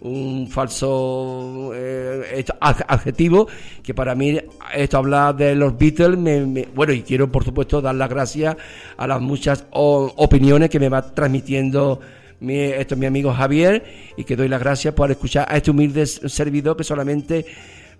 un, 0.00 0.46
falso 0.48 1.72
eh, 1.74 2.44
adjetivo 2.60 3.48
que 3.82 3.94
para 3.94 4.14
mí 4.14 4.38
esto 4.74 4.98
habla 4.98 5.32
de 5.32 5.54
los 5.54 5.76
Beatles 5.78 6.18
me- 6.18 6.44
me- 6.46 6.68
bueno 6.74 6.92
y 6.92 7.02
quiero 7.02 7.30
por 7.30 7.44
supuesto 7.44 7.80
dar 7.80 7.94
las 7.94 8.08
gracias 8.10 8.56
a 8.96 9.06
las 9.06 9.20
muchas 9.20 9.64
o- 9.70 10.12
opiniones 10.16 10.70
que 10.70 10.80
me 10.80 10.88
va 10.88 11.02
transmitiendo 11.02 12.00
mi, 12.40 12.56
esto, 12.58 12.96
mi 12.96 13.06
amigo 13.06 13.32
Javier 13.32 13.84
y 14.16 14.24
que 14.24 14.34
doy 14.36 14.48
las 14.48 14.60
gracias 14.60 14.92
por 14.94 15.10
escuchar 15.10 15.46
a 15.48 15.56
este 15.56 15.70
humilde 15.70 16.04
servidor 16.06 16.76
que 16.76 16.84
solamente 16.84 17.44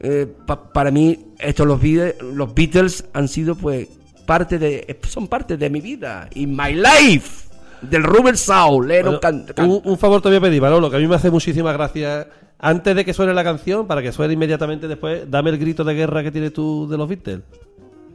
eh, 0.02 0.26
pa- 0.46 0.72
para 0.72 0.90
mí 0.90 1.18
estos 1.38 1.66
los, 1.66 1.80
Beatles- 1.80 2.20
los 2.20 2.54
Beatles 2.54 3.04
han 3.12 3.28
sido 3.28 3.54
pues 3.54 3.88
parte 4.26 4.58
de 4.58 4.98
son 5.08 5.28
parte 5.28 5.56
de 5.56 5.70
mi 5.70 5.80
vida 5.80 6.28
y 6.34 6.46
my 6.46 6.74
life 6.74 7.48
del 7.82 8.04
Rubber 8.04 8.36
Soul 8.36 8.86
Bueno, 8.86 9.20
can- 9.20 9.44
can- 9.54 9.68
un, 9.70 9.80
un 9.84 9.98
favor 9.98 10.20
te 10.22 10.28
voy 10.28 10.36
a 10.38 10.40
pedir, 10.40 10.60
Manolo, 10.62 10.88
que 10.90 10.96
a 10.96 11.00
mí 11.00 11.06
me 11.08 11.16
hace 11.16 11.30
muchísimas 11.30 11.72
gracias. 11.74 12.26
Antes 12.58 12.94
de 12.94 13.04
que 13.04 13.12
suene 13.12 13.34
la 13.34 13.42
canción, 13.42 13.88
para 13.88 14.00
que 14.02 14.12
suene 14.12 14.34
inmediatamente 14.34 14.86
después, 14.86 15.28
dame 15.28 15.50
el 15.50 15.58
grito 15.58 15.82
de 15.82 15.94
guerra 15.94 16.22
que 16.22 16.30
tienes 16.30 16.52
tú 16.52 16.86
de 16.88 16.96
los 16.96 17.08
Beatles. 17.08 17.40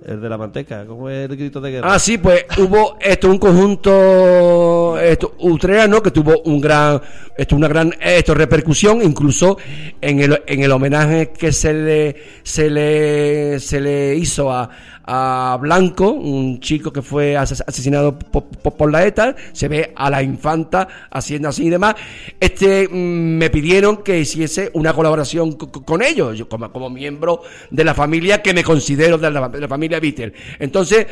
El 0.08 0.22
de 0.22 0.30
la 0.30 0.38
manteca, 0.38 0.86
¿cómo 0.86 1.10
es 1.10 1.30
el 1.30 1.36
grito 1.36 1.60
de 1.60 1.70
guerra? 1.70 1.94
Ah, 1.94 2.00
sí, 2.00 2.18
pues 2.18 2.46
hubo 2.60 2.98
esto 3.02 3.30
un 3.30 3.38
conjunto 3.38 4.98
esto 4.98 5.36
utrerano 5.40 6.02
que 6.02 6.12
tuvo 6.12 6.42
un 6.46 6.62
gran 6.62 7.02
esto 7.38 7.58
una 7.58 7.68
gran 7.68 7.94
esto 8.00 8.34
repercusión 8.34 9.02
incluso 9.02 9.58
en 10.00 10.22
el, 10.22 10.42
en 10.48 10.64
el 10.64 10.72
homenaje 10.72 11.32
que 11.32 11.52
se 11.52 11.74
le 11.74 12.16
se 12.42 12.70
le 12.70 13.60
se 13.60 13.82
le 13.82 14.16
hizo 14.16 14.50
a 14.50 14.70
a 15.08 15.58
Blanco, 15.62 16.12
un 16.12 16.60
chico 16.60 16.92
que 16.92 17.02
fue 17.02 17.36
ases- 17.38 17.64
asesinado 17.66 18.20
po- 18.20 18.46
po- 18.46 18.76
por, 18.76 18.92
la 18.92 19.06
ETA, 19.06 19.36
se 19.54 19.68
ve 19.70 19.94
a 19.96 20.10
la 20.10 20.22
infanta 20.22 20.88
haciendo 21.10 21.48
así 21.48 21.66
y 21.66 21.70
demás. 21.70 21.96
Este 22.40 22.88
mm, 22.90 23.38
me 23.38 23.50
pidieron 23.50 24.04
que 24.04 24.20
hiciese 24.20 24.70
una 24.74 24.94
colaboración 24.94 25.54
co- 25.54 25.72
co- 25.72 25.84
con 25.84 26.02
ellos, 26.02 26.46
como, 26.50 26.90
miembro 26.90 27.42
de 27.72 27.84
la 27.86 27.94
familia 27.94 28.42
que 28.42 28.54
me 28.54 28.64
considero 28.64 29.18
de 29.18 29.32
la, 29.32 29.48
de 29.50 29.62
la 29.62 29.68
familia 29.68 30.00
Beatles. 30.00 30.34
Entonces, 30.60 31.08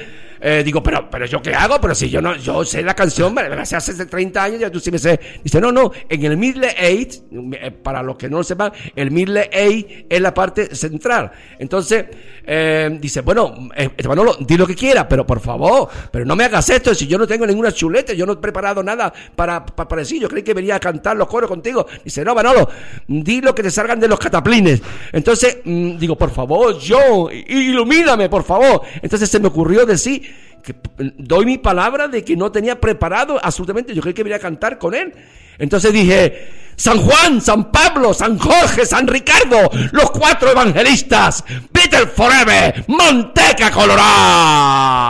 eh, 0.48 0.62
digo, 0.64 0.84
pero, 0.84 1.10
pero 1.10 1.26
yo 1.26 1.42
qué 1.42 1.56
hago, 1.56 1.82
pero 1.82 1.96
si 1.96 2.08
yo 2.08 2.22
no, 2.22 2.36
yo 2.36 2.64
sé 2.64 2.84
la 2.84 2.94
canción, 2.94 3.34
me 3.34 3.50
la 3.50 3.66
sé 3.66 3.78
hace 3.78 4.06
30 4.06 4.44
años, 4.44 4.60
ya 4.60 4.70
tú 4.70 4.80
sí 4.80 4.92
me 4.92 5.00
sé. 5.00 5.20
Dice, 5.44 5.60
no, 5.60 5.72
no, 5.72 5.92
en 6.08 6.24
el 6.24 6.38
Middle 6.38 6.68
Eight, 6.78 7.14
eh, 7.54 7.72
para 7.72 8.04
los 8.04 8.16
que 8.16 8.30
no 8.30 8.38
lo 8.38 8.44
sepan, 8.44 8.72
el 8.96 9.10
Middle 9.10 9.50
Eight 9.52 10.06
es 10.08 10.22
la 10.22 10.36
parte 10.36 10.76
central. 10.76 11.32
Entonces, 11.58 12.06
eh, 12.46 12.96
dice, 13.02 13.22
bueno, 13.22 13.70
eh, 13.76 13.90
Manolo, 14.08 14.38
di 14.40 14.56
lo 14.56 14.68
que 14.68 14.76
quiera, 14.76 15.10
pero 15.10 15.26
por 15.26 15.40
favor, 15.40 15.90
pero 16.12 16.26
no 16.26 16.36
me 16.36 16.44
hagas 16.44 16.70
esto, 16.70 16.94
si 16.94 17.08
yo 17.08 17.18
no 17.18 17.26
tengo 17.26 17.48
ninguna 17.48 17.72
chuleta, 17.72 18.14
yo 18.14 18.28
no 18.28 18.34
he 18.34 18.38
preparado 18.38 18.84
nada 18.84 19.12
para, 19.36 19.66
para, 19.66 19.88
para 19.88 20.02
decir, 20.02 20.22
yo 20.22 20.30
creí 20.30 20.44
que 20.44 20.54
venía 20.54 20.76
a 20.76 20.80
cantar 20.80 21.18
los 21.18 21.28
coros 21.28 21.50
contigo. 21.50 21.88
Dice, 22.04 22.24
no, 22.24 22.36
Manolo, 22.36 22.70
di 23.08 23.42
lo 23.42 23.56
que 23.56 23.64
te 23.64 23.72
salgan 23.72 24.00
de 24.00 24.08
los 24.08 24.20
cataplines. 24.20 24.80
Entonces, 25.12 25.58
mm, 25.64 25.98
digo, 25.98 26.16
por 26.16 26.30
favor, 26.30 26.78
yo, 26.78 27.32
ilumíname, 27.32 28.30
por 28.30 28.44
favor. 28.44 28.84
Entonces 29.02 29.28
se 29.28 29.40
me 29.40 29.48
ocurrió 29.48 29.88
decir 29.88 30.35
doy 30.98 31.46
mi 31.46 31.58
palabra 31.58 32.08
de 32.08 32.24
que 32.24 32.36
no 32.36 32.52
tenía 32.52 32.80
preparado 32.80 33.40
absolutamente, 33.42 33.94
yo 33.94 34.02
creí 34.02 34.14
que 34.14 34.24
venía 34.24 34.38
a 34.38 34.42
cantar 34.42 34.78
con 34.78 34.94
él. 34.94 35.14
Entonces 35.58 35.94
dije, 35.94 36.50
San 36.76 37.00
Juan, 37.00 37.42
San 37.42 37.72
Pablo, 37.72 38.14
San 38.14 38.38
Jorge, 38.38 38.86
San 38.86 39.08
Ricardo, 39.08 39.72
los 39.92 40.12
cuatro 40.12 40.52
evangelistas, 40.52 41.44
Beatles 41.72 42.10
Forever, 42.14 42.86
Manteca 42.88 43.72
Colorada. 43.72 45.06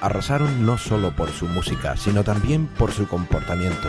Arrasaron 0.00 0.64
no 0.66 0.78
solo 0.78 1.14
por 1.14 1.30
su 1.30 1.46
música, 1.46 1.96
sino 1.96 2.24
también 2.24 2.66
por 2.66 2.92
su 2.92 3.06
comportamiento. 3.06 3.88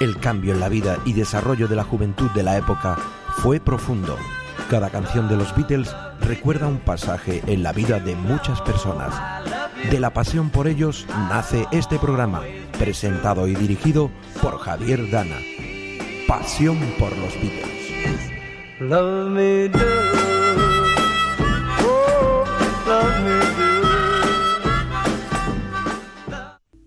El 0.00 0.18
cambio 0.18 0.54
en 0.54 0.60
la 0.60 0.68
vida 0.68 0.98
y 1.04 1.12
desarrollo 1.12 1.68
de 1.68 1.76
la 1.76 1.84
juventud 1.84 2.30
de 2.32 2.42
la 2.42 2.56
época 2.56 2.96
fue 3.36 3.60
profundo. 3.60 4.16
Cada 4.70 4.90
canción 4.90 5.28
de 5.28 5.36
los 5.36 5.54
Beatles 5.54 5.94
recuerda 6.20 6.66
un 6.66 6.78
pasaje 6.78 7.42
en 7.46 7.62
la 7.62 7.72
vida 7.72 8.00
de 8.00 8.16
muchas 8.16 8.60
personas. 8.62 9.14
De 9.90 10.00
la 10.00 10.12
pasión 10.12 10.50
por 10.50 10.66
ellos 10.66 11.06
nace 11.28 11.66
este 11.70 11.98
programa, 11.98 12.42
presentado 12.78 13.46
y 13.46 13.54
dirigido 13.54 14.10
por 14.40 14.58
Javier 14.58 15.10
Dana. 15.10 15.36
Pasión 16.26 16.78
por 16.98 17.16
los 17.18 17.34
Beatles. 17.34 17.74
Love 18.80 19.30
me 19.30 19.68
do. 19.68 19.78
Oh, 21.86 22.44
love 22.86 23.20
me 23.20 23.58
do. 23.58 23.63